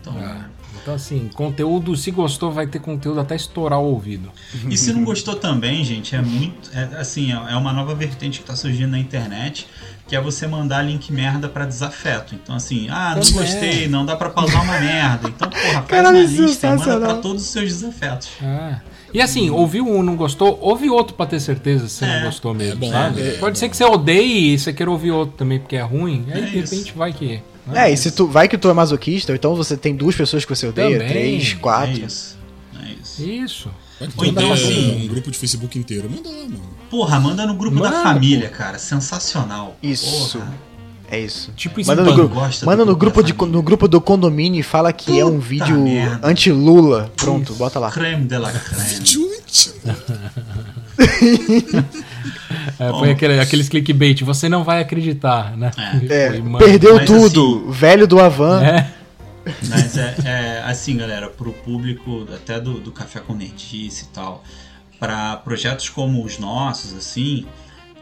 Então. 0.00 0.18
É. 0.18 0.57
Então, 0.88 0.96
assim, 0.96 1.28
conteúdo, 1.34 1.94
se 1.94 2.10
gostou, 2.10 2.50
vai 2.50 2.66
ter 2.66 2.78
conteúdo 2.78 3.20
até 3.20 3.36
estourar 3.36 3.78
o 3.78 3.84
ouvido. 3.84 4.32
E 4.70 4.78
se 4.78 4.90
não 4.90 5.04
gostou 5.04 5.34
também, 5.34 5.84
gente, 5.84 6.16
é 6.16 6.22
muito. 6.22 6.70
É, 6.72 6.98
assim, 6.98 7.30
é 7.30 7.56
uma 7.56 7.74
nova 7.74 7.94
vertente 7.94 8.38
que 8.38 8.44
está 8.44 8.56
surgindo 8.56 8.92
na 8.92 8.98
internet, 8.98 9.66
que 10.06 10.16
é 10.16 10.20
você 10.20 10.46
mandar 10.46 10.80
link 10.80 11.12
merda 11.12 11.46
para 11.46 11.66
desafeto. 11.66 12.34
Então, 12.34 12.56
assim, 12.56 12.88
ah, 12.88 13.14
não 13.14 13.20
também. 13.20 13.34
gostei, 13.34 13.86
não 13.86 14.06
dá 14.06 14.16
para 14.16 14.30
pausar 14.30 14.64
uma 14.64 14.80
merda. 14.80 15.28
Então, 15.28 15.50
porra, 15.50 15.72
faz 15.72 15.86
Cara, 15.88 16.08
uma 16.08 16.20
lista 16.20 16.66
e 16.66 16.70
manda 16.78 17.00
pra 17.00 17.14
todos 17.16 17.42
os 17.42 17.48
seus 17.48 17.66
desafetos. 17.66 18.30
Ah. 18.42 18.80
E 19.12 19.20
assim, 19.20 19.50
ouviu 19.50 19.86
um, 19.86 20.02
não 20.02 20.16
gostou, 20.16 20.58
ouve 20.58 20.88
outro 20.88 21.14
pra 21.14 21.26
ter 21.26 21.40
certeza 21.40 21.86
se 21.86 21.96
você 21.96 22.04
é, 22.06 22.16
não 22.16 22.26
gostou 22.28 22.54
mesmo, 22.54 22.82
é 22.86 22.88
sabe? 22.88 23.20
É, 23.20 23.30
Pode 23.32 23.58
ser 23.58 23.68
que 23.68 23.76
você 23.76 23.84
odeie 23.84 24.54
e 24.54 24.58
você 24.58 24.72
queira 24.72 24.90
ouvir 24.90 25.10
outro 25.10 25.36
também 25.36 25.58
porque 25.58 25.76
é 25.76 25.82
ruim, 25.82 26.24
aí 26.32 26.40
é 26.40 26.44
de 26.46 26.56
repente 26.56 26.88
isso. 26.88 26.96
vai 26.96 27.12
que. 27.12 27.42
É, 27.74 27.90
e 27.90 27.96
se 27.96 28.10
tu 28.10 28.26
vai 28.26 28.48
que 28.48 28.58
tu 28.58 28.68
é 28.68 28.72
masoquista, 28.72 29.34
então 29.34 29.54
você 29.54 29.76
tem 29.76 29.94
duas 29.94 30.14
pessoas 30.14 30.44
que 30.44 30.54
você 30.54 30.66
odeia, 30.66 30.98
Também. 30.98 31.08
três, 31.08 31.54
quatro. 31.54 32.02
É 32.02 32.06
isso. 32.06 32.38
É 32.80 32.92
isso. 32.92 33.22
isso. 33.22 33.70
Então, 34.00 34.52
assim, 34.52 35.04
um 35.04 35.08
grupo 35.08 35.30
de 35.30 35.38
Facebook 35.38 35.76
inteiro. 35.78 36.08
Manda 36.08 36.28
lá, 36.28 36.44
mano. 36.44 36.60
Porra, 36.88 37.18
manda 37.18 37.44
no 37.46 37.54
grupo 37.54 37.76
manda, 37.76 37.90
da 37.90 38.02
família, 38.02 38.48
cara. 38.48 38.78
Sensacional. 38.78 39.76
Isso. 39.82 40.38
Porra. 40.38 40.67
É 41.10 41.18
isso. 41.18 41.50
Tipo 41.56 41.84
manda 41.86 42.02
no, 42.02 42.14
gru 42.14 42.30
manda 42.64 42.84
no 42.84 42.94
grupo, 42.94 43.22
de, 43.22 43.32
no 43.32 43.62
grupo 43.62 43.88
do 43.88 43.98
condomínio 44.00 44.60
e 44.60 44.62
fala 44.62 44.92
que 44.92 45.06
Puta 45.06 45.20
é 45.20 45.24
um 45.24 45.38
vídeo 45.38 45.82
anti-Lula. 46.22 47.10
Pronto, 47.16 47.54
bota 47.54 47.78
lá. 47.78 47.90
Creme 47.90 48.26
de 48.26 48.36
la 48.36 48.52
creme. 48.52 48.84
Vídeo 48.84 49.28
É, 52.78 52.90
põe 52.90 53.10
aquele, 53.10 53.40
aqueles 53.40 53.68
clickbait, 53.68 54.22
você 54.22 54.48
não 54.48 54.62
vai 54.62 54.80
acreditar, 54.80 55.56
né? 55.56 55.70
É. 56.08 56.30
Foi, 56.30 56.58
Perdeu 56.58 56.96
Mas, 56.96 57.06
tudo, 57.06 57.64
assim, 57.64 57.70
velho 57.72 58.06
do 58.06 58.20
Avan. 58.20 58.62
É. 58.62 58.90
Mas 59.68 59.96
é, 59.96 60.14
é, 60.24 60.62
assim, 60.64 60.96
galera, 60.96 61.28
pro 61.28 61.52
público 61.52 62.26
até 62.34 62.60
do, 62.60 62.80
do 62.80 62.92
Café 62.92 63.20
com 63.20 63.34
Nerdice 63.34 64.04
e 64.04 64.08
tal, 64.08 64.44
para 64.98 65.36
projetos 65.36 65.88
como 65.88 66.24
os 66.24 66.38
nossos, 66.38 66.94
assim, 66.94 67.46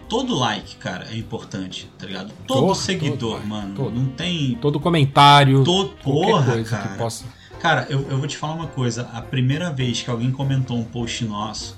todo 0.09 0.35
like, 0.35 0.77
cara, 0.77 1.07
é 1.11 1.17
importante, 1.17 1.91
tá 1.99 2.07
ligado? 2.07 2.33
Todo, 2.47 2.61
todo 2.61 2.75
seguidor, 2.75 3.39
todo, 3.39 3.47
mano, 3.47 3.75
todo. 3.75 3.95
não 3.95 4.07
tem... 4.07 4.57
Todo 4.61 4.81
comentário, 4.81 5.65
todo, 5.65 5.91
porra, 6.03 6.63
cara. 6.65 6.97
Possa... 6.97 7.25
Cara, 7.61 7.87
eu, 7.89 8.07
eu 8.11 8.19
vou 8.19 8.27
te 8.27 8.37
falar 8.37 8.55
uma 8.55 8.67
coisa, 8.67 9.09
a 9.13 9.21
primeira 9.21 9.71
vez 9.71 10.03
que 10.03 10.11
alguém 10.11 10.31
comentou 10.31 10.77
um 10.77 10.85
post 10.85 11.25
nosso 11.25 11.77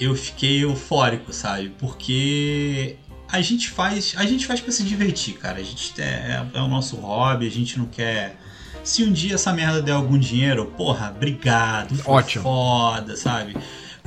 eu 0.00 0.16
fiquei 0.16 0.64
eufórico, 0.64 1.30
sabe? 1.32 1.68
Porque 1.78 2.96
a 3.30 3.42
gente 3.42 3.68
faz, 3.68 4.14
a 4.16 4.24
gente 4.24 4.46
faz 4.46 4.60
para 4.60 4.72
se 4.72 4.82
divertir, 4.82 5.34
cara. 5.34 5.58
A 5.58 5.62
gente 5.62 6.00
é, 6.00 6.04
é, 6.04 6.46
é, 6.54 6.60
o 6.62 6.66
nosso 6.66 6.96
hobby, 6.96 7.46
a 7.46 7.50
gente 7.50 7.78
não 7.78 7.84
quer. 7.84 8.36
Se 8.82 9.04
um 9.04 9.12
dia 9.12 9.34
essa 9.34 9.52
merda 9.52 9.82
der 9.82 9.92
algum 9.92 10.18
dinheiro, 10.18 10.64
porra, 10.74 11.12
obrigado, 11.14 11.94
foi 11.96 12.14
Ótimo. 12.14 12.42
foda, 12.42 13.14
sabe? 13.14 13.54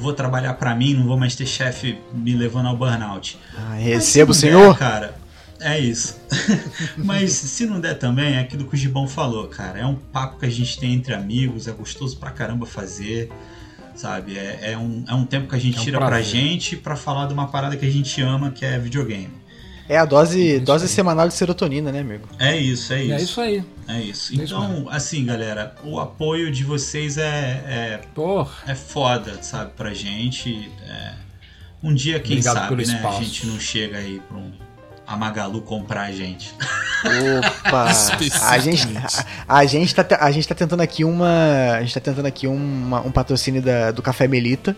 Vou 0.03 0.13
trabalhar 0.13 0.53
para 0.55 0.75
mim, 0.75 0.93
não 0.93 1.05
vou 1.05 1.17
mais 1.17 1.34
ter 1.34 1.45
chefe 1.45 1.97
me 2.13 2.35
levando 2.35 2.67
ao 2.67 2.75
burnout. 2.75 3.39
Ah, 3.57 3.75
recebo, 3.75 4.34
senhor. 4.34 4.73
Der, 4.73 4.77
cara, 4.77 5.15
é 5.61 5.80
isso. 5.80 6.19
Mas 6.97 7.31
se 7.31 7.65
não 7.65 7.80
der 7.80 7.97
também, 7.97 8.35
é 8.35 8.39
aquilo 8.41 8.65
que 8.65 8.75
o 8.75 8.77
Gibão 8.77 9.07
falou, 9.07 9.47
cara. 9.47 9.80
É 9.80 9.85
um 9.85 9.95
papo 9.95 10.39
que 10.39 10.45
a 10.45 10.49
gente 10.49 10.77
tem 10.77 10.93
entre 10.93 11.13
amigos, 11.13 11.69
é 11.69 11.71
gostoso 11.71 12.17
pra 12.17 12.31
caramba 12.31 12.65
fazer 12.65 13.31
sabe? 13.95 14.38
É, 14.38 14.71
é, 14.71 14.77
um, 14.77 15.05
é 15.07 15.13
um 15.13 15.25
tempo 15.25 15.47
que 15.47 15.55
a 15.55 15.59
gente 15.59 15.77
é 15.77 15.81
um 15.81 15.84
tira 15.84 15.97
prazer. 15.99 16.11
pra 16.11 16.21
gente 16.21 16.75
pra 16.77 16.95
falar 16.95 17.27
de 17.27 17.34
uma 17.34 17.47
parada 17.47 17.77
que 17.77 17.85
a 17.85 17.89
gente 17.89 18.21
ama, 18.21 18.51
que 18.51 18.65
é 18.65 18.77
videogame. 18.77 19.42
É 19.88 19.97
a 19.97 20.05
dose, 20.05 20.60
dose 20.60 20.88
semanal 20.88 21.27
de 21.27 21.34
serotonina, 21.34 21.91
né, 21.91 21.99
amigo? 21.99 22.27
É 22.39 22.55
isso, 22.57 22.93
é, 22.93 22.99
é 22.99 23.03
isso. 23.03 23.14
É 23.14 23.22
isso 23.22 23.41
aí. 23.41 23.64
É 23.88 24.01
isso. 24.01 24.34
Então, 24.34 24.88
assim, 24.89 25.26
galera, 25.26 25.76
o 25.84 25.99
apoio 25.99 26.51
de 26.51 26.64
vocês 26.64 27.18
é. 27.18 27.64
É, 27.68 27.99
Porra. 28.15 28.53
é 28.65 28.76
foda, 28.76 29.41
sabe, 29.41 29.72
pra 29.76 29.93
gente. 29.93 30.72
É... 30.88 31.14
Um 31.84 31.93
dia, 31.93 32.19
quem 32.19 32.38
Obrigado 32.38 32.55
sabe, 32.55 32.76
né? 32.76 32.84
Espaço. 32.84 33.19
A 33.19 33.23
gente 33.23 33.47
não 33.47 33.60
chega 33.60 33.97
aí 33.97 34.22
pra 34.30 34.38
um 34.38 34.53
a 35.05 35.18
Magalu 35.18 35.61
comprar 35.61 36.03
a 36.03 36.11
gente. 36.11 36.53
Opa! 37.64 37.89
a 38.49 38.57
gente, 38.57 38.88
a, 39.47 39.57
a, 39.57 39.65
gente 39.65 39.93
tá, 39.93 40.05
a 40.19 40.31
gente 40.31 40.47
tá 40.47 40.55
tentando 40.55 40.81
aqui 40.81 41.03
uma. 41.03 41.73
A 41.73 41.81
gente 41.81 41.93
tá 41.93 41.99
tentando 41.99 42.26
aqui 42.26 42.47
uma, 42.47 43.01
um 43.01 43.11
patrocínio 43.11 43.61
da, 43.61 43.91
do 43.91 44.01
Café 44.01 44.27
Melita. 44.27 44.76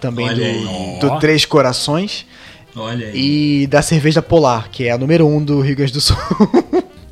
Também 0.00 0.28
do, 0.98 1.08
do, 1.08 1.18
Três 1.18 1.44
Corações. 1.44 2.26
Olha 2.76 3.08
aí. 3.08 3.62
E 3.62 3.66
da 3.66 3.82
cerveja 3.82 4.22
Polar, 4.22 4.70
que 4.70 4.84
é 4.84 4.92
a 4.92 4.98
número 4.98 5.26
um 5.26 5.42
do 5.44 5.60
Rio 5.60 5.76
Grande 5.76 5.92
do 5.92 6.00
Sul. 6.00 6.16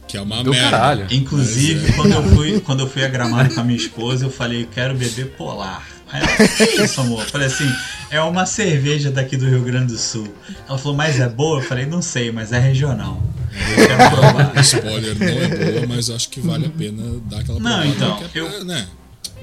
Que 0.06 0.16
é 0.16 0.22
uma 0.22 0.42
do 0.42 0.50
merda. 0.50 0.70
Caralho. 0.70 1.06
Inclusive, 1.10 1.90
é. 1.90 1.92
quando, 1.92 2.12
eu 2.12 2.22
fui, 2.34 2.60
quando 2.60 2.80
eu 2.80 2.88
fui 2.88 3.04
a 3.04 3.08
Gramado 3.08 3.54
com 3.54 3.60
a 3.60 3.64
minha 3.64 3.76
esposa, 3.76 4.24
eu 4.24 4.30
falei, 4.30 4.66
quero 4.72 4.94
beber 4.94 5.26
Polar. 5.36 5.86
Aí 6.10 6.22
ela, 6.22 6.48
que 6.48 6.82
isso, 6.82 7.00
amor? 7.02 7.20
Eu 7.20 7.28
falei 7.28 7.46
assim, 7.46 7.70
é 8.10 8.20
uma 8.22 8.46
cerveja 8.46 9.10
daqui 9.10 9.36
do 9.36 9.46
Rio 9.46 9.62
Grande 9.62 9.92
do 9.92 9.98
Sul. 9.98 10.26
Ela 10.66 10.78
falou, 10.78 10.96
mas 10.96 11.20
é 11.20 11.28
boa? 11.28 11.58
Eu 11.58 11.62
falei, 11.62 11.84
não 11.84 12.00
sei, 12.00 12.32
mas 12.32 12.52
é 12.52 12.58
regional. 12.58 13.22
Eu 13.52 13.86
quero 13.86 14.10
provar. 14.10 14.52
Spoiler, 14.64 15.18
não 15.18 15.26
é 15.26 15.72
boa, 15.72 15.86
mas 15.88 16.08
acho 16.08 16.30
que 16.30 16.40
vale 16.40 16.66
a 16.66 16.70
pena 16.70 17.02
dar 17.28 17.40
aquela 17.40 17.60
Não, 17.60 17.84
então, 17.84 18.18
é, 18.22 18.38
eu, 18.38 18.64
né? 18.64 18.86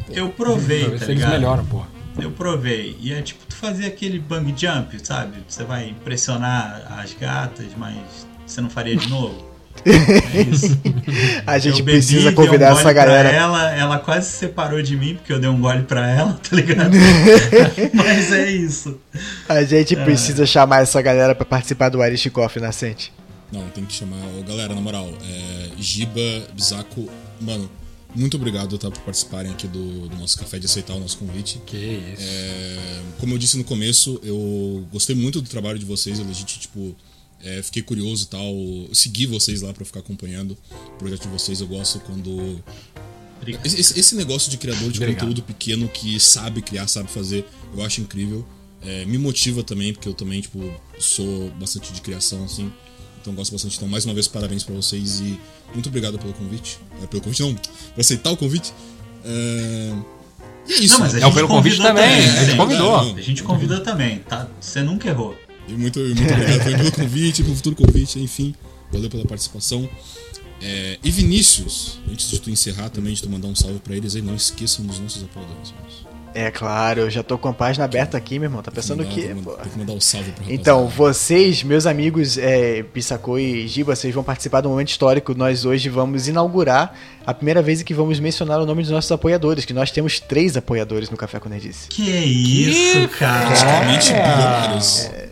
eu 0.09 0.29
provei, 0.29 0.89
tá 0.97 1.05
ligado? 1.05 1.31
melhoram, 1.31 1.65
pô. 1.65 1.83
Eu 2.17 2.31
provei. 2.31 2.97
E 3.01 3.13
é 3.13 3.21
tipo, 3.21 3.45
tu 3.47 3.55
fazer 3.55 3.85
aquele 3.85 4.19
bang 4.19 4.53
jump, 4.55 4.97
sabe? 5.05 5.37
Você 5.47 5.63
vai 5.63 5.89
impressionar 5.89 6.99
as 6.99 7.13
gatas, 7.13 7.67
mas 7.77 8.27
você 8.45 8.61
não 8.61 8.69
faria 8.69 8.95
de 8.95 9.09
novo? 9.09 9.55
É 9.85 10.41
isso. 10.41 10.79
a 11.45 11.59
gente 11.59 11.81
bebi, 11.83 11.97
precisa 11.97 12.31
convidar 12.31 12.73
um 12.73 12.79
essa 12.79 12.93
galera. 12.93 13.29
Ela, 13.29 13.71
ela 13.75 13.99
quase 13.99 14.29
se 14.29 14.37
separou 14.37 14.81
de 14.81 14.95
mim 14.95 15.15
porque 15.15 15.33
eu 15.33 15.39
dei 15.39 15.49
um 15.49 15.59
gole 15.59 15.83
pra 15.83 16.09
ela, 16.09 16.33
tá 16.33 16.55
ligado? 16.55 16.91
Mas 17.93 18.31
é 18.31 18.49
isso. 18.49 18.99
A 19.47 19.63
gente 19.63 19.95
é. 19.95 20.03
precisa 20.03 20.45
chamar 20.45 20.81
essa 20.81 21.01
galera 21.01 21.35
para 21.35 21.45
participar 21.45 21.89
do 21.89 22.03
Irish 22.03 22.29
Coffee 22.29 22.61
Nascente. 22.61 23.11
Não, 23.51 23.67
tem 23.69 23.85
que 23.85 23.93
chamar. 23.93 24.17
Galera, 24.47 24.73
na 24.73 24.81
moral, 24.81 25.07
é, 25.21 25.69
Giba, 25.77 26.47
Bizaco, 26.53 27.07
mano, 27.39 27.69
muito 28.15 28.37
obrigado 28.37 28.77
tá, 28.77 28.89
por 28.89 29.01
participarem 29.01 29.51
aqui 29.51 29.67
do, 29.67 30.07
do, 30.07 30.15
nosso 30.17 30.37
café, 30.37 30.57
de 30.57 30.65
aceitar 30.65 30.93
o 30.93 30.99
nosso 30.99 31.17
convite. 31.17 31.59
Que 31.65 31.77
isso. 31.77 32.23
É, 32.23 33.01
como 33.19 33.33
eu 33.33 33.37
disse 33.37 33.57
no 33.57 33.63
começo, 33.63 34.19
eu 34.23 34.87
gostei 34.91 35.15
muito 35.15 35.41
do 35.41 35.49
trabalho 35.49 35.77
de 35.77 35.85
vocês, 35.85 36.19
eu 36.19 36.25
legit, 36.25 36.59
tipo 36.59 36.95
é, 37.45 37.61
fiquei 37.61 37.83
curioso 37.83 38.23
e 38.23 38.27
tal. 38.27 38.53
Segui 38.93 39.27
vocês 39.27 39.61
lá 39.61 39.71
para 39.71 39.85
ficar 39.85 39.99
acompanhando 39.99 40.57
o 40.71 40.97
projeto 40.97 41.23
de 41.23 41.27
vocês. 41.29 41.61
Eu 41.61 41.67
gosto 41.67 41.99
quando. 41.99 42.63
Esse, 43.63 43.99
esse, 43.99 44.15
negócio 44.15 44.49
de 44.49 44.57
criador 44.57 44.89
de 44.91 44.97
Obrigado. 44.97 45.19
conteúdo 45.19 45.43
pequeno 45.43 45.87
que 45.87 46.19
sabe 46.19 46.63
criar, 46.63 46.87
sabe 46.87 47.11
fazer, 47.11 47.45
eu 47.75 47.83
acho 47.83 48.01
incrível. 48.01 48.43
É, 48.81 49.05
me 49.05 49.17
motiva 49.17 49.63
também, 49.63 49.93
porque 49.93 50.07
eu 50.07 50.13
também, 50.13 50.41
tipo, 50.41 50.59
sou 50.97 51.51
bastante 51.51 51.93
de 51.93 52.01
criação, 52.01 52.43
assim. 52.43 52.71
Então 53.25 53.33
gosto 53.33 53.51
bastante. 53.51 53.75
Então, 53.77 53.87
mais 53.87 54.05
uma 54.05 54.13
vez, 54.13 54.27
parabéns 54.27 54.63
para 54.63 54.75
vocês 54.75 55.19
e 55.19 55.39
muito 55.73 55.89
obrigado 55.89 56.19
pelo 56.19 56.31
convite. 56.33 56.77
É, 57.01 57.07
pelo 57.07 57.23
convite, 57.23 57.41
não, 57.41 57.55
por 57.55 58.01
aceitar 58.01 58.29
o 58.29 58.37
convite. 58.37 58.71
É... 59.23 59.93
E 60.67 60.73
é 60.73 60.77
isso. 60.77 60.93
Não, 60.93 60.99
mas 60.99 61.15
a 61.15 61.17
é 61.17 61.21
gente 61.21 61.33
pelo 61.33 61.47
convite 61.47 61.81
também. 61.81 62.03
a 62.05 62.43
gente 62.43 62.57
convidou. 62.57 62.95
A 62.99 63.21
gente 63.21 63.43
convidou 63.43 63.79
também, 63.81 64.19
tá? 64.19 64.47
Você 64.61 64.83
nunca 64.83 65.09
errou. 65.09 65.35
E 65.67 65.73
muito, 65.73 65.99
muito 65.99 66.33
obrigado 66.33 66.77
pelo 66.77 66.91
convite, 66.91 67.43
pelo 67.43 67.55
futuro 67.55 67.75
convite, 67.75 68.19
enfim. 68.19 68.53
Valeu 68.91 69.09
pela 69.09 69.25
participação. 69.25 69.89
É, 70.61 70.99
e 71.03 71.09
Vinícius, 71.09 71.99
antes 72.09 72.29
de 72.29 72.39
tu 72.39 72.51
encerrar 72.51 72.89
também, 72.89 73.13
de 73.13 73.23
tu 73.23 73.29
mandar 73.29 73.47
um 73.47 73.55
salve 73.55 73.79
para 73.79 73.95
eles 73.95 74.15
aí, 74.15 74.21
não 74.21 74.35
esqueçam 74.35 74.85
dos 74.85 74.99
nossos 74.99 75.23
apoiadores. 75.23 75.73
É 76.37 76.51
claro, 76.51 76.99
eu 76.99 77.09
já 77.09 77.23
tô 77.23 77.37
com 77.37 77.47
a 77.47 77.53
página 77.53 77.85
aberta 77.85 78.17
aqui, 78.17 78.37
meu 78.37 78.47
irmão. 78.47 78.61
Tá 78.61 78.69
pensando 78.69 79.03
o 79.03 79.05
quê? 79.05 79.21
Tem 79.21 79.71
que 79.71 79.79
mandar 79.79 79.93
um 79.93 80.01
salve 80.01 80.31
pra 80.31 80.43
Então, 80.53 80.85
vocês, 80.85 81.63
meus 81.63 81.85
amigos 81.85 82.37
é, 82.37 82.83
Pissacô 82.83 83.39
e 83.39 83.65
Giba, 83.69 83.95
vocês 83.95 84.13
vão 84.13 84.21
participar 84.21 84.59
do 84.59 84.67
momento 84.67 84.89
histórico. 84.89 85.33
Nós 85.33 85.63
hoje 85.63 85.87
vamos 85.87 86.27
inaugurar 86.27 86.93
a 87.25 87.33
primeira 87.33 87.61
vez 87.61 87.81
que 87.83 87.93
vamos 87.93 88.19
mencionar 88.19 88.59
o 88.59 88.65
nome 88.65 88.81
dos 88.81 88.91
nossos 88.91 89.09
apoiadores, 89.13 89.63
que 89.63 89.71
nós 89.73 89.91
temos 89.91 90.19
três 90.19 90.57
apoiadores 90.57 91.09
no 91.09 91.15
Café 91.15 91.39
com 91.39 91.47
Nerdice. 91.47 91.87
Que 91.87 92.03
isso, 92.03 93.07
cara! 93.17 93.47
Praticamente 93.47 94.11
bilionários. 94.11 95.05
É, 95.05 95.29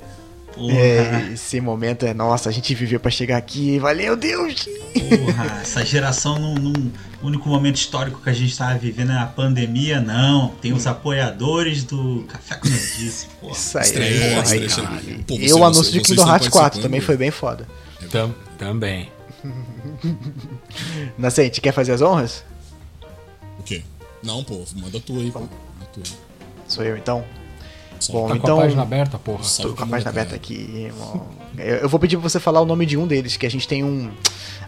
é, 0.70 1.32
esse 1.34 1.60
momento 1.60 2.06
é 2.06 2.14
nossa, 2.14 2.50
a 2.50 2.52
gente 2.52 2.74
viveu 2.76 3.00
para 3.00 3.10
chegar 3.10 3.38
aqui, 3.38 3.80
valeu 3.80 4.16
Deus! 4.16 4.68
Porra, 4.94 5.62
essa 5.62 5.84
geração 5.84 6.38
num, 6.38 6.56
num, 6.56 6.92
único 7.22 7.50
momento 7.50 7.78
histórico 7.78 8.22
que 8.22 8.30
a 8.30 8.34
gente 8.34 8.56
tava 8.58 8.78
vivendo 8.78 9.12
é 9.12 9.18
a 9.18 9.26
pandemia, 9.26 10.00
não. 10.00 10.50
Tem 10.62 10.74
os 10.74 10.86
apoiadores 10.86 11.84
do 11.84 12.24
Café 12.28 12.56
com 12.56 12.68
Nerdice, 12.68 13.28
porra. 13.42 13.54
Isso 13.54 13.78
aí, 13.78 13.84
Estreia, 13.84 14.44
porra, 14.44 14.54
aí, 14.54 15.24
Pô, 15.24 15.36
Eu 15.36 15.64
anúncio 15.64 15.92
de 15.92 16.02
Kingdom 16.02 16.28
Hearts 16.28 16.50
4 16.50 16.82
também 16.82 17.02
foi 17.02 17.18
bem 17.18 17.32
foda. 17.32 17.68
Tam, 18.12 18.34
também. 18.58 19.12
Nascente, 21.18 21.62
quer 21.62 21.72
fazer 21.72 21.94
as 21.94 22.02
honras? 22.02 22.44
O 23.60 23.64
quê? 23.64 23.84
Não, 24.22 24.44
pô, 24.44 24.64
manda 24.76 25.00
tu 25.00 25.20
aí, 25.20 25.32
pô. 25.32 25.40
Manda 25.40 25.52
tu 25.94 26.00
aí. 26.00 26.12
Sou 26.68 26.84
eu 26.84 26.96
então? 26.96 27.26
Bom, 28.12 28.28
tá 28.28 28.36
então. 28.36 28.56
Com 28.56 28.62
a 28.62 28.64
página 28.64 28.82
aberta, 28.82 29.18
porra. 29.18 29.44
Tô 29.62 29.74
com 29.74 29.84
a 29.84 29.88
página 29.88 30.10
aberta 30.10 30.36
aqui, 30.36 30.54
irmão. 30.86 31.28
Eu 31.58 31.88
vou 31.88 32.00
pedir 32.00 32.18
pra 32.18 32.28
você 32.28 32.40
falar 32.40 32.62
o 32.62 32.66
nome 32.66 32.86
de 32.86 32.98
um 32.98 33.08
deles, 33.08 33.38
que 33.38 33.46
a 33.46 33.50
gente 33.50 33.68
tem 33.68 33.84
um. 33.84 34.12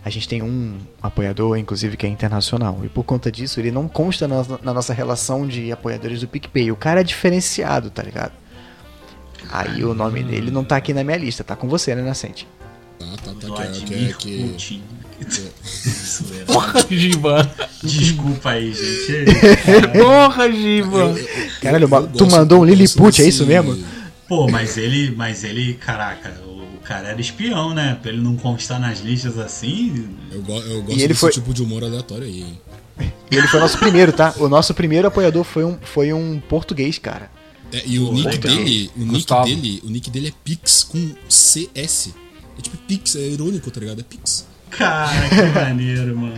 A 0.03 0.09
gente 0.09 0.27
tem 0.27 0.43
um 0.43 0.77
apoiador, 1.01 1.57
inclusive, 1.57 1.97
que 1.97 2.05
é 2.05 2.09
internacional. 2.09 2.79
E 2.83 2.89
por 2.89 3.03
conta 3.03 3.31
disso, 3.31 3.59
ele 3.59 3.71
não 3.71 3.87
consta 3.87 4.27
na, 4.27 4.45
na 4.61 4.73
nossa 4.73 4.93
relação 4.93 5.47
de 5.47 5.71
apoiadores 5.71 6.21
do 6.21 6.27
PicPay. 6.27 6.71
O 6.71 6.75
cara 6.75 7.01
é 7.01 7.03
diferenciado, 7.03 7.89
tá 7.89 8.03
ligado? 8.03 8.33
Aí 9.51 9.83
o 9.83 9.93
nome 9.93 10.23
dele 10.23 10.51
não 10.51 10.63
tá 10.63 10.75
aqui 10.75 10.93
na 10.93 11.03
minha 11.03 11.17
lista, 11.17 11.43
tá 11.43 11.55
com 11.55 11.67
você, 11.67 11.95
né, 11.95 12.01
Nascente? 12.01 12.47
Tá, 12.99 13.05
tá, 13.33 13.55
tá. 13.55 13.67
Que, 13.67 14.13
que, 14.13 14.83
que, 15.15 16.45
Porra, 16.45 16.85
Giba. 16.89 17.51
Desculpa 17.83 18.51
aí, 18.51 18.73
gente. 18.73 19.97
Porra, 19.97 20.51
Giba. 20.51 21.15
Caralho, 21.61 21.87
tu 22.17 22.29
mandou 22.29 22.61
um 22.61 22.65
Lilliput, 22.65 23.21
é 23.21 23.27
isso 23.27 23.45
mesmo? 23.45 23.77
Pô, 24.27 24.49
mas 24.49 24.77
ele, 24.77 25.13
mas 25.15 25.43
ele, 25.43 25.75
caraca, 25.75 26.33
o 26.45 26.79
cara 26.83 27.09
era 27.09 27.21
espião, 27.21 27.73
né? 27.73 27.97
Pra 28.01 28.11
ele 28.11 28.21
não 28.21 28.35
constar 28.35 28.79
nas 28.79 28.99
listas 28.99 29.37
assim. 29.37 30.07
Eu, 30.31 30.41
go 30.41 30.53
eu 30.53 30.81
gosto 30.81 30.97
e 30.97 31.01
ele 31.01 31.09
desse 31.09 31.19
foi... 31.19 31.31
tipo 31.31 31.53
de 31.53 31.61
humor 31.61 31.83
aleatório 31.83 32.25
aí. 32.25 32.57
E 33.29 33.35
ele 33.35 33.47
foi 33.47 33.59
nosso 33.59 33.77
primeiro, 33.77 34.11
tá? 34.13 34.33
O 34.37 34.47
nosso 34.47 34.73
primeiro 34.73 35.07
apoiador 35.07 35.43
foi 35.43 35.65
um, 35.65 35.77
foi 35.81 36.13
um 36.13 36.39
português, 36.39 36.97
cara. 36.97 37.29
É, 37.73 37.83
e 37.85 37.99
o, 37.99 38.11
nick 38.13 38.37
dele, 38.37 38.91
o 38.95 39.03
nick 39.03 39.43
dele, 39.43 39.81
o 39.83 39.89
nick 39.89 40.09
dele 40.09 40.27
é 40.29 40.33
Pix 40.43 40.83
com 40.83 41.11
CS. 41.27 42.13
É 42.57 42.61
tipo 42.61 42.77
Pix, 42.77 43.15
é 43.15 43.27
irônico, 43.27 43.69
tá 43.69 43.79
ligado? 43.79 43.99
É 43.99 44.03
Pix. 44.03 44.45
Cara, 44.77 45.29
que 45.29 45.41
maneiro, 45.59 46.17
mano. 46.17 46.35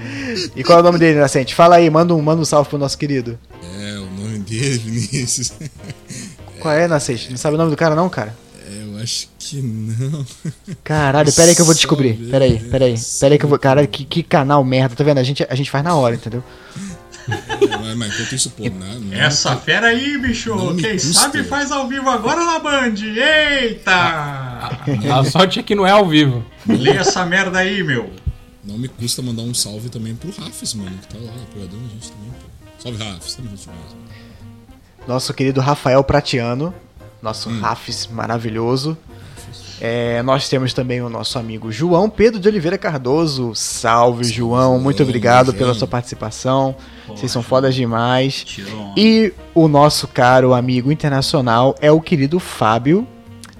E 0.55 0.63
qual 0.63 0.79
é 0.79 0.81
o 0.81 0.83
nome 0.83 0.99
dele, 0.99 1.19
Nascente? 1.19 1.55
Fala 1.55 1.77
aí, 1.77 1.89
manda 1.89 2.13
um, 2.13 2.21
manda 2.21 2.41
um 2.41 2.45
salve 2.45 2.69
pro 2.69 2.77
nosso 2.77 2.97
querido. 2.97 3.37
É, 3.61 3.97
o 3.97 4.05
nome 4.21 4.39
dele, 4.39 4.77
Vinícius. 4.77 5.53
Qual 6.59 6.73
é, 6.73 6.87
Nascente? 6.87 7.29
Não 7.29 7.37
sabe 7.37 7.55
o 7.55 7.57
nome 7.57 7.69
do 7.69 7.77
cara, 7.77 7.95
não, 7.95 8.09
cara? 8.09 8.35
É, 8.67 8.83
eu 8.83 8.97
acho 8.97 9.29
que 9.37 9.61
não. 9.61 10.25
Caralho, 10.83 11.31
pera 11.31 11.49
aí 11.49 11.55
que 11.55 11.61
eu 11.61 11.65
vou 11.65 11.75
descobrir. 11.75 12.13
Pera 12.31 12.45
aí, 12.45 12.59
pera 12.59 12.85
aí. 12.85 12.95
Pera 13.19 13.33
aí 13.35 13.39
que 13.39 13.45
eu 13.45 13.49
vou. 13.49 13.59
Caralho, 13.59 13.87
que, 13.87 14.03
que 14.03 14.23
canal 14.23 14.63
merda, 14.63 14.95
tá 14.95 15.03
vendo? 15.03 15.19
A 15.19 15.23
gente, 15.23 15.45
a 15.47 15.55
gente 15.55 15.69
faz 15.69 15.83
na 15.83 15.95
hora, 15.95 16.15
entendeu? 16.15 16.43
mas, 17.27 17.95
mas 17.95 18.13
enquanto 18.13 18.35
isso, 18.35 18.49
pô, 18.51 18.63
não, 18.63 19.13
Essa 19.13 19.51
não, 19.51 19.59
fera 19.59 19.87
aí, 19.87 20.17
bicho! 20.17 20.55
Quem 20.79 20.93
custa. 20.93 21.13
sabe 21.13 21.43
faz 21.43 21.71
ao 21.71 21.87
vivo 21.87 22.09
agora 22.09 22.43
na 22.43 22.59
Band! 22.59 22.95
Eita! 22.95 23.91
A, 23.91 25.19
a 25.19 25.23
sorte 25.25 25.59
é 25.59 25.63
que 25.63 25.75
não 25.75 25.85
é 25.85 25.91
ao 25.91 26.07
vivo. 26.07 26.43
Lê 26.65 26.91
essa 26.91 27.25
merda 27.25 27.59
aí, 27.59 27.83
meu! 27.83 28.09
Não 28.67 28.77
me 28.77 28.87
custa 28.87 29.21
mandar 29.21 29.43
um 29.43 29.53
salve 29.53 29.89
também 29.89 30.15
pro 30.15 30.29
Rafis, 30.31 30.73
mano, 30.73 30.97
que 30.97 31.07
tá 31.07 31.17
lá 31.19 31.31
apoiadando 31.43 31.85
a 31.85 31.89
gente 31.89 32.11
também, 32.11 32.31
pô. 32.31 32.47
Salve, 32.77 33.03
Rafis, 33.03 33.35
tamo 33.35 33.49
junto 33.49 33.69
mesmo. 33.69 33.97
Nosso 35.07 35.33
querido 35.33 35.61
Rafael 35.61 36.03
Pratiano 36.03 36.73
nosso 37.21 37.49
hum. 37.49 37.59
Rafis 37.59 38.07
maravilhoso. 38.07 38.97
É, 39.79 40.23
nós 40.23 40.49
temos 40.49 40.73
também 40.73 41.01
o 41.01 41.09
nosso 41.09 41.37
amigo 41.37 41.71
João 41.71 42.09
Pedro 42.09 42.39
de 42.39 42.47
Oliveira 42.47 42.77
Cardoso. 42.77 43.53
Salve, 43.53 44.23
João. 44.23 44.79
Muito 44.79 45.03
obrigado 45.03 45.53
pela 45.53 45.73
sua 45.73 45.87
participação. 45.87 46.75
Vocês 47.07 47.31
são 47.31 47.43
fodas 47.43 47.75
demais. 47.75 48.45
E 48.95 49.31
o 49.53 49.67
nosso 49.67 50.07
caro 50.07 50.53
amigo 50.53 50.91
internacional 50.91 51.75
é 51.79 51.91
o 51.91 52.01
querido 52.01 52.39
Fábio 52.39 53.07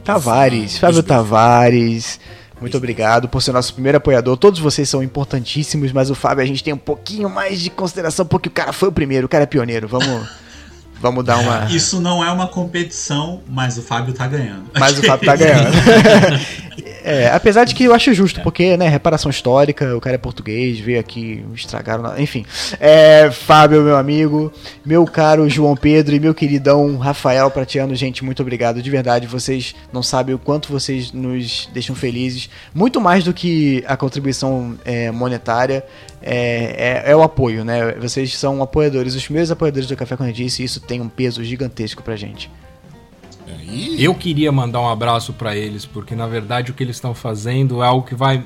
Tavares. 0.04 0.78
Fábio 0.80 1.04
Tavares. 1.04 2.20
Muito 2.60 2.76
obrigado 2.76 3.30
por 3.30 3.42
ser 3.42 3.52
nosso 3.52 3.74
primeiro 3.74 3.98
apoiador. 3.98 4.36
Todos 4.36 4.60
vocês 4.60 4.90
são 4.90 5.04
importantíssimos, 5.04 5.92
mas 5.92 6.10
o 6.10 6.16
Fábio 6.16 6.44
a 6.44 6.48
gente 6.48 6.64
tem 6.64 6.74
um 6.74 6.78
pouquinho 6.78 7.30
mais 7.30 7.62
de 7.62 7.70
consideração 7.70 8.26
porque 8.26 8.50
o 8.50 8.52
cara 8.52 8.74
foi 8.74 8.90
o 8.90 8.92
primeiro, 8.92 9.28
o 9.28 9.30
cara 9.30 9.44
é 9.44 9.48
pioneiro. 9.48 9.88
Vamos 9.88 10.28
Vamos 11.00 11.24
dar 11.24 11.38
uma. 11.38 11.66
Isso 11.66 12.00
não 12.02 12.24
é 12.24 12.32
uma 12.32 12.48
competição, 12.48 13.42
mas 13.48 13.78
o 13.78 13.82
Fábio 13.82 14.14
tá 14.14 14.28
ganhando. 14.28 14.66
Mas 14.78 14.98
o 14.98 15.04
Fábio 15.04 15.26
tá 15.26 15.36
ganhando. 15.38 15.72
É, 17.04 17.28
apesar 17.30 17.64
de 17.64 17.74
que 17.74 17.84
eu 17.84 17.94
acho 17.94 18.14
justo, 18.14 18.42
porque, 18.42 18.78
né, 18.78 18.88
reparação 18.88 19.30
histórica, 19.30 19.96
o 19.96 20.02
cara 20.02 20.16
é 20.16 20.18
português, 20.18 20.80
veio 20.80 21.00
aqui, 21.00 21.44
estragaram. 21.54 22.18
Enfim. 22.20 22.46
É, 22.80 23.30
Fábio, 23.32 23.82
meu 23.82 23.96
amigo, 23.96 24.52
meu 24.86 25.06
caro 25.06 25.50
João 25.50 25.76
Pedro 25.76 26.16
e 26.16 26.20
meu 26.20 26.34
queridão 26.34 26.98
Rafael 26.98 27.50
Pratiano, 27.50 27.96
gente, 27.96 28.24
muito 28.24 28.42
obrigado. 28.42 28.82
De 28.82 28.90
verdade, 28.90 29.28
vocês 29.28 29.76
não 29.92 30.04
sabem 30.04 30.36
o 30.36 30.40
quanto 30.40 30.72
vocês 30.72 31.12
nos 31.12 31.68
deixam 31.74 31.96
felizes. 31.96 32.50
Muito 32.74 33.02
mais 33.02 33.24
do 33.24 33.34
que 33.34 33.84
a 33.88 33.98
contribuição 33.98 34.78
é, 34.86 35.12
monetária 35.12 35.84
é, 36.22 37.04
é, 37.06 37.12
é, 37.12 37.16
o 37.16 37.22
apoio, 37.22 37.64
né? 37.64 37.94
Vocês 37.94 38.38
são 38.38 38.62
apoiadores, 38.62 39.16
os 39.16 39.24
primeiros 39.24 39.52
apoiadores 39.52 39.88
do 39.88 39.96
Café 39.96 40.16
com 40.16 40.24
Redice, 40.24 40.62
e 40.62 40.66
isso 40.66 40.80
tem 40.80 41.02
um 41.02 41.10
peso 41.10 41.44
gigantesco 41.44 42.04
pra 42.04 42.16
gente. 42.16 42.50
Eu 43.98 44.16
queria 44.16 44.52
mandar 44.52 44.82
um 44.82 44.90
abraço 44.90 45.34
para 45.34 45.56
eles, 45.56 45.86
porque 45.86 46.16
na 46.16 46.28
verdade 46.28 46.72
o 46.72 46.74
que 46.74 46.84
eles 46.84 46.96
estão 46.96 47.14
fazendo 47.14 47.84
é 47.84 47.88
algo 47.88 48.06
que 48.06 48.16
vai. 48.16 48.44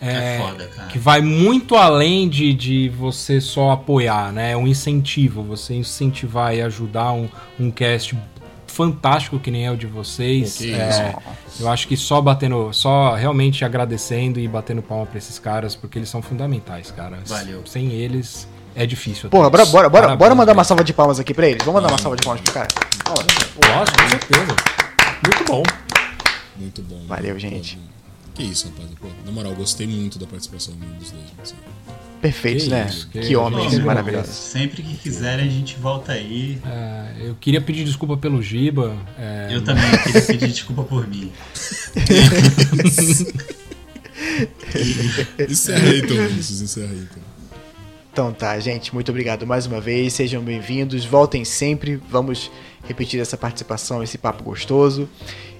É, 0.00 0.36
é 0.36 0.38
foda, 0.38 0.70
que 0.90 0.98
vai 0.98 1.20
muito 1.20 1.76
além 1.76 2.28
de, 2.28 2.54
de 2.54 2.88
você 2.88 3.40
só 3.40 3.72
apoiar, 3.72 4.32
né? 4.32 4.52
É 4.52 4.56
um 4.56 4.66
incentivo, 4.66 5.42
você 5.42 5.74
incentivar 5.74 6.54
e 6.54 6.62
ajudar 6.62 7.12
um, 7.12 7.28
um 7.58 7.70
cast 7.70 8.16
fantástico 8.66 9.38
que 9.38 9.50
nem 9.50 9.66
é 9.66 9.70
o 9.70 9.76
de 9.76 9.86
vocês. 9.86 10.60
É, 10.62 11.14
eu 11.58 11.68
acho 11.68 11.86
que 11.86 11.96
só 11.96 12.20
batendo, 12.20 12.72
só 12.72 13.14
realmente 13.14 13.64
agradecendo 13.64 14.40
e 14.40 14.48
batendo 14.48 14.80
palma 14.80 15.04
para 15.04 15.18
esses 15.18 15.38
caras, 15.38 15.74
porque 15.74 15.98
eles 15.98 16.08
são 16.08 16.22
fundamentais, 16.22 16.90
cara. 16.90 17.18
Valeu. 17.26 17.62
Sem 17.66 17.92
eles 17.92 18.48
é 18.82 18.86
difícil. 18.86 19.28
Porra, 19.28 19.50
bora, 19.50 19.66
bora, 19.66 19.88
bora, 19.90 20.16
bora 20.16 20.34
mandar 20.34 20.54
uma 20.54 20.64
salva 20.64 20.82
de 20.82 20.94
palmas 20.94 21.20
aqui 21.20 21.34
pra 21.34 21.46
eles. 21.46 21.62
Vamos 21.64 21.82
mandar 21.82 21.92
uma 21.92 21.98
salva 21.98 22.16
de 22.16 22.22
palmas 22.22 22.40
pro 22.40 22.52
cara. 22.52 22.68
Nossa, 23.06 23.92
com 23.92 24.08
certeza. 24.08 24.56
Muito 25.22 25.44
bom. 25.46 25.62
Muito 26.56 26.82
bom. 26.82 27.04
Valeu, 27.06 27.38
gente. 27.38 27.78
Que 28.34 28.42
isso, 28.44 28.68
rapaz. 28.68 28.88
Pô, 28.98 29.08
na 29.26 29.32
moral, 29.32 29.54
gostei 29.54 29.86
muito 29.86 30.18
da 30.18 30.26
participação 30.26 30.74
dos 30.98 31.10
dois. 31.10 31.24
Assim. 31.42 31.56
Perfeitos, 32.22 32.64
que 32.64 32.70
né? 32.70 32.86
Isso, 32.88 33.08
que, 33.08 33.20
que 33.20 33.36
homens 33.36 33.78
maravilhosos. 33.78 34.34
Sempre 34.34 34.82
que 34.82 34.96
quiserem 34.96 35.46
a 35.46 35.50
gente 35.50 35.76
volta 35.78 36.12
aí. 36.12 36.58
É, 36.64 37.28
eu 37.28 37.34
queria 37.34 37.60
pedir 37.60 37.84
desculpa 37.84 38.16
pelo 38.16 38.42
Giba. 38.42 38.96
É... 39.18 39.48
Eu 39.50 39.62
também 39.62 39.84
queria 40.04 40.22
pedir 40.22 40.48
desculpa 40.48 40.84
por 40.84 41.06
mim. 41.06 41.30
encerra 45.48 45.88
aí, 45.88 46.00
então, 46.00 46.16
Vinícius. 46.28 46.62
Encerra 46.62 46.92
aí, 46.92 47.06
então. 47.10 47.19
Então 48.12 48.32
tá, 48.32 48.58
gente, 48.58 48.92
muito 48.92 49.08
obrigado 49.10 49.46
mais 49.46 49.66
uma 49.66 49.80
vez. 49.80 50.14
Sejam 50.14 50.42
bem-vindos. 50.42 51.04
Voltem 51.04 51.44
sempre. 51.44 52.00
Vamos 52.10 52.50
repetir 52.86 53.20
essa 53.20 53.36
participação, 53.36 54.02
esse 54.02 54.18
papo 54.18 54.42
gostoso. 54.42 55.08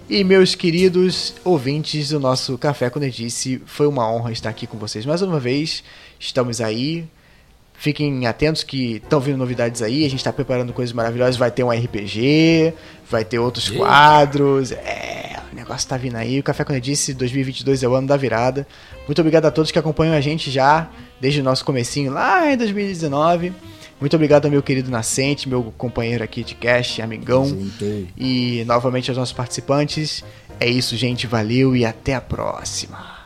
E 0.09 0.25
meus 0.25 0.57
queridos 0.57 1.35
ouvintes 1.45 2.09
do 2.09 2.19
nosso 2.19 2.59
Café 2.59 2.91
com 2.91 2.99
Nerdice, 2.99 3.63
foi 3.65 3.87
uma 3.87 4.11
honra 4.13 4.33
estar 4.33 4.51
aqui 4.51 4.67
com 4.67 4.77
vocês 4.77 5.07
mais 5.07 5.23
uma 5.23 5.39
vez. 5.39 5.85
Estamos 6.19 6.61
aí. 6.61 7.07
Fiquem 7.75 8.27
atentos 8.27 8.65
que 8.65 8.97
estão 8.97 9.21
vindo 9.21 9.39
novidades 9.39 9.81
aí. 9.81 10.05
A 10.05 10.11
gente 10.11 10.19
está 10.19 10.33
preparando 10.33 10.73
coisas 10.73 10.93
maravilhosas. 10.93 11.37
Vai 11.37 11.53
ter 11.53 11.63
um 11.63 11.71
RPG, 11.71 12.75
vai 13.09 13.25
ter 13.25 13.39
outros 13.39 13.69
Eita. 13.69 13.79
quadros. 13.79 14.73
É, 14.73 15.41
o 15.53 15.55
negócio 15.55 15.79
está 15.85 15.97
vindo 15.97 16.17
aí. 16.17 16.41
O 16.41 16.43
Café 16.43 16.65
com 16.65 16.73
Nerdice 16.73 17.15
2022 17.15 17.85
é 17.85 17.89
o 17.89 17.95
ano 17.95 18.09
da 18.09 18.17
virada. 18.17 18.67
Muito 19.11 19.23
obrigado 19.23 19.47
a 19.47 19.51
todos 19.51 19.73
que 19.73 19.79
acompanham 19.79 20.15
a 20.15 20.21
gente 20.21 20.53
já 20.53 20.89
desde 21.21 21.41
o 21.41 21.43
nosso 21.43 21.65
comecinho 21.65 22.13
lá 22.13 22.53
em 22.53 22.57
2019. 22.57 23.53
Muito 24.01 24.15
obrigado 24.15 24.45
ao 24.45 24.53
meu 24.53 24.63
querido 24.63 24.89
Nascente, 24.89 25.49
meu 25.49 25.75
companheiro 25.77 26.23
aqui 26.23 26.45
de 26.45 26.55
cast, 26.55 27.03
amigão. 27.03 27.45
Junto. 27.45 28.07
E 28.17 28.63
novamente 28.69 29.11
aos 29.11 29.19
nossos 29.19 29.35
participantes. 29.35 30.23
É 30.61 30.69
isso, 30.69 30.97
gente. 30.97 31.27
Valeu 31.27 31.75
e 31.75 31.85
até 31.85 32.15
a 32.15 32.21
próxima. 32.21 33.20